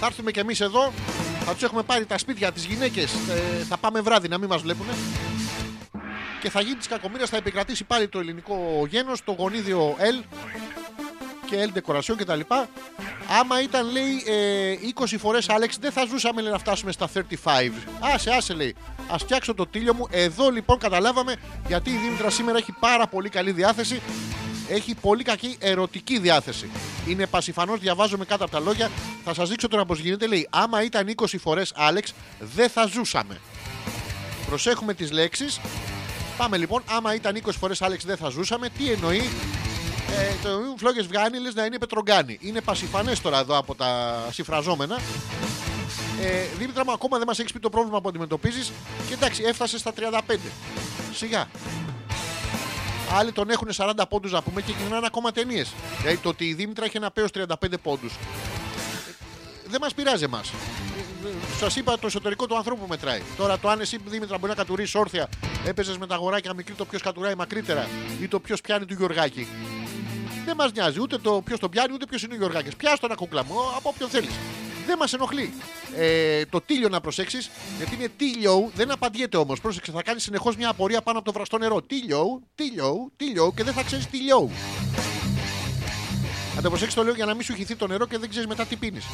Θα 0.00 0.06
έρθουμε 0.06 0.30
κι 0.30 0.38
εμείς 0.38 0.60
εδώ, 0.60 0.92
θα 1.44 1.52
τους 1.52 1.62
έχουμε 1.62 1.82
πάρει 1.82 2.04
τα 2.06 2.18
σπίτια, 2.18 2.52
τις 2.52 2.64
γυναίκες. 2.64 3.12
θα 3.68 3.76
πάμε 3.76 4.00
βράδυ 4.00 4.28
να 4.28 4.38
μην 4.38 4.48
μας 4.48 4.62
βλέπουν. 4.62 4.86
Και 6.40 6.50
θα 6.50 6.60
γίνει 6.60 6.76
τη 6.76 6.88
κακομοίρα, 6.88 7.26
θα 7.26 7.36
επικρατήσει 7.36 7.84
πάλι 7.84 8.08
το 8.08 8.18
ελληνικό 8.18 8.86
γένος, 8.88 9.24
το 9.24 9.32
γονίδιο 9.32 9.96
L 9.98 10.24
και 11.46 11.68
L 11.72 11.78
decoration 11.78 12.14
κτλ. 12.16 12.40
Άμα 13.40 13.62
ήταν, 13.62 13.90
λέει, 13.90 14.22
ε, 14.26 14.74
20 14.94 15.18
φορές 15.18 15.48
Άλεξ, 15.48 15.78
δεν 15.78 15.92
θα 15.92 16.04
ζούσαμε 16.06 16.40
λέει, 16.42 16.52
να 16.52 16.58
φτάσουμε 16.58 16.92
στα 16.92 17.08
35. 17.08 17.72
Άσε, 18.00 18.30
άσε, 18.30 18.54
λέει. 18.54 18.74
Α 19.12 19.18
φτιάξω 19.18 19.54
το 19.54 19.66
τίλιο 19.66 19.94
μου. 19.94 20.06
Εδώ 20.10 20.50
λοιπόν 20.50 20.78
καταλάβαμε 20.78 21.36
γιατί 21.66 21.90
η 21.90 21.96
Δήμητρα 21.96 22.30
σήμερα 22.30 22.58
έχει 22.58 22.72
πάρα 22.80 23.06
πολύ 23.06 23.28
καλή 23.28 23.52
διάθεση. 23.52 24.00
Έχει 24.70 24.94
πολύ 24.94 25.22
κακή 25.22 25.56
ερωτική 25.58 26.18
διάθεση. 26.18 26.70
Είναι 27.08 27.26
πασιφανώ, 27.26 27.76
διαβάζομαι 27.76 28.24
κάτω 28.24 28.44
από 28.44 28.52
τα 28.52 28.60
λόγια. 28.60 28.90
Θα 29.24 29.34
σας 29.34 29.48
δείξω 29.48 29.68
τώρα 29.68 29.84
πώς 29.84 29.98
γίνεται. 29.98 30.26
Λέει, 30.26 30.48
άμα 30.50 30.82
ήταν 30.82 31.14
20 31.16 31.24
φορές 31.38 31.72
Άλεξ, 31.76 32.14
δεν 32.38 32.68
θα 32.68 32.86
ζούσαμε. 32.86 33.40
Προσέχουμε 34.46 34.94
τις 34.94 35.10
λέξεις. 35.10 35.60
Πάμε 36.36 36.56
λοιπόν, 36.56 36.82
άμα 36.90 37.14
ήταν 37.14 37.36
20 37.36 37.50
φορές 37.58 37.82
Άλεξ, 37.82 38.04
δεν 38.04 38.16
θα 38.16 38.28
ζούσαμε. 38.28 38.68
Τι 38.68 38.90
εννοεί, 38.90 39.22
ε, 40.18 40.34
το 40.42 40.74
φλόγες 40.76 41.06
βγάνει 41.06 41.38
λες 41.38 41.54
να 41.54 41.64
είναι 41.64 41.78
πετρογκάνι. 41.78 42.38
Είναι 42.40 42.60
πασιφανές 42.60 43.20
τώρα 43.20 43.38
εδώ 43.38 43.58
από 43.58 43.74
τα 43.74 44.20
συμφραζόμενα. 44.32 44.98
Ε, 46.20 46.56
Δήμητρα 46.58 46.84
μου, 46.84 46.92
ακόμα 46.92 47.18
δεν 47.18 47.26
μας 47.26 47.38
έχεις 47.38 47.52
πει 47.52 47.58
το 47.58 47.70
πρόβλημα 47.70 48.00
που 48.00 48.08
αντιμετωπίζεις. 48.08 48.72
Και 49.08 49.14
εντάξει, 49.14 49.42
έφτασες 49.42 49.80
στα 49.80 49.92
35. 49.92 50.50
Σιγά. 51.14 51.48
Άλλοι 53.12 53.32
τον 53.32 53.50
έχουν 53.50 53.68
40 53.76 53.92
πόντους 54.08 54.32
να 54.32 54.42
πούμε 54.42 54.60
και 54.60 54.72
γυρνάνε 54.78 55.06
ακόμα 55.06 55.32
ταινίες. 55.32 55.72
Δηλαδή 56.00 56.16
το 56.16 56.28
ότι 56.28 56.44
η 56.44 56.54
Δήμητρα 56.54 56.84
έχει 56.84 56.96
ένα 56.96 57.10
πέος 57.10 57.30
35 57.34 57.46
πόντους. 57.82 58.14
Δεν 59.66 59.80
μας 59.80 59.94
πειράζει 59.94 60.24
εμάς. 60.24 60.52
Σας 61.58 61.76
είπα 61.76 61.98
το 61.98 62.06
εσωτερικό 62.06 62.46
του 62.46 62.56
ανθρώπου 62.56 62.86
μετράει. 62.88 63.22
Τώρα 63.36 63.58
το 63.58 63.68
αν 63.68 63.80
εσύ 63.80 63.98
Δήμητρα 64.04 64.38
μπορεί 64.38 64.50
να 64.50 64.58
κατουρίσει 64.58 64.98
όρθια, 64.98 65.28
έπαιζες 65.64 65.98
με 65.98 66.06
τα 66.06 66.14
αγοράκια 66.14 66.54
μικρή 66.54 66.74
το 66.74 66.84
ποιος 66.84 67.02
κατουράει 67.02 67.34
μακρύτερα 67.34 67.88
ή 68.20 68.28
το 68.28 68.40
ποιος 68.40 68.60
πιάνει 68.60 68.84
του 68.84 68.94
Γιωργάκη. 68.94 69.48
Δεν 70.44 70.56
μας 70.56 70.72
νοιάζει 70.72 71.00
ούτε 71.00 71.18
το 71.18 71.42
ποιος 71.44 71.58
τον 71.58 71.70
πιάνει 71.70 71.92
ούτε 71.92 72.06
ποιος 72.06 72.22
είναι 72.22 72.34
ο 72.34 72.36
Γιωργάκης. 72.36 72.76
Πιάστο 72.76 73.06
ένα 73.06 73.14
κούκλα 73.14 73.44
μου 73.44 73.54
από 73.76 73.88
όποιον 73.88 74.08
θέλεις. 74.08 74.34
Δεν 74.90 74.98
μας 74.98 75.12
ενοχλεί. 75.12 75.52
Ε, 75.96 76.44
το 76.44 76.60
τίλιο 76.60 76.88
να 76.88 77.00
προσέξεις, 77.00 77.50
γιατί 77.76 77.94
είναι 77.94 78.08
τίλιο, 78.16 78.70
δεν 78.74 78.90
απαντιέται 78.90 79.36
όμως. 79.36 79.60
Πρόσεξε, 79.60 79.92
θα 79.92 80.02
κάνεις 80.02 80.22
συνεχώς 80.22 80.56
μια 80.56 80.68
απορία 80.68 81.02
πάνω 81.02 81.18
από 81.18 81.26
το 81.26 81.32
βραστό 81.32 81.58
νερό. 81.58 81.82
Τίλιο, 81.82 82.40
τίλιο, 82.54 83.10
τίλιο 83.16 83.52
και 83.56 83.64
δεν 83.64 83.74
θα 83.74 83.82
ξέρεις 83.82 84.06
τίλιο. 84.06 84.50
Αν 86.56 86.62
το 86.62 86.68
προσέξεις, 86.68 86.94
το 86.94 87.04
λέω 87.04 87.14
για 87.14 87.24
να 87.24 87.34
μην 87.34 87.42
σου 87.42 87.54
χυθεί 87.54 87.76
το 87.76 87.86
νερό 87.86 88.06
και 88.06 88.18
δεν 88.18 88.28
ξέρεις 88.28 88.48
μετά 88.48 88.66
τι 88.66 88.76
πίνεις. 88.76 89.04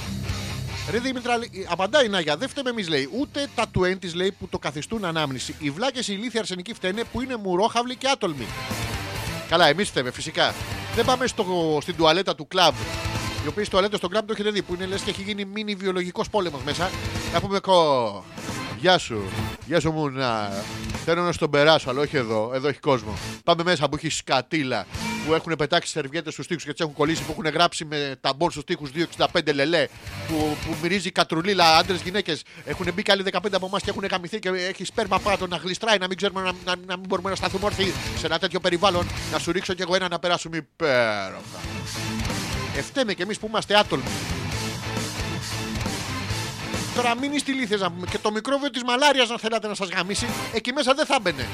Ρε 0.90 0.98
Δήμητρα, 0.98 1.38
λέει- 1.38 1.66
απαντάει 1.70 2.04
η 2.04 2.08
Νάγια. 2.08 2.36
Δεν 2.36 2.48
φταίμε 2.48 2.70
εμείς, 2.70 2.88
λέει. 2.88 3.08
Ούτε 3.18 3.48
τα 3.54 3.68
του 3.68 3.98
τη 3.98 4.16
λέει 4.16 4.32
που 4.32 4.48
το 4.48 4.58
καθιστούν 4.58 5.04
ανάμνηση. 5.04 5.54
Οι 5.58 5.70
βλάκες 5.70 6.08
οι 6.08 6.14
ηλίθιοι 6.18 6.38
αρσενικοί 6.38 6.74
φταίνε 6.74 7.02
που 7.12 7.22
είναι 7.22 7.36
μουρόχαυλοι 7.36 7.96
και 7.96 8.08
άτολμοι. 8.08 8.46
Καλά, 9.48 9.66
εμείς 9.66 9.88
φταίμε, 9.88 10.10
φυσικά. 10.10 10.54
Δεν 10.94 11.04
πάμε 11.04 11.26
στο, 11.26 11.78
στην 11.82 11.96
τουαλέτα 11.96 12.34
του 12.34 12.48
κλαμπ. 12.48 12.74
Οι 13.46 13.48
οποίε 13.48 13.66
τουαλέτε 13.66 13.96
στο 13.96 14.08
κλαμπ 14.08 14.26
το 14.26 14.32
έχετε 14.32 14.50
δει 14.50 14.62
που 14.62 14.74
είναι 14.74 14.86
λες 14.86 15.00
και 15.00 15.10
έχει 15.10 15.22
γίνει 15.22 15.44
μίνι 15.44 15.74
βιολογικός 15.74 16.30
πόλεμος 16.30 16.62
μέσα. 16.62 16.90
Να 17.32 17.40
πούμε 17.40 17.58
κο. 17.58 18.24
Γεια 18.80 18.98
σου. 18.98 19.22
Γεια 19.66 19.80
σου 19.80 19.90
μούνα. 19.90 20.52
Θέλω 21.04 21.22
να 21.22 21.32
στον 21.32 21.50
περάσω, 21.50 21.90
αλλά 21.90 22.00
όχι 22.00 22.16
εδώ. 22.16 22.50
Εδώ 22.54 22.68
έχει 22.68 22.78
κόσμο. 22.78 23.18
Πάμε 23.44 23.62
μέσα 23.62 23.88
που 23.88 23.96
έχει 23.96 24.08
σκατήλα. 24.08 24.86
Που 25.26 25.34
έχουν 25.34 25.54
πετάξει 25.58 25.90
σερβιέτες 25.90 26.32
στους 26.32 26.46
τοίχου 26.46 26.60
και 26.60 26.70
τις 26.70 26.80
έχουν 26.80 26.92
κολλήσει. 26.92 27.22
Που 27.22 27.32
έχουν 27.32 27.46
γράψει 27.52 27.84
με 27.84 28.16
ταμπον 28.20 28.50
στους 28.50 28.64
τοίχου 28.64 28.88
2,65 29.16 29.54
λελέ. 29.54 29.86
Που, 30.28 30.56
που 30.66 30.76
μυρίζει 30.82 31.10
κατρουλίλα 31.10 31.76
άντρες 31.76 32.02
γυναίκες. 32.02 32.42
Έχουν 32.64 32.92
μπει 32.94 33.02
και 33.02 33.12
άλλοι 33.12 33.24
15 33.32 33.38
από 33.52 33.66
εμάς 33.66 33.82
και 33.82 33.90
έχουν 33.90 34.04
γαμηθεί 34.10 34.38
και 34.38 34.48
έχει 34.48 34.84
σπέρμα 34.84 35.18
πάνω 35.18 35.46
να 35.46 35.56
γλιστράει. 35.56 35.98
Να 35.98 36.06
μην 36.06 36.16
ξέρουμε 36.16 36.42
να, 36.42 36.52
να, 36.64 36.74
να 36.86 36.96
μην 36.96 37.06
μπορούμε 37.08 37.30
να 37.30 37.36
σταθούμε 37.36 37.64
όρθιοι 37.64 37.92
σε 38.18 38.26
ένα 38.26 38.38
τέτοιο 38.38 38.60
περιβάλλον. 38.60 39.06
Να 39.32 39.38
σου 39.38 39.52
ρίξω 39.52 39.74
κι 39.74 39.82
εγώ 39.82 39.94
ένα 39.94 40.08
να 40.08 40.18
περάσουμε 40.18 40.56
υπέροχα. 40.56 41.60
Ευτέμε 42.76 43.14
κι 43.14 43.22
εμείς 43.22 43.38
που 43.38 43.46
είμαστε 43.46 43.78
άτολμοι. 43.78 44.04
Τώρα 46.96 47.14
μην 47.14 47.32
είστε 47.32 47.52
ηλίθιες 47.52 47.80
να 47.80 47.90
πούμε. 47.90 48.06
Και 48.10 48.18
το 48.18 48.30
μικρόβιο 48.30 48.70
της 48.70 48.82
μαλάριας 48.82 49.28
να 49.28 49.38
θέλατε 49.38 49.68
να 49.68 49.74
σας 49.74 49.88
γαμίσει, 49.88 50.26
εκεί 50.52 50.72
μέσα 50.72 50.94
δεν 50.94 51.06
θα 51.06 51.20
μπαινε. 51.20 51.46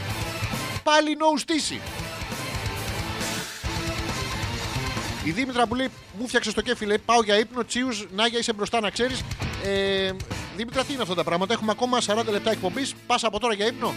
Πάλι 0.83 1.17
no 1.19 1.39
στήση. 1.39 1.81
Η 5.25 5.31
Δήμητρα 5.31 5.67
που 5.67 5.75
λέει, 5.75 5.91
μου 6.19 6.27
φτιάξε 6.29 6.53
το 6.53 6.61
κέφι, 6.61 6.87
λέει, 6.87 6.99
πάω 6.99 7.23
για 7.23 7.39
ύπνο, 7.39 7.65
τσίους, 7.65 8.07
Νάγια 8.15 8.39
είσαι 8.39 8.53
μπροστά 8.53 8.81
να 8.81 8.91
ξέρεις. 8.91 9.23
Ε, 9.65 10.13
Δήμητρα, 10.57 10.85
τι 10.85 10.93
είναι 10.93 11.03
αυτά 11.03 11.15
τα 11.15 11.25
πράγματα, 11.25 11.53
έχουμε 11.53 11.71
ακόμα 11.71 11.99
40 12.07 12.31
λεπτά 12.31 12.51
εκπομπής, 12.51 12.95
πας 13.07 13.25
από 13.25 13.41
τώρα 13.41 13.55
για 13.55 13.67
ύπνο. 13.67 13.95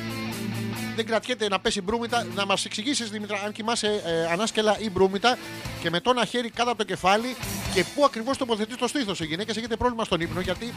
Δεν 0.95 1.05
κρατιέται 1.05 1.47
να 1.47 1.59
πέσει 1.59 1.81
μπρούμητα. 1.81 2.27
Να 2.35 2.45
μας 2.45 2.65
εξηγήσεις, 2.65 3.09
Δημήτρα, 3.09 3.41
αν 3.45 3.51
κοιμάσαι 3.51 4.01
ε, 4.05 4.31
ανάσκελα 4.31 4.79
ή 4.79 4.89
μπρούμητα 4.89 5.37
και 5.81 5.89
με 5.89 5.99
το 5.99 6.09
ένα 6.09 6.25
χέρι 6.25 6.49
κάτω 6.49 6.69
από 6.69 6.77
το 6.77 6.83
κεφάλι 6.83 7.35
και 7.73 7.83
πού 7.95 8.05
ακριβώς 8.05 8.37
τοποθετείς 8.37 8.77
το 8.77 8.87
στήθος. 8.87 9.19
Οι 9.19 9.25
γυναίκες 9.25 9.57
έχετε 9.57 9.75
πρόβλημα 9.75 10.03
στον 10.03 10.21
ύπνο 10.21 10.39
γιατί 10.39 10.73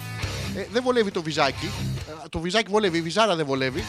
ε, 0.56 0.66
δεν 0.72 0.82
βολεύει 0.82 1.10
το 1.10 1.22
βυζάκι. 1.22 1.70
Ε, 2.24 2.28
το 2.28 2.38
βυζάκι 2.38 2.70
βολεύει, 2.70 2.98
η 2.98 3.02
βυζάρα 3.02 3.36
δεν 3.36 3.46
βολεύει. 3.46 3.84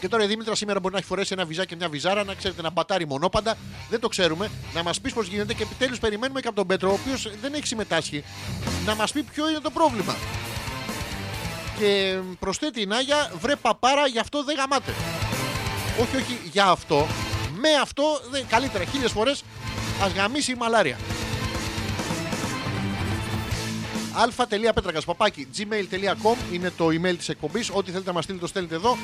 Και 0.00 0.08
τώρα 0.08 0.24
η 0.24 0.26
Δήμητρα 0.26 0.54
σήμερα 0.54 0.80
μπορεί 0.80 0.92
να 0.92 0.98
έχει 0.98 1.08
φορέσει 1.08 1.32
ένα 1.32 1.44
βυζάκι 1.44 1.68
και 1.68 1.76
μια 1.76 1.88
βυζάρα, 1.88 2.24
να 2.24 2.34
ξέρετε 2.34 2.62
να 2.62 2.70
μπατάρει 2.70 3.06
μονόπαντα. 3.06 3.56
Δεν 3.90 4.00
το 4.00 4.08
ξέρουμε. 4.08 4.50
Να 4.74 4.82
μας 4.82 5.00
πεις 5.00 5.12
πώς 5.12 5.26
γίνεται 5.26 5.54
και 5.54 5.62
επιτέλους 5.62 5.98
περιμένουμε 5.98 6.40
και 6.40 6.46
από 6.46 6.56
τον 6.56 6.66
Πέτρο, 6.66 6.90
ο 6.90 6.92
οποίος 6.92 7.30
δεν 7.40 7.54
έχει 7.54 7.66
συμμετάσχει, 7.66 8.24
να 8.86 8.94
μας 8.94 9.12
πει 9.12 9.22
ποιο 9.22 9.50
είναι 9.50 9.58
το 9.58 9.70
πρόβλημα. 9.70 10.16
Και 11.78 12.18
προσθέτει 12.38 12.80
η 12.80 12.86
Νάγια, 12.86 13.30
βρε 13.40 13.56
παπάρα, 13.56 14.06
γι' 14.06 14.18
αυτό 14.18 14.44
δεν 14.44 14.56
γαμάτε. 14.56 14.94
Όχι, 16.00 16.16
όχι, 16.16 16.38
για 16.52 16.66
αυτό. 16.66 17.06
Με 17.58 17.68
αυτό, 17.82 18.20
δεν, 18.30 18.44
καλύτερα, 18.48 18.84
χίλιες 18.84 19.12
φορές 19.12 19.44
ας 20.02 20.12
γαμίσει 20.12 20.52
η 20.52 20.54
μαλάρια. 20.54 20.96
αλφα.πέτρακας 24.12 25.04
παπάκι 25.04 25.48
gmail.com 25.56 26.36
είναι 26.52 26.72
το 26.76 26.86
email 26.86 27.14
της 27.16 27.28
εκπομπής. 27.28 27.70
Ό,τι 27.72 27.90
θέλετε 27.90 28.08
να 28.08 28.14
μας 28.14 28.24
στείλετε, 28.24 28.44
το 28.44 28.50
στέλνετε 28.50 28.74
εδώ. 28.74 28.96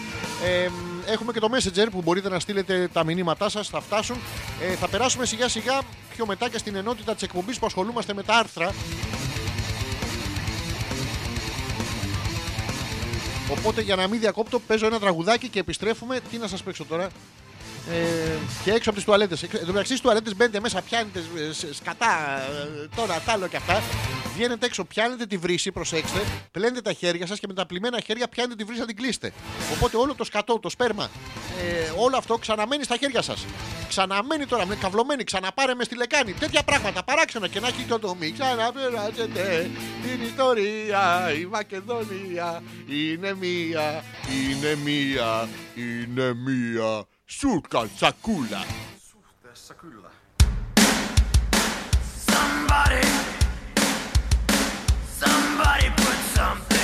Ε, 0.45 0.69
έχουμε 1.13 1.33
και 1.33 1.41
το 1.41 1.49
Messenger 1.53 1.87
που 1.91 2.03
μπορείτε 2.03 2.29
να 2.29 2.39
στείλετε 2.39 2.89
τα 2.93 3.05
μηνύματά 3.05 3.49
σας, 3.49 3.69
θα 3.69 3.81
φτάσουν. 3.81 4.17
Ε, 4.61 4.75
θα 4.75 4.89
περάσουμε 4.89 5.27
σιγά 5.27 5.49
σιγά 5.49 5.81
πιο 6.15 6.27
μετά 6.27 6.49
και 6.49 6.59
στην 6.59 6.77
ενότητα 6.77 7.15
της 7.15 7.23
εκπομπής 7.23 7.59
που 7.59 7.67
ασχολούμαστε 7.67 8.15
με 8.15 8.23
τα 8.23 8.35
άρθρα. 8.35 8.75
Οπότε 13.51 13.81
για 13.81 13.97
να 13.97 14.09
μην 14.09 14.21
διακόπτω, 14.21 14.59
παίζω 14.59 14.87
ένα 14.87 14.99
τραγουδάκι 14.99 15.49
και 15.49 15.59
επιστρέφουμε. 15.59 16.21
Τι 16.31 16.37
να 16.39 16.49
σας 16.49 16.63
παίξω 16.63 16.85
τώρα; 16.85 17.09
Ε, 17.91 18.37
και 18.65 18.71
έξω 18.71 18.89
από 18.91 18.99
τις 18.99 19.05
τουαλέτες. 19.05 19.43
Εν 19.43 19.51
τω 19.51 19.67
μεταξύ, 19.67 19.87
στις 19.87 20.01
τουαλέτες 20.01 20.37
μπαίνετε 20.37 20.61
μέσα, 20.61 20.83
πιάνετε 20.83 21.19
ε, 21.19 21.53
σ- 21.53 21.75
σκατά, 21.75 22.41
ε, 22.83 22.89
τώρα, 22.97 23.21
τ' 23.21 23.29
άλλο 23.29 23.47
και 23.47 23.57
αυτά. 23.57 23.83
Βγαίνετε 24.35 24.67
έξω, 24.67 24.85
πιάνετε 24.85 25.27
τη 25.27 25.37
βρύση, 25.37 25.73
προσέξτε, 25.73 26.19
πλένετε 26.51 26.81
τα 26.81 26.93
χέρια 26.93 27.27
σας 27.27 27.39
και 27.39 27.47
με 27.47 27.55
τα 27.55 27.67
πλημμένα 27.67 28.01
χέρια 28.01 28.29
πιάνετε 28.29 28.55
τη 28.57 28.65
βρύση 28.65 28.81
να 28.81 28.87
την 28.87 28.97
κλείσετε. 28.97 29.33
Οπότε 29.75 29.97
όλο 29.97 30.15
το 30.15 30.25
σκατό, 30.25 30.59
το 30.59 30.69
σπέρμα, 30.69 31.11
ε, 31.61 31.93
όλο 31.97 32.17
αυτό 32.17 32.39
ξαναμένει 32.39 32.85
στα 32.85 32.97
χέρια 32.97 33.23
σας. 33.23 33.47
Ξαναμένει 33.89 34.47
τώρα, 34.47 34.67
με 34.67 34.75
καυλωμένη, 34.77 35.25
ξαναπάρε 35.25 35.75
μες 35.75 35.87
στη 35.87 35.97
λεκάνη. 35.97 36.33
Τέτοια 36.33 36.63
πράγματα 36.63 37.05
παράξενα 37.05 37.49
και 37.49 37.61
να 37.61 37.69
έχει 37.69 37.83
το 37.83 37.99
τομί. 37.99 38.33
Ξαναπεράσετε 38.33 39.71
την 40.03 40.27
ιστορία. 40.27 41.33
Η 41.41 41.45
Μακεδονία 41.47 42.63
είναι 42.89 43.35
μία, 43.35 44.05
είναι 44.31 44.75
μία, 44.85 45.49
είναι 45.75 46.35
μία. 46.35 47.07
Σούρκα 47.27 47.89
τσακούλα. 47.97 48.65
Somebody, 52.29 53.03
somebody 55.21 55.89
put 56.03 56.19
something 56.37 56.76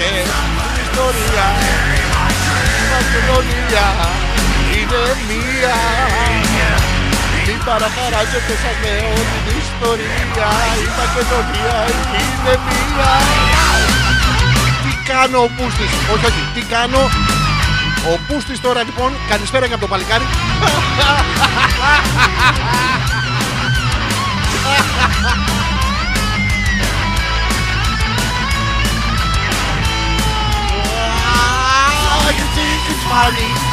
παραχαράζεται 0.00 0.24
την 0.66 0.84
ιστορία. 0.86 1.46
Η 2.80 2.84
Μακεδονία 2.94 3.86
είναι 4.76 5.02
μία. 5.28 5.78
Μην 7.46 7.58
παραχαράζεται 7.64 8.54
σας 8.62 8.76
λέω 8.82 9.14
την 9.44 9.56
ιστορία. 9.64 10.50
Η 10.84 10.88
Μακεδονία 11.00 11.78
είναι 12.20 12.54
μία. 12.68 13.12
Τι 14.84 14.92
κάνω 15.10 15.38
ο 15.46 15.48
Πούστης. 15.56 15.92
Όχι, 16.12 16.24
όχι. 16.30 16.42
Τι 16.54 16.62
κάνω; 16.74 17.02
Ο 18.12 18.14
Πούστης 18.26 18.60
τώρα 18.60 18.82
λοιπόν. 18.82 19.10
Καλησπέρα 19.28 19.66
και 19.66 19.74
από 19.76 19.82
το 19.82 19.88
παλικάρι. 19.88 20.26
party 33.10 33.69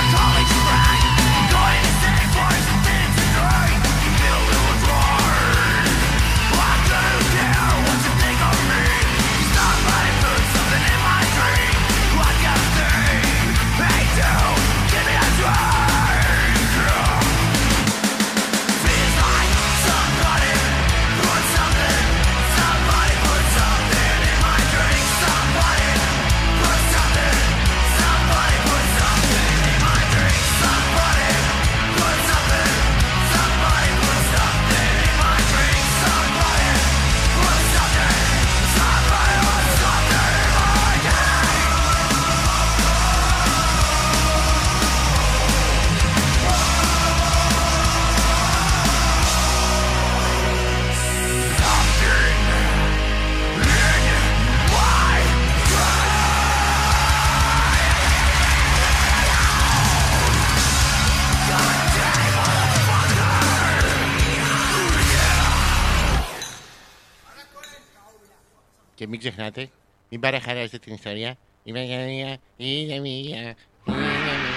ξεχνάτε, 69.30 69.70
μην 70.10 70.20
παραχαράσετε 70.20 70.78
την 70.78 70.94
ιστορία. 70.94 71.36
Η 71.64 71.72
Μακεδονία 71.72 72.38
είναι 72.58 73.00
μία. 73.00 73.56
Είναι 73.86 74.00
μία. 74.00 74.56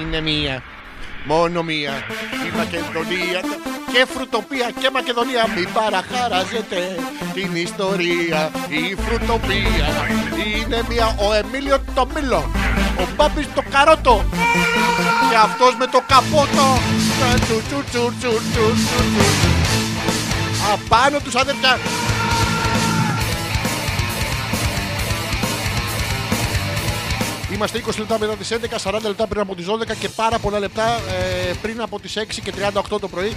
Είναι 0.00 0.20
μία. 0.20 0.62
Μόνο 1.24 1.62
μία. 1.62 1.92
Η 2.46 2.56
Μακεδονία. 2.56 3.40
Και 3.92 4.04
φρουτοπία 4.06 4.70
και 4.80 4.90
Μακεδονία. 4.92 5.46
Μην 5.56 5.68
παραχαράζετε 5.72 6.96
την 7.34 7.56
ιστορία. 7.56 8.50
Η 8.68 8.94
φρουτοπία 8.94 9.88
είναι 10.46 10.82
μία. 10.88 11.16
Ο 11.28 11.32
Εμίλιο 11.32 11.78
το 11.94 12.08
μήλο. 12.14 12.50
Ο 12.98 13.04
Μπάμπης 13.16 13.54
το 13.54 13.62
καρότο. 13.70 14.24
Και 15.30 15.36
αυτός 15.36 15.76
με 15.78 15.86
το 15.86 16.00
καπότο. 16.06 16.66
Τσου, 17.40 17.62
τσου, 17.68 17.84
τσου, 17.90 18.14
τσου, 18.18 18.32
τσου, 18.50 18.74
τσου, 18.90 19.02
τσου. 19.14 19.38
Απάνω 20.72 21.18
τους 21.20 21.34
αδερφιά. 21.34 21.78
Είμαστε 27.58 27.82
20 27.86 27.98
λεπτά 27.98 28.18
μετά 28.18 28.34
τις 28.34 28.52
11, 28.82 28.92
40 28.94 29.00
λεπτά 29.02 29.26
πριν 29.26 29.40
από 29.40 29.54
τις 29.54 29.66
12 29.68 29.96
και 30.00 30.08
πάρα 30.08 30.38
πολλά 30.38 30.58
λεπτά 30.58 30.94
ε, 30.94 31.52
πριν 31.62 31.80
από 31.80 32.00
τις 32.00 32.18
6 32.18 32.22
και 32.44 32.52
38 32.92 33.00
το 33.00 33.08
πρωί. 33.08 33.36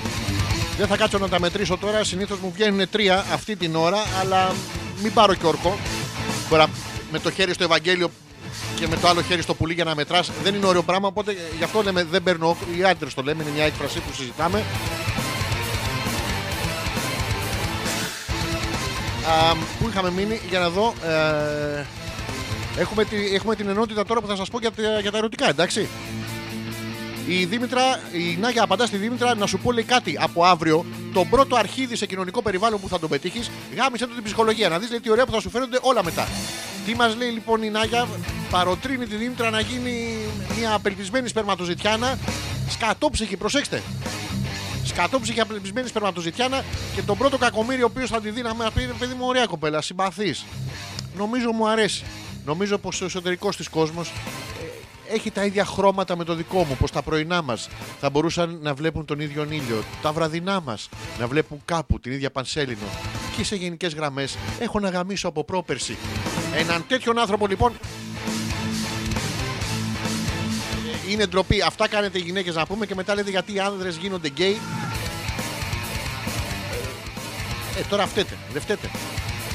Δεν 0.77 0.88
θα 0.88 0.98
κάτσω 0.98 1.18
να 1.18 1.30
τα 1.30 1.39
μετρήσω 1.39 1.77
τώρα. 1.77 2.03
Συνήθως 2.03 2.39
μου 2.39 2.52
βγαίνουν 2.56 2.89
τρία 2.89 3.26
αυτή 3.34 3.56
την 3.56 3.76
ώρα, 3.76 3.98
αλλά 4.19 4.52
μην 5.02 5.14
πάρω 5.14 5.34
και 5.34 5.45
όρκο. 5.45 5.77
Τώρα 6.49 6.68
με 7.11 7.19
το 7.19 7.31
χέρι 7.31 7.53
στο 7.53 7.64
Ευαγγέλιο 7.64 8.11
και 8.76 8.88
με 8.88 8.95
το 8.95 9.07
άλλο 9.07 9.22
χέρι 9.22 9.41
στο 9.41 9.53
πουλί 9.53 9.73
για 9.73 9.84
να 9.84 9.95
μετράς 9.95 10.31
δεν 10.43 10.56
είναι 10.56 10.65
ωραίο 10.65 10.84
πράγμα. 10.84 11.07
Οπότε 11.07 11.31
ε, 11.31 11.35
γι' 11.57 11.64
αυτό 11.64 11.81
λέμε 11.81 12.03
δεν 12.03 12.23
παίρνω 12.23 12.48
όρκο. 12.48 12.65
Οι 12.77 12.84
άντρες 12.84 13.14
το 13.14 13.22
λέμε, 13.22 13.43
είναι 13.43 13.52
μια 13.56 13.64
έκφραση 13.64 13.99
που 13.99 14.14
συζητάμε. 14.14 14.64
Α, 19.30 19.56
πού 19.80 19.89
είχαμε 19.89 20.11
μείνει 20.11 20.41
για 20.49 20.60
να 20.60 20.69
δω. 20.69 20.93
Ε, 21.03 22.01
Έχουμε, 22.77 23.06
τη, 23.06 23.35
έχουμε 23.35 23.56
την 23.56 23.69
ενότητα 23.69 24.06
τώρα 24.06 24.22
που 24.22 24.27
θα 24.27 24.35
σας 24.35 24.49
πω 24.49 24.60
για, 24.60 24.72
τα- 24.72 24.99
για 25.02 25.11
τα 25.11 25.18
ερωτικά, 25.18 25.49
εντάξει. 25.49 25.88
Η 27.27 27.45
Δήμητρα, 27.45 27.81
η 28.11 28.38
Νάγια 28.39 28.64
απαντά 28.64 28.85
στη 28.85 28.98
Δήμητρα 28.98 29.35
να 29.35 29.45
σου 29.48 29.57
πω 29.57 29.72
λέει 29.72 29.84
κάτι 29.84 30.18
από 30.19 30.43
αύριο. 30.45 30.85
Τον 31.14 31.30
πρώτο 31.30 31.56
αρχίδι 31.56 31.95
σε 31.95 32.06
κοινωνικό 32.06 32.41
περιβάλλον 32.41 32.80
που 32.80 32.88
θα 32.88 32.99
τον 32.99 33.10
πετύχεις, 33.10 33.52
γάμισε 33.77 34.07
του 34.07 34.14
την 34.14 34.23
ψυχολογία. 34.23 34.69
Να 34.69 34.80
δεις 34.80 34.89
λέει 34.89 34.99
τι 34.99 35.10
ωραία 35.11 35.26
που 35.26 35.31
θα 35.31 35.39
σου 35.39 35.49
φαίνονται 35.49 35.77
όλα 35.81 36.03
μετά. 36.03 36.27
Τι 36.85 36.95
μας 36.95 37.15
λέει 37.15 37.30
λοιπόν 37.30 37.64
η 37.64 37.69
Νάγια, 37.69 38.07
παροτρύνει 38.52 39.06
τη 39.07 39.15
Δήμητρα 39.15 39.49
να 39.49 39.60
γίνει 39.60 40.15
μια 40.60 40.73
απελπισμένη 40.73 41.27
σπερματοζητιάνα. 41.27 42.18
Σκατόψυχη, 42.69 43.38
προσέξτε. 43.38 43.81
Σκατόψυχη 44.85 45.39
απελπισμένη 45.39 45.88
σπερματοζητιάνα 45.88 46.64
και 46.95 47.02
τον 47.02 47.18
πρώτο 47.18 47.38
κακομίρι 47.38 47.81
ο 47.84 47.85
οποίος 47.85 48.10
θα 48.10 48.22
τη 48.22 48.30
δει 48.30 48.41
να 48.41 48.53
μα 48.53 48.72
πει 48.72 48.81
«Ρε 48.81 48.93
παιδί 48.99 49.14
μου, 49.14 49.26
ωραία 49.27 49.45
κοπέλα, 49.45 49.81
συμπαθή. 49.81 50.35
Νομίζω 51.18 51.52
μου 51.52 51.68
αρέσει. 51.69 52.03
Νομίζω 52.45 52.77
πως 52.77 53.01
ο 53.01 53.05
εσωτερικός 53.05 53.55
της 53.55 53.69
κόσμος 53.69 54.09
ε, 54.09 55.13
έχει 55.13 55.31
τα 55.31 55.45
ίδια 55.45 55.65
χρώματα 55.65 56.15
με 56.18 56.23
το 56.23 56.34
δικό 56.34 56.63
μου. 56.63 56.76
Πως 56.80 56.91
τα 56.91 57.01
πρωινά 57.01 57.41
μας 57.41 57.69
θα 57.99 58.09
μπορούσαν 58.09 58.59
να 58.61 58.73
βλέπουν 58.73 59.05
τον 59.05 59.19
ίδιο 59.19 59.43
ήλιο. 59.49 59.84
Τα 60.01 60.11
βραδινά 60.11 60.61
μας 60.61 60.89
να 61.19 61.27
βλέπουν 61.27 61.61
κάπου 61.65 61.99
την 61.99 62.11
ίδια 62.11 62.31
πανσέλινο. 62.31 62.88
Και 63.38 63.43
σε 63.43 63.55
γενικές 63.55 63.93
γραμμές 63.93 64.38
έχω 64.59 64.80
να 64.80 64.89
γαμίσω 64.89 65.27
από 65.27 65.43
πρόπερση. 65.43 65.97
Έναν 66.55 66.85
τέτοιον 66.88 67.19
άνθρωπο 67.19 67.47
λοιπόν 67.47 67.73
ε, 71.07 71.11
είναι 71.11 71.26
ντροπή. 71.26 71.61
Αυτά 71.61 71.88
κάνετε 71.88 72.18
οι 72.18 72.22
γυναίκες 72.22 72.55
να 72.55 72.65
πούμε 72.65 72.85
και 72.85 72.95
μετά 72.95 73.15
λέτε 73.15 73.30
γιατί 73.30 73.53
οι 73.53 73.59
άνδρες 73.59 73.95
γίνονται 73.95 74.27
γκέι. 74.27 74.57
Ε, 77.80 77.84
τώρα 77.89 78.07
φταίτε. 78.07 78.38
Δεν 78.53 78.61
φταίτε. 78.61 78.89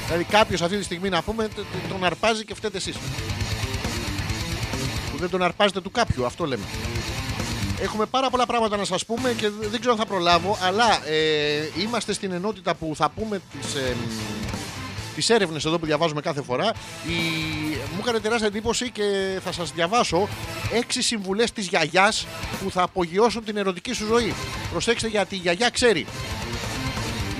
Δηλαδή 0.07 0.23
κάποιος 0.23 0.61
αυτή 0.61 0.77
τη 0.77 0.83
στιγμή 0.83 1.09
να 1.09 1.21
πούμε 1.21 1.47
τ- 1.47 1.53
τ- 1.55 1.89
τον 1.89 2.03
αρπάζει 2.03 2.45
και 2.45 2.53
φταίτε 2.55 2.77
εσείς. 2.77 2.95
Που 5.11 5.17
δεν 5.17 5.29
τον 5.29 5.41
αρπάζετε 5.43 5.81
του 5.81 5.91
κάποιου, 5.91 6.25
αυτό 6.25 6.45
λέμε. 6.45 6.63
Έχουμε 7.81 8.05
πάρα 8.05 8.29
πολλά 8.29 8.45
πράγματα 8.45 8.77
να 8.77 8.85
σας 8.85 9.05
πούμε 9.05 9.33
και 9.37 9.49
δεν 9.49 9.79
ξέρω 9.79 9.91
αν 9.93 9.99
θα 9.99 10.05
προλάβω, 10.05 10.57
αλλά 10.61 11.07
ε, 11.07 11.81
είμαστε 11.81 12.13
στην 12.13 12.31
ενότητα 12.31 12.75
που 12.75 12.91
θα 12.95 13.09
πούμε 13.09 13.41
τις, 13.61 13.75
ε, 13.75 13.95
τις 15.15 15.29
έρευνες 15.29 15.65
εδώ 15.65 15.79
που 15.79 15.85
διαβάζουμε 15.85 16.21
κάθε 16.21 16.41
φορά. 16.41 16.71
Η... 17.07 17.11
Μου 17.93 17.99
έκανε 17.99 18.19
τεράστια 18.19 18.47
εντύπωση 18.47 18.89
και 18.91 19.39
θα 19.43 19.51
σας 19.51 19.71
διαβάσω 19.71 20.27
έξι 20.73 21.01
συμβουλές 21.01 21.51
της 21.51 21.67
γιαγιάς 21.67 22.27
που 22.63 22.71
θα 22.71 22.81
απογειώσουν 22.81 23.43
την 23.43 23.57
ερωτική 23.57 23.93
σου 23.93 24.05
ζωή. 24.05 24.33
Προσέξτε 24.71 25.07
γιατί 25.07 25.35
η 25.35 25.39
γιαγιά 25.39 25.69
ξέρει. 25.69 26.05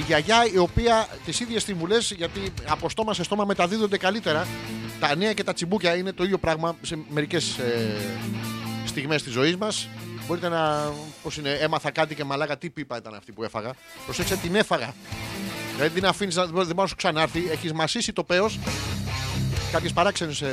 Η 0.08 0.10
γιαγιά 0.10 0.46
η 0.54 0.58
οποία 0.58 1.08
τις 1.26 1.40
ίδιες 1.40 1.64
συμβουλέ, 1.64 1.98
γιατί 1.98 2.54
από 2.68 2.90
στόμα 2.90 3.14
σε 3.14 3.24
στόμα 3.24 3.46
μεταδίδονται 3.46 3.98
καλύτερα. 3.98 4.48
Τα 5.00 5.16
νέα 5.16 5.34
και 5.34 5.44
τα 5.44 5.54
τσιμπούκια 5.54 5.96
είναι 5.96 6.12
το 6.12 6.24
ίδιο 6.24 6.38
πράγμα 6.38 6.76
σε 6.82 6.98
μερικές 7.10 7.58
ε, 7.58 7.98
στιγμές 8.86 9.24
της 9.24 9.34
ζωής 9.34 9.56
μας. 9.56 9.90
Μπορείτε 10.28 10.50
να. 10.50 10.92
Πώς 11.24 11.38
είναι, 11.38 11.50
έμαθα 11.50 11.92
κάτι 11.92 12.16
και 12.16 12.24
μαλάκα, 12.24 12.58
τι 12.58 12.70
πίπα 12.70 12.98
ήταν 12.98 13.14
αυτή 13.14 13.32
που 13.32 13.44
έφαγα. 13.44 13.74
Προσέξτε, 14.06 14.36
την 14.36 14.56
έφαγα. 14.56 14.94
Δηλαδή 15.76 15.94
την 15.94 16.06
αφήνεις, 16.06 16.36
δεν 16.36 16.50
μπορείς 16.50 16.74
να 16.74 16.88
σου 16.88 16.96
ξανάρθει. 16.96 17.48
Έχεις 17.52 17.74
μασίσει 17.74 18.14
το 18.14 18.24
πέος 18.24 18.60
κάποιες 19.72 19.94
παράξενες 19.94 20.44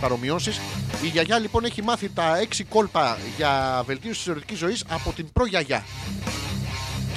παρομοιώσεις. 0.00 0.60
Η 1.02 1.06
γιαγιά 1.06 1.38
λοιπόν 1.38 1.64
έχει 1.64 1.82
μάθει 1.82 2.08
τα 2.08 2.38
έξι 2.38 2.64
κόλπα 2.64 3.18
για 3.36 3.82
βελτίωση 3.86 4.18
της 4.18 4.28
ερωτικής 4.28 4.58
ζωής 4.58 4.84
από 4.88 5.12
την 5.12 5.32
προγιαγιά. 5.32 5.84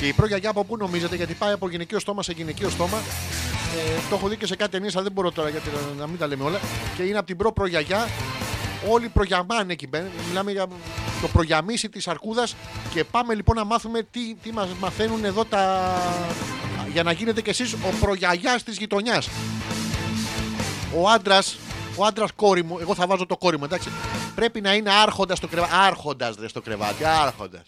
Και 0.01 0.07
η 0.07 0.13
προγιαγιά 0.13 0.49
από 0.49 0.63
πού 0.63 0.77
νομίζετε, 0.77 1.15
γιατί 1.15 1.33
πάει 1.33 1.53
από 1.53 1.69
γυναικείο 1.69 1.99
στόμα 1.99 2.23
σε 2.23 2.31
γυναικείο 2.31 2.69
στόμα. 2.69 2.97
Ε, 3.77 3.99
το 4.09 4.15
έχω 4.15 4.27
δει 4.27 4.35
και 4.37 4.45
σε 4.45 4.55
κάτι 4.55 4.71
ταινίε, 4.71 4.89
αλλά 4.93 5.03
δεν 5.03 5.11
μπορώ 5.11 5.31
τώρα 5.31 5.49
γιατί, 5.49 5.69
να- 5.69 5.99
να 6.01 6.07
μην 6.07 6.17
τα 6.17 6.27
λέμε 6.27 6.43
όλα. 6.43 6.59
Και 6.95 7.03
είναι 7.03 7.17
από 7.17 7.27
την 7.27 7.37
προ 7.37 7.51
προγιαγιά. 7.51 8.07
Όλοι 8.89 9.07
προγιαμάνε 9.09 9.73
εκεί. 9.73 9.87
μπαίνουν. 9.87 10.09
Μιλάμε 10.27 10.51
για 10.51 10.67
το 11.21 11.27
προγιαμίσι 11.27 11.89
της 11.89 12.07
αρκούδας. 12.07 12.55
Και 12.93 13.03
πάμε 13.03 13.33
λοιπόν 13.33 13.55
να 13.55 13.63
μάθουμε 13.65 14.01
τι, 14.11 14.35
τι 14.43 14.51
μας 14.53 14.67
μαθαίνουν 14.79 15.25
εδώ 15.25 15.45
τα. 15.45 15.91
Για 16.91 17.03
να 17.03 17.11
γίνετε 17.11 17.41
κι 17.41 17.49
εσείς 17.49 17.73
ο 17.73 17.93
προγιαγιάς 17.99 18.63
της 18.63 18.77
γειτονιάς. 18.77 19.29
Ο 20.95 21.09
άντρας, 21.09 21.57
ο 21.95 22.05
άντρας 22.05 22.29
κόρη 22.35 22.63
μου, 22.63 22.77
εγώ 22.79 22.95
θα 22.95 23.07
βάζω 23.07 23.25
το 23.25 23.37
κόρη 23.37 23.57
μου, 23.57 23.63
εντάξει. 23.65 23.89
Πρέπει 24.35 24.61
να 24.61 24.73
είναι 24.73 24.91
άρχοντας 24.91 25.37
στο 25.37 25.47
κρεβάτι. 25.47 25.71
Άρχοντας 25.75 26.35
δε 26.35 26.47
στο 26.47 26.61
κρεβάτι, 26.61 27.05
άρχοντας. 27.05 27.61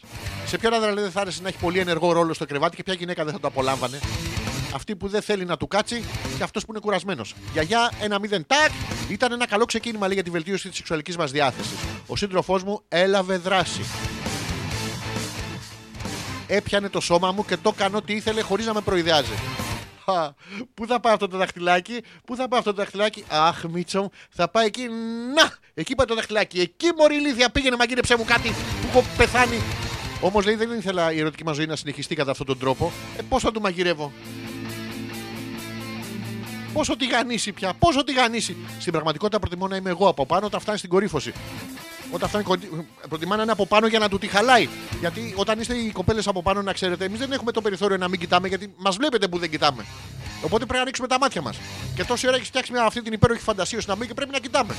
Σε 0.45 0.57
ποιον 0.57 0.73
άντρα 0.73 0.91
λέει, 0.91 1.03
δεν 1.03 1.11
θα 1.11 1.21
άρεσε 1.21 1.41
να 1.41 1.47
έχει 1.47 1.57
πολύ 1.57 1.79
ενεργό 1.79 2.11
ρόλο 2.11 2.33
στο 2.33 2.45
κρεβάτι 2.45 2.75
και 2.75 2.83
ποια 2.83 2.93
γυναίκα 2.93 3.23
δεν 3.23 3.33
θα 3.33 3.39
το 3.39 3.47
απολάμβανε; 3.47 3.99
Αυτή 4.75 4.95
που 4.95 5.07
δεν 5.07 5.21
θέλει 5.21 5.45
να 5.45 5.57
του 5.57 5.67
κάτσει 5.67 6.03
και 6.37 6.43
αυτός 6.43 6.65
που 6.65 6.71
είναι 6.71 6.79
κουρασμένος. 6.79 7.35
Γιαγιά, 7.53 7.91
ένα 8.01 8.19
μηδέν 8.19 8.45
τάκ. 8.47 8.71
Ήταν 9.09 9.31
ένα 9.31 9.47
καλό 9.47 9.65
ξεκίνημα 9.65 10.05
λέει, 10.05 10.15
για 10.15 10.23
τη 10.23 10.29
βελτίωση 10.29 10.67
της 10.67 10.77
σεξουαλικής 10.77 11.17
μας 11.17 11.31
διάθεσης. 11.31 11.77
Ο 12.07 12.15
σύντροφός 12.15 12.63
μου 12.63 12.81
έλαβε 12.87 13.37
δράση. 13.37 13.81
Έπιανε 16.47 16.89
το 16.89 16.99
σώμα 16.99 17.31
μου 17.31 17.45
και 17.45 17.57
το 17.57 17.71
έκανε 17.75 17.95
ό,τι 17.95 18.13
ήθελε 18.13 18.41
χωρίς 18.41 18.65
να 18.65 18.73
με 18.73 18.81
προειδεάζει. 18.81 19.33
Πού 20.73 20.87
θα 20.87 20.99
πάει 20.99 21.13
αυτό 21.13 21.27
το 21.27 21.37
δαχτυλάκι, 21.37 22.01
πού 22.25 22.35
θα 22.35 22.47
πάει 22.47 22.59
αυτό 22.59 22.71
το 22.71 22.77
δαχτυλάκι; 22.77 23.23
Αχ, 23.29 23.63
Μίτσο, 23.63 24.01
μου, 24.01 24.11
θα 24.29 24.49
πάει 24.49 24.65
εκεί. 24.65 24.87
Να! 25.35 25.53
Εκεί 25.73 25.95
πάει 25.95 26.07
το 26.07 26.15
δαχτυλάκι. 26.15 26.59
Εκεί 26.59 26.87
μωρή 26.97 27.15
ηλίθεια 27.15 27.49
πήγαινε, 27.49 27.75
μαγκίνεψε 27.75 28.17
μου 28.17 28.23
κάτι 28.23 28.49
που 28.81 28.97
έχω 28.97 29.03
πεθάνει. 29.17 29.61
Όμως 30.21 30.45
λέει 30.45 30.55
δεν 30.55 30.71
ήθελα 30.71 31.11
η 31.11 31.19
ερωτική 31.19 31.43
μας 31.43 31.55
ζωή 31.55 31.65
να 31.65 31.75
συνεχιστεί 31.75 32.15
κατά 32.15 32.31
αυτόν 32.31 32.45
τον 32.45 32.59
τρόπο. 32.59 32.91
Ε, 33.17 33.21
πώ 33.29 33.39
θα 33.39 33.51
του 33.51 33.61
μαγειρεύω; 33.61 34.11
Πόσο 36.73 36.95
τη 36.95 37.05
γανίσει 37.07 37.51
πια, 37.51 37.73
πόσο 37.73 38.03
τη 38.03 38.13
γανίσει. 38.13 38.57
Στην 38.79 38.91
πραγματικότητα 38.91 39.39
προτιμώ 39.39 39.67
να 39.67 39.75
είμαι 39.75 39.89
εγώ 39.89 40.07
από 40.07 40.25
πάνω 40.25 40.45
όταν 40.45 40.59
φτάνει 40.59 40.77
στην 40.77 40.89
κορύφωση. 40.89 41.33
Όταν 42.13 42.29
φτάνει, 42.29 42.43
κοντι- 42.43 42.69
προτιμά 43.09 43.35
να 43.35 43.41
είναι 43.43 43.51
από 43.51 43.65
πάνω 43.67 43.87
για 43.87 43.99
να 43.99 44.09
του 44.09 44.17
τη 44.17 44.27
χαλάει. 44.27 44.67
Γιατί 44.99 45.33
όταν 45.37 45.59
είστε 45.59 45.75
οι 45.75 45.91
κοπέλες 45.91 46.27
από 46.27 46.41
πάνω, 46.41 46.61
να 46.61 46.73
ξέρετε, 46.73 47.05
εμείς 47.05 47.19
δεν 47.19 47.31
έχουμε 47.31 47.51
το 47.51 47.61
περιθώριο 47.61 47.97
να 47.97 48.07
μην 48.07 48.19
κοιτάμε, 48.19 48.47
γιατί 48.47 48.73
μας 48.77 48.95
βλέπετε 48.95 49.27
που 49.27 49.37
δεν 49.37 49.49
κοιτάμε. 49.49 49.85
Οπότε 50.41 50.57
πρέπει 50.57 50.73
να 50.73 50.81
ανοίξουμε 50.81 51.07
τα 51.07 51.17
μάτια 51.19 51.41
μας. 51.41 51.57
Και 51.95 52.03
τόση 52.03 52.27
ώρα 52.27 52.35
έχει 52.35 52.45
φτιάξει 52.45 52.71
μια 52.71 52.83
αυτή 52.83 53.01
την 53.01 53.13
υπέροχη 53.13 53.41
φαντασία 53.41 53.77
ώστε 53.77 53.91
να 53.91 53.97
μην 53.97 54.07
και 54.07 54.13
πρέπει 54.13 54.31
να 54.31 54.39
κοιτάμε. 54.39 54.75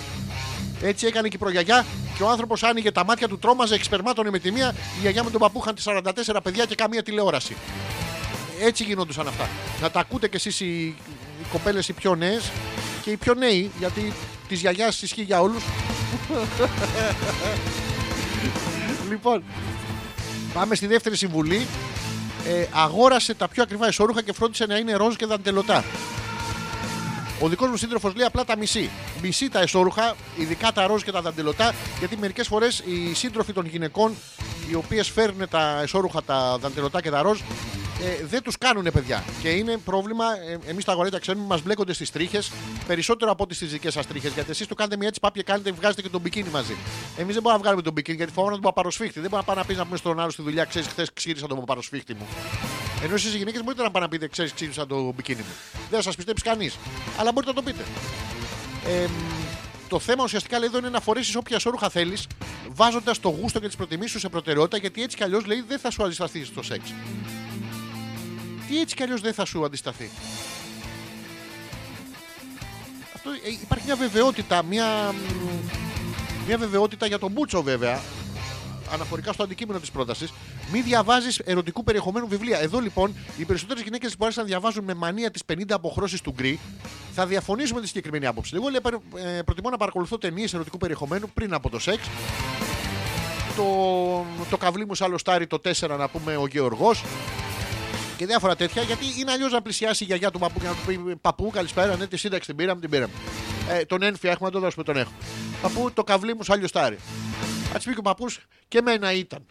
Έτσι 0.83 1.07
έκανε 1.07 1.29
και 1.29 1.37
η 1.37 1.39
προγιαγιά 1.39 1.85
και 2.17 2.23
ο 2.23 2.29
άνθρωπος 2.31 2.63
άνοιγε 2.63 2.93
τα 2.93 3.05
μάτια 3.05 3.29
του, 3.29 3.39
τρόμαζε, 3.39 3.75
εξπερμάτωνε 3.75 4.31
με 4.31 4.39
τη 4.39 4.51
μία. 4.51 4.75
Η 4.97 5.01
γιαγιά 5.01 5.25
με 5.25 5.31
τον 5.31 5.41
παππού 5.41 5.59
είχαν 5.63 5.75
τι 5.75 5.83
44 6.35 6.41
παιδιά 6.43 6.65
και 6.65 6.75
καμία 6.75 7.03
τηλεόραση. 7.03 7.57
Έτσι 8.61 8.85
γινόντουσαν 8.85 9.29
αυτά. 9.29 9.49
Να 9.83 9.91
τα 9.91 10.01
ακούτε 10.01 10.29
κι 10.29 10.37
εσείς 10.37 10.61
οι, 10.61 10.65
οι 10.65 10.97
κοπέλες 11.53 11.89
οι 11.89 11.93
πιο 11.93 12.15
νέες 12.15 12.51
και 13.03 13.11
οι 13.11 13.17
πιο 13.17 13.35
νέοι, 13.35 13.71
γιατί 13.79 14.13
της 14.49 14.61
γιαγιάς 14.61 15.03
ισχύει 15.03 15.23
για 15.23 15.41
όλους. 15.41 15.65
Λοιπόν, 19.11 19.43
πάμε 20.55 20.75
στη 20.75 20.87
δεύτερη 20.87 21.17
συμβουλή. 21.17 21.67
Ε, 22.47 22.67
αγόρασε 22.73 23.35
τα 23.35 23.49
πιο 23.49 23.63
ακριβά 23.63 23.87
εσώρουχα 23.87 24.23
και 24.23 24.33
φρόντισε 24.33 24.67
να 24.67 24.77
είναι 24.77 24.93
ροζ 24.95 25.15
και 25.15 25.27
δαντελωτά. 25.27 25.85
Ο 27.41 27.49
δικός 27.49 27.69
μου 27.69 27.77
σύντροφος 27.77 28.15
λέει 28.15 28.27
απλά 28.27 28.45
τα 28.45 28.57
μισή. 28.57 28.91
Μισή 29.23 29.49
τα 29.49 29.61
εσώρουχα, 29.61 30.15
ειδικά 30.37 30.73
τα 30.73 30.87
ροζ 30.87 31.03
και 31.03 31.13
τα 31.13 31.23
δαντελωτά, 31.23 31.75
γιατί 31.99 32.17
μερικές 32.17 32.47
φορές 32.47 32.83
οι 32.87 33.15
σύντροφοι 33.15 33.53
των 33.53 33.67
γυναικών, 33.67 34.15
οι 34.71 34.75
οποίες 34.75 35.09
φέρνουν 35.09 35.49
τα 35.49 35.81
εσώρουχα, 35.83 36.23
τα 36.23 36.59
δαντελωτά 36.61 37.01
και 37.01 37.11
τα 37.11 37.23
ροζ, 37.23 37.41
ε, 38.03 38.25
δεν 38.27 38.43
τους 38.43 38.59
κάνουν 38.59 38.91
παιδιά. 38.93 39.25
Και 39.43 39.49
είναι 39.49 39.77
πρόβλημα, 39.85 40.25
ε, 40.49 40.71
εμείς 40.71 40.85
τα 40.85 40.93
αγοράκια 40.93 41.19
ξέρουμε, 41.19 41.45
μας 41.47 41.63
μπλέκονται 41.63 41.93
στις 41.93 42.11
τρίχες 42.11 42.53
περισσότερο 42.87 43.31
από 43.31 43.43
ό,τι 43.43 43.55
στι 43.55 43.67
δικέ 43.67 43.91
σας 43.91 44.07
τρίχες. 44.07 44.33
Γιατί 44.33 44.51
εσείς 44.51 44.67
του 44.67 44.75
κάνετε 44.75 44.97
μια 44.97 45.09
έτσι 45.09 45.21
πάπια, 45.21 45.43
κάνετε, 45.43 45.73
βγάζετε 45.73 46.03
και 46.03 46.09
τον 46.09 46.21
μπικίνι 46.21 46.49
μαζί. 46.49 46.77
Εμείς 47.17 47.35
δεν 47.35 47.43
μπορούμε 47.43 47.53
να 47.53 47.59
βγάλουμε 47.59 47.83
τον 47.83 47.93
μπικίνι 47.93 48.17
γιατί 48.17 48.33
φοβάμαι 48.33 48.57
να 48.57 48.63
τον 48.63 48.71
παπαροσφίχτη. 48.71 49.21
Δεν 49.21 49.31
μπορεί 49.31 49.43
να 49.47 49.55
πάει 49.55 49.57
να 49.57 49.65
πεις 49.65 49.77
να 49.77 49.85
πούμε 49.85 49.97
στον 49.97 50.21
άλλο 50.21 50.31
στη 50.31 50.43
δουλειά, 50.43 50.65
ξέρεις, 50.65 50.89
χθες 50.89 51.13
ξύρισα 51.13 51.47
τον 51.47 51.59
παπαροσφίχτη 51.59 52.15
μου. 52.15 52.27
Ενώ 53.05 53.15
εσείς 53.15 53.35
οι 53.35 53.37
γυναίκες 53.37 53.63
μπορείτε 53.63 53.83
να 53.83 53.91
πάνε 53.91 54.05
να 54.05 54.11
πείτε, 54.11 54.29
ξέρεις, 54.29 54.53
ξύρισα 54.53 54.87
το 54.87 55.13
μπικίνι 55.13 55.41
μου. 55.41 55.55
Δεν 55.73 55.99
θα 55.99 56.03
σας 56.03 56.17
πιστέψει 56.17 56.45
κανείς. 56.45 56.77
Αλλά 57.19 57.33
μπορείτε 57.33 57.53
να 57.53 57.63
το 57.63 57.71
πείτε. 57.71 57.85
Ε, 58.87 59.07
το 59.89 59.99
θέμα 59.99 60.25
ουσιαστικά 60.25 60.59
λέει 60.59 60.69
εδώ 60.69 60.79
είναι 60.79 60.89
να 60.89 61.01
φορέσεις 61.01 61.37
όποια 61.37 61.59
σώρουχα 61.59 61.89
θέλεις, 61.91 62.27
βάζοντας 62.69 63.21
το 63.21 63.29
γούστο 63.29 63.61
και 63.61 63.67
τις 63.67 63.77
προτιμήσεις 63.77 64.11
σου 64.13 64.19
σε 64.19 64.29
προτεραιότητα, 64.29 64.77
γιατί 64.77 65.03
έτσι 65.03 65.17
κι 65.17 65.23
αλλιώς 65.23 65.47
λέει 65.47 65.65
δεν 65.69 65.79
θα 65.79 65.91
σου 65.91 66.05
αντισταθείς 66.05 66.47
στο 66.47 66.63
σεξ. 66.63 66.93
Τι 68.69 68.81
έτσι 68.81 68.95
κι 68.95 69.03
αλλιώς 69.03 69.21
δεν 69.21 69.35
θα 69.35 69.45
σου 69.45 69.65
αντισταθεί. 69.65 70.11
Αυτό, 73.15 73.31
ε, 73.31 73.51
υπάρχει 73.63 73.85
μια 73.87 73.97
βεβαιότητα, 73.97 74.63
μια, 74.63 74.87
μ, 75.13 76.47
μια 76.47 76.59
βεβαιότητα 76.59 77.07
για 77.07 77.19
τον 77.19 77.31
Μπούτσο 77.31 77.63
βέβαια, 77.63 78.01
αναφορικά 78.93 79.33
στο 79.33 79.43
αντικείμενο 79.43 79.79
της 79.79 79.91
πρότασης, 79.91 80.33
μη 80.73 80.81
διαβάζεις 80.81 81.39
ερωτικού 81.39 81.85
περιεχομένου 81.85 82.29
βιβλία. 82.29 82.61
Εδώ 82.61 82.79
λοιπόν 82.79 83.15
οι 83.37 83.45
περισσότερες 83.45 83.83
γυναίκες 83.83 84.17
που 84.17 84.25
άρχισαν 84.25 84.45
να 84.45 84.49
διαβάζουν 84.51 84.85
με 84.85 84.95
μανία 84.95 85.31
τις 85.31 85.43
50 85.53 85.63
αποχρώσεις 85.71 86.21
του 86.21 86.33
γκρι 86.33 86.59
θα 87.15 87.27
διαφωνήσουμε 87.27 87.81
τη 87.81 87.87
συγκεκριμένη 87.87 88.27
άποψη. 88.27 88.53
Εγώ 88.57 88.69
λέει, 88.69 88.81
ε, 89.37 89.43
προτιμώ 89.43 89.71
να 89.71 89.77
παρακολουθώ 89.77 90.19
ταινίες 90.19 90.55
ερωτικού 90.55 90.77
περιεχομένου 90.77 91.31
πριν 91.35 91.55
από 91.55 91.71
το 91.71 91.79
σεξ. 91.79 92.09
Το, 93.57 93.65
το 94.51 94.57
καβλί 94.57 94.87
μου 94.87 94.93
άλλο 94.99 95.19
στάρι 95.19 95.47
το 95.47 95.61
4 95.65 95.97
να 95.99 96.09
πούμε 96.09 96.37
ο 96.37 96.47
Γεωργός 96.47 97.05
και 98.17 98.27
διάφορα 98.27 98.57
τέτοια 98.57 98.83
γιατί 98.83 99.05
είναι 99.19 99.33
αλλιώς 99.33 99.53
να 99.53 99.63
πλησιάσει 99.63 100.03
η 100.03 100.07
γιαγιά 100.07 100.31
του 100.31 100.39
παππού 100.39 100.61
και 100.61 100.67
να 100.67 100.73
του 100.73 100.81
πει 100.87 101.17
Παππού, 101.21 101.51
καλησπέρα, 101.51 101.97
ναι, 101.97 102.07
τη 102.07 102.17
σύνταξη 102.17 102.47
την 102.49 102.57
πήραμε, 102.57 102.81
την 102.81 102.91
πήραμε. 102.91 103.13
Ε, 103.69 103.85
τον 103.85 104.03
ένφια 104.03 104.31
έχουμε, 104.31 104.49
να 104.49 104.55
το 104.55 104.61
δώσουμε, 104.61 104.85
τον 104.85 104.97
έχω. 104.97 105.13
Παππού, 105.63 105.93
το 105.93 106.05
καβλί 106.05 106.35
μου 106.35 106.43
σ' 106.43 106.51
άλλο 106.51 106.67
στάρι. 106.67 106.99
Α 107.75 107.79
πει 107.79 107.93
και 107.93 107.99
ο 107.99 108.03
παππούς 108.03 108.41
και 108.69 108.79
εμένα 108.79 109.13
ήταν. 109.13 109.47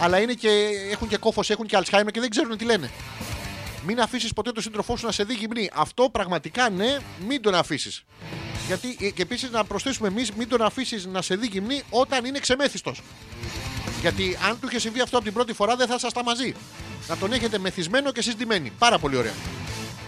Αλλά 0.00 0.20
είναι 0.20 0.32
και, 0.32 0.48
έχουν 0.90 1.08
και 1.08 1.16
κόφος, 1.16 1.50
έχουν 1.50 1.66
και 1.66 1.76
Αλτσχάιμερ 1.76 2.12
και 2.12 2.20
δεν 2.20 2.30
ξέρουν 2.30 2.56
τι 2.56 2.64
λένε. 2.64 2.90
Μην 3.86 4.00
αφήσεις 4.00 4.32
ποτέ 4.32 4.52
τον 4.52 4.62
σύντροφό 4.62 4.96
σου 4.96 5.06
να 5.06 5.12
σε 5.12 5.24
δει 5.24 5.34
γυμνή. 5.34 5.70
Αυτό 5.74 6.08
πραγματικά 6.12 6.70
ναι, 6.70 6.96
μην 7.26 7.42
τον 7.42 7.54
αφήσεις. 7.54 8.04
Γιατί 8.66 8.96
ε, 9.00 9.10
και 9.10 9.22
επίσης 9.22 9.50
να 9.50 9.64
προσθέσουμε 9.64 10.08
εμείς, 10.08 10.32
μην 10.32 10.48
τον 10.48 10.62
αφήσεις 10.62 11.06
να 11.06 11.22
σε 11.22 11.36
δει 11.36 11.46
γυμνή 11.46 11.82
όταν 11.90 12.24
είναι 12.24 12.38
ξεμέθιστο. 12.38 12.94
Γιατί 14.00 14.38
αν 14.48 14.60
του 14.60 14.66
είχε 14.68 14.78
συμβεί 14.78 15.00
αυτό 15.00 15.16
από 15.16 15.24
την 15.24 15.34
πρώτη 15.34 15.52
φορά, 15.52 15.76
δεν 15.76 15.86
θα 15.86 15.94
ήσασταν 15.94 16.22
μαζί. 16.26 16.54
Να 17.08 17.16
τον 17.16 17.32
έχετε 17.32 17.58
μεθυσμένο 17.58 18.12
και 18.12 18.18
εσεί 18.18 18.36
ντυμένοι. 18.36 18.72
Πάρα 18.78 18.98
πολύ 18.98 19.16
ωραία. 19.16 19.32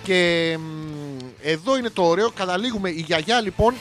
Και 0.02 0.58
μ, 0.58 1.18
εδώ 1.42 1.76
είναι 1.76 1.90
το 1.90 2.02
ωραίο. 2.02 2.30
Καταλήγουμε 2.30 2.90
η 2.90 3.04
γιαγιά 3.06 3.40
λοιπόν, 3.40 3.74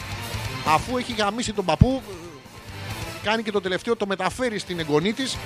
αφού 0.65 0.97
έχει 0.97 1.13
γαμίσει 1.13 1.53
τον 1.53 1.65
παππού, 1.65 2.01
ε, 2.09 3.25
κάνει 3.27 3.43
και 3.43 3.51
το 3.51 3.61
τελευταίο, 3.61 3.95
το 3.95 4.05
μεταφέρει 4.05 4.59
στην 4.59 4.79
εγγονή 4.79 5.13
της. 5.13 5.37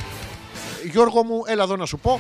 Γιώργο 0.92 1.24
μου, 1.24 1.42
έλα 1.46 1.64
εδώ 1.64 1.76
να 1.76 1.86
σου 1.86 1.98
πω. 1.98 2.20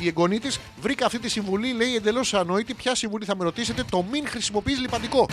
Η 0.00 0.06
εγγονή 0.06 0.38
της 0.38 0.58
βρήκα 0.80 1.06
αυτή 1.06 1.18
τη 1.18 1.28
συμβουλή, 1.28 1.72
λέει 1.72 1.94
εντελώς 1.94 2.34
ανόητη. 2.34 2.74
Ποια 2.74 2.94
συμβουλή 2.94 3.24
θα 3.24 3.36
με 3.36 3.44
ρωτήσετε, 3.44 3.84
το 3.90 4.04
μην 4.10 4.28
χρησιμοποιείς 4.28 4.78
λιπαντικό. 4.78 5.28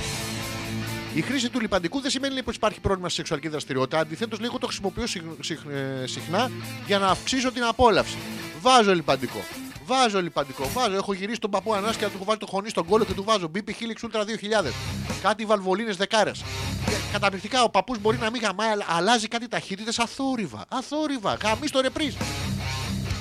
Η 1.15 1.21
χρήση 1.21 1.49
του 1.49 1.59
λιπαντικού 1.59 2.01
δεν 2.01 2.11
σημαίνει 2.11 2.43
πω 2.43 2.51
υπάρχει 2.55 2.79
πρόβλημα 2.79 3.07
στη 3.07 3.17
σεξουαλική 3.17 3.47
δραστηριότητα. 3.47 3.99
Αντιθέτως, 3.99 4.39
λίγο 4.39 4.57
το 4.57 4.65
χρησιμοποιώ 4.67 5.07
συχν- 5.07 5.43
συχν- 5.43 5.69
ε, 6.03 6.07
συχνά 6.07 6.51
για 6.87 6.99
να 6.99 7.07
αυξήσω 7.07 7.51
την 7.51 7.63
απόλαυση. 7.63 8.17
Βάζω 8.61 8.93
λιπαντικό. 8.95 9.43
Βάζω 9.85 10.21
λιπαντικό. 10.21 10.69
Βάζω. 10.73 10.95
Έχω 10.95 11.13
γυρίσει 11.13 11.39
τον 11.39 11.49
παππού 11.49 11.73
Ανάσκα 11.73 12.03
και 12.03 12.09
του 12.09 12.11
έχω 12.15 12.23
βάλει 12.23 12.39
το 12.39 12.45
χωνί 12.45 12.69
στον 12.69 12.85
κόλλο 12.85 13.03
και 13.05 13.13
του 13.13 13.23
βάζω. 13.23 13.51
BP 13.55 13.69
Helix 13.69 14.05
Ultra 14.09 14.25
2000. 14.25 14.73
Κάτι 15.21 15.45
βαλβολίνες 15.45 15.95
δεκάρες. 15.97 16.43
Καταπληκτικά. 17.11 17.63
Ο 17.63 17.69
παππούς 17.69 17.99
μπορεί 17.99 18.17
να 18.17 18.29
μην 18.29 18.41
γαμάει, 18.41 18.69
αλλά 18.69 18.85
αλλάζει 18.87 19.27
κάτι 19.27 19.47
ταχύτητες 19.47 19.99
αθόρυβα. 19.99 20.65
Αθόρυβα. 20.69 21.37
Γαμί 21.43 21.67
στο 21.67 21.79
ρεπρί. 21.81 22.17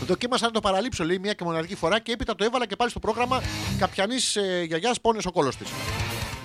Δοκίμασα 0.07 0.45
να 0.45 0.51
το 0.51 0.61
παραλείψω, 0.61 1.05
λέει, 1.05 1.19
μια 1.19 1.33
και 1.33 1.45
μοναδική 1.45 1.75
φορά 1.75 1.99
και 1.99 2.13
έπειτα 2.13 2.35
το 2.35 2.45
έβαλα 2.45 2.67
και 2.67 2.77
πάλι 2.77 2.91
στο 2.91 2.99
πρόγραμμα 2.99 3.43
Καπιανής 3.79 4.37
ε, 4.37 4.65
γιαγιάς 4.67 5.01
πόνες 5.01 5.27
ο 5.27 5.33
κόλος 5.33 5.57
της. 5.57 5.69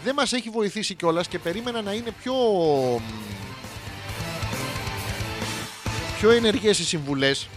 Δεν 0.04 0.14
μας 0.16 0.34
έχει 0.34 0.50
βοηθήσει 0.50 0.94
κιόλας 0.96 1.28
και 1.28 1.40
περίμενα 1.40 1.82
να 1.82 1.94
είναι 1.94 2.12
πιο. 2.22 2.34
πιο 6.18 6.30
ενεργές 6.30 6.80
οι 6.80 6.86
συμβουλές. 6.86 7.48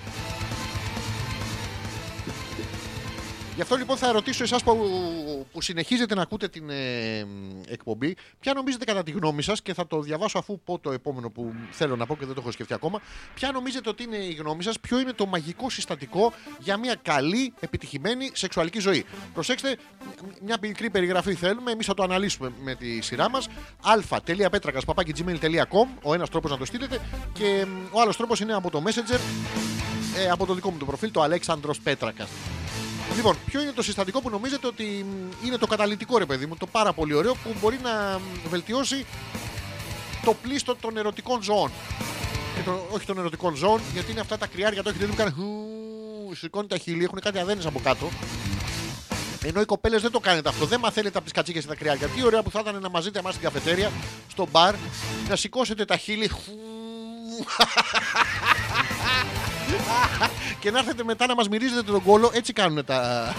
Γι' 3.54 3.62
αυτό 3.62 3.76
λοιπόν 3.76 3.96
θα 3.96 4.12
ρωτήσω 4.12 4.42
εσάς 4.42 4.62
που, 4.62 5.46
που 5.52 5.60
συνεχίζετε 5.60 6.14
να 6.14 6.22
ακούτε 6.22 6.48
την 6.48 6.70
ε, 6.70 7.26
εκπομπή, 7.68 8.16
ποια 8.40 8.52
νομίζετε 8.52 8.84
κατά 8.84 9.02
τη 9.02 9.10
γνώμη 9.10 9.42
σας 9.42 9.62
και 9.62 9.74
θα 9.74 9.86
το 9.86 10.00
διαβάσω 10.00 10.38
αφού 10.38 10.60
πω 10.60 10.78
το 10.78 10.92
επόμενο 10.92 11.30
που 11.30 11.52
θέλω 11.70 11.96
να 11.96 12.06
πω 12.06 12.16
και 12.16 12.24
δεν 12.24 12.34
το 12.34 12.40
έχω 12.40 12.50
σκεφτεί 12.50 12.74
ακόμα. 12.74 13.00
Ποια 13.34 13.52
νομίζετε 13.52 13.88
ότι 13.88 14.02
είναι 14.02 14.16
η 14.16 14.32
γνώμη 14.32 14.62
σας, 14.62 14.80
ποιο 14.80 15.00
είναι 15.00 15.12
το 15.12 15.26
μαγικό 15.26 15.70
συστατικό 15.70 16.32
για 16.58 16.76
μια 16.76 16.96
καλή, 17.02 17.52
επιτυχημένη 17.60 18.30
σεξουαλική 18.32 18.78
ζωή. 18.78 19.04
Προσέξτε, 19.34 19.76
μια 20.42 20.56
μικρή 20.60 20.90
περιγραφή 20.90 21.34
θέλουμε, 21.34 21.70
εμείς 21.70 21.86
θα 21.86 21.94
το 21.94 22.02
αναλύσουμε 22.02 22.52
με 22.62 22.74
τη 22.74 23.00
σειρά 23.00 23.30
μας. 23.30 23.48
α.πέτρακα.gmail.com 23.80 25.86
ο 26.02 26.14
ένας 26.14 26.28
τρόπος 26.28 26.50
να 26.50 26.58
το 26.58 26.64
στείλετε 26.64 27.00
και 27.32 27.66
μ, 27.66 27.96
ο 27.96 28.00
άλλος 28.00 28.16
τρόπος 28.16 28.40
είναι 28.40 28.54
από 28.54 28.70
το 28.70 28.82
Messenger, 28.86 29.18
ε, 30.16 30.30
από 30.30 30.46
το 30.46 30.54
δικό 30.54 30.70
μου 30.70 30.78
το 30.78 30.84
προφίλ, 30.84 31.10
το 31.10 31.22
Αλέξανδρος 31.22 31.80
Πέτρακας. 31.80 32.28
Λοιπόν, 33.16 33.36
ποιο 33.46 33.60
είναι 33.62 33.72
το 33.72 33.82
συστατικό 33.82 34.20
που 34.20 34.30
νομίζετε 34.30 34.66
ότι 34.66 35.06
μ, 35.08 35.46
είναι 35.46 35.56
το 35.56 35.66
καταλητικό 35.66 36.18
ρε 36.18 36.26
παιδί 36.26 36.46
μου, 36.46 36.56
το 36.56 36.66
πάρα 36.66 36.92
πολύ 36.92 37.14
ωραίο 37.14 37.34
που 37.34 37.54
μπορεί 37.60 37.78
να 37.82 37.90
μ, 38.18 38.48
βελτιώσει 38.48 39.06
το 40.24 40.34
πλήστο 40.42 40.76
των 40.76 40.96
ερωτικών 40.96 41.42
ζώων. 41.42 41.70
Και 42.54 42.60
το- 42.64 42.86
όχι 42.90 43.06
των 43.06 43.18
ερωτικών 43.18 43.54
ζώων, 43.54 43.80
γιατί 43.92 44.10
είναι 44.10 44.20
αυτά 44.20 44.38
τα 44.38 44.46
κρυάρια, 44.46 44.82
το 44.82 44.88
έχετε 44.88 45.04
δει 45.04 45.10
που 45.10 45.16
κάνει 45.16 45.30
χου, 45.30 46.34
σηκώνει 46.34 46.66
τα 46.66 46.76
χείλη, 46.78 47.04
έχουν 47.04 47.20
κάτι 47.20 47.38
αδένες 47.38 47.66
από 47.66 47.80
κάτω. 47.80 48.08
Ενώ 49.44 49.60
οι 49.60 49.64
κοπέλες 49.64 50.02
δεν 50.02 50.10
το 50.10 50.20
κάνετε 50.20 50.48
αυτό, 50.48 50.64
δεν 50.66 50.80
μαθαίνετε 50.80 51.14
από 51.16 51.24
τις 51.24 51.32
κατσίκες 51.32 51.62
και 51.62 51.68
τα 51.68 51.74
κρυάρια. 51.74 52.06
Τι 52.08 52.24
ωραία 52.24 52.42
που 52.42 52.50
θα 52.50 52.60
ήταν 52.60 52.80
να 52.80 52.88
μαζείτε 52.90 53.18
εμάς 53.18 53.34
στην 53.34 53.44
καφετέρια, 53.46 53.90
στο 54.30 54.48
μπαρ, 54.50 54.74
να 55.28 55.36
σηκώσετε 55.36 55.84
τα 55.84 55.96
χείλη 55.96 56.28
χου, 56.28 56.40
και 60.60 60.70
να 60.70 60.78
έρθετε 60.78 61.04
μετά 61.04 61.26
να 61.26 61.34
μας 61.34 61.48
μυρίζετε 61.48 61.82
τον 61.82 62.02
κόλο. 62.02 62.30
Έτσι 62.34 62.52
κάνουν 62.52 62.84
τα. 62.84 63.34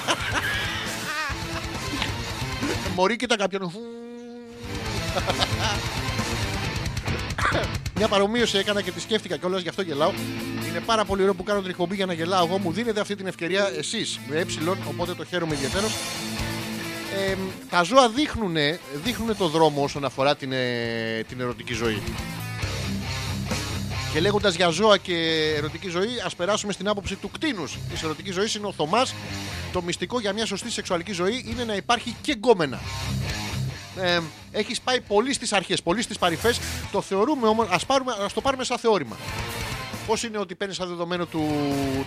Μωρή 2.95 3.15
κοίτα 3.15 3.38
κάποιον. 3.38 3.71
Μια 7.95 8.07
παρομοίωση 8.07 8.57
έκανα 8.57 8.81
και 8.81 8.91
τη 8.91 9.01
σκέφτηκα 9.01 9.38
κιόλας, 9.38 9.61
γι' 9.61 9.69
αυτό 9.69 9.81
γελάω. 9.81 10.11
Είναι 10.69 10.80
πάρα 10.80 11.05
πολύ 11.05 11.21
ωραίο 11.21 11.34
που 11.34 11.43
κάνω 11.43 11.61
την 11.61 11.69
εκπομπή 11.69 11.95
για 11.95 12.05
να 12.05 12.13
γελάω 12.13 12.45
εγώ. 12.45 12.57
Μου 12.57 12.71
δίνετε 12.71 12.99
αυτή 12.99 13.15
την 13.15 13.27
ευκαιρία 13.27 13.71
εσείς 13.77 14.19
με 14.30 14.35
ε, 14.35 14.45
οπότε 14.89 15.13
το 15.13 15.25
χαίρομαι 15.25 15.55
ιδιαίτερω. 15.55 15.88
Ε, 17.15 17.35
τα 17.69 17.84
ζώα 17.84 18.09
δείχνουν, 18.09 18.55
δείχνουν 19.03 19.38
το 19.38 19.47
δρόμο 19.47 19.84
όσον 19.84 20.05
αφορά 20.05 20.35
την, 20.35 20.51
ε, 20.51 21.23
την 21.27 21.39
ερωτική 21.39 21.73
ζωή. 21.73 22.01
Και 24.14 24.19
λέγοντας 24.19 24.56
για 24.56 24.69
ζώα 24.69 24.98
και 24.98 25.15
ερωτική 25.57 25.90
ζωή, 25.90 26.10
ας 26.26 26.35
περάσουμε 26.35 26.73
στην 26.73 26.88
άποψη 26.88 27.15
του 27.15 27.31
κτίνους 27.31 27.77
της 27.90 28.03
ερωτικής 28.03 28.34
ζωής. 28.34 28.56
Είναι 28.56 28.68
ο 28.68 28.72
Θωμάς. 28.72 29.14
Το 29.73 29.81
μυστικό 29.81 30.19
για 30.19 30.34
μια 30.34 30.45
σωστή 30.45 30.72
σεξουαλική 30.72 31.11
ζωή 31.11 31.45
είναι 31.48 31.64
να 31.64 31.76
υπάρχει 31.76 32.15
και 32.22 32.34
γκόμενα. 32.34 32.80
Ε, 33.98 34.19
έχει 34.52 34.76
πάει 34.84 35.02
πολύ 35.02 35.34
στις 35.34 35.53
αρχές, 35.53 35.81
πολύ 35.84 36.02
στις 36.02 36.18
παρυφές. 36.18 36.60
Το 36.91 37.02
θεωρούμε 37.02 37.48
όμως, 37.48 37.68
ας 37.69 37.85
ας 38.23 38.34
το 38.34 38.41
πάρουμε 38.41 38.64
σαν 38.64 38.77
θεώρημα. 38.77 39.18
Πώς 40.07 40.23
είναι 40.23 40.38
ότι 40.38 40.56
παίρνεις 40.56 40.77
σαν 40.77 40.88
δεδομένο 40.88 41.26
του, 41.26 41.48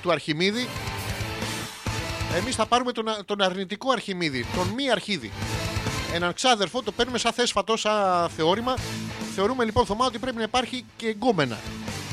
του 0.02 0.12
Αρχιμίδη, 0.12 0.68
εμείς 2.36 2.54
θα 2.54 2.66
πάρουμε 2.66 2.92
τον, 2.92 3.08
α- 3.08 3.24
τον 3.24 3.42
αρνητικό 3.42 3.90
Αρχιμίδη, 3.92 4.46
τον 4.54 4.68
μη 4.68 4.90
Αρχίδη. 4.90 5.30
Έναν 6.16 6.34
ξάδερφο 6.34 6.82
το 6.82 6.92
παίρνουμε 6.92 7.18
σαν 7.18 7.32
θέσφατο, 7.32 7.76
σαν 7.76 8.28
θεώρημα. 8.28 8.74
Θεωρούμε 9.34 9.64
λοιπόν 9.64 9.86
Θωμά 9.86 10.06
ότι 10.06 10.18
πρέπει 10.18 10.36
να 10.36 10.42
υπάρχει 10.42 10.84
και 10.96 11.06
εγκόμενα. 11.06 11.58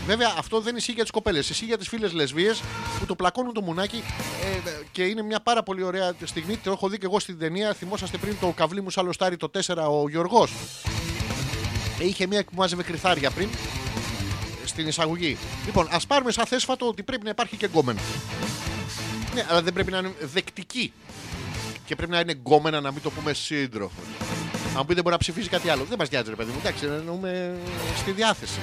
Βέβαια 0.05 0.34
αυτό 0.38 0.59
δεν 0.59 0.75
ισχύει 0.75 0.91
για 0.91 1.01
τις 1.01 1.11
κοπέλες. 1.11 1.49
Ισχύει 1.49 1.65
για 1.65 1.77
τις 1.77 1.88
φίλες 1.88 2.13
λεσβείε 2.13 2.51
που 2.99 3.05
το 3.05 3.15
πλακώνουν 3.15 3.53
το 3.53 3.61
μουνάκι 3.61 4.03
ε, 4.43 4.71
και 4.91 5.03
είναι 5.03 5.21
μια 5.21 5.39
πάρα 5.39 5.63
πολύ 5.63 5.84
ωραία 5.84 6.13
στιγμή. 6.23 6.57
Το 6.57 6.71
έχω 6.71 6.89
δει 6.89 6.97
και 6.97 7.05
εγώ 7.05 7.19
στην 7.19 7.39
ταινία. 7.39 7.73
Θυμόσαστε 7.73 8.17
πριν 8.17 8.35
το 8.39 8.53
καβλί 8.55 8.81
μου 8.81 8.89
σαν 8.89 9.05
λοστάρι 9.05 9.38
το 9.38 9.51
4 9.65 9.75
ο 9.75 10.09
Γιώργος; 10.09 10.51
Είχε 11.99 12.27
μια 12.27 12.43
που 12.43 12.51
μάζευε 12.55 12.84
κρυθάρια 12.84 13.31
πριν 13.31 13.49
στην 14.65 14.88
εισαγωγή. 14.88 15.38
Λοιπόν, 15.65 15.88
ας 15.91 16.07
πάρουμε 16.07 16.31
σαν 16.31 16.45
θέσφατο 16.45 16.88
ότι 16.88 17.03
πρέπει 17.03 17.23
να 17.23 17.30
υπάρχει 17.30 17.57
και 17.57 17.65
εγκόμενα. 17.65 17.99
Ναι, 19.34 19.45
αλλά 19.49 19.61
δεν 19.61 19.73
πρέπει 19.73 19.91
να 19.91 19.97
είναι 19.97 20.13
δεκτική. 20.21 20.93
Και 21.85 21.95
πρέπει 21.95 22.11
να 22.11 22.19
είναι 22.19 22.31
γκόμενα 22.31 22.81
να 22.81 22.91
μην 22.91 23.01
το 23.01 23.10
πούμε 23.10 23.34
σύντροφο. 23.34 24.01
Αν 24.68 24.76
μου 24.80 24.85
πείτε 24.85 24.99
μπορεί 25.01 25.11
να 25.14 25.18
ψηφίσει 25.18 25.49
κάτι 25.49 25.69
άλλο. 25.69 25.84
Δεν 25.84 25.97
μα 25.99 26.05
νοιάζει, 26.11 26.30
ρε 26.30 26.35
παιδί 26.35 26.51
μου. 26.51 26.57
Εντάξει, 26.60 26.85
εννοούμε 26.85 27.57
στη 27.97 28.11
διάθεση. 28.11 28.60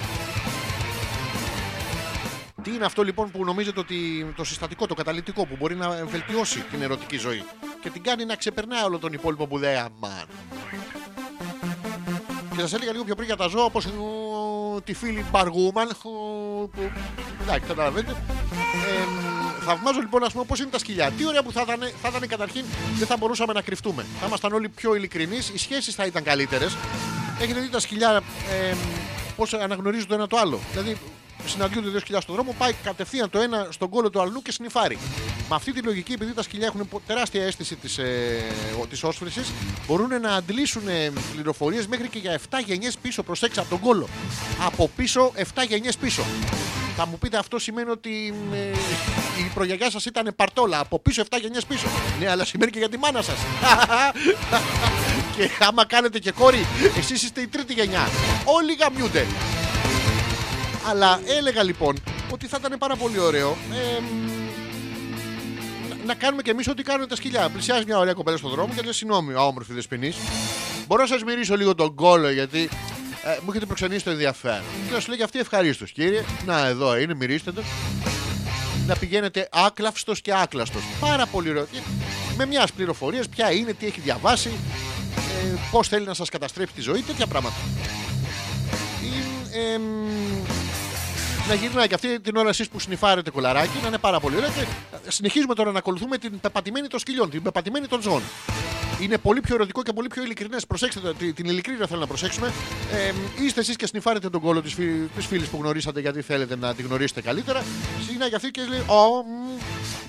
Τι 2.63 2.75
είναι 2.75 2.85
αυτό 2.85 3.03
λοιπόν 3.03 3.31
που 3.31 3.45
νομίζετε 3.45 3.81
ότι 3.81 4.27
το 4.37 4.45
συστατικό, 4.45 4.87
το 4.87 4.95
καταλητικό 4.95 5.47
που 5.47 5.57
μπορεί 5.59 5.75
να 5.77 5.91
βελτιώσει 5.91 6.61
την 6.71 6.83
ερωτική 6.83 7.17
ζωή 7.17 7.43
και 7.83 7.91
την 7.91 8.03
κάνει 8.03 8.25
να 8.25 8.37
ξεπερνάει 8.37 8.83
όλο 8.85 8.99
τον 8.99 9.13
υπόλοιπο 9.13 9.47
που 9.47 9.59
δεν 9.59 9.77
αμάν. 9.79 10.25
Και 12.57 12.67
σα 12.67 12.77
έλεγα 12.77 12.93
λίγο 12.93 13.05
πιο 13.05 13.15
πριν 13.15 13.27
για 13.27 13.37
τα 13.37 13.47
ζώα 13.47 13.65
όπω 13.65 13.81
τη 14.85 14.95
φίλη 14.95 15.25
Μπαργούμαν. 15.31 15.89
ο, 15.89 16.11
που- 16.67 16.93
Εντάξει, 17.43 17.69
καταλαβαίνετε. 17.69 18.11
Ε, 18.13 19.05
θαυμάζω 19.65 20.01
λοιπόν, 20.01 20.25
ας 20.25 20.33
πούμε, 20.33 20.45
πώς 20.45 20.59
είναι 20.59 20.69
τα 20.71 20.79
σκυλιά. 20.79 21.11
Τι 21.11 21.27
ωραία 21.27 21.43
που 21.43 21.53
θα 21.53 21.61
ήταν, 21.67 21.91
θα 22.03 22.09
ήταν 22.09 22.29
καταρχήν, 22.29 22.65
δεν 22.99 23.07
θα 23.07 23.17
μπορούσαμε 23.17 23.53
να 23.53 23.61
κρυφτούμε. 23.63 24.07
Θα 24.21 24.27
ήμασταν 24.27 24.53
όλοι 24.53 24.69
πιο 24.69 24.95
ειλικρινείς, 24.95 25.49
οι 25.49 25.59
σχέσεις 25.59 25.95
θα 25.95 26.05
ήταν 26.05 26.23
καλύτερες. 26.23 26.77
Έχετε 27.41 27.61
δει 27.61 27.69
τα 27.69 27.81
σκυλιά 27.81 28.23
ε, 28.71 28.75
πώς 29.37 29.53
αναγνωρίζουν 29.55 30.07
το 30.09 30.15
ένα 30.15 30.27
το 30.27 30.37
άλλο. 30.37 30.61
Δηλαδή, 30.73 30.97
συναντιούνται 31.47 31.89
δύο 31.89 31.99
σκυλιά 31.99 32.21
στον 32.21 32.35
δρόμο, 32.35 32.55
πάει 32.59 32.73
κατευθείαν 32.73 33.31
το 33.31 33.39
ένα 33.39 33.67
στον 33.71 33.89
κόλλο 33.89 34.11
του 34.11 34.21
αλλού 34.21 34.43
και 34.43 34.53
σνιφάρει. 34.53 34.99
Με 35.49 35.55
αυτή 35.57 35.73
τη 35.73 35.81
λογική, 35.83 36.13
επειδή 36.13 36.33
τα 36.33 36.43
σκυλιά 36.43 36.67
έχουν 36.67 36.89
πο- 36.89 37.03
τεράστια 37.07 37.43
αίσθηση 37.45 37.77
της 37.77 37.99
ε, 37.99 38.43
της 38.91 39.03
όσφρησης, 39.03 39.53
μπορούν 39.87 40.21
να 40.21 40.33
αντλήσουν 40.35 40.89
ε, 40.89 41.13
πληροφορίες 41.33 41.87
μέχρι 41.87 42.09
και 42.09 42.19
για 42.19 42.39
7 42.51 42.57
γενιές 42.67 42.97
πίσω. 42.99 43.23
Προσέξτε 43.23 43.61
από 43.61 43.71
τον 43.71 43.81
κόλλο. 43.81 44.09
Από 44.67 44.91
πίσω, 44.97 45.33
7 45.37 45.43
γενιές 45.69 45.97
πίσω. 45.97 46.23
Θα 47.03 47.09
μου 47.09 47.19
πείτε 47.19 47.37
αυτό 47.39 47.59
σημαίνει 47.59 47.91
ότι 47.91 48.35
ε, 48.53 48.57
η 49.41 49.51
προγιαγιά 49.55 49.91
σας 49.91 50.05
ήταν 50.05 50.33
παρτόλα. 50.37 50.79
Από 50.79 50.99
πίσω 50.99 51.23
7 51.31 51.39
γενιές 51.41 51.65
πίσω. 51.65 51.87
Ναι, 52.21 52.31
αλλά 52.31 52.45
σημαίνει 52.45 52.71
και 52.71 52.79
για 52.79 52.89
τη 52.89 52.99
μάνα 52.99 53.23
σας. 53.23 53.37
και 55.37 55.51
άμα 55.61 55.87
κάνετε 55.87 56.19
και 56.19 56.31
κόρη, 56.31 56.67
εσείς 56.99 57.23
είστε 57.23 57.41
η 57.41 57.47
τρίτη 57.47 57.73
γενιά. 57.73 58.09
Όλοι 58.45 58.75
γαμιούνται. 58.75 59.27
Αλλά 60.89 61.21
έλεγα 61.39 61.63
λοιπόν 61.63 61.97
ότι 62.33 62.47
θα 62.47 62.57
ήταν 62.61 62.79
πάρα 62.79 62.97
πολύ 62.97 63.19
ωραίο 63.19 63.57
ε, 63.73 64.01
να- 65.89 65.97
να 66.07 66.15
κάνουμε 66.15 66.43
κι 66.43 66.51
εμείς 66.51 66.69
ό,τι 66.69 66.83
κάνουν 66.83 67.09
τα 67.09 67.17
σκυλιά. 67.17 67.49
Πλησιάζει 67.49 67.85
μια 67.85 67.99
ωραία 67.99 68.13
κοπέλα 68.13 68.37
στον 68.37 68.51
δρόμο 68.51 68.73
και 68.77 68.83
λέει: 68.83 68.93
Συγγνώμη, 68.93 69.35
όμορφη 69.35 69.73
δεσποινή. 69.73 70.13
Μπορώ 70.87 71.03
να 71.03 71.09
σας 71.09 71.23
μυρίσω 71.23 71.57
λίγο 71.57 71.75
τον 71.75 71.95
κόλο 71.95 72.31
γιατί 72.31 72.69
ε, 73.25 73.39
μου 73.43 73.51
έχετε 73.51 73.67
προξενήσει 73.67 74.05
το 74.05 74.11
ενδιαφέρον. 74.11 74.63
Και 74.87 74.95
να 74.95 75.01
σου 75.01 75.09
λέει 75.09 75.19
και 75.19 75.25
αυτή 75.25 75.39
ευχαρίστως, 75.39 75.93
κύριε. 75.93 76.25
Να, 76.47 76.67
εδώ 76.67 76.99
είναι, 76.99 77.15
μυρίστε 77.15 77.53
το. 77.53 77.63
Να 78.87 78.97
πηγαίνετε 78.97 79.49
άκλαυστος 79.53 80.21
και 80.21 80.35
άκλαστος. 80.35 80.83
Πάρα 81.01 81.27
πολύ 81.27 81.51
ωραίο. 81.51 81.67
Και 81.71 81.79
Με 82.37 82.47
μιας 82.47 82.73
πληροφορίε, 82.73 83.23
ποια 83.31 83.53
είναι, 83.53 83.73
τι 83.73 83.87
έχει 83.87 84.01
διαβάσει, 84.01 84.51
ε, 85.17 85.59
πώς 85.71 85.89
θέλει 85.89 86.07
να 86.07 86.15
σας 86.15 86.29
καταστρέψει 86.29 86.75
τη 86.75 86.81
ζωή, 86.81 87.01
τέτοια 87.01 87.27
πράγματα. 87.27 87.57
Ε, 89.53 89.75
εμ, 89.75 89.83
να 91.51 91.57
γυρνάει 91.57 91.89
και 91.89 91.95
αυτή 91.95 92.21
την 92.21 92.37
ώρα 92.37 92.49
εσείς 92.49 92.69
που 92.69 92.81
σνιφάρετε 92.81 93.31
κολαράκι 93.31 93.79
να 93.83 93.89
είναι 93.89 93.99
πάρα 93.99 94.21
πολύ 94.21 94.37
ωραία. 94.37 94.49
Και 94.49 94.65
συνεχίζουμε 95.09 95.55
τώρα 95.55 95.73
να 95.73 95.79
ακολουθούμε 95.79 96.19
την 96.19 96.41
πεπατημένη 96.41 96.87
των 96.87 96.99
σκυλιών, 96.99 97.31
την 97.31 97.43
πεπατημένη 97.43 97.87
των 97.87 98.03
ζώων. 98.03 98.23
Είναι 99.01 99.19
πολύ 99.19 99.41
πιο 99.41 99.55
ερωτικό 99.55 99.83
και 99.83 99.93
πολύ 99.93 100.09
πιο 100.09 100.23
ειλικρινές. 100.23 100.67
Προσέξτε 100.67 101.01
το, 101.01 101.15
τη- 101.15 101.33
την 101.33 101.47
ειλικρίνεια 101.47 101.87
θέλω 101.87 102.01
να 102.01 102.07
προσέξουμε. 102.07 102.53
Ε, 102.93 103.43
είστε 103.45 103.61
εσείς 103.61 103.77
και 103.77 103.87
σνιφάρετε 103.87 104.31
τον 104.31 104.41
κόλλο 104.41 104.63
της 104.63 104.75
της 105.17 105.27
φίλης 105.27 105.49
που 105.49 105.57
γνωρίσατε 105.61 106.01
γιατί 106.01 106.23
θέλετε 106.23 106.57
να 106.57 106.75
τη 106.75 106.83
γνωρίσετε 106.83 107.21
καλύτερα. 107.21 107.65
Συχνά 108.07 108.27
για 108.27 108.37
αυτή 108.37 108.51
και 108.51 108.61
λέει: 108.69 108.79
Ω, 108.87 109.23
μ, 109.23 109.59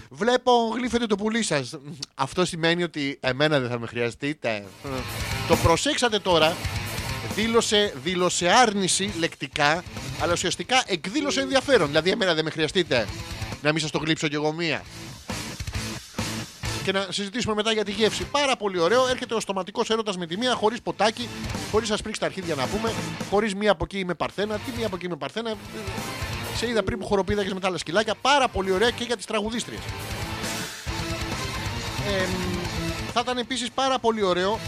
βλέπω 0.10 0.52
γλύφετε 0.76 1.06
το 1.06 1.16
πουλί 1.16 1.44
σας. 1.44 1.74
Αυτό 2.16 2.46
σημαίνει 2.46 2.84
ότι 2.84 3.18
εμένα 3.22 3.60
δεν 3.60 3.70
θα 3.70 3.80
με 3.80 3.88
χρειαστείτε. 3.88 4.64
Το 5.48 5.56
προσέξατε 5.56 6.20
τώρα 6.20 6.56
δήλωσε, 7.36 7.94
δήλωσε 8.04 8.50
άρνηση 8.50 9.14
λεκτικά, 9.20 9.84
αλλά 10.22 10.32
ουσιαστικά 10.32 10.84
εκδήλωσε 10.88 11.42
ενδιαφέρον. 11.42 11.88
Δηλαδή, 11.88 12.10
εμένα 12.10 12.34
δεν 12.34 12.44
με 12.44 12.50
χρειαστείτε 12.50 13.08
να 13.62 13.72
μην 13.72 13.82
σας 13.82 13.92
το 13.92 13.98
γλύψω 13.98 14.28
κι 14.28 14.36
εγώ 14.36 14.52
μία. 14.52 14.84
Και 16.84 16.92
να 16.92 17.08
συζητήσουμε 17.10 17.54
μετά 17.54 17.72
για 17.72 17.84
τη 17.86 17.92
γεύση. 17.92 18.24
Πάρα 18.24 18.56
πολύ 18.56 18.80
ωραίο. 18.80 19.08
Έρχεται 19.08 19.34
ο 19.34 19.40
στοματικός 19.40 19.90
έρωτας 19.90 20.18
με 20.18 20.26
τη 20.26 20.38
μία, 20.38 20.54
χωρίς 20.54 20.82
ποτάκι, 20.82 21.30
χωρίς 21.72 21.90
να 21.90 21.98
σπρίξει 21.98 22.20
τα 22.20 22.26
αρχίδια 22.26 22.56
να 22.56 22.68
πούμε, 22.68 22.94
χωρίς 23.30 23.56
μία 23.56 23.72
από 23.72 23.84
εκεί 23.84 24.00
είμαι 24.00 24.14
παρθένα. 24.14 24.56
Τι 24.56 24.72
μία 24.78 24.86
από 24.86 24.96
εκεί 24.96 25.06
είμαι 25.06 25.16
παρθένα; 25.16 25.50
Ε, 25.50 25.56
Σε 26.58 26.68
είδα 26.68 26.84
πριν 26.84 27.00
που 27.00 27.06
χοροπήδαγε 27.06 27.54
με 27.54 27.60
τα 27.60 27.68
άλλα 27.68 27.78
σκυλάκια. 27.78 28.16
Πάρα 28.22 28.48
πολύ 28.48 28.72
ωραία 28.72 28.90
και 28.90 29.04
για 29.04 29.18
τις 29.18 29.26
τραγουδίστριες. 29.26 29.82
Ε, 32.08 32.26
θα 33.14 33.20
ήταν 33.24 33.38
επίσης 33.38 33.72
πάρα 33.72 34.00
πολύ 34.00 34.24
ωραίο 34.24 34.60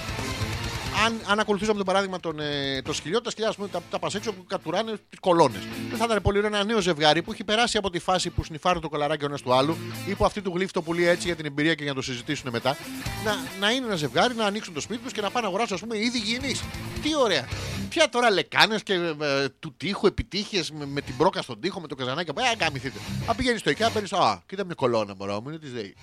αν, 1.05 1.21
αν 1.27 1.39
ακολουθούσαμε 1.39 1.77
το 1.77 1.83
παράδειγμα 1.83 2.19
των, 2.19 2.39
ε, 2.39 2.81
των 2.81 2.93
σκυλιών, 2.93 3.23
τα 3.23 3.29
σκυλιά 3.29 3.49
ας 3.49 3.55
πούμε, 3.55 3.67
τα, 3.67 3.81
τα 3.89 3.99
πασέξω 3.99 4.33
που 4.33 4.43
κατουράνε 4.47 4.91
τις 5.09 5.19
κολόνες. 5.19 5.61
Δεν 5.89 5.97
θα 5.97 6.05
ήταν 6.05 6.21
πολύ 6.21 6.37
ωραίο 6.37 6.49
ένα 6.49 6.63
νέο 6.63 6.79
ζευγάρι 6.81 7.21
που 7.21 7.31
έχει 7.31 7.43
περάσει 7.43 7.77
από 7.77 7.89
τη 7.89 7.99
φάση 7.99 8.29
που 8.29 8.43
σνιφάρει 8.43 8.79
το 8.79 8.89
κολαράκι 8.89 9.23
ο 9.23 9.27
ένας 9.27 9.41
του 9.41 9.53
άλλου 9.53 9.77
ή 10.07 10.15
που 10.15 10.25
αυτή 10.25 10.41
του 10.41 10.51
γλύφει 10.55 10.71
το 10.71 10.81
πουλί 10.81 11.07
έτσι 11.07 11.27
για 11.27 11.35
την 11.35 11.45
εμπειρία 11.45 11.73
και 11.73 11.83
για 11.83 11.91
να 11.91 11.97
το 11.97 12.03
συζητήσουν 12.03 12.49
μετά. 12.51 12.77
Να, 13.25 13.35
να 13.59 13.71
είναι 13.71 13.85
ένα 13.85 13.95
ζευγάρι, 13.95 14.35
να 14.35 14.45
ανοίξουν 14.45 14.73
το 14.73 14.81
σπίτι 14.81 15.03
τους 15.03 15.11
και 15.11 15.21
να 15.21 15.29
πάνε 15.29 15.41
να 15.41 15.47
αγοράσουν, 15.47 15.75
ας 15.75 15.81
πούμε, 15.81 15.97
ήδη 15.97 16.17
υγιεινεί. 16.17 16.55
Τι 17.01 17.15
ωραία. 17.15 17.47
Ποια 17.89 18.09
τώρα 18.09 18.31
λεκάνες 18.31 18.83
και 18.83 18.93
ε, 18.93 19.49
του 19.59 19.73
τείχου 19.77 20.07
επιτύχειες 20.07 20.71
με, 20.71 20.85
με 20.85 21.01
την 21.01 21.15
μπρόκα 21.17 21.41
στον 21.41 21.59
τοίχο, 21.59 21.79
με 21.79 21.87
το 21.87 21.95
καζανάκι. 21.95 22.29
Α, 22.29 22.33
γαμηθείτε. 22.59 22.99
Α, 23.25 23.35
πηγαίνεις 23.35 23.59
στο 23.59 23.71
IKEA, 23.71 23.89
παίρνεις. 23.93 24.13
Α, 24.13 24.41
κοίτα 24.45 24.65
μια 24.65 24.73
κολόνα 24.75 25.15
μωρό 25.17 25.41
μου, 25.41 25.49
είναι 25.49 25.59
της 25.59 25.71
ΔΕΗ. 25.71 25.95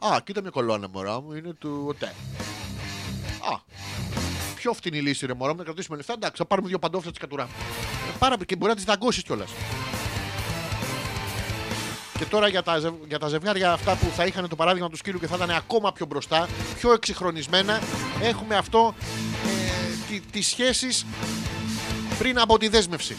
Α, 0.00 0.20
κοίτα 0.24 0.40
μια 0.40 0.50
κολόνα 0.50 0.88
μωρό 0.88 1.20
μου, 1.20 1.32
είναι 1.32 1.52
του 1.52 1.84
ΟΤΕ. 1.88 2.14
Α, 3.52 3.54
πιο 4.66 4.74
φτηνή 4.74 5.00
λύση 5.00 5.26
ρε 5.26 5.34
μωρό 5.34 5.52
μου, 5.52 5.58
να 5.58 5.64
κρατήσουμε 5.64 5.96
λεφτά. 5.96 6.12
Εντάξει, 6.12 6.36
θα 6.36 6.44
πάρουμε 6.44 6.68
δύο 6.68 6.78
παντόφλα 6.78 7.10
της 7.10 7.20
κατουρά. 7.20 7.42
Ε, 7.42 8.16
Πάρα 8.18 8.36
και 8.46 8.56
μπορεί 8.56 8.70
να 8.70 8.76
τις 8.76 8.84
δαγκώσεις 8.84 9.22
κιόλας. 9.22 9.50
Και 12.18 12.24
τώρα 12.24 12.48
για 12.48 12.62
τα, 12.62 12.78
ζευ- 12.78 13.06
για 13.08 13.18
τα 13.18 13.28
ζευγάρια 13.28 13.72
αυτά 13.72 13.94
που 13.94 14.10
θα 14.16 14.24
είχαν 14.24 14.48
το 14.48 14.56
παράδειγμα 14.56 14.88
του 14.90 14.96
σκύλου 14.96 15.18
και 15.18 15.26
θα 15.26 15.36
ήταν 15.36 15.50
ακόμα 15.50 15.92
πιο 15.92 16.06
μπροστά, 16.06 16.48
πιο 16.76 16.92
εξυγχρονισμένα, 16.92 17.80
έχουμε 18.20 18.56
αυτό 18.56 18.94
ε, 19.46 20.12
τι, 20.12 20.20
τις 20.20 20.46
σχέσεις 20.46 21.06
πριν 22.18 22.38
από 22.38 22.58
τη 22.58 22.68
δέσμευση. 22.68 23.16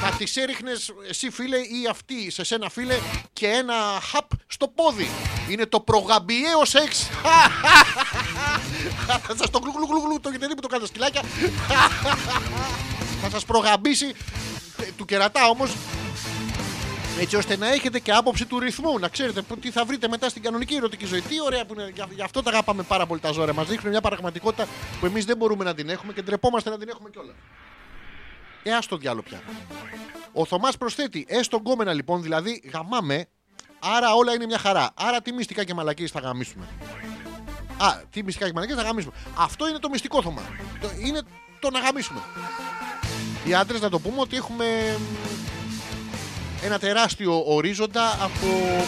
Θα 0.00 0.10
τις 0.18 0.36
έριχνες 0.36 0.92
εσύ 1.08 1.30
φίλε 1.30 1.56
ή 1.56 1.86
αυτή 1.90 2.30
σε 2.30 2.44
σένα 2.44 2.70
φίλε 2.70 2.98
και 3.32 3.46
ένα 3.46 3.74
χαπ 4.12 4.30
στο 4.46 4.68
πόδι. 4.68 5.08
Είναι 5.50 5.66
το 5.66 5.80
προγαμπιαίος 5.80 6.68
σεξ. 6.68 7.08
Θα 9.26 9.36
σας 9.36 9.50
το 9.50 9.58
γλου 9.58 9.86
γλου 9.88 10.00
γλου 10.06 10.20
το 10.20 10.28
γυτερί 10.30 10.54
που 10.54 10.60
το 10.60 10.68
κάνετε 10.68 10.88
σκυλάκια. 10.88 11.22
Θα 13.22 13.30
σας 13.30 13.44
προγαμπήσει 13.44 14.06
ε, 14.82 14.84
του 14.96 15.04
κερατά 15.04 15.48
όμως 15.48 15.70
έτσι 17.20 17.36
ώστε 17.36 17.56
να 17.56 17.72
έχετε 17.72 17.98
και 17.98 18.12
άποψη 18.12 18.46
του 18.46 18.58
ρυθμού, 18.58 18.98
να 18.98 19.08
ξέρετε 19.08 19.42
που- 19.42 19.58
τι 19.58 19.70
θα 19.70 19.84
βρείτε 19.84 20.08
μετά 20.08 20.28
στην 20.28 20.42
κανονική 20.42 20.74
ερωτική 20.74 21.06
ζωή. 21.06 21.20
Τι 21.20 21.40
ωραία 21.44 21.64
που 21.64 21.72
είναι. 21.74 21.90
Γι' 21.94 22.02
γι' 22.14 22.22
αυτό 22.22 22.42
τα 22.42 22.50
αγαπάμε 22.50 22.82
πάρα 22.82 23.06
πολύ 23.06 23.20
τα 23.20 23.32
ζώα. 23.32 23.52
Μας 23.52 23.66
δείχνουν 23.66 23.90
μια 23.90 24.00
πραγματικότητα 24.00 24.66
που 25.00 25.06
εμείς 25.06 25.24
δεν 25.24 25.36
μπορούμε 25.36 25.64
να 25.64 25.74
την 25.74 25.88
έχουμε 25.88 26.12
και 26.12 26.22
ντρεπόμαστε 26.22 26.70
να 26.70 26.78
την 26.78 26.88
έχουμε 26.88 27.10
κιόλας. 27.10 27.34
Ε, 28.62 28.72
ας 28.74 28.86
το 28.86 28.96
διάλογο 28.96 29.22
πια. 29.22 29.40
Ο 30.32 30.44
Θωμάς 30.44 30.76
προσθέτει, 30.76 31.26
έστω 31.28 31.56
γκόμενα 31.56 31.92
λοιπόν, 31.92 32.22
δηλαδή 32.22 32.70
γαμάμε, 32.72 33.26
άρα 33.78 34.14
όλα 34.14 34.32
είναι 34.34 34.46
μια 34.46 34.58
χαρά. 34.58 34.90
Άρα 34.94 35.20
τι 35.22 35.32
μυστικά 35.32 35.64
και 35.64 35.74
μαλακίες 35.74 36.10
θα 36.10 36.20
γαμίσουμε. 36.20 36.66
Α, 37.78 38.00
τι 38.10 38.22
μυστικά 38.22 38.46
και 38.46 38.52
μαλακές 38.54 38.76
να 38.76 38.82
γαμίσουμε. 38.82 39.12
Αυτό 39.36 39.68
είναι 39.68 39.78
το 39.78 39.88
μυστικό 39.88 40.22
Θωμά. 40.22 40.42
Το- 40.80 40.90
Είναι 41.06 41.22
το 41.60 41.70
να 41.70 41.78
γαμίσουμε. 41.78 42.20
Οι 43.44 43.54
άντρες 43.54 43.80
να 43.80 43.88
το 43.90 43.98
πούμε 43.98 44.20
ότι 44.20 44.36
έχουμε 44.36 44.96
μ, 44.98 46.64
ένα 46.64 46.78
τεράστιο 46.78 47.42
ορίζοντα 47.46 48.10
από, 48.12 48.84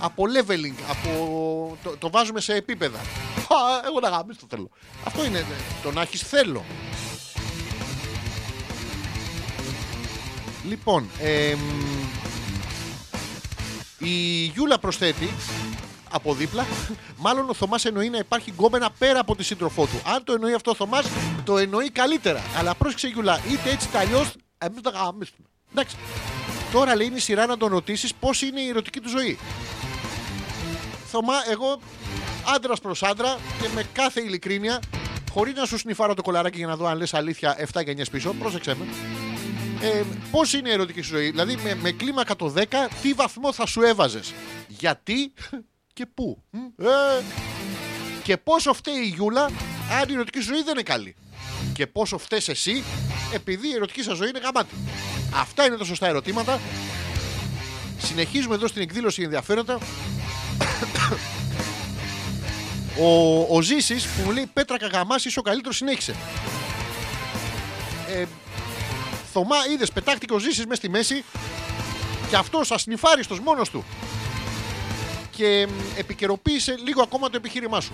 από 0.00 0.24
leveling, 0.36 0.74
από, 0.90 1.78
το, 1.82 1.96
το 1.96 2.10
βάζουμε 2.10 2.40
σε 2.40 2.54
επίπεδα. 2.54 2.98
Α, 3.48 3.56
εγώ 3.86 4.00
να 4.00 4.08
γαμίσω 4.08 4.40
θέλω. 4.48 4.70
Αυτό 5.04 5.24
είναι 5.24 5.44
το 5.82 5.92
να 5.92 6.00
έχεις 6.02 6.22
θέλω. 6.22 6.64
Λοιπόν, 10.68 11.08
εμ, 11.20 11.58
η 13.98 14.44
Γιούλα 14.44 14.78
προσθέτει 14.78 15.30
από 16.10 16.34
δίπλα. 16.34 16.66
Μάλλον 17.16 17.50
ο 17.50 17.54
Θωμάς 17.54 17.84
εννοεί 17.84 18.10
να 18.10 18.18
υπάρχει 18.18 18.50
γκόμενα 18.50 18.90
πέρα 18.98 19.20
από 19.20 19.36
τη 19.36 19.44
σύντροφό 19.44 19.86
του. 19.86 20.00
Αν 20.14 20.24
το 20.24 20.32
εννοεί 20.32 20.54
αυτό 20.54 20.70
ο 20.70 20.74
Θωμάς, 20.74 21.06
το 21.44 21.58
εννοεί 21.58 21.90
καλύτερα. 21.90 22.42
Αλλά 22.58 22.74
πρόσεξε 22.74 23.08
Γιούλα, 23.08 23.40
είτε 23.50 23.70
έτσι 23.70 23.88
είτε 23.88 23.98
αλλιώς, 23.98 24.32
εμείς 24.58 24.82
τα 24.82 24.90
γαμίσουμε. 24.90 25.46
Εντάξει. 25.70 25.96
Τώρα 26.72 26.96
λέει 26.96 27.06
είναι 27.06 27.16
η 27.16 27.20
σειρά 27.20 27.46
να 27.46 27.56
τον 27.56 27.68
ρωτήσεις 27.68 28.14
πώς 28.14 28.42
είναι 28.42 28.60
η 28.60 28.68
ερωτική 28.68 29.00
του 29.00 29.08
ζωή. 29.08 29.38
Θωμά, 31.10 31.34
εγώ 31.50 31.80
άντρα 32.54 32.74
προς 32.82 33.02
άντρα 33.02 33.38
και 33.60 33.68
με 33.74 33.84
κάθε 33.92 34.20
ειλικρίνεια, 34.20 34.80
χωρίς 35.30 35.54
να 35.54 35.64
σου 35.64 35.78
σνιφάρω 35.78 36.14
το 36.14 36.22
κολαράκι 36.22 36.58
για 36.58 36.66
να 36.66 36.76
δω 36.76 36.86
αν 36.86 36.96
λες 36.98 37.14
αλήθεια 37.14 37.56
7 37.74 37.84
και 37.84 37.94
9 37.98 38.02
πίσω, 38.10 38.32
πρόσεξε 38.32 38.74
με. 38.74 38.84
Ε, 39.82 40.02
Πώς 40.30 40.52
είναι 40.52 40.68
η 40.68 40.72
ερωτική 40.72 41.00
σου 41.00 41.08
ζωή, 41.14 41.30
Δηλαδή 41.30 41.56
με, 41.56 41.74
με 41.74 41.90
κλίμακα 41.90 42.36
το 42.36 42.52
10, 42.56 42.64
τι 43.02 43.12
βαθμό 43.12 43.52
θα 43.52 43.66
σου 43.66 43.82
έβαζες, 43.82 44.32
Γιατί 44.68 45.32
και 45.98 46.06
πού. 46.14 46.42
Μ, 46.50 46.58
Ε, 46.84 47.22
και 48.22 48.36
πόσο 48.36 48.72
φταίει 48.72 48.94
η 48.94 49.06
Γιούλα 49.06 49.42
αν 50.00 50.08
η 50.08 50.12
ερωτική 50.12 50.40
σου 50.40 50.46
ζωή 50.46 50.62
δεν 50.62 50.72
είναι 50.72 50.82
καλή. 50.82 51.16
Και 51.72 51.86
πόσο 51.86 52.18
φταίει 52.18 52.42
εσύ 52.46 52.82
επειδή 53.34 53.68
η 53.68 53.72
ερωτική 53.74 54.02
σας 54.02 54.16
ζωή 54.16 54.28
είναι 54.28 54.38
γαμάτη. 54.38 54.74
Αυτά 55.34 55.66
είναι 55.66 55.76
τα 55.76 55.84
σωστά 55.84 56.06
ερωτήματα. 56.06 56.60
Συνεχίζουμε 57.98 58.54
εδώ 58.54 58.66
στην 58.66 58.82
εκδήλωση 58.82 59.22
ενδιαφέροντα. 59.22 59.78
Ο, 63.00 63.40
ο 63.56 63.62
Ζήσης 63.62 64.06
που 64.06 64.22
μου 64.24 64.30
λέει 64.30 64.50
Πέτρα 64.52 64.78
Καγαμάς 64.78 65.24
είσαι 65.24 65.38
ο 65.38 65.42
καλύτερος 65.42 65.76
συνέχισε. 65.76 66.14
Ε, 68.08 68.24
Θωμά, 69.32 69.56
είδες, 69.72 69.92
πετάχτηκε 69.92 70.34
ο 70.34 70.38
Ζήσης 70.38 70.64
μέσα 70.64 70.74
στη 70.74 70.88
μέση 70.88 71.24
και 72.30 72.36
αυτό 72.36 72.60
ασνιφάριστος 72.70 73.40
μόνος 73.40 73.70
του. 73.70 73.84
Και 75.38 75.66
μ, 75.70 75.98
επικαιροποίησε 75.98 76.76
λίγο 76.84 77.02
ακόμα 77.02 77.30
το 77.30 77.36
επιχείρημά 77.36 77.80
σου. 77.80 77.92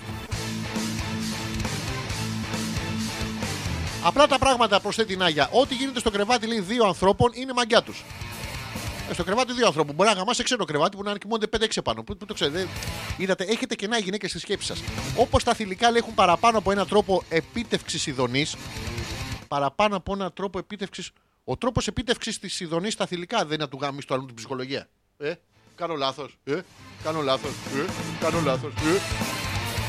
Απλά 4.04 4.26
τα 4.26 4.38
πράγματα 4.38 4.80
προσθέτει 4.80 5.12
η 5.12 5.16
Νάγια. 5.16 5.48
Ό,τι 5.52 5.74
γίνεται 5.74 5.98
στο 5.98 6.10
κρεβάτι 6.10 6.46
λέει 6.46 6.60
δύο 6.60 6.84
ανθρώπων 6.86 7.30
είναι 7.34 7.52
μαγκιά 7.52 7.82
τους. 7.82 8.04
Ε, 9.10 9.14
στο 9.14 9.24
κρεβάτι 9.24 9.52
δύο 9.52 9.66
ανθρώπων. 9.66 9.94
Μπορεί 9.94 10.08
να 10.08 10.14
γαμάσει 10.14 10.36
σε 10.36 10.42
ξένο 10.42 10.64
κρεβάτι 10.64 10.96
που 10.96 11.02
να 11.02 11.18
κοιμούνται 11.18 11.46
5-6 11.46 11.76
επάνω. 11.76 12.02
Πού, 12.02 12.16
πού 12.16 12.26
το 12.26 12.34
ξέρετε. 12.34 12.58
δεν- 12.58 12.68
Είδατε, 13.16 13.44
έχετε 13.44 13.74
κενά 13.74 13.98
οι 13.98 14.00
γυναίκες 14.02 14.30
στη 14.30 14.38
σκέψη 14.38 14.66
σας. 14.66 14.82
Όπως 15.16 15.44
τα 15.44 15.54
θηλυκά 15.54 15.90
λέει, 15.90 15.98
έχουν 15.98 16.14
παραπάνω 16.14 16.58
από 16.58 16.70
έναν 16.70 16.88
τρόπο 16.88 17.22
επίτευξης 17.28 18.06
ειδονής. 18.06 18.56
Παραπάνω 19.48 19.96
από 19.96 20.12
έναν 20.12 20.32
τρόπο 20.32 20.58
επίτευξη. 20.58 21.02
Ο 21.44 21.56
τρόπος 21.56 21.86
επίτευξης 21.86 22.38
της 22.38 22.60
ειδονής 22.60 22.92
στα 22.92 23.06
θηλυκά 23.06 23.38
δεν 23.38 23.46
είναι 23.46 23.56
να 23.56 23.68
του 23.68 23.78
γάμει 23.80 24.02
το 24.02 24.14
άλλο 24.14 24.24
την 24.24 24.34
ψυχολογία. 24.34 24.88
Ε, 25.18 25.32
κάνω 25.76 25.94
λάθος. 25.94 26.36
Ε, 26.44 26.58
κάνω 27.04 27.20
λάθος. 27.22 27.50
Ε, 27.50 27.84
κάνω 28.20 28.40
λάθος. 28.44 28.72
Ε, 28.72 29.00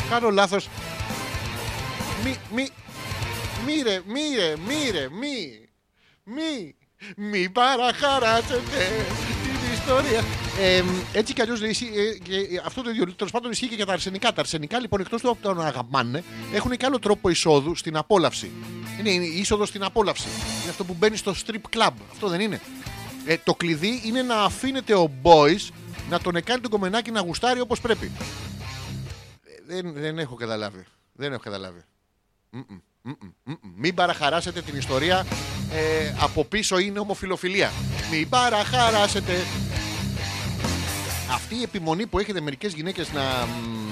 κάνω 0.09 0.29
λάθος. 0.29 0.69
Μη, 2.23 2.35
μη, 2.53 2.67
μη 3.65 3.81
ρε, 3.81 4.01
μη 4.05 4.21
ρε, 4.35 4.55
μη 4.67 4.89
ρε, 4.91 5.07
μη, 5.09 5.69
μη, 6.23 6.75
μη 7.17 7.49
παραχαράσετε 7.49 9.05
την 9.41 9.73
ιστορία. 9.73 10.23
Ε, 10.59 10.83
έτσι 11.13 11.33
κι 11.33 11.41
αλλιώς 11.41 11.59
αυτό 12.65 12.81
το 12.81 12.89
ίδιο 12.89 13.13
τέλος 13.13 13.31
πάντων 13.31 13.51
ισχύει 13.51 13.67
και 13.67 13.75
για 13.75 13.85
τα 13.85 13.93
αρσενικά. 13.93 14.33
Τα 14.33 14.41
αρσενικά 14.41 14.79
λοιπόν 14.79 14.99
εκτός 14.99 15.21
του 15.21 15.29
από 15.29 15.41
το 15.41 15.53
να 15.53 15.65
αγαμάνε 15.65 16.23
έχουν 16.53 16.77
και 16.77 16.85
άλλο 16.85 16.99
τρόπο 16.99 17.29
εισόδου 17.29 17.75
στην 17.75 17.97
απόλαυση. 17.97 18.51
Είναι 18.99 19.09
η 19.09 19.37
είσοδος 19.39 19.67
στην 19.67 19.83
απόλαυση. 19.83 20.27
Είναι 20.61 20.69
αυτό 20.69 20.83
που 20.83 20.95
μπαίνει 20.99 21.17
στο 21.17 21.33
strip 21.45 21.77
club. 21.77 21.91
Αυτό 22.11 22.27
δεν 22.27 22.39
είναι. 22.39 22.61
Ε, 23.25 23.37
το 23.43 23.55
κλειδί 23.55 24.01
είναι 24.05 24.21
να 24.21 24.43
αφήνετε 24.43 24.95
ο 24.95 25.11
boys 25.23 25.69
να 26.09 26.19
τον 26.19 26.35
εκάνει 26.35 26.61
τον 26.61 26.71
κομμενάκι 26.71 27.11
να 27.11 27.21
γουστάρει 27.21 27.59
όπως 27.59 27.81
πρέπει. 27.81 28.11
Ε, 29.43 29.73
δεν, 29.73 29.93
δεν 29.93 30.19
έχω 30.19 30.35
καταλάβει. 30.35 30.85
Δεν 31.13 31.33
έχω 31.33 31.41
καταλάβει. 31.41 31.83
Μμμ, 32.49 32.63
μμμ, 33.01 33.13
μμμ. 33.43 33.55
Μην 33.75 33.95
παραχαράσετε 33.95 34.61
την 34.61 34.77
ιστορία. 34.77 35.25
Ε, 35.71 36.15
από 36.19 36.45
πίσω 36.45 36.77
είναι 36.77 36.99
ομοφιλοφιλία. 36.99 37.71
Μην 38.11 38.29
παραχαράσετε. 38.29 39.33
Αυτή 41.33 41.55
η 41.55 41.61
επιμονή 41.61 42.07
που 42.07 42.19
έχετε 42.19 42.41
μερικές 42.41 42.73
γυναίκες 42.73 43.11
να, 43.13 43.21
μ, 43.21 43.84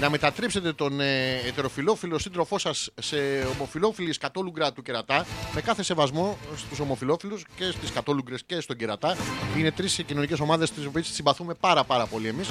να 0.00 0.10
μετατρέψετε 0.10 0.72
τον 0.72 1.00
ε, 1.00 1.34
ετεροφιλόφιλο 1.46 2.18
σύντροφό 2.18 2.58
σας 2.58 2.90
σε 3.00 3.16
ομοφιλόφιλης 3.54 4.14
σκατόλουγκρα 4.14 4.72
του 4.72 4.82
κερατά 4.82 5.26
με 5.54 5.60
κάθε 5.60 5.82
σεβασμό 5.82 6.38
στους 6.56 6.78
ομοφιλόφιλους 6.80 7.44
και 7.56 7.64
στις 7.70 7.88
σκατόλουγκρες 7.88 8.42
και 8.46 8.60
στον 8.60 8.76
κερατά. 8.76 9.16
Είναι 9.58 9.70
τρεις 9.70 10.02
κοινωνικές 10.06 10.40
ομάδες 10.40 10.70
τις 10.70 10.86
οποίες 10.86 11.06
συμπαθούμε 11.06 11.54
πάρα 11.54 11.84
πάρα 11.84 12.06
πολύ 12.06 12.28
εμείς. 12.28 12.48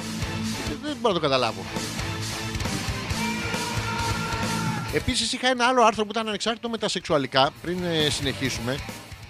Και 0.68 0.74
δεν 0.82 0.96
μπορώ 1.00 1.14
να 1.14 1.20
το 1.20 1.20
καταλάβω. 1.20 1.64
Επίσης 4.94 5.32
είχα 5.32 5.48
ένα 5.48 5.66
άλλο 5.66 5.82
άρθρο 5.82 6.04
που 6.04 6.10
ήταν 6.10 6.28
ανεξάρτητο 6.28 6.68
με 6.68 6.78
τα 6.78 6.88
σεξουαλικά 6.88 7.50
πριν 7.62 7.84
ε, 7.84 8.10
συνεχίσουμε 8.10 8.78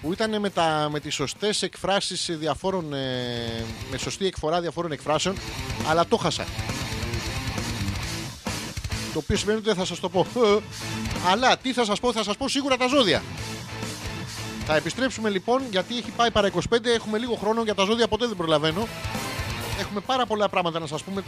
που 0.02 0.12
ήταν 0.12 0.40
με, 0.40 0.50
τα, 0.50 0.88
με 0.90 1.00
τις 1.00 1.14
σωστές 1.14 1.62
εκφράσεις 1.62 2.30
διαφόρων, 2.38 2.92
ε, 2.92 3.64
με 3.90 3.98
σωστή 3.98 4.26
εκφορά 4.26 4.60
διαφόρων 4.60 4.92
εκφράσεων 4.92 5.36
αλλά 5.88 6.06
το 6.06 6.16
χάσα. 6.16 6.44
Το 9.14 9.20
οποίο 9.20 9.36
σημαίνει 9.36 9.58
ότι 9.58 9.66
δεν 9.66 9.76
θα 9.76 9.84
σας 9.84 10.00
το 10.00 10.08
πω. 10.08 10.26
αλλά 11.30 11.56
τι 11.56 11.72
θα 11.72 11.84
σας 11.84 12.00
πω, 12.00 12.12
θα 12.12 12.22
σας 12.22 12.36
πω 12.36 12.48
σίγουρα 12.48 12.76
τα 12.76 12.86
ζώδια. 12.86 13.22
Θα 14.66 14.76
επιστρέψουμε 14.76 15.28
λοιπόν 15.28 15.62
γιατί 15.70 15.96
έχει 15.96 16.10
πάει 16.16 16.30
παρά 16.30 16.50
25, 16.52 16.84
έχουμε 16.84 17.18
λίγο 17.18 17.34
χρόνο 17.34 17.62
για 17.62 17.74
τα 17.74 17.84
ζώδια 17.84 18.08
ποτέ 18.08 18.26
δεν 18.26 18.36
προλαβαίνω. 18.36 18.88
Έχουμε 19.80 20.00
πάρα 20.00 20.26
πολλά 20.26 20.48
πράγματα 20.48 20.78
να 20.78 20.86
σας 20.86 21.02
πούμε. 21.02 21.22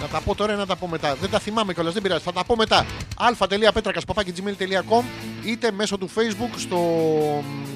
Να 0.00 0.06
τα 0.06 0.20
πω 0.20 0.34
τώρα 0.34 0.52
ή 0.52 0.56
να 0.56 0.66
τα 0.66 0.76
πω 0.76 0.88
μετά. 0.88 1.14
Δεν 1.14 1.30
τα 1.30 1.38
θυμάμαι 1.38 1.74
κιόλας, 1.74 1.92
δεν 1.92 2.02
πειράζει. 2.02 2.22
Θα 2.24 2.32
τα 2.32 2.44
πω 2.44 2.56
μετά. 2.56 2.86
α.πέτρακα.gmail.com 3.16 5.04
είτε 5.44 5.70
μέσω 5.70 5.98
του 5.98 6.10
Facebook 6.14 6.50
στο 6.56 6.78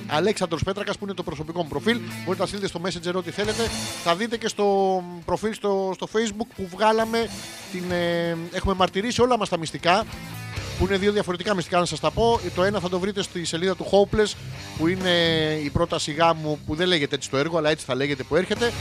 Αλέξανδρος 0.07 0.63
Πέτρακας 0.63 0.99
που 0.99 1.05
είναι 1.05 1.15
το 1.15 1.23
προσωπικό 1.23 1.63
μου 1.63 1.69
προφίλ. 1.69 2.01
Μπορείτε 2.25 2.43
να 2.43 2.47
στείλετε 2.47 2.69
στο 2.69 2.81
Messenger 2.85 3.15
ό,τι 3.15 3.31
θέλετε. 3.31 3.63
Θα 4.05 4.15
δείτε 4.15 4.37
και 4.37 4.49
στο 4.49 5.03
προφίλ 5.25 5.55
στο, 5.55 5.91
στο 5.95 6.09
Facebook 6.13 6.47
που 6.57 6.69
βγάλαμε. 6.71 7.29
Την, 7.73 7.91
ε, 7.91 8.37
έχουμε 8.53 8.75
μαρτυρήσει 8.75 9.23
όλα 9.23 9.39
μας 9.39 9.49
τα 9.49 9.59
μυστικά 9.59 10.05
που 10.79 10.87
είναι 10.87 10.97
δύο 10.97 11.13
διαφορετικά 11.13 11.55
μυστικά 11.55 11.79
να 11.79 11.85
σας 11.85 12.01
τα 12.01 12.11
πω. 12.11 12.41
Το 12.55 12.63
ένα 12.63 12.81
θα 12.81 12.89
το 12.89 12.99
βρείτε 12.99 13.23
στη 13.23 13.45
σελίδα 13.45 13.77
του 13.77 13.87
Hopeless 13.91 14.33
που 14.79 14.89
είναι 14.89 15.11
η 15.65 15.71
πρόταση 15.71 16.13
γάμου 16.13 16.59
που 16.67 16.75
δεν 16.75 16.87
λέγεται 16.87 17.15
έτσι 17.15 17.31
το 17.31 17.37
έργο 17.37 17.59
αλλά 17.59 17.71
έτσι 17.71 17.85
θα 17.87 17.95
λέγεται 17.95 18.23
που 18.23 18.37
έρχεται. 18.37 18.73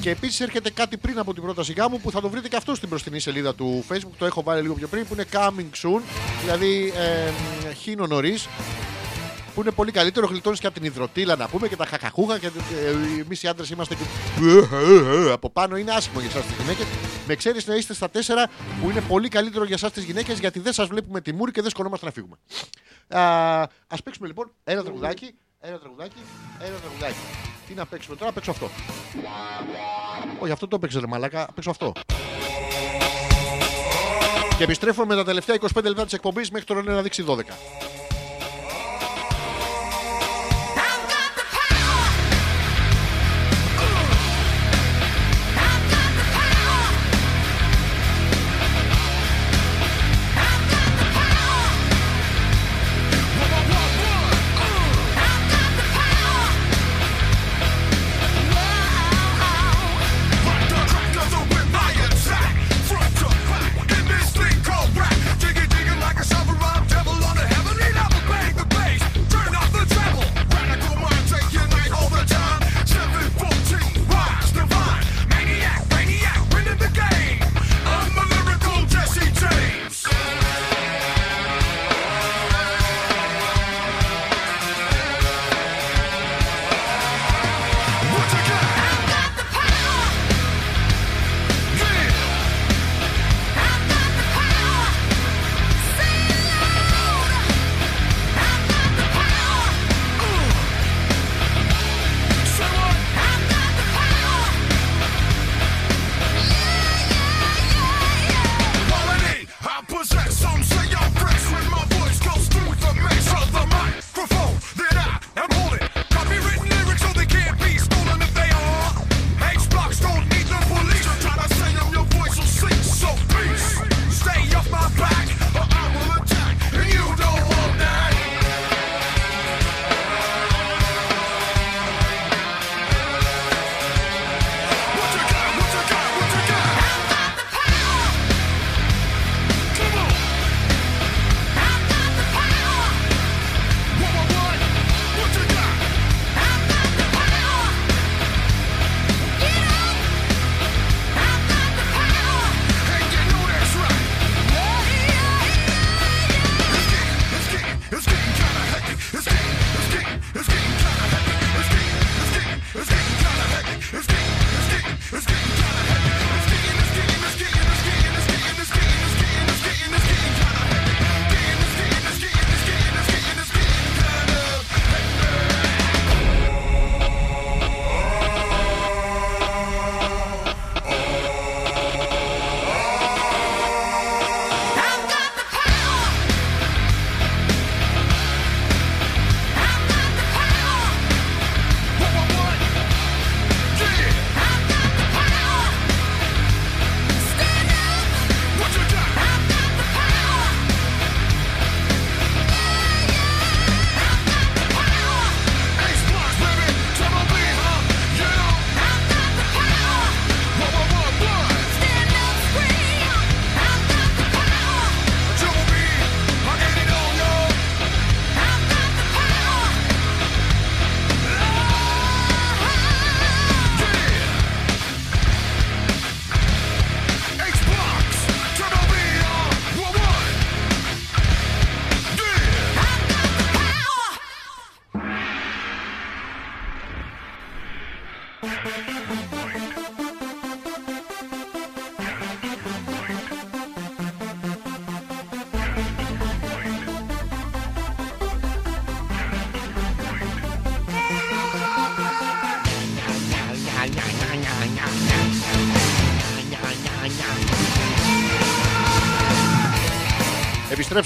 Και 0.00 0.10
επίσης 0.10 0.40
έρχεται 0.40 0.70
κάτι 0.70 0.96
πριν 0.96 1.18
από 1.18 1.34
την 1.34 1.42
πρόταση 1.42 1.72
γάμου 1.72 2.00
που 2.00 2.10
θα 2.10 2.20
το 2.20 2.28
βρείτε 2.28 2.48
και 2.48 2.56
αυτό 2.56 2.74
στην 2.74 2.88
μπροστινή 2.88 3.20
σελίδα 3.20 3.54
του 3.54 3.84
Facebook. 3.88 4.16
Το 4.18 4.24
έχω 4.24 4.42
βάλει 4.42 4.62
λίγο 4.62 4.74
πιο 4.74 4.86
πριν 4.86 5.06
που 5.06 5.14
είναι 5.14 5.24
coming 5.32 5.86
soon, 5.86 6.00
δηλαδή 6.42 6.92
ε, 6.96 7.72
χύνο 7.72 8.06
νωρίς 8.06 8.48
που 9.56 9.62
είναι 9.62 9.70
πολύ 9.70 9.90
καλύτερο, 9.90 10.26
γλιτώνεις 10.26 10.60
και 10.60 10.66
από 10.66 10.74
την 10.80 10.84
υδροτήλα 10.84 11.36
να 11.36 11.48
πούμε 11.48 11.68
και 11.68 11.76
τα 11.76 11.86
χακαχούχα. 11.86 12.38
Και 12.38 12.46
ε, 12.46 13.20
εμείς 13.20 13.42
οι 13.42 13.48
άντρες 13.48 13.70
είμαστε 13.70 13.94
και. 13.94 14.02
από 15.32 15.50
πάνω 15.50 15.76
είναι 15.76 15.90
άσχημο 15.90 16.20
για 16.20 16.28
εσάς 16.28 16.44
τις 16.44 16.56
γυναίκες. 16.60 16.86
Με 17.26 17.34
ξέρεις 17.34 17.66
να 17.66 17.74
είστε 17.74 17.94
στα 17.94 18.10
τέσσερα 18.10 18.48
που 18.82 18.90
είναι 18.90 19.00
πολύ 19.00 19.28
καλύτερο 19.28 19.64
για 19.64 19.74
εσάς 19.74 19.92
τις 19.92 20.04
γυναίκες 20.04 20.38
γιατί 20.38 20.58
δεν 20.60 20.72
σας 20.72 20.88
βλέπουμε 20.88 21.20
τη 21.20 21.32
μούρη 21.32 21.52
και 21.52 21.60
δεν 21.60 21.70
σκονόμαστε 21.70 22.06
να 22.06 22.12
φύγουμε. 22.12 22.36
Α 23.86 23.96
παίξουμε 24.04 24.26
λοιπόν 24.26 24.52
ένα 24.64 24.82
τραγουδάκι, 24.82 25.34
ένα 25.60 25.78
τραγουδάκι, 25.78 26.20
ένα 26.60 26.76
τραγουδάκι. 26.76 27.24
Τι 27.68 27.74
να 27.74 27.86
παίξουμε 27.86 28.16
τώρα, 28.16 28.32
παίξω 28.32 28.50
αυτό. 28.50 28.70
Όχι, 30.38 30.52
αυτό 30.52 30.68
το 30.68 30.78
παίξε 30.78 31.00
ρε 31.00 31.06
μαλάκα, 31.06 31.48
παίξω 31.54 31.70
αυτό. 31.70 31.92
Και 34.56 34.64
επιστρέφω 34.64 35.06
με 35.06 35.14
τα 35.14 35.24
τελευταία 35.24 35.56
25 35.60 35.82
λεπτά 35.82 36.04
της 36.04 36.12
εκπομπής 36.12 36.50
μέχρι 36.50 36.66
τώρα 36.66 36.82
να 36.82 37.02
δείξει 37.02 37.24
12. 37.28 37.40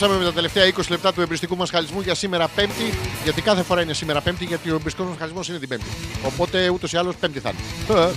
Επιστρέψαμε 0.02 0.32
με 0.32 0.42
τα 0.42 0.42
τελευταία 0.42 0.84
20 0.84 0.90
λεπτά 0.90 1.12
του 1.12 1.20
εμπριστικού 1.20 1.56
μας 1.56 1.70
χαλισμού 1.70 2.00
για 2.00 2.14
σήμερα 2.14 2.48
Πέμπτη. 2.48 2.94
Γιατί 3.22 3.42
κάθε 3.42 3.62
φορά 3.62 3.82
είναι 3.82 3.92
σήμερα 3.92 4.20
Πέμπτη, 4.20 4.44
γιατί 4.44 4.70
ο 4.70 4.74
εμπριστικός 4.74 5.10
μας 5.10 5.18
χαλισμός 5.18 5.48
είναι 5.48 5.58
την 5.58 5.68
Πέμπτη. 5.68 5.86
Οπότε 6.26 6.68
ούτως 6.68 6.92
ή 6.92 6.96
άλλως 6.96 7.14
Πέμπτη 7.16 7.40
θα 7.40 7.50
είναι. 7.50 8.00
Ε. 8.00 8.10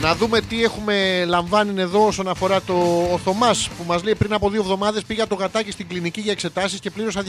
Να 0.00 0.14
δούμε 0.14 0.40
τι 0.40 0.64
έχουμε 0.64 1.24
λαμβάνει 1.26 1.80
εδώ 1.80 2.06
όσον 2.06 2.28
αφορά 2.28 2.60
το 2.62 3.08
ο 3.12 3.18
Θωμάς 3.18 3.68
που 3.68 3.84
μας 3.86 4.02
λέει 4.02 4.14
πριν 4.14 4.32
από 4.32 4.50
δύο 4.50 4.60
εβδομάδες 4.60 5.02
πήγα 5.04 5.26
το 5.26 5.34
γατάκι 5.34 5.70
στην 5.70 5.88
κλινική 5.88 6.20
για 6.20 6.32
εξετάσεις 6.32 6.80
και 6.80 6.90
πλήρωσα 6.90 7.22
290 7.22 7.28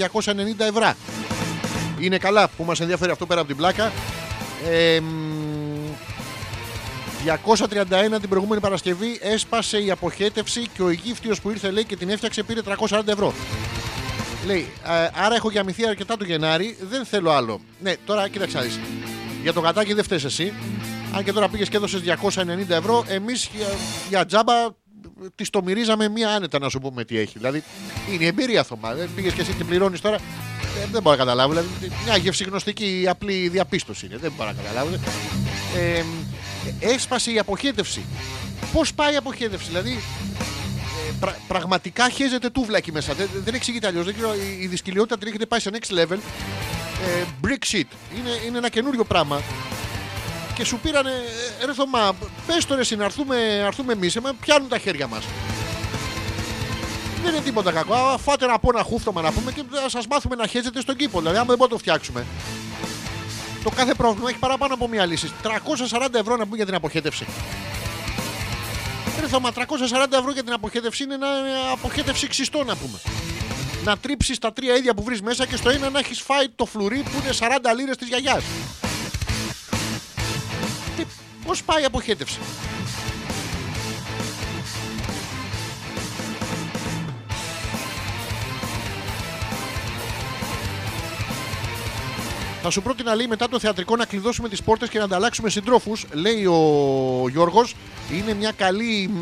ευρώ. 0.57 0.93
Είναι 1.99 2.17
καλά 2.17 2.47
που 2.57 2.63
μας 2.63 2.79
ενδιαφέρει 2.79 3.11
αυτό 3.11 3.25
πέρα 3.25 3.39
από 3.39 3.49
την 3.49 3.57
πλάκα. 3.57 3.91
Ε, 4.69 4.99
μ, 4.99 5.34
231 7.26 8.19
την 8.19 8.30
προηγούμενη 8.30 8.61
Παρασκευή 8.61 9.19
έσπασε 9.22 9.84
η 9.84 9.91
αποχέτευση 9.91 10.68
και 10.73 10.81
ο 10.81 10.89
Αιγύφτιος 10.89 11.41
που 11.41 11.49
ήρθε 11.49 11.72
λέει 11.72 11.84
και 11.84 11.95
την 11.95 12.10
έφτιαξε 12.10 12.43
πήρε 12.43 12.61
340 12.89 13.07
ευρώ. 13.07 13.34
Λέει, 14.45 14.72
«Ε, 14.84 15.23
άρα 15.23 15.35
έχω 15.35 15.52
γαμηθεί 15.53 15.88
αρκετά 15.88 16.18
το 16.18 16.26
Γενάρη, 16.26 16.77
δεν 16.89 17.06
θέλω 17.06 17.31
άλλο. 17.31 17.61
Ναι, 17.80 17.93
τώρα 18.06 18.30
κοίταξε 18.30 18.57
να 18.57 18.64
δεις. 18.64 18.80
Για 19.41 19.53
το 19.53 19.60
γατάκι 19.60 19.93
δεν 19.93 20.03
φταίει 20.03 20.19
εσύ. 20.23 20.53
Αν 21.15 21.23
και 21.23 21.34
τώρα 21.34 21.49
πήγες 21.49 21.69
και 21.69 21.77
έδωσες 21.77 22.02
290 22.02 22.69
ευρώ, 22.69 23.03
εμείς 23.07 23.49
για, 23.56 23.68
για 24.10 24.26
τζάμπα 24.26 24.53
της 25.35 25.49
το 25.49 25.64
μυρίζαμε 25.64 26.10
μία 26.10 26.30
άνετα 26.30 26.60
να 26.60 26.69
σου 26.69 26.80
πούμε 26.80 27.03
τι 27.06 27.18
έχει. 27.18 27.38
Δηλαδή 27.38 27.64
είναι 28.11 28.23
η 28.23 28.27
εμπειρία 28.27 28.64
Θωμά. 28.64 28.93
Δεν 28.93 29.10
πήγες 29.15 29.34
και 29.34 29.41
εσύ 29.41 29.53
και 29.53 29.64
πληρώνεις 29.64 30.02
τώρα. 30.02 30.15
Ε, 30.15 30.88
δεν 30.91 31.02
μπορώ 31.02 31.15
να 31.15 31.23
καταλάβω. 31.23 31.49
Δηλαδή, 31.49 31.68
μια 32.06 32.18
γευσηγνωστική 32.18 33.06
απλή 33.10 33.47
διαπίστωση 33.47 34.06
είναι. 34.06 34.18
Δεν 34.18 34.31
μπορώ 34.38 34.49
να 34.49 34.56
καταλάβω. 34.61 34.89
Ε, 35.76 36.03
έσπασε 36.79 37.31
η 37.31 37.39
αποχέτευση. 37.39 38.05
Πώς 38.73 38.93
πάει 38.93 39.13
η 39.13 39.15
αποχέτευση, 39.15 39.67
δηλαδή 39.67 39.99
ε, 41.09 41.11
πρα- 41.19 41.37
πραγματικά 41.47 42.09
χέζεται 42.09 42.49
τούβλα 42.49 42.77
εκεί 42.77 42.91
μέσα. 42.91 43.13
Δεν, 43.13 43.29
δεν 43.43 43.53
εξηγείται 43.53 43.87
αλλιώς. 43.87 44.05
Δεν 44.05 44.13
ξέρω, 44.13 44.33
η, 44.33 44.57
η 44.61 44.67
δυσκολιότητα 44.67 45.17
την 45.17 45.27
έχετε 45.27 45.45
πάει 45.45 45.59
σε 45.59 45.69
next 45.73 45.93
level. 45.93 46.17
Ε, 47.05 47.23
brick 47.45 47.75
sheet. 47.75 47.89
Είναι, 48.17 48.29
είναι 48.47 48.57
ένα 48.57 48.69
καινούριο 48.69 49.03
πράγμα. 49.03 49.41
Και 50.55 50.65
σου 50.65 50.79
πήρανε, 50.79 51.09
ε, 51.61 51.65
ρε 51.65 51.73
Θωμά, 51.73 52.15
πες 52.47 52.65
το 52.65 52.75
ρε 52.75 52.81
εσύ 52.81 52.95
να 52.95 53.03
έρθουμε, 53.03 53.35
να 53.59 53.65
έρθουμε 53.65 53.93
εμείς, 53.93 54.15
εμένα 54.15 54.35
πιάνουν 54.41 54.69
τα 54.69 54.77
χέρια 54.77 55.07
μας. 55.07 55.23
Δεν 57.23 57.33
είναι 57.33 57.43
τίποτα 57.43 57.71
κακό. 57.71 57.93
Α, 57.93 58.17
Φάτε 58.17 58.45
να 58.45 58.59
πω 58.59 58.69
ένα 58.73 58.83
χούφτωμα 58.83 59.21
να 59.21 59.31
πούμε 59.31 59.51
και 59.51 59.63
θα 59.83 59.89
σας 59.89 60.07
μάθουμε 60.07 60.35
να 60.35 60.47
χέζετε 60.47 60.79
στον 60.81 60.95
κήπο. 60.95 61.19
Δηλαδή, 61.19 61.37
άμα 61.37 61.45
δεν 61.47 61.57
μπορούμε 61.57 61.75
να 61.75 61.81
το 61.83 61.89
φτιάξουμε. 61.91 62.25
Το 63.65 63.71
κάθε 63.75 63.93
πρόβλημα 63.93 64.29
έχει 64.29 64.39
παραπάνω 64.39 64.73
από 64.73 64.87
μία 64.87 65.05
λύση. 65.05 65.31
340 65.43 65.49
ευρώ 66.13 66.35
να 66.35 66.43
πούμε 66.43 66.55
για 66.55 66.65
την 66.65 66.75
αποχέτευση. 66.75 67.25
Ρε 69.19 69.27
Θωμά, 69.27 69.51
340 69.53 69.57
ευρώ 70.11 70.31
για 70.31 70.43
την 70.43 70.53
αποχέτευση 70.53 71.03
είναι 71.03 71.13
ένα 71.13 71.27
ε, 71.27 71.71
αποχέτευση 71.71 72.27
ξυστό 72.27 72.63
να 72.63 72.75
πούμε. 72.75 72.99
Να 73.83 73.97
τρίψεις 73.97 74.37
τα 74.37 74.53
τρία 74.53 74.75
ίδια 74.75 74.93
που 74.93 75.03
βρεις 75.03 75.21
μέσα 75.21 75.45
και 75.45 75.55
στο 75.55 75.69
ένα 75.69 75.89
να 75.89 75.99
έχεις 75.99 76.21
φάει 76.21 76.49
το 76.55 76.65
φλουρί 76.65 76.97
που 76.97 77.21
είναι 77.23 77.33
40 77.39 77.75
λίρες 77.77 77.97
της 77.97 78.07
γιαγιάς. 78.07 78.43
Πώς 81.45 81.63
πάει 81.63 81.81
η 81.81 81.85
αποχέτευση; 81.85 82.39
Θα 92.67 92.73
σου 92.73 92.81
πρότεινα 92.81 93.15
λέει 93.15 93.27
μετά 93.27 93.49
το 93.49 93.59
θεατρικό 93.59 93.95
να 93.95 94.05
κλειδώσουμε 94.05 94.49
τις 94.49 94.63
πόρτες 94.63 94.89
και 94.89 94.97
να 94.97 95.03
ανταλλάξουμε 95.03 95.49
συντρόφους. 95.49 96.05
Λέει 96.13 96.45
ο 96.45 97.29
Γιώργος. 97.29 97.75
Είναι 98.13 98.33
μια 98.33 98.51
καλή, 98.51 99.09
μ, 99.13 99.17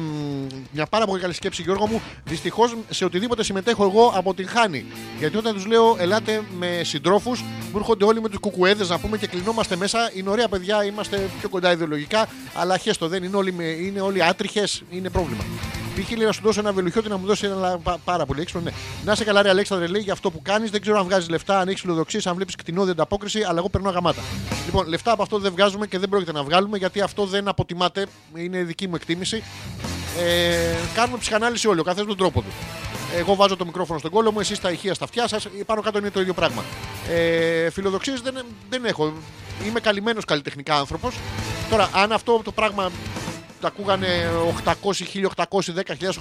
μια 0.71 0.85
πάρα 0.85 1.05
πολύ 1.05 1.21
καλή 1.21 1.33
σκέψη, 1.33 1.61
Γιώργο 1.61 1.87
μου. 1.87 2.01
Δυστυχώς 2.23 2.75
σε 2.89 3.05
οτιδήποτε 3.05 3.43
συμμετέχω 3.43 3.83
εγώ 3.83 4.11
αποτυγχάνει. 4.15 4.85
Γιατί 5.19 5.37
όταν 5.37 5.53
τους 5.53 5.65
λέω 5.65 5.95
ελάτε 5.99 6.41
με 6.57 6.81
συντρόφους, 6.83 7.41
μου 7.41 7.77
έρχονται 7.77 8.05
όλοι 8.05 8.21
με 8.21 8.29
τους 8.29 8.39
κουκουέδες 8.39 8.89
να 8.89 8.99
πούμε 8.99 9.17
και 9.17 9.27
κλεινόμαστε 9.27 9.75
μέσα. 9.75 10.11
Είναι 10.13 10.29
ωραία 10.29 10.47
παιδιά, 10.47 10.83
είμαστε 10.83 11.29
πιο 11.39 11.49
κοντά 11.49 11.71
ιδεολογικά. 11.71 12.27
Αλλά 12.53 12.77
χέστο 12.77 13.07
δεν 13.07 13.23
είναι 13.23 13.37
όλοι, 13.37 13.53
με, 13.53 13.63
είναι 13.63 14.01
όλοι 14.01 14.23
άτριχες, 14.23 14.83
είναι 14.89 15.09
πρόβλημα. 15.09 15.43
Π.χ. 15.95 16.09
λέει 16.17 16.25
να 16.25 16.31
σου 16.31 16.41
δώσω 16.43 16.59
ένα 16.59 16.71
βελουχιώτη 16.71 17.09
να 17.09 17.17
μου 17.17 17.25
δώσει 17.25 17.45
ένα 17.45 17.55
λα- 17.55 17.77
πα- 17.77 17.97
πάρα 18.05 18.25
πολύ 18.25 18.41
έξυπνο. 18.41 18.61
Ναι. 18.61 18.71
Να 19.05 19.15
σε 19.15 19.23
καλά, 19.23 19.41
ρε 19.41 19.49
Αλέξανδρε, 19.49 19.87
λέει 19.87 20.01
για 20.01 20.13
αυτό 20.13 20.31
που 20.31 20.41
κάνεις. 20.41 20.69
Δεν 20.69 20.81
ξέρω 20.81 20.97
αν 20.99 21.03
βγάζεις 21.05 21.29
λεφτά, 21.29 21.59
αν 21.59 21.67
έχεις 21.67 21.81
φιλοδοξίες, 21.81 22.27
αν 22.27 22.35
βλέπεις 22.35 22.55
κτηνόδη 22.55 22.91
ανταπόκριση, 22.91 23.41
αλλά 23.43 23.57
εγώ 23.59 23.69
περνώ 23.69 23.89
γαμάτα. 23.89 24.21
Λοιπόν, 24.65 24.87
λεφτά 24.87 25.11
από 25.11 25.21
αυτό 25.23 25.37
δεν 25.39 25.51
βγάζουμε 25.51 25.87
και 25.87 25.99
δεν 25.99 26.09
πρόκειται 26.09 26.31
να 26.31 26.43
βγάλουμε 26.43 26.77
γιατί 26.77 27.01
αυτό 27.01 27.25
δεν 27.25 27.47
αποτιμάται. 27.47 28.05
Είναι 28.35 28.63
δική 28.63 28.87
μου 28.87 28.95
εκτίμηση. 28.95 29.43
Ε, 30.19 30.75
κάνουμε 30.95 31.17
ψυχανάλυση 31.17 31.67
όλοι, 31.67 31.79
ο 31.79 31.83
καθένας 31.83 32.07
με 32.07 32.15
τον 32.15 32.17
τρόπο 32.25 32.41
του. 32.41 32.53
Εγώ 33.17 33.35
βάζω 33.35 33.55
το 33.57 33.65
μικρόφωνο 33.65 33.99
στον 33.99 34.11
κόλλο 34.11 34.31
μου, 34.31 34.39
εσείς 34.39 34.59
τα 34.59 34.71
ηχεία 34.71 34.93
στα 34.93 35.03
αυτιά 35.03 35.27
σας, 35.27 35.47
πάνω 35.65 35.81
κάτω 35.81 35.97
είναι 35.97 36.09
το 36.09 36.21
ίδιο 36.21 36.33
πράγμα. 36.33 36.63
Ε, 37.09 37.69
Φιλοδοξίες 37.69 38.21
δεν, 38.21 38.45
δεν 38.69 38.85
έχω. 38.85 39.13
Είμαι 39.67 39.79
καλυμμένος 39.79 40.25
καλλιτεχνικά 40.25 40.75
άνθρωπος. 40.75 41.15
Τώρα, 41.69 41.89
αν 41.93 42.11
αυτό 42.11 42.41
το 42.43 42.51
πράγμα 42.51 42.91
τα 43.63 43.69
ακούγανε 43.69 44.07
800, 44.65 44.73
1800, 45.35 45.73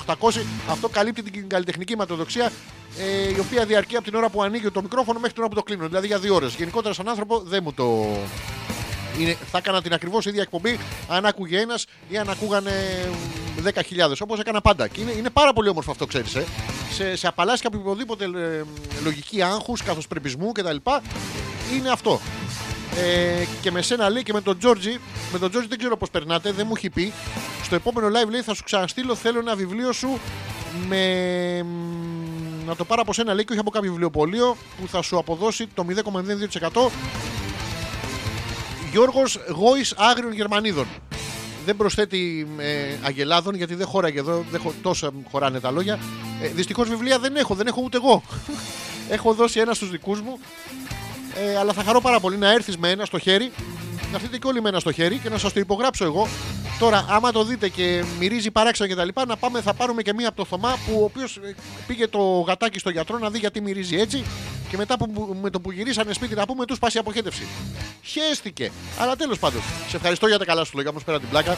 10.800. 0.07 0.45
Αυτό 0.71 0.89
καλύπτει 0.89 1.23
την 1.23 1.49
καλλιτεχνική 1.49 1.97
ματοδοξία 1.97 2.53
ε, 2.99 3.35
η 3.37 3.39
οποία 3.39 3.65
διαρκεί 3.65 3.97
από 3.97 4.05
την 4.05 4.15
ώρα 4.15 4.29
που 4.29 4.43
ανοίγει 4.43 4.71
το 4.71 4.83
μικρόφωνο 4.83 5.19
μέχρι 5.19 5.35
την 5.35 5.43
ώρα 5.43 5.51
που 5.51 5.57
το 5.57 5.63
κλείνω. 5.63 5.87
Δηλαδή 5.87 6.07
για 6.07 6.19
δύο 6.19 6.35
ώρες. 6.35 6.55
Γενικότερα, 6.55 6.95
σαν 6.95 7.09
άνθρωπο 7.09 7.41
δεν 7.41 7.61
μου 7.63 7.73
το. 7.73 8.07
Είναι, 9.19 9.37
θα 9.51 9.59
έκανα 9.59 9.83
την 9.83 9.93
ακριβώς 9.93 10.27
ίδια 10.27 10.43
εκπομπή 10.43 10.79
αν 11.09 11.27
άκουγε 11.27 11.61
ένας 11.61 11.87
ή 12.09 12.19
αν 12.19 12.31
ακούγανε 12.31 12.73
10.000. 13.65 13.73
Όπως 14.21 14.39
έκανα 14.39 14.61
πάντα. 14.61 14.89
Και 14.89 15.01
είναι, 15.01 15.13
είναι 15.13 15.31
πάρα 15.31 15.53
πολύ 15.53 15.69
όμορφο 15.69 15.91
αυτό, 15.91 16.07
ξέρεις. 16.07 16.35
Ε. 16.35 16.45
Σε, 16.93 17.17
σε 17.17 17.27
απαλλάσσει 17.27 17.67
από 17.67 17.79
οποιοδήποτε 17.79 18.25
ε, 18.25 18.63
λογική 19.03 19.43
άγχους, 19.43 19.83
καθώ 19.83 20.01
πρεπισμού 20.09 20.53
κτλ. 20.53 20.77
Είναι 21.77 21.91
αυτό. 21.91 22.21
Ε, 22.97 23.45
και 23.63 23.71
με 23.71 23.83
σένα 23.83 24.11
λέει 24.11 24.23
και 24.23 24.33
με 24.33 24.41
τον 24.41 24.59
Τζόρτζι. 24.59 25.01
Με 25.33 25.39
τον 25.39 25.49
Τζόρτζι 25.49 25.69
δεν 25.69 25.79
ξέρω 25.79 25.97
πώς 25.97 26.11
περνάτε, 26.11 26.53
δεν 26.53 26.67
μου 26.67 26.73
έχει 26.77 26.91
πει. 26.91 27.13
Στο 27.63 27.75
επόμενο 27.75 28.07
live 28.07 28.31
λέει 28.31 28.41
θα 28.43 28.55
σου 28.55 28.63
ξαναστείλω. 28.65 29.15
Θέλω 29.15 29.39
ένα 29.39 29.55
βιβλίο 29.55 29.93
σου 29.93 30.21
με. 30.89 31.63
μ, 31.63 32.67
Να 32.67 32.77
το 32.77 32.85
πάρω 32.85 33.03
από 33.03 33.13
σένα 33.13 33.35
λέει 33.35 33.45
και 33.45 33.53
όχι 33.53 33.61
από 33.61 33.71
κάποιο 33.71 33.91
βιβλιοπωλείο 33.91 34.57
που 34.81 34.89
θα 34.89 35.03
σου 35.03 35.19
αποδώσει 35.19 35.67
το 35.75 35.87
0,02%. 35.89 36.91
Γιώργος 38.91 39.39
Γόης 39.49 39.95
Άγριων 39.97 40.33
Γερμανίδων. 40.33 40.87
Δεν 41.65 41.77
προσθέτει 41.77 42.47
ε, 42.59 42.95
Αγελάδων 43.03 43.55
γιατί 43.55 43.75
δεν 43.75 43.87
χώραγε 43.87 44.19
εδώ, 44.19 44.45
δεν 44.51 44.61
χω, 44.61 44.73
τόσα 44.83 45.11
χωράνε 45.31 45.61
τα 45.61 45.71
λόγια. 45.71 45.99
Ε, 46.43 46.49
Δυστυχώς 46.49 46.89
βιβλία 46.89 47.19
δεν 47.19 47.37
έχω, 47.37 47.55
δεν 47.55 47.67
έχω 47.67 47.83
ούτε 47.85 47.97
εγώ. 47.97 48.23
έχω 49.17 49.35
δώσει 49.35 49.61
ένα 49.61 49.75
στους 49.75 49.91
δικούς 49.91 50.21
μου 50.21 50.39
ε, 51.37 51.57
αλλά 51.59 51.73
θα 51.73 51.83
χαρώ 51.83 52.01
πάρα 52.01 52.21
πολύ 52.21 52.37
να 52.37 52.53
έρθεις 52.53 52.77
με 52.77 52.91
ένα 52.91 53.05
στο 53.05 53.19
χέρι, 53.19 53.53
να 53.92 53.92
έρθετε 54.15 54.39
και 54.39 54.47
όλοι 54.47 54.63
με 54.63 54.69
ένα 54.69 54.81
στο 54.81 54.93
χέρι 54.93 55.19
και 55.19 55.29
να 55.29 55.39
σας 55.39 55.53
το 55.53 55.61
υπογράψω 55.61 56.05
εγώ. 56.05 56.29
Τώρα, 56.79 57.07
άμα 57.09 57.33
το 57.33 57.45
δείτε 57.45 57.69
και 57.69 58.05
μυρίζει 58.19 58.51
παράξενα 58.51 58.95
κτλ., 58.95 59.21
να 59.29 59.37
πάμε, 59.37 59.61
θα 59.61 59.75
πάρουμε 59.75 60.03
και 60.03 60.13
μία 60.15 60.29
από 60.29 60.37
το 60.37 60.45
Θωμά 60.45 60.77
που 60.87 60.99
ο 61.01 61.05
οποίος 61.05 61.41
πήγε 61.87 62.09
το 62.09 62.19
γατάκι 62.41 62.79
στο 62.79 62.91
γιατρό 62.91 63.19
να 63.19 63.31
δει 63.31 63.39
γιατί 63.39 63.61
μυρίζει 63.61 63.97
έτσι. 63.97 64.25
Και 64.71 64.77
μετά 64.77 64.97
που, 64.97 65.37
με 65.43 65.51
το 65.51 65.61
που 65.61 65.73
γυρίσανε 65.73 66.13
σπίτι 66.13 66.35
να 66.35 66.47
πούμε, 66.47 66.65
τους 66.65 66.79
πάσει 66.79 66.97
η 66.97 67.01
αποχέτευση. 67.01 67.47
Χαίστηκε. 68.03 68.71
Αλλά 68.99 69.17
τέλος 69.17 69.39
πάντων, 69.39 69.61
σε 69.89 69.97
ευχαριστώ 69.97 70.27
για 70.27 70.39
τα 70.39 70.45
καλά 70.45 70.65
σου 70.65 70.73
λόγια. 70.75 70.91
Όμως 70.91 71.05
πέρα 71.05 71.19
την 71.19 71.29
πλάκα, 71.29 71.51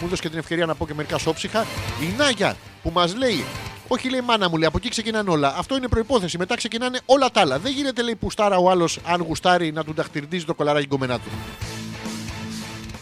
μου 0.00 0.06
έδωσε 0.06 0.22
και 0.22 0.28
την 0.28 0.38
ευκαιρία 0.38 0.66
να 0.66 0.74
πω 0.74 0.86
και 0.86 0.94
μερικά 0.94 1.18
σόψυχα. 1.18 1.66
Η 2.00 2.14
Νάγια 2.16 2.56
που 2.82 2.90
μας 2.94 3.16
λέει 3.16 3.44
όχι, 3.92 4.10
λέει 4.10 4.20
μάνα 4.20 4.48
μου, 4.48 4.56
λέει, 4.56 4.66
από 4.66 4.76
εκεί 4.76 4.88
ξεκινάνε 4.88 5.30
όλα. 5.30 5.54
Αυτό 5.56 5.76
είναι 5.76 5.88
προπόθεση. 5.88 6.38
Μετά 6.38 6.56
ξεκινάνε 6.56 7.00
όλα 7.06 7.30
τα 7.30 7.40
άλλα. 7.40 7.58
Δεν 7.58 7.72
γίνεται, 7.72 8.02
λέει, 8.02 8.14
πουστάρα 8.14 8.56
ο 8.56 8.70
άλλος, 8.70 8.98
αν 9.04 9.22
γουστάρει, 9.22 9.72
να 9.72 9.84
του 9.84 9.94
ταχτυρντίζει 9.94 10.44
το 10.44 10.54
κολαράκι 10.54 10.86
γκομενά 10.86 11.18
του. 11.18 11.30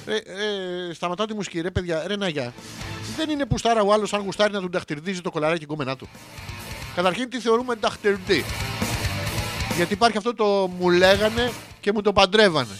Ε, 0.08 0.14
ε, 0.14 0.92
σταματάω 0.92 1.26
τη 1.26 1.34
μουσική, 1.34 1.60
ρε 1.60 1.70
παιδιά, 1.70 2.04
ρε 2.06 2.16
Ναγιά. 2.16 2.52
Δεν 3.16 3.30
είναι 3.30 3.46
πουστάρα 3.46 3.82
ο 3.82 3.92
άλλος, 3.92 4.12
αν 4.12 4.20
γουστάρει, 4.20 4.52
να 4.52 4.60
του 4.60 4.68
ταχτυρντίζει 4.68 5.20
το 5.20 5.30
κολαράκι 5.30 5.64
γκομενά 5.64 5.96
του. 5.96 6.08
Καταρχήν, 6.94 7.30
τι 7.30 7.40
θεωρούμε 7.40 7.76
ταχτυρντή. 7.76 8.44
Γιατί 9.76 9.92
υπάρχει 9.92 10.16
αυτό 10.16 10.34
το 10.34 10.70
μου 10.78 10.90
λέγανε 10.90 11.52
και 11.80 11.92
μου 11.92 12.00
το 12.00 12.12
παντρεύανε. 12.12 12.76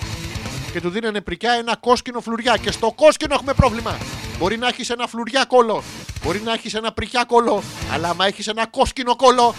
Και 0.73 0.81
του 0.81 0.91
δίνανε 0.91 1.21
πρικιά 1.21 1.53
ένα 1.53 1.77
κόσκινο 1.77 2.21
φλουριά. 2.21 2.57
Και 2.57 2.71
στο 2.71 2.93
κόσκινο 2.97 3.35
έχουμε 3.35 3.55
πρόβλημα. 3.55 3.99
Μπορεί 4.39 4.57
να 4.57 4.69
έχεις 4.69 4.91
ένα 4.91 5.07
φλουριά 5.07 5.45
κόλλο. 5.45 5.83
Μπορεί 6.25 6.41
να 6.41 6.53
έχεις 6.53 6.75
ένα 6.75 6.93
πρικιά 6.93 7.25
κόλλο. 7.25 7.63
Αλλά 7.93 8.09
άμα 8.09 8.27
έχεις 8.27 8.47
ένα 8.47 8.67
κόσκινο 8.67 9.17
κόλλο. 9.17 9.55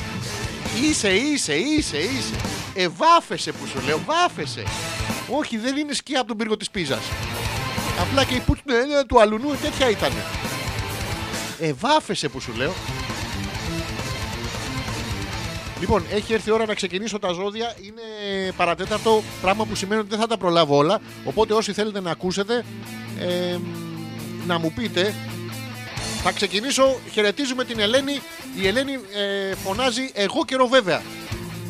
Είσαι, 0.83 1.13
είσαι, 1.13 1.55
είσαι, 1.55 1.97
είσαι. 1.97 2.35
Ε, 2.73 2.87
βάφεσαι 2.87 3.51
που 3.51 3.67
σου 3.67 3.81
λέω, 3.85 4.01
βάφεσαι. 4.05 4.63
Όχι, 5.31 5.57
δεν 5.57 5.77
είναι 5.77 5.93
σκιά 5.93 6.19
από 6.19 6.27
τον 6.27 6.37
πύργο 6.37 6.57
της 6.57 6.69
πίζας. 6.69 7.03
Απλά 8.01 8.23
και 8.23 8.35
η 8.35 8.39
πούτσου 8.39 8.63
ε, 8.67 9.03
του 9.07 9.21
αλουνού 9.21 9.55
τέτοια 9.61 9.89
ήταν. 9.89 10.11
Ε, 11.59 11.73
βάφεσαι 11.73 12.29
που 12.29 12.39
σου 12.39 12.53
λέω. 12.57 12.73
Λοιπόν, 15.79 16.03
έχει 16.11 16.33
έρθει 16.33 16.49
η 16.49 16.51
ώρα 16.51 16.65
να 16.65 16.73
ξεκινήσω 16.73 17.19
τα 17.19 17.31
ζώδια. 17.31 17.75
Είναι 17.81 18.01
παρατέταρτο, 18.57 19.23
πράγμα 19.41 19.65
που 19.65 19.75
σημαίνει 19.75 20.01
ότι 20.01 20.09
δεν 20.09 20.19
θα 20.19 20.27
τα 20.27 20.37
προλάβω 20.37 20.77
όλα. 20.77 20.99
Οπότε 21.23 21.53
όσοι 21.53 21.73
θέλετε 21.73 22.01
να 22.01 22.11
ακούσετε, 22.11 22.65
ε, 23.19 23.57
να 24.47 24.59
μου 24.59 24.71
πείτε. 24.71 25.13
Θα 26.23 26.31
ξεκινήσω, 26.31 26.99
χαιρετίζουμε 27.11 27.63
την 27.63 27.79
Ελένη. 27.79 28.19
Η 28.61 28.67
Ελένη 28.67 28.91
ε, 28.91 29.55
φωνάζει 29.55 30.09
εγώ 30.13 30.45
καιρό 30.45 30.67
βέβαια. 30.67 31.01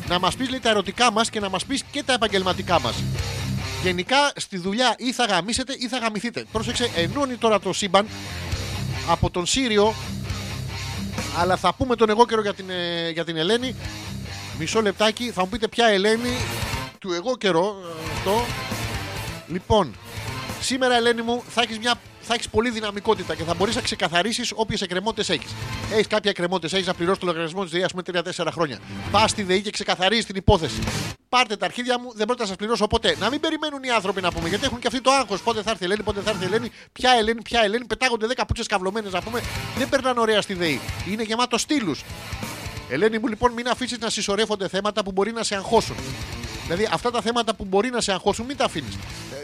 Να 0.08 0.18
μας 0.18 0.36
πεις 0.36 0.50
λέει 0.50 0.60
τα 0.60 0.68
ερωτικά 0.68 1.12
μας 1.12 1.30
και 1.30 1.40
να 1.40 1.48
μας 1.48 1.64
πεις 1.64 1.84
και 1.90 2.02
τα 2.02 2.12
επαγγελματικά 2.12 2.80
μας. 2.80 2.94
Γενικά 3.82 4.32
στη 4.36 4.58
δουλειά 4.58 4.94
ή 4.98 5.12
θα 5.12 5.24
γαμίσετε 5.24 5.74
ή 5.78 5.88
θα 5.88 5.98
γαμηθείτε. 5.98 6.44
Πρόσεξε, 6.52 6.90
ενώνει 6.96 7.34
τώρα 7.36 7.60
το 7.60 7.72
σύμπαν 7.72 8.06
από 9.08 9.30
τον 9.30 9.46
Σύριο 9.46 9.94
αλλά 11.38 11.56
θα 11.56 11.74
πούμε 11.74 11.96
τον 11.96 12.10
εγώ 12.10 12.26
καιρό 12.26 12.40
για 12.40 12.54
την, 12.54 12.70
ε, 12.70 13.10
για 13.10 13.24
την 13.24 13.36
Ελένη. 13.36 13.74
Μισό 14.58 14.82
λεπτάκι, 14.82 15.30
θα 15.30 15.40
μου 15.40 15.48
πείτε 15.48 15.68
ποια 15.68 15.86
Ελένη 15.86 16.36
του 16.98 17.12
εγώ 17.12 17.36
καιρό 17.36 17.76
ε, 17.82 18.10
αυτό. 18.16 18.44
Λοιπόν, 19.48 19.94
σήμερα 20.60 20.94
Ελένη 20.96 21.22
μου 21.22 21.42
θα 21.48 21.62
έχεις, 21.62 21.78
μια, 21.78 21.94
θα 22.30 22.36
έχεις 22.36 22.48
πολύ 22.48 22.70
δυναμικότητα 22.70 23.34
και 23.34 23.44
θα 23.44 23.54
μπορείς 23.54 23.74
να 23.74 23.80
ξεκαθαρίσεις 23.80 24.52
όποιες 24.54 24.82
εκκρεμότητες 24.82 25.28
έχεις. 25.28 25.50
Έχεις 25.92 26.06
κάποια 26.06 26.30
εκκρεμότητες, 26.30 26.72
έχεις 26.72 26.86
να 26.86 26.94
πληρώσεις 26.94 27.20
το 27.20 27.26
λογαριασμό 27.26 27.62
της 27.62 27.70
ΔΕΗ 27.72 27.82
ας 27.82 27.90
πούμε 27.90 28.02
3-4 28.02 28.50
χρόνια. 28.50 28.78
Πας 29.10 29.30
στη 29.30 29.42
ΔΕΗ 29.42 29.60
και 29.60 29.70
ξεκαθαρίζεις 29.70 30.24
την 30.24 30.36
υπόθεση. 30.36 30.78
Πάρτε 31.28 31.56
τα 31.56 31.64
αρχίδια 31.66 31.98
μου, 32.00 32.08
δεν 32.08 32.24
πρόκειται 32.24 32.42
να 32.42 32.48
σας 32.48 32.56
πληρώσω 32.56 32.86
ποτέ. 32.86 33.16
Να 33.20 33.30
μην 33.30 33.40
περιμένουν 33.40 33.82
οι 33.82 33.90
άνθρωποι 33.90 34.20
να 34.20 34.32
πούμε, 34.32 34.48
γιατί 34.48 34.64
έχουν 34.64 34.78
και 34.78 34.86
αυτοί 34.86 35.00
το 35.00 35.10
άγχος. 35.10 35.42
Πότε 35.42 35.62
θα 35.62 35.70
έρθει 35.70 35.82
η 35.82 35.86
Ελένη, 35.86 36.02
πότε 36.02 36.20
θα 36.20 36.30
έρθει 36.30 36.42
η 36.42 36.46
Ελένη, 36.46 36.70
ποια 36.92 37.10
Ελένη, 37.18 37.42
ποια 37.42 37.60
Ελένη. 37.62 37.84
Πετάγονται 37.86 38.26
10 38.26 38.46
πούτσε 38.46 38.62
καυλωμένες 38.66 39.12
να 39.12 39.22
πούμε. 39.22 39.42
Δεν 39.78 39.88
περνάνε 39.88 40.20
ωραία 40.20 40.40
στη 40.40 40.54
ΔΕΗ. 40.54 40.80
Είναι 41.10 41.22
γεμάτο 41.22 41.58
στήλους. 41.58 42.04
Ελένη 42.88 43.18
μου, 43.18 43.26
λοιπόν, 43.26 43.52
μην 43.52 43.68
αφήσεις 43.68 43.98
να 43.98 44.10
συσσωρεύονται 44.10 44.68
θέματα 44.68 45.02
που 45.02 45.12
μπορεί 45.12 45.32
να 45.32 45.42
σε 45.42 45.54
αγχώσουν. 45.54 45.96
Δηλαδή, 46.70 46.88
αυτά 46.92 47.10
τα 47.10 47.20
θέματα 47.20 47.54
που 47.54 47.64
μπορεί 47.64 47.90
να 47.90 48.00
σε 48.00 48.12
αγχώσουν, 48.12 48.46
μην 48.46 48.56
τα 48.56 48.64
αφήνεις. 48.64 48.96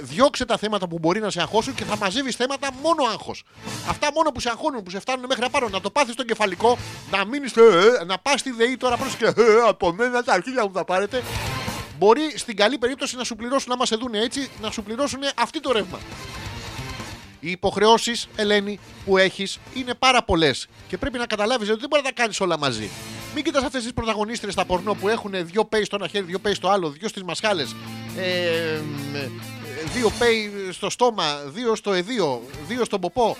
Διώξε 0.03 0.44
τα 0.44 0.57
θέματα 0.57 0.89
που 0.89 0.98
μπορεί 0.98 1.20
να 1.20 1.31
σε 1.31 1.40
αγχώσουν 1.40 1.74
και 1.74 1.85
θα 1.85 1.97
μαζεύεις 1.97 2.36
θέματα 2.36 2.69
μόνο 2.82 3.05
άγχος. 3.12 3.44
Αυτά 3.89 4.09
μόνο 4.15 4.31
που 4.31 4.40
σε 4.40 4.48
αγχώνουν, 4.48 4.82
που 4.82 4.90
σε 4.90 5.01
φτάνουν 5.01 5.24
μέχρι 5.28 5.44
απάνω. 5.44 5.69
Να 5.69 5.81
το 5.81 5.90
πάθεις 5.90 6.12
στον 6.12 6.27
κεφαλικό, 6.27 6.78
να 7.11 7.24
μείνεις. 7.24 7.57
Ε, 7.57 8.05
να 8.07 8.19
πας 8.19 8.40
στη 8.40 8.51
ΔΕΗ 8.51 8.77
τώρα 8.77 8.97
πρόσεχε. 8.97 9.24
Ε, 9.27 9.32
από 9.69 9.93
μένα 9.93 10.23
τα 10.23 10.32
αρχίδια 10.32 10.62
μου 10.62 10.70
θα 10.74 10.85
πάρετε. 10.85 11.23
Μπορεί 11.98 12.32
στην 12.36 12.57
καλή 12.57 12.78
περίπτωση 12.78 13.16
να 13.16 13.24
σου 13.24 13.36
πληρώσουν, 13.36 13.73
άμα 13.73 13.86
σε 13.86 13.97
δουν 13.97 14.15
έτσι, 14.15 14.51
να 14.61 14.70
σου 14.70 14.82
πληρώσουν 14.82 15.20
αυτή 15.36 15.61
το 15.61 15.73
ρεύμα. 15.73 15.98
Οι 17.40 17.51
υποχρεώσεις, 17.51 18.28
Ελένη, 18.36 18.78
που 19.05 19.16
έχεις 19.16 19.59
είναι 19.74 19.94
πάρα 19.94 20.23
πολλές. 20.23 20.69
Και 20.89 20.98
πρέπει 20.98 21.19
να 21.19 21.27
καταλάβεις 21.27 21.70
ότι 21.70 21.81
δεν 21.81 21.89
μπορεί 21.89 22.03
να 22.03 22.09
τα 22.09 22.15
κάνεις 22.15 22.40
όλα 22.40 22.59
μαζί. 22.59 22.90
Μην 23.36 23.44
κοιτάς 23.44 23.64
αυτές 23.64 23.82
τις 23.82 23.92
πρωταγωνίστρε 23.92 24.50
στα 24.50 24.64
πορνό 24.64 24.94
που 24.94 25.08
έχουν 25.08 25.32
δύο 25.46 25.64
πέι 25.64 25.84
στο 25.84 25.96
ένα 25.96 26.08
χέρι, 26.08 26.24
δύο 26.24 26.38
πέι 26.38 26.54
στο 26.54 26.68
άλλο, 26.68 26.90
δύο 26.90 27.08
στις 27.08 27.22
μασχάλες, 27.22 27.76
ε, 28.16 28.22
ε, 29.14 29.30
δύο 29.94 30.10
πέη 30.18 30.52
στο 30.70 30.90
στόμα, 30.90 31.36
δύο 31.46 31.74
στο 31.74 31.92
αιδοίο, 31.93 32.43
δύο 32.68 32.84
στον 32.84 33.00
ποπό. 33.00 33.36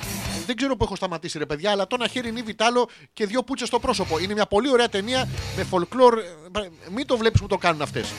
Δεν 0.47 0.57
ξέρω 0.57 0.77
που 0.77 0.85
έχω 0.85 0.97
σταματήσει, 0.97 1.39
ρε 1.39 1.47
παιδιά, 1.47 1.71
αλλά 1.71 1.87
το 1.87 1.97
ένα 1.99 2.09
χέρι 2.09 2.29
είναι 2.29 2.43
βιτάλο 2.43 2.89
και 3.13 3.27
δύο 3.27 3.43
πούτσες 3.43 3.69
στο 3.69 3.79
πρόσωπο. 3.79 4.19
Είναι 4.19 4.33
μια 4.33 4.47
πολύ 4.47 4.71
ωραία 4.71 4.89
ταινία 4.89 5.29
με 5.57 5.67
folklore. 5.71 6.19
Ε, 6.63 6.69
Μην 6.91 7.07
το 7.07 7.17
βλέπεις 7.17 7.41
που 7.41 7.47
το 7.47 7.57
κάνουν 7.57 7.83
αυτές. 7.83 8.13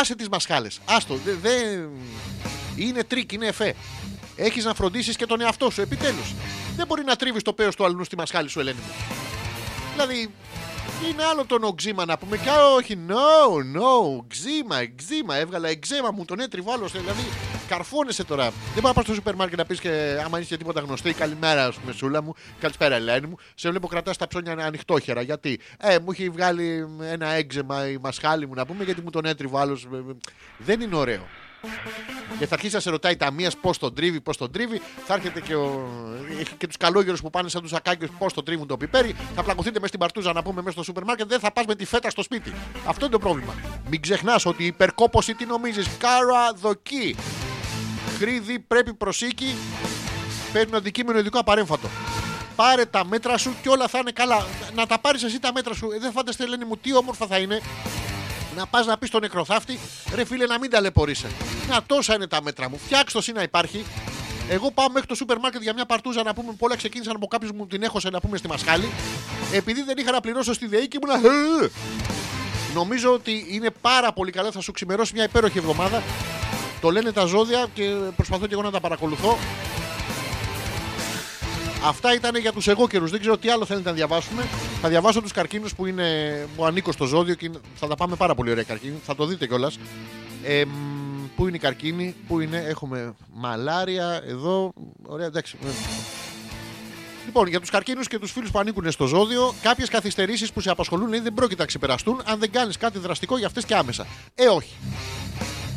Άσε 0.00 0.14
τις 0.14 0.28
μασχάλες. 0.28 0.80
Άστο. 0.84 1.14
Δεν. 1.24 1.38
Δε... 1.42 1.50
Είναι 2.76 3.04
τρικ, 3.04 3.32
είναι 3.32 3.46
εφέ. 3.46 3.74
Έχεις 4.36 4.64
να 4.64 4.74
φροντίσεις 4.74 5.16
και 5.16 5.26
τον 5.26 5.40
εαυτό 5.40 5.70
σου, 5.70 5.80
επιτέλους. 5.80 6.34
Δεν 6.76 6.86
μπορεί 6.86 7.04
να 7.04 7.16
τρίβεις 7.16 7.42
το 7.42 7.52
πέος 7.52 7.76
του 7.76 7.84
αλλού 7.84 8.04
στη 8.04 8.16
μασχάλη 8.16 8.48
σου, 8.48 8.60
Ελένη 8.60 8.78
μου. 8.86 8.92
Δηλαδή, 9.92 10.30
είναι 11.10 11.24
άλλο 11.24 11.44
το 11.46 11.58
νοξίμα 11.58 12.04
να 12.04 12.18
πούμε. 12.18 12.36
Και 12.36 12.48
όχι, 12.76 12.98
no, 13.08 13.78
no, 13.78 14.24
ξύμα, 14.28 14.76
ξύμα. 14.96 15.36
Έβγαλα 15.36 15.68
εξέμα 15.68 16.10
μου, 16.10 16.24
τον 16.24 16.40
έτριβο 16.40 16.72
άλλος. 16.72 16.92
Δηλαδή, 16.92 17.22
καρφώνεσαι 17.68 18.24
τώρα. 18.24 18.42
Δεν 18.44 18.52
μπορεί 18.74 18.86
να 18.86 18.92
πας 18.92 19.04
στο 19.04 19.14
σούπερ 19.14 19.34
μάρκετ 19.34 19.58
να 19.58 19.64
πεις 19.64 19.80
και 19.80 20.20
άμα 20.24 20.40
είσαι 20.40 20.56
τίποτα 20.56 20.80
γνωστή, 20.80 21.12
καλημέρα, 21.12 21.66
ας 21.66 21.76
πούμε, 21.76 21.92
σούλα 21.92 22.22
μου, 22.22 22.34
καλησπέρα, 22.60 22.94
Ελένη 22.94 23.26
μου. 23.26 23.36
Σε 23.54 23.68
βλέπω 23.68 23.86
κρατάς 23.86 24.16
τα 24.16 24.26
ψώνια 24.26 24.52
ανοιχτόχερα. 24.52 25.20
Γιατί, 25.22 25.60
ε, 25.78 25.98
μου 25.98 26.10
έχει 26.10 26.28
βγάλει 26.28 26.86
ένα 27.02 27.28
έξεμα 27.28 27.88
η 27.88 27.98
μασχάλη 28.02 28.46
μου 28.46 28.54
να 28.54 28.66
πούμε, 28.66 28.84
γιατί 28.84 29.00
μου 29.00 29.10
τον 29.10 29.24
έτριβο 29.24 29.58
άλλος. 29.58 29.88
Δεν 30.58 30.80
είναι 30.80 30.96
ωραίο. 30.96 31.26
Και 32.38 32.46
θα 32.46 32.54
αρχίσει 32.54 32.74
να 32.74 32.80
σε 32.80 32.90
ρωτάει 32.90 33.16
τα 33.16 33.30
μίας 33.30 33.56
πώς 33.56 33.78
τον 33.78 33.94
τρίβει, 33.94 34.20
πώς 34.20 34.36
τον 34.36 34.52
τρίβει. 34.52 34.80
Θα 35.06 35.14
έρχεται 35.14 35.40
και, 35.40 35.54
ο... 35.54 35.88
έχει 36.40 36.54
και 36.54 36.66
τους 36.66 36.76
καλόγερους 36.76 37.20
που 37.20 37.30
πάνε 37.30 37.48
σαν 37.48 37.62
τους 37.62 37.72
ακάκιου 37.72 38.08
πώς 38.18 38.32
τον 38.32 38.44
τρίβουν 38.44 38.66
το 38.66 38.76
πιπέρι. 38.76 39.16
Θα 39.34 39.42
πλακωθείτε 39.42 39.80
μες 39.80 39.88
στην 39.88 40.00
παρτούζα 40.00 40.32
να 40.32 40.42
πούμε 40.42 40.60
μέσα 40.60 40.72
στο 40.72 40.82
σούπερ 40.82 41.04
μάρκετ. 41.04 41.28
Δεν 41.28 41.40
θα 41.40 41.52
πας 41.52 41.64
με 41.66 41.74
τη 41.74 41.84
φέτα 41.84 42.10
στο 42.10 42.22
σπίτι. 42.22 42.52
Αυτό 42.84 43.04
είναι 43.04 43.14
το 43.14 43.20
πρόβλημα. 43.20 43.54
Μην 43.88 44.02
ξεχνάς 44.02 44.46
ότι 44.46 44.62
η 44.62 44.66
υπερκόπωση 44.66 45.34
τι 45.34 45.44
νομίζεις. 45.44 45.86
Κάρα 45.98 46.52
δοκί. 46.54 47.16
Χρήδι 48.18 48.58
πρέπει 48.58 48.94
προσήκη. 48.94 49.54
Παίρνουν 50.52 50.74
αντικείμενο 50.74 51.18
ειδικό 51.18 51.38
απαρέμφατο. 51.38 51.88
Πάρε 52.56 52.84
τα 52.84 53.04
μέτρα 53.04 53.38
σου 53.38 53.54
και 53.62 53.68
όλα 53.68 53.88
θα 53.88 53.98
είναι 53.98 54.10
καλά. 54.10 54.46
Να 54.74 54.86
τα 54.86 54.98
πάρεις 54.98 55.22
εσύ 55.22 55.38
τα 55.40 55.52
μέτρα 55.52 55.74
σου. 55.74 55.90
Ε, 55.90 55.98
δεν 55.98 56.12
φανταστείτε, 56.12 56.48
Ελένη 56.48 56.64
μου, 56.64 56.76
τι 56.76 56.94
όμορφα 56.94 57.26
θα 57.26 57.38
είναι 57.38 57.60
να 58.56 58.66
πας 58.66 58.86
να 58.86 58.98
πεις 58.98 59.08
στον 59.08 59.20
νεκροθάφτη, 59.20 59.78
ρε 60.14 60.24
φίλε, 60.24 60.46
να 60.46 60.58
μην 60.58 60.70
ταλαιπωρείσαι. 60.70 61.26
Να 61.68 61.82
τόσα 61.86 62.14
είναι 62.14 62.26
τα 62.26 62.42
μέτρα 62.42 62.70
μου. 62.70 62.78
Φτιάξ' 62.84 63.12
το 63.12 63.18
εσύ 63.18 63.32
να 63.32 63.42
υπάρχει. 63.42 63.84
Εγώ 64.48 64.70
πάω 64.70 64.90
μέχρι 64.90 65.08
το 65.08 65.14
σούπερ 65.14 65.38
μάρκετ 65.38 65.62
για 65.62 65.74
μια 65.74 65.86
παρτούζα 65.86 66.22
να 66.22 66.34
πούμε. 66.34 66.52
Πολλά 66.58 66.76
ξεκίνησαν 66.76 67.16
από 67.16 67.26
κάποιους 67.26 67.52
μου 67.52 67.66
την 67.66 67.82
έχωσε 67.82 68.10
να 68.10 68.20
πούμε 68.20 68.36
στη 68.36 68.48
μασχάλη. 68.48 68.90
Επειδή 69.52 69.82
δεν 69.82 69.96
είχα 69.98 70.10
να 70.10 70.20
πληρώσω 70.20 70.52
στη 70.52 70.66
ΔΕΗ 70.66 70.88
και 70.88 70.98
ήμουνα. 71.02 71.28
«Ε, 71.28 71.64
ε». 71.64 71.70
Νομίζω 72.74 73.12
ότι 73.12 73.46
είναι 73.48 73.70
πάρα 73.80 74.12
πολύ 74.12 74.30
καλό. 74.30 74.52
Θα 74.52 74.60
σου 74.60 74.72
ξημερώσει 74.72 75.12
μια 75.14 75.24
υπέροχη 75.24 75.58
εβδομάδα. 75.58 76.02
Το 76.80 76.90
λένε 76.90 77.12
τα 77.12 77.24
ζώδια 77.24 77.66
και 77.74 77.82
προσπαθώ 78.16 78.46
και 78.46 78.52
εγώ 78.52 78.62
να 78.62 78.70
τα 78.70 78.80
παρακολουθώ. 78.80 79.38
Αυτά 81.86 82.14
ήταν 82.14 82.36
για 82.36 82.52
τους 82.52 82.68
εγώ 82.68 82.86
καιρού. 82.88 83.08
Δεν 83.08 83.20
ξέρω 83.20 83.38
τι 83.38 83.48
άλλο 83.50 83.64
θέλετε 83.64 83.88
να 83.88 83.94
διαβάσουμε. 83.94 84.42
Θα 84.80 84.88
διαβάσω 84.88 85.20
τους 85.22 85.32
καρκίνους 85.32 85.74
που 85.74 85.86
είναι. 85.86 86.06
που 86.56 86.64
ανήκω 86.64 86.92
στο 86.92 87.04
ζώδιο 87.04 87.34
και 87.34 87.46
είναι- 87.46 87.60
θα 87.74 87.86
τα 87.86 87.94
πάμε 87.94 88.16
πάρα 88.16 88.34
πολύ 88.34 88.50
ωραία 88.50 88.62
καρκίνοι. 88.62 89.00
Θα 89.04 89.14
το 89.14 89.26
δείτε 89.26 89.46
κιόλας. 89.46 89.78
Ε, 90.44 90.64
μ, 90.64 90.70
πού 91.36 91.46
είναι 91.46 91.56
οι 91.56 91.60
καρκίνοι, 91.60 92.14
πού 92.28 92.40
είναι. 92.40 92.64
Έχουμε 92.68 93.14
μαλάρια 93.34 94.22
εδώ. 94.26 94.72
Ωραία, 95.06 95.26
εντάξει. 95.26 95.56
Ε, 95.64 95.68
Λοιπόν, 97.26 97.46
για 97.48 97.60
τους 97.60 97.70
καρκίνους 97.70 98.08
και 98.08 98.18
τους 98.18 98.32
φίλους 98.32 98.50
που 98.50 98.58
ανήκουν 98.58 98.90
στο 98.90 99.06
ζώδιο, 99.06 99.54
κάποιες 99.62 99.88
καθυστερήσεις 99.88 100.52
που 100.52 100.60
σε 100.60 100.70
απασχολούν 100.70 101.08
λέει, 101.08 101.20
δεν 101.20 101.34
πρόκειται 101.34 101.60
να 101.60 101.66
ξεπεραστούν 101.66 102.20
αν 102.24 102.38
δεν 102.38 102.50
κάνεις 102.50 102.76
κάτι 102.76 102.98
δραστικό 102.98 103.38
για 103.38 103.46
αυτές 103.46 103.64
και 103.64 103.74
άμεσα. 103.74 104.06
Ε, 104.34 104.46
όχι. 104.46 104.72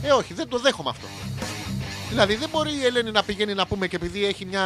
Ε, 0.03 0.11
όχι, 0.11 0.34
δεν 0.34 0.48
το 0.48 0.57
δέχομαι 0.60 0.90
αυτό. 0.90 1.07
Δηλαδή 2.10 2.36
δεν 2.36 2.49
μπορεί 2.52 2.72
η 2.72 2.86
Ελένη 2.86 3.11
να 3.11 3.23
πηγαίνει 3.23 3.53
να 3.53 3.65
πούμε 3.65 3.88
και 3.88 3.95
επειδή 3.95 4.26
έχει 4.26 4.45
μια 4.45 4.64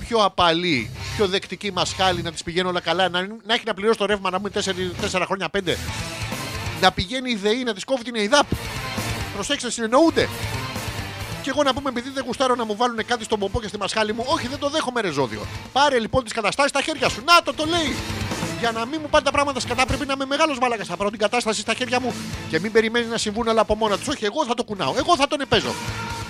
πιο 0.00 0.18
απαλή, 0.18 0.90
πιο 1.16 1.26
δεκτική 1.26 1.72
μασχάλη 1.72 2.22
να 2.22 2.32
της 2.32 2.42
πηγαίνει 2.42 2.68
όλα 2.68 2.80
καλά, 2.80 3.08
να, 3.08 3.20
να 3.20 3.54
έχει 3.54 3.62
να 3.66 3.74
πληρώσει 3.74 3.98
το 3.98 4.06
ρεύμα 4.06 4.30
να 4.30 4.36
πούμε 4.36 4.50
4, 5.10 5.22
χρόνια 5.26 5.48
5. 5.52 5.74
Να 6.80 6.92
πηγαίνει 6.92 7.30
η 7.30 7.36
ΔΕΗ 7.36 7.64
να 7.64 7.74
της 7.74 7.84
κόβει 7.84 8.04
την 8.04 8.14
ΕΙΔΑΠ. 8.14 8.46
Προσέξτε, 9.34 9.70
συνεννοούνται. 9.70 10.28
Και 11.42 11.50
εγώ 11.50 11.62
να 11.62 11.74
πούμε, 11.74 11.88
επειδή 11.88 12.10
δεν 12.10 12.24
γουστάρω 12.26 12.54
να 12.54 12.64
μου 12.64 12.76
βάλουν 12.76 13.04
κάτι 13.06 13.24
στον 13.24 13.38
ποπό 13.38 13.60
και 13.60 13.68
στη 13.68 13.78
μασχάλη 13.78 14.12
μου, 14.12 14.24
όχι, 14.26 14.48
δεν 14.48 14.58
το 14.58 14.68
δέχομαι 14.68 15.00
ρε 15.00 15.10
ζώδιο. 15.10 15.46
Πάρε 15.72 15.98
λοιπόν 15.98 16.24
τις 16.24 16.32
καταστάσεις 16.32 16.70
στα 16.70 16.82
χέρια 16.82 17.08
σου. 17.08 17.22
Να 17.24 17.42
το 17.42 17.54
το 17.54 17.64
λέει. 17.64 17.96
Για 18.58 18.72
να 18.72 18.86
μην 18.86 18.98
μου 19.02 19.08
πάνε 19.08 19.24
τα 19.24 19.30
πράγματα 19.30 19.60
σκατά, 19.60 19.86
πρέπει 19.86 20.06
να 20.06 20.12
είμαι 20.12 20.24
μεγάλος 20.24 20.58
μαλάκα. 20.58 20.84
Θα 20.84 20.96
πάρω 20.96 21.10
την 21.10 21.18
κατάσταση 21.18 21.60
στα 21.60 21.74
χέρια 21.74 22.00
μου 22.00 22.14
και 22.48 22.60
μην 22.60 22.72
περιμένει 22.72 23.06
να 23.06 23.18
συμβούν 23.18 23.48
όλα 23.48 23.60
από 23.60 23.74
μόνα 23.74 23.98
τους. 23.98 24.08
Όχι, 24.08 24.24
εγώ 24.24 24.44
θα 24.44 24.54
το 24.54 24.64
κουνάω. 24.64 24.94
Εγώ 24.96 25.16
θα 25.16 25.26
τον 25.26 25.40
επέζω. 25.40 25.74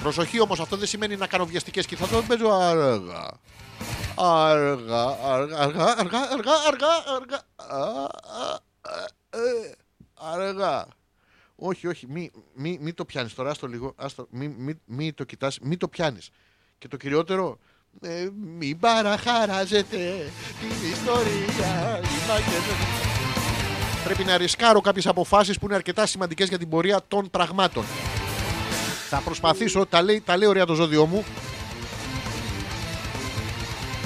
Προσοχή 0.05 0.41
όμως, 0.41 0.61
αυτό 0.61 0.77
δεν 0.77 0.87
σημαίνει 0.87 1.17
να 1.17 1.27
κάνω 1.27 1.47
βιαστικές 1.47 1.87
και 1.87 1.97
θα 1.97 2.07
τον 2.07 2.27
παίζω 2.27 2.49
αργά. 2.51 3.29
Αργά, 4.15 5.19
αργά, 5.25 5.59
αργά, 5.63 5.97
αργά, 5.99 6.21
αργά, 6.31 6.53
αργά, 6.67 6.89
αργά. 7.17 7.41
Α, 7.57 7.79
α, 7.79 8.61
α, 8.81 9.05
ε, 9.31 9.75
Αργά. 10.15 10.87
Όχι, 11.57 11.87
όχι, 11.87 12.07
μη, 12.09 12.31
μη, 12.55 12.79
μη 12.81 12.93
το 12.93 13.05
πιάνεις 13.05 13.35
τώρα, 13.35 13.51
άστο 13.51 13.67
λίγο. 13.67 13.95
Άστο, 13.97 14.27
μη, 14.31 14.49
μη, 14.49 14.81
μη 14.85 15.13
το 15.13 15.25
κοιτάς, 15.25 15.59
μη 15.63 15.77
το 15.77 15.89
πιάνεις. 15.89 16.31
Και 16.79 16.89
το 16.89 16.97
κυριότερο, 16.97 17.59
ε, 18.01 18.29
μην 18.59 18.79
παραχαράζετε 18.79 20.31
την 20.61 20.91
ιστορία. 20.93 22.01
μη 22.03 22.27
μαγεύετε. 22.29 22.85
Πρέπει 24.05 24.25
να 24.25 24.37
ρισκάρω 24.37 24.81
κάποιες 24.81 25.07
αποφάσεις 25.07 25.59
που 25.59 25.67
είναι 25.67 25.75
αρκετά 25.75 26.07
σημαντικές 26.07 26.49
για 26.49 26.59
την 26.59 26.69
πορεία 26.69 27.01
των 27.09 27.31
πραγμάτων. 27.31 27.85
Θα 29.15 29.23
προσπαθήσω, 29.25 29.87
τα 29.87 30.03
λέει, 30.03 30.21
τα 30.21 30.37
λέει 30.37 30.49
ωραία 30.49 30.65
το 30.65 30.75
ζώδιό 30.75 31.07
μου. 31.07 31.25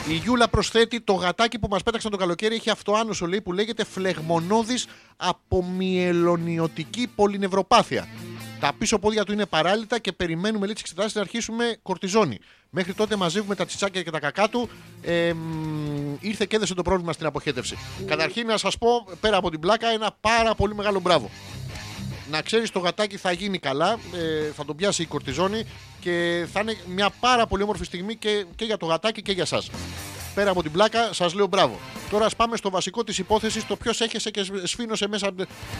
Η 0.08 0.14
Γιούλα 0.14 0.48
προσθέτει 0.48 1.00
το 1.00 1.12
γατάκι 1.12 1.58
που 1.58 1.68
μας 1.70 1.82
πέταξαν 1.82 2.10
το 2.10 2.16
καλοκαίρι 2.16 2.54
έχει 2.54 2.70
αυτοάνωσο 2.70 3.26
λέει 3.26 3.40
που 3.40 3.52
λέγεται 3.52 3.84
φλεγμονώδης 3.84 4.86
απομυελονιωτική 5.16 7.10
πολυνευροπάθεια. 7.14 8.08
Τα 8.60 8.72
πίσω 8.78 8.98
πόδια 8.98 9.24
του 9.24 9.32
είναι 9.32 9.46
παράλυτα 9.46 9.98
και 9.98 10.12
περιμένουμε 10.12 10.60
λίγο 10.60 10.72
τις 10.72 10.82
εξετάσεις 10.82 11.14
να 11.14 11.20
αρχίσουμε 11.20 11.76
κορτιζόνη. 11.82 12.38
Μέχρι 12.70 12.94
τότε 12.94 13.16
μαζεύουμε 13.16 13.54
τα 13.54 13.66
τσιτσάκια 13.66 14.02
και 14.02 14.10
τα 14.10 14.18
κακά 14.18 14.48
του. 14.48 14.68
Ε, 15.02 15.32
μ, 15.32 16.16
ήρθε 16.20 16.44
και 16.44 16.56
έδεσε 16.56 16.74
το 16.74 16.82
πρόβλημα 16.82 17.12
στην 17.12 17.26
αποχέτευση. 17.26 17.78
Καταρχήν 18.06 18.46
να 18.46 18.56
σας 18.56 18.78
πω, 18.78 19.06
πέρα 19.20 19.36
από 19.36 19.50
την 19.50 19.60
πλάκα, 19.60 19.88
ένα 19.88 20.16
πάρα 20.20 20.54
πολύ 20.54 20.74
μεγάλο 20.74 21.00
μπράβο. 21.00 21.30
Να 22.30 22.42
ξέρεις 22.42 22.70
το 22.70 22.78
γατάκι 22.78 23.16
θα 23.16 23.32
γίνει 23.32 23.58
καλά, 23.58 23.98
ε, 24.14 24.52
θα 24.56 24.64
τον 24.64 24.76
πιάσει 24.76 25.02
η 25.02 25.06
κορτιζόνη 25.06 25.64
και 26.00 26.46
θα 26.52 26.60
είναι 26.60 26.76
μια 26.86 27.10
πάρα 27.20 27.46
πολύ 27.46 27.62
όμορφη 27.62 27.84
στιγμή 27.84 28.16
και, 28.16 28.44
και 28.56 28.64
για 28.64 28.76
το 28.76 28.86
γατάκι 28.86 29.22
και 29.22 29.32
για 29.32 29.42
εσά. 29.42 29.62
Πέρα 30.34 30.50
από 30.50 30.62
την 30.62 30.72
πλάκα, 30.72 31.12
σας 31.12 31.34
λέω 31.34 31.46
μπράβο. 31.46 31.78
Τώρα 32.10 32.24
ας 32.24 32.36
πάμε 32.36 32.56
στο 32.56 32.70
βασικό 32.70 33.04
της 33.04 33.18
υπόθεσης, 33.18 33.66
το 33.66 33.76
ποιος 33.76 34.00
έχεσε 34.00 34.30
και 34.30 34.46
σφήνωσε 34.62 35.08
μέσα. 35.08 35.32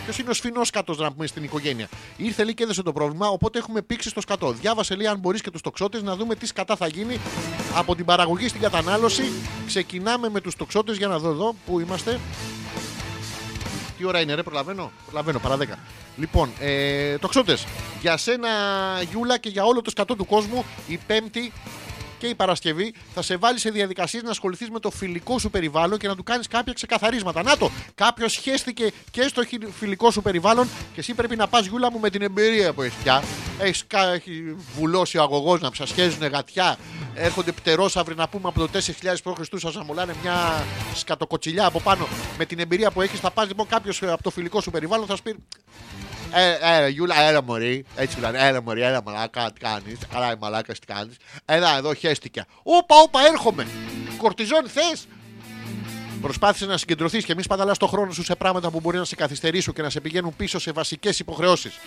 Ποιος 0.05 0.19
είναι 0.19 0.31
ο 0.31 0.33
σφινόσκατο, 0.33 0.95
να 0.95 1.13
πούμε, 1.13 1.27
στην 1.27 1.45
οικογένεια. 1.45 1.89
Ήρθε 2.17 2.45
λέει 2.45 2.55
και 2.55 2.63
έδεσε 2.63 2.83
το 2.83 2.93
πρόβλημα, 2.93 3.29
οπότε 3.29 3.59
έχουμε 3.59 3.83
πήξει 3.83 4.09
στο 4.09 4.21
σκατό. 4.21 4.53
Διάβασε 4.53 4.95
λέει, 4.95 5.07
αν 5.07 5.19
μπορείς 5.19 5.41
και 5.41 5.51
τους 5.51 5.61
τοξότες, 5.61 6.03
να 6.03 6.17
δούμε 6.17 6.35
τι 6.35 6.47
σκατά 6.47 6.77
θα 6.77 6.87
γίνει 6.87 7.21
από 7.75 7.95
την 7.95 8.05
παραγωγή 8.05 8.49
στην 8.49 8.61
κατανάλωση. 8.61 9.23
Ξεκινάμε 9.67 10.29
με 10.29 10.41
τους 10.41 10.57
τοξότες 10.57 10.97
για 10.97 11.09
να 11.09 11.19
δω 11.19 11.31
εδώ 11.31 11.55
που 11.67 11.81
είμαστε. 11.81 12.21
Τι 13.99 14.05
ώρα 14.05 14.21
είναι, 14.21 14.35
ρε, 14.35 14.43
προλαβαίνω; 14.43 14.91
Προλαβαίνω, 15.07 15.39
παρά 15.39 15.57
10. 15.57 15.79
Λοιπόν, 16.17 16.51
ε, 16.61 17.19
τοξότες. 17.19 17.67
Για 18.01 18.17
σένα, 18.17 18.49
Γιούλα, 19.11 19.39
και 19.39 19.49
για 19.49 19.65
όλο 19.65 19.83
το 19.83 19.91
σκατό 19.91 20.17
του 20.17 20.27
κόσμου, 20.27 20.65
η 20.87 20.99
Πέμπτη 21.07 21.53
και 22.19 22.27
η 22.27 22.35
Παρασκευή 22.35 22.95
θα 23.15 23.23
σε 23.23 23.37
βάλει 23.37 23.59
σε 23.59 23.71
διαδικασίες 23.71 24.23
να 24.23 24.31
ασχοληθείς 24.31 24.71
με 24.71 24.81
το 24.81 24.91
φιλικό 24.91 25.39
σου 25.39 25.51
περιβάλλον 25.51 25.99
και 25.99 26.09
να 26.09 26.17
του 26.17 26.23
κάνεις 26.23 26.47
κάποια 26.47 26.73
ξεκαθαρίσματα. 26.73 27.43
Να 27.43 27.57
το! 27.57 27.71
Κάποιος 27.95 28.35
χέστηκε 28.35 28.93
και 29.11 29.23
στο 29.23 29.45
χι- 29.45 29.69
φιλικό 29.79 30.11
σου 30.11 30.23
περιβάλλον 30.23 30.69
και 30.95 31.01
εσύ 31.01 31.15
πρέπει 31.15 31.37
να 31.37 31.49
πας, 31.49 31.67
Γιούλα 31.67 31.91
μου, 31.91 31.99
με 31.99 32.11
την 32.11 32.23
εμπειρία 32.23 32.73
που 32.73 32.83
έχεις 32.83 32.99
πια. 33.03 33.23
Έχεις 33.59 33.85
έχει 34.15 34.57
βουλώσει 34.77 35.19
ο 35.19 35.23
αγωγός 35.23 35.61
να 35.61 35.71
ψασχέζουν 35.71 36.27
γατιά. 36.27 36.77
Έρχονται 37.15 37.53
πτερόσαυροι 37.53 38.15
να 38.15 38.29
πούμε 38.29 38.49
από 38.49 38.61
το 38.61 38.69
4.000 38.73 39.15
π.Χ. 39.23 39.61
σας 39.61 39.77
αμολάνε 39.77 40.15
μια 40.23 40.65
σκατοκοτσιλιά 40.95 41.67
από 41.67 41.81
πάνω. 41.81 42.07
Με 42.39 42.45
την 42.45 42.59
εμπειρία 42.59 42.91
που 42.91 43.03
έχεις, 43.03 43.21
θα 43.21 43.31
πας 43.31 43.47
λοιπόν 43.49 43.67
κάποιος 43.67 44.03
από 44.03 44.23
το 44.23 44.31
φιλικό 44.31 44.61
σου 44.61 44.71
περιβάλλον 44.71 45.07
θα 45.07 45.17
σου 45.17 45.23
πει 45.23 45.37
ε, 46.33 46.85
ε, 46.85 46.89
Γιούλα, 46.89 47.21
έλα 47.21 47.43
μωρή. 47.43 47.85
Έτσι 47.97 48.21
λένε, 48.21 48.39
έλα 48.47 48.63
μωρή, 48.63 48.83
έλα 48.83 49.03
μαλάκα, 49.03 49.53
τι 49.53 49.61
κάνεις. 49.61 49.99
Καλά, 50.13 50.33
η 50.33 50.35
μαλάκα, 50.41 50.73
τι 50.73 50.87
κάνεις. 50.87 51.17
Έλα, 51.45 51.77
εδώ 51.77 51.95
χέστηκε. 51.95 52.45
Όπα, 52.63 52.97
όπα, 52.97 53.27
έρχομαι. 53.27 53.67
Κορτιζόν 54.17 54.69
θες; 54.69 55.07
Προσπάθησε 56.21 56.67
να 56.67 56.77
συγκεντρωθείς 56.77 57.25
και 57.25 57.35
μην 57.35 57.45
σπαταλά 57.45 57.77
το 57.77 57.87
χρόνο 57.87 58.13
σου 58.13 58.23
σε 58.23 58.35
πράγματα 58.35 58.71
που 58.71 58.81
μπορεί 58.81 58.99
να 58.99 59.05
σε 59.05 59.15
καθυστερήσουν 59.15 59.75
και 59.75 59.83
να 59.83 59.91
σε 59.91 60.01
πηγαίνουν 60.01 60.37
πίσω 60.37 60.59
σε 60.59 60.73
βασικές 60.73 61.19
υποχρεώσεις. 61.19 61.79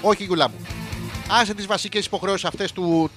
Όχι, 0.00 0.24
Γιούλα 0.24 0.48
μου. 0.48 0.66
Άσε 1.28 1.54
τις 1.54 1.66
βασικές 1.66 2.06
υποχρεώσεις 2.06 2.44
αυτές 2.44 2.72
του 2.72 3.10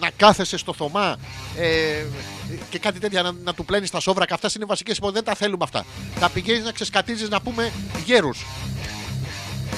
να 0.00 0.10
κάθεσαι 0.16 0.56
στο 0.56 0.72
θωμά 0.72 1.16
ε, 1.56 2.04
και 2.70 2.78
κάτι 2.78 2.98
τέτοια 2.98 3.22
να, 3.22 3.32
να 3.32 3.54
του 3.54 3.64
πλένεις 3.64 3.90
τα 3.90 4.00
σόβρακα. 4.00 4.34
Αυτά 4.34 4.50
είναι 4.56 4.64
βασικές 4.64 4.96
υποχρεώσει. 4.96 5.24
Δεν 5.24 5.32
τα 5.34 5.38
θέλουμε 5.38 5.64
αυτά. 5.64 5.84
Θα 6.18 6.30
πηγαίνεις 6.30 6.64
να 6.64 6.72
ξεσκατίζεις 6.72 7.28
να 7.28 7.40
πούμε 7.40 7.72
γέρους. 8.04 8.44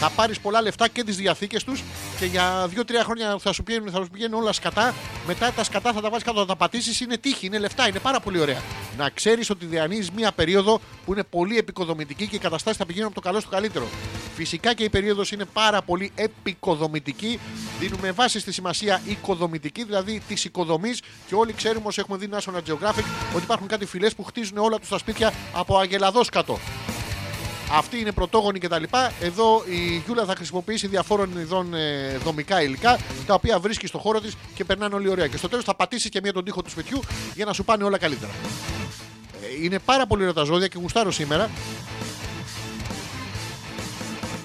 Θα 0.02 0.10
πάρεις 0.10 0.40
πολλά 0.40 0.62
λεφτά 0.62 0.88
και 0.88 1.04
τις 1.04 1.16
διαθήκες 1.16 1.64
τους 1.64 1.82
και 2.18 2.24
για 2.24 2.66
2-3 2.66 2.92
χρόνια 3.04 3.38
θα 3.38 3.52
σου, 3.52 3.62
πηγαίνουν, 3.62 3.90
θα 3.90 4.02
σου 4.02 4.08
πηγαίνουν 4.12 4.40
όλα 4.40 4.52
σκατά. 4.52 4.94
Μετά 5.26 5.52
τα 5.52 5.64
σκατά 5.64 5.92
θα 5.92 6.00
τα 6.00 6.10
βάλει 6.10 6.22
κάτω, 6.22 6.40
θα 6.40 6.46
τα 6.46 6.56
πατήσεις. 6.56 7.00
Είναι 7.00 7.16
τύχη, 7.16 7.46
είναι 7.46 7.58
λεφτά, 7.58 7.88
είναι 7.88 7.98
πάρα 7.98 8.20
πολύ 8.20 8.40
ωραία. 8.40 8.62
Να 8.96 9.10
ξέρεις 9.10 9.50
ότι 9.50 9.66
διανύεις 9.66 10.10
μία 10.10 10.32
περίοδο 10.32 10.80
που 11.04 11.12
είναι 11.12 11.22
πολύ 11.22 11.58
επικοδομητική 11.58 12.26
και 12.26 12.36
οι 12.36 12.38
καταστάσεις 12.38 12.78
θα 12.78 12.86
πηγαίνουν 12.86 13.06
από 13.06 13.14
το 13.14 13.20
καλό 13.20 13.40
στο 13.40 13.48
καλύτερο. 13.48 13.88
Φυσικά 14.34 14.74
και 14.74 14.84
η 14.84 14.88
περίοδος 14.88 15.32
είναι 15.32 15.44
πάρα 15.44 15.82
πολύ 15.82 16.12
επικοδομητική. 16.14 17.40
Δίνουμε 17.80 18.12
βάση 18.12 18.40
στη 18.40 18.52
σημασία 18.52 19.00
οικοδομητική, 19.06 19.84
δηλαδή 19.84 20.22
της 20.28 20.44
οικοδομής. 20.44 21.00
Και 21.26 21.34
όλοι 21.34 21.52
ξέρουμε 21.52 21.86
όσοι 21.86 22.00
έχουμε 22.00 22.18
δει 22.18 22.28
National 22.32 22.70
Geographic 22.70 23.04
ότι 23.34 23.42
υπάρχουν 23.42 23.66
κάτι 23.66 23.86
φυλές 23.86 24.14
που 24.14 24.24
χτίζουν 24.24 24.58
όλα 24.58 24.78
τους 24.78 24.88
τα 24.88 24.98
σπίτια 24.98 25.32
από 25.52 25.78
αγελαδόσκατο. 25.78 26.58
Αυτή 27.72 27.98
είναι 28.00 28.12
πρωτόγονη 28.12 28.58
κτλ. 28.58 28.82
Εδώ 29.20 29.62
η 29.68 30.02
Γιούλα 30.06 30.24
θα 30.24 30.34
χρησιμοποιήσει 30.34 30.86
διαφόρων 30.86 31.38
ειδών 31.38 31.74
ε, 31.74 32.16
δομικά 32.24 32.62
υλικά 32.62 32.98
τα 33.26 33.34
οποία 33.34 33.58
βρίσκει 33.58 33.86
στο 33.86 33.98
χώρο 33.98 34.20
της 34.20 34.36
και 34.54 34.64
περνάνε 34.64 34.94
όλοι 34.94 35.08
ωραία. 35.08 35.26
Και 35.26 35.36
στο 35.36 35.48
τέλος 35.48 35.64
θα 35.64 35.74
πατήσει 35.74 36.08
και 36.08 36.20
μία 36.22 36.32
τον 36.32 36.44
τοίχο 36.44 36.62
του 36.62 36.70
σπιτιού 36.70 37.00
για 37.34 37.44
να 37.44 37.52
σου 37.52 37.64
πάνε 37.64 37.84
όλα 37.84 37.98
καλύτερα. 37.98 38.32
Ε, 39.42 39.64
είναι 39.64 39.78
πάρα 39.78 40.06
πολύ 40.06 40.22
ωραία 40.22 40.34
τα 40.34 40.44
ζώδια 40.44 40.66
και 40.66 40.78
γουστάρω 40.80 41.10
σήμερα. 41.10 41.50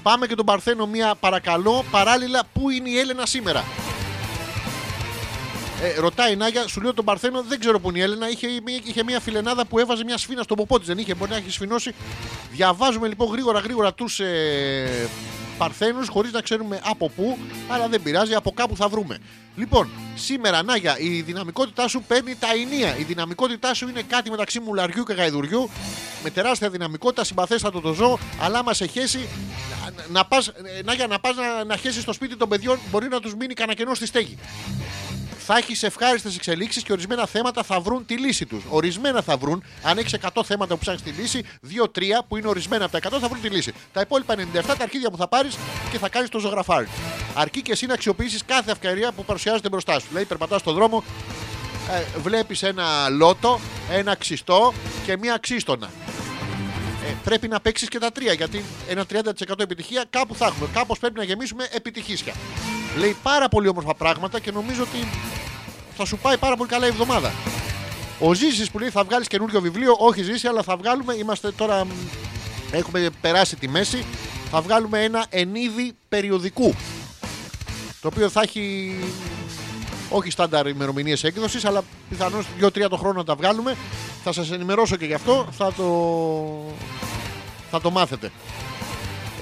Πάμε 0.02 0.28
και 0.28 0.36
τον 0.36 0.46
Παρθένο 0.46 0.86
μία 0.86 1.16
παρακαλώ 1.16 1.86
παράλληλα 1.92 2.44
πού 2.54 2.70
είναι 2.70 2.90
η 2.90 3.00
Έλενα 3.00 3.26
σήμερα. 3.26 3.64
Ε, 5.86 6.00
ρωτάει 6.00 6.34
η 6.34 6.36
Νάγια, 6.36 6.68
σου 6.68 6.82
λέω 6.82 6.94
τον 6.94 7.06
Παρθένο, 7.06 7.44
δεν 7.48 7.60
ξέρω 7.60 7.80
που 7.80 7.90
είναι 7.90 8.00
η 8.00 8.02
Έλενα. 8.02 8.30
Είχε, 8.30 8.48
μία- 8.48 8.80
είχε 8.84 9.04
μια 9.04 9.20
φιλενάδα 9.20 9.66
που 9.66 9.80
έβαζε 9.80 10.04
μια 10.04 10.18
σφίνα 10.18 10.44
στον 10.44 10.58
ποπό 10.58 10.78
της. 10.80 10.88
Δεν 10.88 10.98
είχε, 10.98 11.16
μπορεί 11.16 11.32
να 11.32 11.38
έχει 11.38 11.52
σφινώσει. 11.52 11.92
Διαβάζουμε 12.52 13.08
λοιπόν 13.08 13.32
γρήγορα 13.32 13.60
γρήγορα 13.60 13.94
τους 13.94 14.20
ε, 14.20 15.10
Παρθένους 15.58 16.08
χωρίς 16.08 16.32
να 16.32 16.42
ξέρουμε 16.42 16.82
από 16.84 17.10
πού, 17.10 17.38
αλλά 17.68 17.88
δεν 17.88 18.02
πειράζει, 18.02 18.34
από 18.34 18.52
κάπου 18.52 18.76
θα 18.76 18.88
βρούμε. 18.88 19.18
Λοιπόν, 19.56 19.90
σήμερα 20.16 20.64
Νάγια, 20.64 20.98
η 21.00 21.22
δυναμικότητά 21.22 21.88
σου 21.88 22.04
παίρνει 22.08 22.36
τα 22.36 22.48
ενία. 22.62 22.98
Η 22.98 23.04
δυναμικότητά 23.04 23.74
σου 23.74 23.88
είναι 23.88 24.02
κάτι 24.02 24.30
μεταξύ 24.30 24.60
μουλαριού 24.60 25.04
και 25.04 25.14
γαϊδουριού. 25.14 25.70
Με 26.24 26.30
τεράστια 26.30 26.70
δυναμικότητα, 26.70 27.24
συμπαθέστατο 27.24 27.82
το 27.82 27.94
ζώο, 27.94 28.18
αλλά 28.42 28.60
άμα 28.60 28.74
σε 28.74 28.86
χέσει, 28.86 29.28
να, 29.96 30.06
να 30.20 30.26
πας, 30.26 30.48
ε, 30.48 30.82
Νάγια, 30.84 31.08
να 31.08 31.20
πας 31.20 31.36
να, 31.36 31.64
να 31.64 31.76
χέσεις 31.76 32.02
στο 32.02 32.14
σπίτι 32.14 32.36
των 32.36 32.50
παιδιών, 32.50 32.80
μπορεί 32.92 33.08
να 33.08 33.20
τους 33.20 33.36
μείνει 33.36 33.54
κανένα 33.54 33.78
κενό 33.78 33.94
στη 33.94 34.06
στέγη 34.06 34.38
θα 35.48 35.58
έχεις 35.58 35.84
ευχάριστες 35.84 36.36
εξελίξεις 36.36 36.84
και 36.84 36.92
ορισμένα 36.92 37.26
θέματα 37.26 37.64
θα 37.64 37.80
βρουν 37.80 38.06
τη 38.06 38.18
λύση 38.18 38.46
τους. 38.46 38.64
Ορισμένα 38.70 39.22
θα 39.22 39.38
βρουν, 39.38 39.64
αν 39.84 39.98
έχεις 39.98 40.14
100 40.14 40.44
θέματα 40.44 40.74
που 40.74 40.80
ψάχνεις 40.80 41.04
τη 41.04 41.22
λύση, 41.22 41.44
2-3 41.62 42.24
που 42.28 42.38
είναι 42.38 42.48
ορισμένα 42.48 42.86
από 42.86 43.00
τα 43.00 43.10
100 43.10 43.20
θα 43.20 43.28
βρουν 43.28 43.42
τη 43.42 43.50
λύση. 43.50 43.74
Τα 43.94 44.02
υπόλοιπα 44.02 44.36
97 44.38 44.62
τα 44.66 44.76
αρχίδια 44.80 45.10
που 45.10 45.18
θα 45.18 45.28
πάρεις 45.28 45.58
και 45.92 45.98
θα 45.98 46.10
κάνεις 46.10 46.30
το 46.30 46.40
ζωγραφάρι. 46.40 46.88
Αρκεί 47.34 47.62
και 47.62 47.72
εσύ 47.72 47.86
να 47.86 47.94
αξιοποιήσεις 47.94 48.46
κάθε 48.46 48.72
ευκαιρία 48.72 49.12
που 49.12 49.26
παρουσιάζεται 49.26 49.70
μπροστά 49.70 50.00
σου. 50.00 50.06
Δηλαδή, 50.08 50.26
περπατάς 50.26 50.62
στον 50.62 50.74
δρόμο, 50.74 51.04
ε, 51.92 52.20
βλέπεις 52.20 52.64
ένα 52.64 53.10
λότο, 53.10 53.60
ένα 53.92 54.16
ξυστό 54.16 54.74
και 55.06 55.18
μία 55.18 55.38
ξύστονα. 55.38 55.90
Ε, 57.06 57.16
πρέπει 57.24 57.48
να 57.48 57.60
παίξεις 57.60 57.90
και 57.90 58.00
τα 58.00 58.12
τρία 58.12 58.34
γιατί 58.34 58.64
ένα 58.88 59.06
30% 59.10 59.60
επιτυχία 59.60 60.06
κάπου 60.10 60.36
θα 60.36 60.46
έχουμε. 60.46 60.68
Κάπως 60.74 61.00
πρέπει 61.00 61.18
να 61.18 61.24
γεμίσουμε 61.24 61.68
επιτυχίσια. 61.72 62.34
Λέει 62.98 63.18
πάρα 63.24 63.48
πολύ 63.48 63.68
όμορφα 63.68 63.96
πράγματα 63.96 64.40
και 64.40 64.52
νομίζω 64.52 64.82
ότι 64.82 65.08
θα 65.98 66.06
σου 66.06 66.18
πάει 66.18 66.38
πάρα 66.38 66.56
πολύ 66.56 66.70
καλά 66.70 66.86
η 66.86 66.90
εβδομάδα. 66.90 67.32
Ο 68.20 68.34
Ζήσης 68.34 68.72
που 68.72 68.80
λέει 68.80 68.90
θα 68.90 69.04
βγάλεις 69.04 69.28
καινούριο 69.28 69.62
βιβλίο, 69.62 69.96
όχι 70.00 70.24
Ζήση, 70.24 70.48
αλλά 70.48 70.64
θα 70.64 70.78
βγάλουμε. 70.78 71.14
Είμαστε 71.14 71.52
τώρα. 71.52 71.86
μ, 71.86 71.90
Έχουμε 72.72 73.10
περάσει 73.22 73.56
τη 73.56 73.70
μέση. 73.70 74.06
Θα 74.52 74.62
βγάλουμε 74.62 75.04
ένα 75.04 75.26
ενίδι 75.30 75.94
περιοδικού. 76.10 76.76
Το 78.02 78.08
οποίο 78.08 78.30
θα 78.30 78.42
έχει 78.42 78.96
όχι 80.10 80.30
στάνταρ 80.30 80.68
ημερομηνίες 80.68 81.24
έκδοσης, 81.24 81.66
αλλά 81.66 81.84
πιθανώς 82.10 82.46
2-3 82.62 82.90
το 82.90 82.98
χρόνο 82.98 83.18
να 83.18 83.24
τα 83.24 83.36
βγάλουμε. 83.36 83.76
Θα 84.28 84.34
σας 84.34 84.52
ενημερώσω 84.52 84.96
και 84.96 85.06
γι' 85.06 85.14
αυτό. 85.14 85.48
Θα 85.52 85.74
το, 85.74 85.86
θα 87.72 87.82
το 87.82 87.92
μάθετε. 87.92 88.32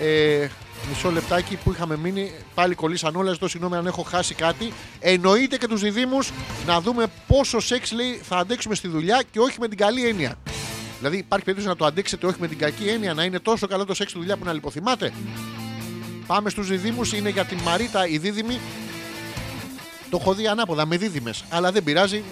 Ε, 0.02 0.48
μισό 0.90 1.12
λεπτάκι 1.12 1.56
που 1.56 1.72
είχαμε 1.72 1.98
μείνει. 1.98 2.32
Πάλι 2.54 2.76
κολλήσαν 2.76 3.16
όλα. 3.16 3.32
Ζητώ 3.32 3.48
συγγνώμη 3.48 3.76
αν 3.76 3.86
έχω 3.86 4.02
χάσει 4.02 4.34
κάτι. 4.34 4.74
Εννοείται 5.00 5.58
και 5.58 5.68
τους 5.68 5.82
διδήμου 5.82 6.20
να 6.66 6.82
δούμε 6.82 7.06
πόσο 7.28 7.60
σεξ 7.60 7.92
λέει 7.92 8.20
θα 8.24 8.38
αντέξουμε 8.38 8.76
στη 8.76 8.88
δουλειά 8.88 9.24
και 9.32 9.40
όχι 9.40 9.60
με 9.60 9.68
την 9.68 9.78
καλή 9.78 10.08
έννοια. 10.08 10.36
Δηλαδή 10.98 11.18
υπάρχει 11.18 11.46
περίπτωση 11.46 11.68
να 11.68 11.76
το 11.76 11.86
αντέξετε 11.86 12.26
όχι 12.26 12.38
με 12.40 12.48
την 12.48 12.58
κακή 12.58 12.88
έννοια, 12.88 13.14
να 13.14 13.24
είναι 13.24 13.40
τόσο 13.40 13.68
καλό 13.68 13.86
το 13.86 13.94
σεξ 13.94 14.10
στη 14.10 14.20
δουλειά 14.20 14.38
που 14.38 14.46
να 14.46 14.54
λιποθυμάτε. 14.54 15.14
Πάμε 16.28 16.50
στους 16.50 16.68
διδήμου. 16.68 17.02
Είναι 17.16 17.30
για 17.30 17.46
την 17.46 17.58
Μαρίτα 17.58 18.08
η 18.08 18.18
δίδυμη. 18.18 18.60
Το 20.10 20.18
έχω 20.22 20.34
δει 20.34 20.48
ανάποδα 20.48 20.86
με 20.86 20.98
δίδυμες. 20.98 21.44
Αλλά 21.50 21.72
δεν 21.72 21.84
πειράζει. 21.84 22.24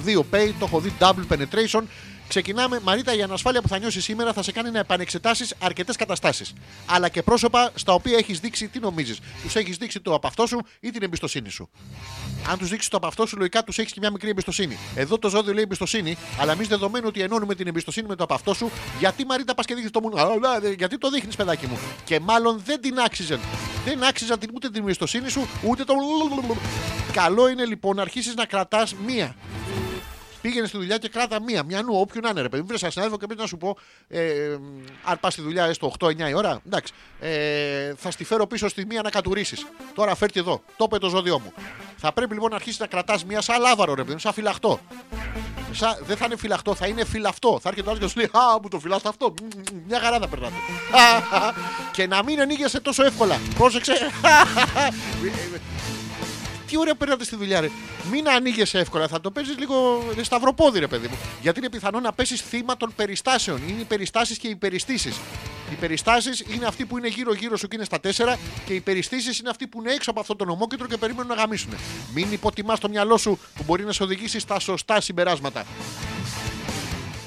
Ε, 0.00 0.02
Δύο 0.04 0.26
pay, 0.32 0.52
το 0.58 0.64
έχω 0.64 0.80
δει 0.80 0.92
double 0.98 1.26
penetration. 1.32 1.82
Ξεκινάμε. 2.28 2.80
Μαρίτα, 2.82 3.14
η 3.14 3.22
ανασφάλεια 3.22 3.62
που 3.62 3.68
θα 3.68 3.78
νιώσεις 3.78 4.04
σήμερα 4.04 4.32
θα 4.32 4.42
σε 4.42 4.52
κάνει 4.52 4.70
να 4.70 4.78
επανεξετάσεις 4.78 5.54
αρκετές 5.58 5.96
καταστάσεις. 5.96 6.52
Αλλά 6.86 7.08
και 7.08 7.22
πρόσωπα 7.22 7.70
στα 7.74 7.92
οποία 7.92 8.16
έχεις 8.18 8.40
δείξει 8.40 8.68
τι 8.68 8.78
νομίζεις. 8.78 9.18
Τους 9.42 9.54
έχεις 9.54 9.76
δείξει 9.76 10.00
το 10.00 10.14
από 10.14 10.26
αυτό 10.26 10.46
σου 10.46 10.60
ή 10.80 10.90
την 10.90 11.02
εμπιστοσύνη 11.02 11.50
σου. 11.50 11.70
Αν 12.50 12.58
τους 12.58 12.68
δείξεις 12.68 12.90
το 12.90 12.96
από 12.96 13.06
αυτό 13.06 13.26
σου, 13.26 13.36
λογικά 13.36 13.64
τους 13.64 13.78
έχεις 13.78 13.92
και 13.92 13.98
μια 14.00 14.10
μικρή 14.10 14.28
εμπιστοσύνη. 14.30 14.78
Εδώ 14.94 15.18
το 15.18 15.28
ζώδιο 15.28 15.52
λέει 15.52 15.62
εμπιστοσύνη, 15.62 16.16
αλλά 16.40 16.52
εμείς 16.52 16.68
δεδομένου 16.68 17.04
ότι 17.08 17.20
ενώνουμε 17.20 17.54
την 17.54 17.66
εμπιστοσύνη 17.66 18.06
με 18.08 18.14
το 18.16 18.24
από 18.24 18.34
αυτό 18.34 18.54
σου, 18.54 18.70
γιατί 18.98 19.24
Μαρίτα 19.24 19.54
πας 19.54 19.66
και 19.66 19.74
δείχνεις 19.74 19.92
το 19.92 20.00
μόνο. 20.00 20.16
Α, 20.20 20.22
α, 20.22 20.70
Γιατί 20.76 20.98
το 20.98 21.10
δείχνεις, 21.10 21.36
παιδάκι 21.36 21.66
μου. 21.66 21.78
Και 22.04 22.20
μάλλον 22.20 22.60
δεν 22.64 22.80
την 22.80 22.98
άξιζε. 22.98 23.38
Δεν 23.84 24.02
άξιζαν 24.04 24.38
την- 24.38 24.50
ούτε 24.54 24.70
την 24.70 24.82
εμπιστοσύνη 24.82 25.30
σου, 25.30 25.48
ούτε 25.64 25.84
το. 25.84 25.94
Καλό 27.12 27.48
είναι 27.48 27.64
λοιπόν 27.64 27.96
να 27.96 28.02
αρχίσει 28.02 28.32
να 28.36 28.44
κρατάς 28.46 28.94
μία 29.06 29.34
Πήγαινε 30.42 30.66
στη 30.66 30.76
δουλειά 30.76 30.98
και 30.98 31.08
κράτα 31.08 31.42
μία, 31.42 31.62
μια 31.62 31.82
νου, 31.82 32.00
όποιον 32.00 32.24
να 32.24 32.30
είναι 32.30 32.40
ρε 32.40 32.48
παιδί. 32.48 32.62
Βρε 32.62 32.76
ένα 32.80 32.90
συνάδελφο 32.90 33.18
και 33.18 33.26
πρέπει 33.26 33.40
να 33.40 33.46
σου 33.46 33.56
πω, 33.56 33.76
ε, 34.08 34.24
ε, 34.24 34.58
αν 35.04 35.20
πας 35.20 35.32
στη 35.32 35.42
δουλειά 35.42 35.64
έστω 35.64 35.92
8-9 35.98 36.28
η 36.28 36.34
ώρα, 36.34 36.60
εντάξει, 36.66 36.92
ε, 37.20 37.94
θα 37.96 38.10
στη 38.10 38.24
φέρω 38.24 38.46
πίσω 38.46 38.68
στη 38.68 38.86
μία 38.86 39.02
να 39.02 39.10
κατουρίσεις. 39.10 39.66
Τώρα 39.94 40.14
φέρτε 40.14 40.40
εδώ, 40.40 40.62
το 40.76 40.84
είπε 40.88 40.98
το 40.98 41.08
ζώδιό 41.08 41.38
μου. 41.38 41.52
Θα 41.96 42.12
πρέπει 42.12 42.32
λοιπόν 42.32 42.50
να 42.50 42.56
αρχίσεις 42.56 42.80
να 42.80 42.86
κρατάς 42.86 43.24
μία 43.24 43.40
σαν 43.40 43.60
λάβαρο 43.60 43.94
ρε 43.94 44.02
παιδί, 44.02 44.12
μου, 44.12 44.18
σαν 44.18 44.32
φυλαχτό. 44.32 44.80
Σα, 45.72 45.94
δεν 45.94 46.16
θα 46.16 46.24
είναι 46.24 46.36
φυλαχτό, 46.36 46.74
θα 46.74 46.86
είναι 46.86 47.04
φυλαυτό. 47.04 47.58
Θα 47.62 47.68
έρχεται 47.68 47.88
ο 47.88 47.90
άλλο 47.90 48.00
και 48.00 48.08
σου 48.08 48.16
λέει 48.16 48.30
Α, 48.32 48.58
μου 48.62 48.68
το 48.68 48.78
φυλάστε 48.78 49.08
αυτό. 49.08 49.34
Μμμ, 49.42 49.46
μμμ, 49.46 49.82
Μια 49.86 50.00
χαρά 50.00 50.18
θα 50.18 50.28
περνάτε. 50.28 50.54
και 51.94 52.06
να 52.06 52.24
μην 52.24 52.40
ανοίγεσαι 52.40 52.80
τόσο 52.80 53.04
εύκολα. 53.04 53.40
Πρόσεξε. 53.56 53.92
Τι 56.70 56.76
ωραία 56.76 56.92
που 56.92 56.98
περνάτε 56.98 57.24
στη 57.24 57.36
δουλειά, 57.36 57.60
ρε. 57.60 57.70
Μην 58.10 58.28
ανοίγεσαι 58.28 58.78
εύκολα. 58.78 59.08
Θα 59.08 59.20
το 59.20 59.30
παίζεις 59.30 59.58
λίγο 59.58 60.04
ρε, 60.16 60.22
σταυροπόδι, 60.22 60.78
ρε 60.78 60.86
παιδί 60.86 61.08
μου. 61.08 61.16
Γιατί 61.42 61.58
είναι 61.58 61.68
πιθανό 61.68 62.00
να 62.00 62.12
πέσεις 62.12 62.40
θύμα 62.40 62.76
των 62.76 62.92
περιστάσεων. 62.96 63.60
Είναι 63.68 63.80
οι 63.80 63.84
περιστάσεις 63.84 64.38
και 64.38 64.48
οι 64.48 64.56
περιστήσεις. 64.56 65.16
Οι 65.72 65.74
περιστάσεις 65.74 66.44
είναι 66.48 66.66
αυτοί 66.66 66.84
που 66.84 66.98
είναι 66.98 67.08
γύρω-γύρω 67.08 67.56
σου 67.56 67.68
και 67.68 67.76
είναι 67.76 67.84
στα 67.84 68.00
τέσσερα. 68.00 68.38
Και 68.66 68.74
οι 68.74 68.80
περιστήσεις 68.80 69.38
είναι 69.38 69.50
αυτοί 69.50 69.66
που 69.66 69.80
είναι 69.80 69.92
έξω 69.92 70.10
από 70.10 70.20
αυτό 70.20 70.36
το 70.36 70.44
νομόκεντρο 70.44 70.86
και 70.86 70.96
περιμένουν 70.96 71.28
να 71.28 71.34
γαμίσουν. 71.34 71.70
Μην 72.14 72.32
υποτιμάς 72.32 72.80
το 72.80 72.88
μυαλό 72.88 73.16
σου 73.16 73.38
που 73.54 73.62
μπορεί 73.66 73.84
να 73.84 73.92
σε 73.92 74.02
οδηγήσει 74.02 74.38
στα 74.38 74.58
σωστά 74.58 75.00
συμπεράσματα. 75.00 75.64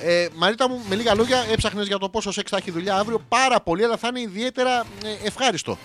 Ε, 0.02 0.28
Μαρίτα 0.36 0.70
μου, 0.70 0.82
με 0.90 0.96
λίγα 0.96 1.16
λόγια, 1.16 1.46
έψαχνες 1.52 1.88
για 1.88 1.98
το 1.98 2.10
πόσο 2.10 2.32
σεξ 2.32 2.50
θα 2.50 2.58
έχει 2.58 2.72
δουλειά 2.72 2.96
αύριο. 2.96 3.26
Πάρα 3.30 3.62
πολύ, 3.62 3.84
αλλά 3.84 3.98
θα 3.98 4.08
είναι 4.08 4.20
ιδιαίτερα 4.20 4.86
ε, 5.04 5.28
ευχάριστο. 5.28 5.78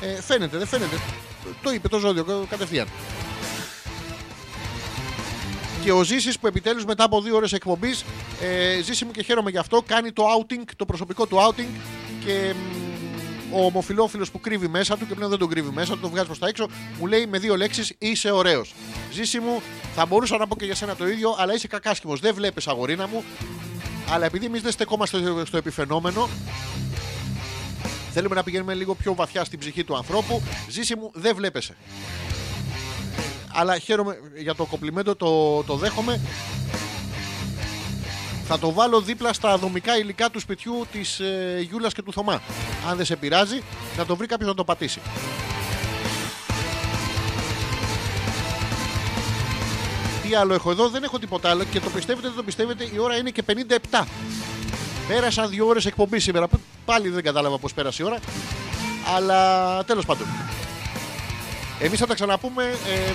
Ε, 0.00 0.22
φαίνεται, 0.22 0.58
δεν 0.58 0.66
φαίνεται. 0.66 0.96
Το 1.62 1.72
είπε 1.72 1.88
το 1.88 1.98
ζώδιο 1.98 2.24
κα- 2.24 2.44
κατευθείαν. 2.48 2.86
Και 5.84 5.92
ο 5.92 6.02
Ζήσης 6.02 6.38
που 6.38 6.46
επιτέλους 6.46 6.84
μετά 6.84 7.04
από 7.04 7.20
δύο 7.20 7.36
ώρες 7.36 7.52
εκπομπής, 7.52 8.04
ε, 8.40 8.80
Ζήση 8.82 9.04
μου 9.04 9.10
και 9.10 9.22
χαίρομαι 9.22 9.50
γι' 9.50 9.58
αυτό, 9.58 9.82
κάνει 9.86 10.12
το 10.12 10.24
outing, 10.38 10.62
το 10.76 10.84
προσωπικό 10.84 11.26
του 11.26 11.36
outing 11.36 11.66
και 12.24 12.52
μ, 12.54 13.54
ο 13.54 13.64
ομοφυλόφιλο 13.64 14.26
που 14.32 14.40
κρύβει 14.40 14.68
μέσα 14.68 14.96
του 14.96 15.06
και 15.06 15.14
πλέον 15.14 15.30
δεν 15.30 15.38
τον 15.38 15.48
κρύβει 15.48 15.70
μέσα 15.70 15.92
του, 15.92 16.00
τον 16.00 16.10
βγάζει 16.10 16.26
προς 16.26 16.38
τα 16.38 16.48
έξω, 16.48 16.68
μου 16.98 17.06
λέει 17.06 17.26
με 17.26 17.38
δύο 17.38 17.56
λέξεις 17.56 17.92
είσαι 17.98 18.30
ωραίος. 18.30 18.74
Ζήση 19.12 19.40
μου, 19.40 19.62
θα 19.94 20.06
μπορούσα 20.06 20.36
να 20.36 20.46
πω 20.46 20.56
και 20.56 20.64
για 20.64 20.74
σένα 20.74 20.96
το 20.96 21.08
ίδιο, 21.08 21.34
αλλά 21.38 21.54
είσαι 21.54 21.66
κακάσχημος. 21.66 22.20
Δεν 22.20 22.34
βλέπεις 22.34 22.66
αγορίνα 22.68 23.06
μου, 23.06 23.24
αλλά 24.10 24.24
επειδή 24.24 24.44
εμείς 24.46 24.62
δεν 24.62 24.72
στεκόμαστε 24.72 25.18
στο, 25.18 25.42
στο 25.46 25.56
επιφαινόμενο, 25.56 26.28
θέλουμε 28.16 28.34
να 28.34 28.42
πηγαίνουμε 28.42 28.74
λίγο 28.74 28.94
πιο 28.94 29.14
βαθιά 29.14 29.44
στην 29.44 29.58
ψυχή 29.58 29.84
του 29.84 29.96
ανθρώπου. 29.96 30.42
Ζήση 30.68 30.96
μου, 30.96 31.10
δεν 31.14 31.34
βλέπεσαι. 31.34 31.76
Αλλά 33.52 33.78
χαίρομαι 33.78 34.16
για 34.36 34.54
το 34.54 34.64
κομπλιμέντο, 34.64 35.16
το, 35.16 35.62
το 35.62 35.74
δέχομαι. 35.74 36.20
Θα 38.46 38.58
το 38.58 38.72
βάλω 38.72 39.00
δίπλα 39.00 39.32
στα 39.32 39.56
δομικά 39.56 39.98
υλικά 39.98 40.30
του 40.30 40.40
σπιτιού 40.40 40.86
της 40.92 41.20
ε, 41.20 41.66
Γιούλας 41.68 41.92
και 41.92 42.02
του 42.02 42.12
Θωμά. 42.12 42.42
Αν 42.88 42.96
δεν 42.96 43.04
σε 43.04 43.16
πειράζει, 43.16 43.62
να 43.96 44.06
το 44.06 44.16
βρει 44.16 44.26
κάποιος 44.26 44.48
να 44.48 44.54
το 44.54 44.64
πατήσει. 44.64 45.00
Τι 50.22 50.34
άλλο 50.34 50.54
έχω 50.54 50.70
εδώ, 50.70 50.88
δεν 50.88 51.02
έχω 51.02 51.18
τίποτα 51.18 51.50
άλλο 51.50 51.64
και 51.64 51.80
το 51.80 51.90
πιστεύετε, 51.90 52.26
δεν 52.26 52.36
το 52.36 52.42
πιστεύετε, 52.42 52.84
η 52.94 52.98
ώρα 52.98 53.16
είναι 53.16 53.30
και 53.30 53.42
57. 53.90 54.04
Πέρασαν 55.08 55.48
δύο 55.48 55.66
ώρες 55.66 55.86
εκπομπή 55.86 56.18
σήμερα. 56.18 56.48
Που 56.86 56.92
Πάλι 56.92 57.08
δεν 57.08 57.22
κατάλαβα 57.22 57.58
πώς 57.58 57.74
πέρασε 57.74 58.02
η 58.02 58.06
ώρα. 58.06 58.18
Αλλά 59.16 59.84
τέλος 59.84 60.04
πάντων. 60.04 60.26
Εμείς 61.80 61.98
θα 61.98 62.06
τα 62.06 62.14
ξαναπούμε. 62.14 62.64
Ε, 62.64 63.12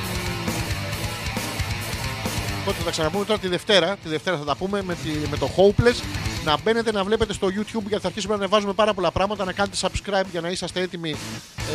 πότε 2.65 2.77
θα 2.77 2.83
τα 2.83 2.91
ξαναπούμε 2.91 3.25
τώρα 3.25 3.39
τη 3.39 3.47
Δευτέρα. 3.47 3.97
Τη 4.03 4.09
Δευτέρα 4.09 4.37
θα 4.37 4.43
τα 4.43 4.55
πούμε 4.55 4.81
με, 4.83 4.95
τη, 4.95 5.09
με 5.29 5.37
το 5.37 5.49
Hopeless. 5.57 6.03
Να 6.45 6.57
μπαίνετε 6.63 6.91
να 6.91 7.03
βλέπετε 7.03 7.33
στο 7.33 7.47
YouTube 7.47 7.87
γιατί 7.87 8.01
θα 8.01 8.07
αρχίσουμε 8.07 8.33
να 8.35 8.39
ανεβάζουμε 8.39 8.73
πάρα 8.73 8.93
πολλά 8.93 9.11
πράγματα. 9.11 9.45
Να 9.45 9.53
κάνετε 9.53 9.77
subscribe 9.81 10.25
για 10.31 10.41
να 10.41 10.49
είσαστε 10.49 10.81
έτοιμοι 10.81 11.15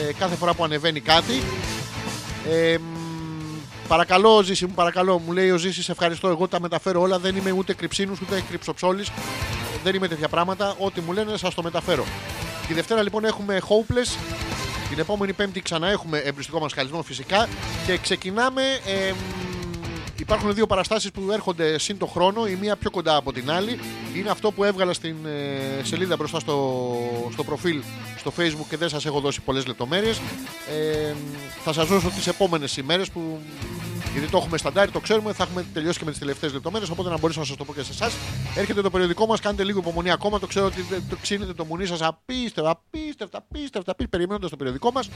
ε, 0.08 0.12
κάθε 0.12 0.36
φορά 0.36 0.54
που 0.54 0.64
ανεβαίνει 0.64 1.00
κάτι. 1.00 1.42
Ε, 2.50 2.78
μ, 2.78 2.82
παρακαλώ, 3.88 4.42
Ζήση 4.42 4.66
μου, 4.66 4.74
παρακαλώ. 4.74 5.18
Μου 5.18 5.32
λέει 5.32 5.50
ο 5.50 5.56
Ζήσης, 5.56 5.88
ευχαριστώ. 5.88 6.28
Εγώ 6.28 6.48
τα 6.48 6.60
μεταφέρω 6.60 7.00
όλα. 7.00 7.18
Δεν 7.18 7.36
είμαι 7.36 7.50
ούτε 7.50 7.74
κρυψίνου 7.74 8.16
ούτε 8.22 8.42
κρυψοψόλης. 8.48 9.10
Δεν 9.86 9.94
είμαι 9.94 10.08
τέτοια 10.08 10.28
πράγματα. 10.28 10.76
Ό,τι 10.78 11.00
μου 11.00 11.12
λένε, 11.12 11.36
σας 11.36 11.54
το 11.54 11.62
μεταφέρω. 11.62 12.04
Τη 12.66 12.74
Δευτέρα 12.74 13.02
λοιπόν 13.02 13.24
έχουμε 13.24 13.60
Hopeless. 13.68 14.18
Την 14.88 14.98
επόμενη 14.98 15.32
Πέμπτη 15.32 15.60
ξανά 15.60 15.88
έχουμε 15.88 16.18
εμπριστικό 16.18 16.58
μας 16.60 16.72
χαλισμό 16.72 17.02
φυσικά. 17.02 17.48
Και 17.86 17.98
ξεκινάμε. 17.98 18.62
ε, 18.86 19.12
μ, 19.12 20.20
υπάρχουν 20.20 20.54
δύο 20.54 20.66
παραστάσεις 20.66 21.10
που 21.10 21.30
έρχονται 21.32 21.78
συν 21.78 21.98
το 21.98 22.06
χρόνο. 22.06 22.46
Η 22.46 22.56
μία 22.60 22.76
πιο 22.76 22.90
κοντά 22.90 23.16
από 23.16 23.32
την 23.32 23.50
άλλη. 23.50 23.78
Είναι 24.16 24.30
αυτό 24.30 24.52
που 24.52 24.64
έβγαλα 24.64 24.92
στην 24.92 25.16
ε, 25.26 25.84
σελίδα 25.84 26.16
μπροστά 26.16 26.40
στο, 26.40 26.88
στο 27.32 27.44
προφίλ 27.44 27.82
στο 28.18 28.32
facebook 28.38 28.66
και 28.68 28.76
δεν 28.76 28.88
σας 28.88 29.06
έχω 29.06 29.20
δώσει 29.20 29.40
πολλές 29.40 29.66
λεπτομέρειες. 29.66 30.20
Ε, 30.70 31.14
θα 31.64 31.72
σας 31.72 31.86
δώσω 31.86 32.08
τις 32.08 32.26
επόμενες 32.26 32.76
ημέρες 32.76 33.10
που 33.10 33.40
γιατί 34.12 34.30
το 34.30 34.36
έχουμε 34.36 34.58
σταντάρει, 34.58 34.90
το 34.90 35.00
ξέρουμε, 35.00 35.32
θα 35.32 35.42
έχουμε 35.42 35.64
τελειώσει 35.72 35.98
και 35.98 36.04
με 36.04 36.10
τις 36.10 36.20
τελευταίες 36.20 36.52
λεπτομέρειες. 36.52 36.90
Οπότε 36.90 37.08
να 37.08 37.18
μπορέσω 37.18 37.40
να 37.40 37.46
σας 37.46 37.56
το 37.56 37.64
πω 37.64 37.74
και 37.74 37.82
σε 37.82 37.92
εσάς. 37.92 38.12
Έρχεται 38.56 38.82
το 38.82 38.90
περιοδικό 38.90 39.26
μας, 39.26 39.40
κάντε 39.40 39.64
λίγο 39.64 39.78
υπομονή 39.78 40.10
ακόμα. 40.10 40.38
Το 40.38 40.46
ξέρω 40.46 40.66
ότι 40.66 40.80
δεν- 40.80 41.02
το 41.08 41.16
ξύνετε 41.22 41.52
το 41.52 41.64
μουνί 41.64 41.86
σας 41.86 42.02
απίστευτα, 42.02 42.70
απίστευτα, 42.70 43.38
απίστευτα, 43.38 43.38
απίστευτα 43.90 43.94
περιμένοντας 44.10 44.50
το 44.50 44.56
περιοδικό 44.56 44.90
μας. 44.92 45.08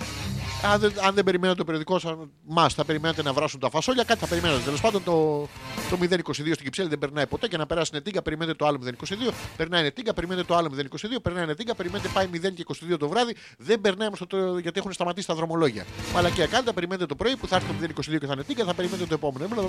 Αν, 0.73 0.81
δεν- 0.81 0.93
αν 1.07 1.15
δεν 1.15 1.25
περιμένετε 1.25 1.59
το 1.59 1.65
περιοδικό 1.65 1.99
σας, 1.99 2.15
μας 2.47 2.75
θα 2.75 2.85
περιμένετε 2.85 3.23
να 3.23 3.33
βράσουν 3.33 3.61
τα 3.61 3.71
φασόλια, 3.71 4.05
κάτι 4.05 4.21
θα 4.21 4.27
περιμένετε. 4.27 4.61
Τέλος 4.65 4.81
πάντων 4.81 5.05
το, 5.05 5.49
το 5.91 5.97
022 5.97 6.53
στην 6.53 6.65
Κυψέλη 6.65 6.89
δεν 6.89 6.99
περνάει 6.99 7.27
ποτέ 7.27 7.49
και 7.49 7.57
να 7.57 7.67
περάσει 7.67 7.91
νετίγκα, 7.95 8.23
περιμένετε 8.23 8.57
το 8.57 8.67
άλλο 8.67 8.79
022. 8.79 9.33
Περνάει 9.57 9.83
νετίγκα, 9.83 10.15
περιμένετε 10.15 10.47
το 10.47 10.55
άλλο 10.57 10.69
022. 10.69 11.21
Περνάει 11.23 11.47
νετίγκα, 11.47 11.75
περιμένετε 11.75 12.09
πάει 12.15 12.27
0 12.27 12.55
και 12.55 12.61
22 12.61 12.97
το 12.99 13.09
βράδυ. 13.09 13.35
Δεν 13.59 13.81
περνάει 13.81 14.07
όμως 14.07 14.19
το, 14.19 14.27
το, 14.27 14.59
γιατί 14.59 14.79
έχουν 14.79 14.93
σταματήσει 14.93 15.27
τα 15.27 15.35
δρομολόγια. 15.35 15.85
Μαλακία 16.15 16.47
κάντε, 16.47 16.73
περιμένετε 16.73 17.07
το 17.07 17.15
πρωί 17.17 17.37
που 17.37 17.47
θα 17.49 17.57
έρθει 17.57 17.69
το 17.69 17.75
022 17.75 18.19
και 18.19 18.27
θα 18.27 18.33
είναι 18.33 18.35
νετίγκα, 18.35 18.65
θα 18.65 18.75
περιμένετε 18.81 19.09
το 19.09 19.15
επόμενο. 19.15 19.69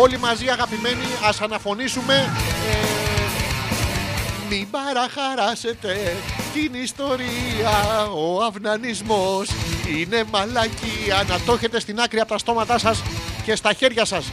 Όλοι 0.00 0.18
μαζί 0.18 0.48
αγαπημένοι, 0.48 1.04
ας 1.28 1.40
αναφωνήσουμε. 1.40 2.14
Ε, 2.14 2.98
μην 4.50 4.70
παραχαράσετε 4.70 6.16
την 6.54 6.74
ιστορία 6.74 8.06
Ο 8.14 8.42
αυνανισμός 8.44 9.48
είναι 9.98 10.24
μαλακία 10.30 11.24
Να 11.28 11.40
το 11.40 11.52
έχετε 11.52 11.80
στην 11.80 12.00
άκρη 12.00 12.20
από 12.20 12.28
τα 12.28 12.38
στόματά 12.38 12.78
σας 12.78 13.02
και 13.44 13.56
στα 13.56 13.72
χέρια 13.72 14.04
σας 14.04 14.32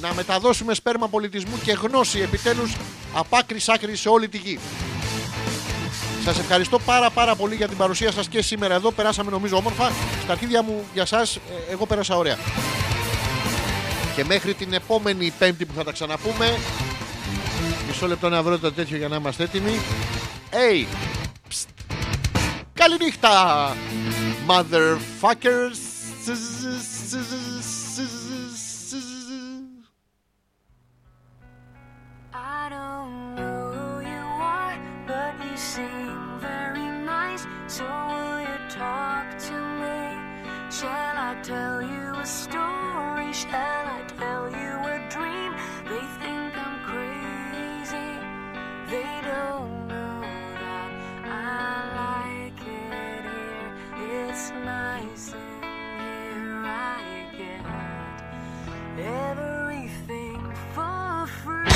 Να 0.00 0.14
μεταδώσουμε 0.14 0.74
σπέρμα 0.74 1.08
πολιτισμού 1.08 1.58
και 1.64 1.72
γνώση 1.72 2.20
επιτέλους 2.20 2.76
από 3.14 3.36
άκρη 3.36 3.58
σ' 3.58 3.68
άκρη 3.68 3.96
σε 3.96 4.08
όλη 4.08 4.28
τη 4.28 4.38
γη 4.38 4.58
σας 6.24 6.38
ευχαριστώ 6.38 6.78
πάρα 6.78 7.10
πάρα 7.10 7.34
πολύ 7.34 7.54
για 7.54 7.68
την 7.68 7.76
παρουσία 7.76 8.12
σας 8.12 8.28
και 8.28 8.42
σήμερα 8.42 8.74
εδώ 8.74 8.90
Περάσαμε 8.90 9.30
νομίζω 9.30 9.56
όμορφα 9.56 9.92
Στα 10.22 10.32
αρχίδια 10.32 10.62
μου 10.62 10.84
για 10.94 11.06
σας 11.06 11.36
ε, 11.36 11.40
εγώ 11.72 11.86
πέρασα 11.86 12.16
ωραία 12.16 12.36
Και 14.16 14.24
μέχρι 14.24 14.54
την 14.54 14.72
επόμενη 14.72 15.32
πέμπτη 15.38 15.64
που 15.64 15.72
θα 15.76 15.84
τα 15.84 15.92
ξαναπούμε 15.92 16.58
Μισό 17.86 18.06
λεπτό 18.06 18.28
να 18.28 18.42
βρω 18.42 18.58
το 18.58 18.72
τέτοιο 18.72 18.96
για 18.96 19.08
να 19.08 19.16
είμαστε 19.16 19.42
έτοιμοι. 19.42 19.80
Hey! 20.50 20.86
Ψτ. 21.48 21.68
Καληνύχτα! 22.72 23.76
Motherfuckers! 24.48 25.78
you 35.52 35.58
seem 35.58 36.38
very 36.40 36.88
nice, 37.04 37.44
so 37.66 37.84
will 37.84 38.40
you 38.40 38.58
talk 38.70 39.38
to 39.38 39.52
me? 39.52 40.16
Shall 40.70 41.16
I 41.28 41.36
tell 41.42 41.82
you 41.82 42.14
a 42.14 42.24
story? 42.24 43.30
Shall 43.34 43.86
I 43.98 44.02
tell 44.16 44.48
you 44.48 44.72
a 44.94 44.98
dream? 45.10 45.52
They 45.90 46.04
think 46.20 46.56
I'm 46.56 46.76
crazy, 46.88 48.10
they 48.92 49.14
don't 49.28 49.88
know 49.88 50.20
that 50.62 50.90
I 51.26 51.84
like 52.00 52.60
it 52.66 53.24
here. 53.28 54.30
It's 54.30 54.50
nice 54.64 55.34
in 55.34 55.62
here, 56.00 56.62
I 56.64 57.26
get 57.36 57.64
everything 59.04 60.40
for 60.74 61.26
free. 61.26 61.71